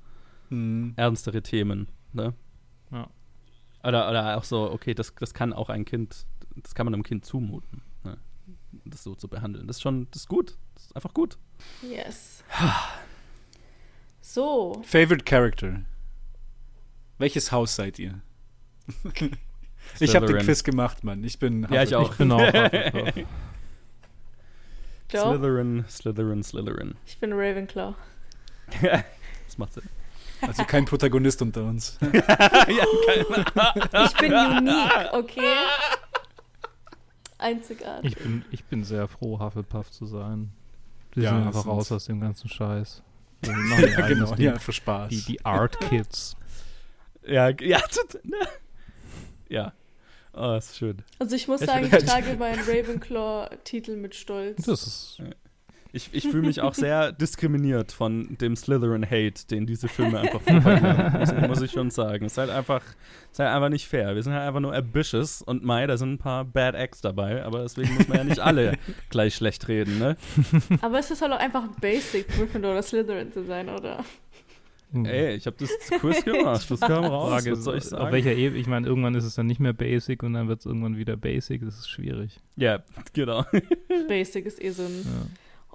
Mhm. 0.49 0.93
ernstere 0.95 1.41
Themen. 1.41 1.87
Ne? 2.13 2.33
Ja. 2.91 3.09
Oder, 3.83 4.09
oder 4.09 4.37
auch 4.37 4.43
so, 4.43 4.71
okay, 4.71 4.93
das, 4.93 5.13
das 5.15 5.33
kann 5.33 5.51
auch 5.51 5.69
ein 5.69 5.83
Kind, 5.85 6.25
das 6.55 6.73
kann 6.75 6.85
man 6.85 6.93
einem 6.93 7.03
Kind 7.03 7.25
zumuten, 7.25 7.81
ne? 8.03 8.17
das 8.85 9.03
so 9.03 9.15
zu 9.15 9.27
behandeln. 9.27 9.67
Das 9.67 9.77
ist 9.77 9.81
schon, 9.81 10.07
das 10.11 10.21
ist 10.21 10.27
gut. 10.29 10.57
Das 10.75 10.85
ist 10.85 10.95
einfach 10.95 11.13
gut. 11.13 11.37
Yes. 11.81 12.43
So, 14.29 14.81
Favorite 14.83 15.23
Character. 15.23 15.83
Welches 17.17 17.49
Haus 17.53 17.77
seid 17.77 17.97
ihr? 17.97 18.19
ich 20.01 20.15
habe 20.17 20.25
den. 20.25 20.39
Quiz 20.39 20.65
gemacht, 20.65 21.05
Mann. 21.05 21.23
Ich 21.23 21.39
bin 21.39 21.65
Ja, 21.71 21.81
ich 21.83 21.95
auch. 21.95 22.11
Ich 22.11 22.17
bin 22.17 22.33
auch 22.33 22.41
Hufflepuff. 22.45 23.25
Joe, 25.09 25.21
Slytherin, 25.21 25.85
Slytherin, 25.87 26.43
Slytherin. 26.43 26.95
ich 27.05 27.17
bin 27.19 27.31
Ravenclaw. 27.31 27.95
das 28.81 29.57
macht 29.57 29.71
Sinn. 29.75 29.83
Also 30.41 30.65
kein 30.65 30.83
Protagonist 30.83 31.41
unter 31.41 31.63
uns. 31.63 31.97
Ich 32.01 32.11
bin 34.19 34.33
unique, 34.33 35.13
okay? 35.13 35.55
Einzigartig. 37.37 38.11
Ich 38.11 38.17
bin, 38.21 38.43
ich 38.51 38.65
bin 38.65 38.83
sehr 38.83 39.07
froh, 39.07 39.39
Hufflepuff 39.39 39.89
zu 39.89 40.05
sein. 40.05 40.51
Die 41.15 41.21
Ja, 41.21 41.29
sind 41.29 41.47
einfach 41.47 41.65
raus 41.65 41.93
aus 41.93 42.03
dem 42.03 42.19
ganzen 42.19 42.49
Scheiß. 42.49 43.03
Die 43.45 43.49
machen 43.51 43.91
ja, 43.97 44.07
genau. 44.07 44.35
Ding. 44.35 44.45
Ja, 44.45 44.59
für 44.59 44.73
Spaß. 44.73 45.09
Die, 45.09 45.21
die 45.21 45.45
Art 45.45 45.79
Kids. 45.79 46.35
Ja, 47.29 47.49
ja, 47.49 47.81
ne? 48.23 48.37
ja. 49.49 49.73
Oh, 50.31 50.53
ist 50.53 50.77
schön. 50.77 51.03
Also 51.19 51.35
ich 51.35 51.49
muss 51.49 51.59
Ich 51.59 51.67
sagen, 51.67 51.85
ich 51.91 52.05
trage 52.05 52.35
meinen 52.35 52.61
Ravenclaw-Titel 52.61 53.97
mit 53.97 54.15
Stolz. 54.15 54.63
Das 54.63 54.87
ist. 54.87 55.21
Ich, 55.93 56.09
ich 56.11 56.27
fühle 56.27 56.45
mich 56.47 56.61
auch 56.61 56.73
sehr 56.73 57.11
diskriminiert 57.13 57.91
von 57.91 58.37
dem 58.37 58.55
Slytherin-Hate, 58.55 59.47
den 59.49 59.65
diese 59.65 59.87
Filme 59.87 60.19
einfach 60.19 60.43
propagieren, 60.43 61.19
muss, 61.19 61.47
muss 61.47 61.61
ich 61.61 61.71
schon 61.71 61.91
sagen. 61.91 62.25
Es 62.25 62.33
ist 62.33 62.37
halt 62.37 62.49
einfach, 62.49 62.81
ist 63.31 63.39
halt 63.39 63.49
einfach 63.53 63.69
nicht 63.69 63.87
fair. 63.87 64.15
Wir 64.15 64.23
sind 64.23 64.33
halt 64.33 64.47
einfach 64.47 64.59
nur 64.59 64.75
ambitious 64.75 65.41
und 65.41 65.63
Mai, 65.63 65.87
da 65.87 65.97
sind 65.97 66.13
ein 66.13 66.17
paar 66.17 66.45
Bad 66.45 66.75
Acts 66.75 67.01
dabei, 67.01 67.43
aber 67.43 67.63
deswegen 67.63 67.93
muss 67.95 68.07
man 68.07 68.17
ja 68.17 68.23
nicht 68.23 68.39
alle 68.39 68.77
gleich 69.09 69.35
schlecht 69.35 69.67
reden, 69.67 69.99
ne? 69.99 70.17
Aber 70.81 70.99
es 70.99 71.09
ist 71.11 71.21
halt 71.21 71.31
auch 71.31 71.39
einfach 71.39 71.67
basic, 71.79 72.27
Gryffindor 72.29 72.71
oder 72.71 72.81
Slytherin 72.83 73.31
zu 73.31 73.43
sein, 73.45 73.69
oder? 73.69 74.03
Ey, 74.93 75.35
ich 75.35 75.45
habe 75.45 75.57
das 75.59 75.69
Quiz 75.99 76.23
gemacht, 76.23 76.65
das 76.71 76.79
kam 76.79 77.03
raus, 77.03 77.29
Frage 77.29 77.51
was 77.51 77.63
soll 77.63 77.77
ich 77.77 77.83
auf 77.83 77.89
sagen? 77.89 78.11
welcher 78.13 78.33
Ebene? 78.33 78.59
Ich 78.59 78.67
meine, 78.67 78.87
irgendwann 78.87 79.15
ist 79.15 79.25
es 79.25 79.35
dann 79.35 79.45
nicht 79.45 79.59
mehr 79.59 79.73
basic 79.73 80.23
und 80.23 80.33
dann 80.33 80.47
wird 80.47 80.61
es 80.61 80.65
irgendwann 80.65 80.95
wieder 80.95 81.17
basic. 81.17 81.65
Das 81.65 81.77
ist 81.77 81.89
schwierig. 81.89 82.39
Ja, 82.55 82.83
genau. 83.13 83.43
Basic 84.07 84.45
ist 84.45 84.63
eh 84.63 84.69
so 84.69 84.83
ein 84.83 85.03
Ja. 85.03 85.27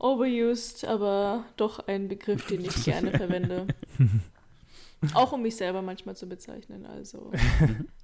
Overused, 0.03 0.85
aber 0.85 1.45
doch 1.57 1.87
ein 1.87 2.09
Begriff, 2.09 2.47
den 2.47 2.65
ich 2.65 2.85
gerne 2.85 3.13
verwende. 3.13 3.67
Auch 5.15 5.33
um 5.33 5.43
mich 5.43 5.57
selber 5.57 5.83
manchmal 5.83 6.17
zu 6.17 6.29
bezeichnen, 6.29 6.87
also 6.87 7.33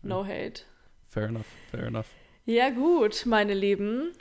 no 0.02 0.24
hate. 0.26 0.62
Fair 1.10 1.28
enough, 1.28 1.46
fair 1.70 1.84
enough. 1.84 2.06
Ja 2.44 2.70
gut, 2.70 3.24
meine 3.26 3.54
Lieben. 3.54 4.12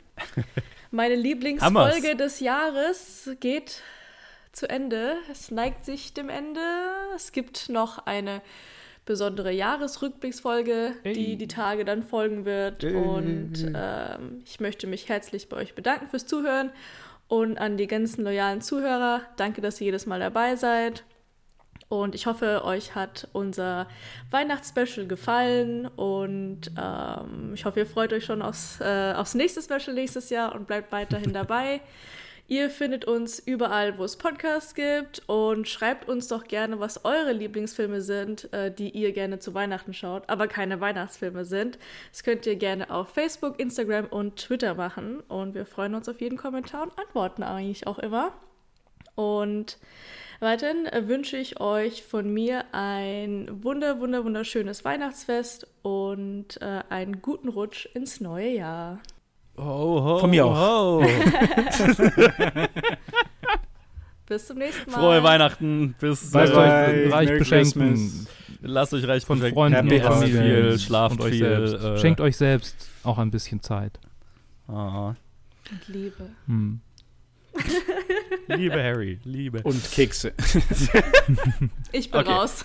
Meine. 0.90 1.14
Lieblingsfolge 1.16 2.14
des 2.16 2.40
Jahres 2.40 3.30
geht 3.40 3.82
zu 4.52 4.68
Ende. 4.68 5.16
Es 5.30 5.50
neigt 5.50 5.84
sich 5.84 6.14
dem 6.14 6.28
Ende. 6.28 6.60
Es 7.16 7.32
gibt 7.32 7.68
noch 7.68 8.06
eine 8.06 8.42
besondere 9.06 9.50
Jahresrückblicksfolge, 9.50 10.92
Ey. 11.02 11.12
die 11.14 11.36
die 11.36 11.48
Tage 11.48 11.86
dann 11.86 12.02
folgen 12.02 12.44
wird. 12.44 12.84
Ey. 12.84 12.94
Und 12.94 13.72
ähm, 13.74 14.42
ich 14.44 14.60
möchte 14.60 14.86
mich 14.86 15.08
herzlich 15.08 15.48
bei 15.48 15.56
euch 15.56 15.74
bedanken 15.74 16.06
fürs 16.08 16.26
Zuhören 16.26 16.70
und 17.28 17.58
an 17.58 17.76
die 17.76 17.86
ganzen 17.86 18.24
loyalen 18.24 18.60
Zuhörer. 18.60 19.22
Danke, 19.36 19.60
dass 19.60 19.80
ihr 19.80 19.86
jedes 19.86 20.06
Mal 20.06 20.18
dabei 20.18 20.56
seid. 20.56 21.04
Und 21.88 22.14
ich 22.14 22.26
hoffe, 22.26 22.64
euch 22.64 22.94
hat 22.94 23.28
unser 23.32 23.86
Weihnachtsspecial 24.30 25.06
gefallen 25.06 25.86
und 25.86 26.70
ähm, 26.78 27.52
ich 27.54 27.64
hoffe, 27.64 27.80
ihr 27.80 27.86
freut 27.86 28.12
euch 28.12 28.26
schon 28.26 28.42
aufs, 28.42 28.78
äh, 28.80 29.14
aufs 29.16 29.34
nächste 29.34 29.62
Special 29.62 29.94
nächstes 29.94 30.28
Jahr 30.28 30.54
und 30.54 30.66
bleibt 30.66 30.92
weiterhin 30.92 31.32
dabei. 31.32 31.80
Ihr 32.50 32.70
findet 32.70 33.04
uns 33.04 33.38
überall, 33.38 33.98
wo 33.98 34.04
es 34.04 34.16
Podcasts 34.16 34.74
gibt 34.74 35.22
und 35.26 35.68
schreibt 35.68 36.08
uns 36.08 36.28
doch 36.28 36.44
gerne, 36.44 36.80
was 36.80 37.04
eure 37.04 37.32
Lieblingsfilme 37.32 38.00
sind, 38.00 38.50
äh, 38.54 38.72
die 38.72 38.88
ihr 38.88 39.12
gerne 39.12 39.38
zu 39.38 39.52
Weihnachten 39.52 39.92
schaut, 39.92 40.22
aber 40.30 40.48
keine 40.48 40.80
Weihnachtsfilme 40.80 41.44
sind. 41.44 41.78
Das 42.10 42.22
könnt 42.22 42.46
ihr 42.46 42.56
gerne 42.56 42.90
auf 42.90 43.10
Facebook, 43.10 43.60
Instagram 43.60 44.06
und 44.06 44.36
Twitter 44.36 44.74
machen 44.74 45.20
und 45.28 45.54
wir 45.54 45.66
freuen 45.66 45.94
uns 45.94 46.08
auf 46.08 46.22
jeden 46.22 46.38
Kommentar 46.38 46.84
und 46.84 46.98
antworten 46.98 47.42
eigentlich 47.42 47.86
auch 47.86 47.98
immer. 47.98 48.32
Und 49.14 49.76
weiterhin 50.40 50.86
äh, 50.86 51.06
wünsche 51.06 51.36
ich 51.36 51.60
euch 51.60 52.02
von 52.02 52.32
mir 52.32 52.64
ein 52.72 53.62
wunder, 53.62 54.00
wunder, 54.00 54.24
wunderschönes 54.24 54.86
Weihnachtsfest 54.86 55.66
und 55.82 56.62
äh, 56.62 56.80
einen 56.88 57.20
guten 57.20 57.50
Rutsch 57.50 57.84
ins 57.92 58.22
neue 58.22 58.48
Jahr. 58.48 59.02
Oh, 59.60 60.00
ho, 60.04 60.18
Von 60.20 60.30
mir 60.30 60.46
auch. 60.46 61.02
Bis 64.26 64.46
zum 64.46 64.58
nächsten 64.58 64.90
Mal. 64.90 64.98
Frohe 64.98 65.22
Weihnachten, 65.22 65.94
bis 65.98 66.32
Lasst 66.34 66.52
Bye. 66.52 67.06
euch 67.06 67.12
reich 67.12 67.26
Merry 67.28 67.38
beschenken 67.38 67.94
Christmas. 67.94 68.26
lasst 68.60 68.92
euch 68.94 69.08
reich 69.08 69.24
von 69.24 69.38
beschenken. 69.38 69.54
Freunden 69.56 69.88
Happy 69.90 70.04
und 70.06 70.24
viel, 70.24 70.78
schlaft 70.78 71.16
und 71.16 71.22
euch 71.22 71.32
viel. 71.32 71.40
selbst. 71.68 71.84
äh, 71.84 71.98
Schenkt 71.98 72.20
euch 72.20 72.36
selbst 72.36 72.88
auch 73.04 73.16
ein 73.18 73.30
bisschen 73.30 73.62
Zeit. 73.62 73.98
ah. 74.68 75.14
Und 75.70 75.88
Liebe. 75.88 76.30
Hm. 76.46 76.80
Liebe 78.48 78.82
Harry, 78.82 79.18
Liebe. 79.24 79.62
Und 79.62 79.90
Kekse. 79.90 80.32
Ich 81.92 82.10
bin 82.10 82.20
Okay. 82.20 82.30
raus. 82.32 82.64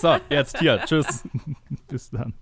So, 0.00 0.16
jetzt 0.30 0.58
hier. 0.58 0.80
Tschüss. 0.84 1.22
Bis 1.88 2.10
dann. 2.10 2.32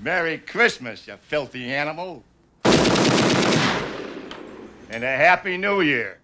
Merry 0.00 0.38
Christmas, 0.38 1.08
you 1.08 1.16
filthy 1.22 1.72
animal. 1.74 2.22
And 4.90 5.02
a 5.04 5.16
Happy 5.16 5.56
New 5.56 5.80
Year. 5.80 6.18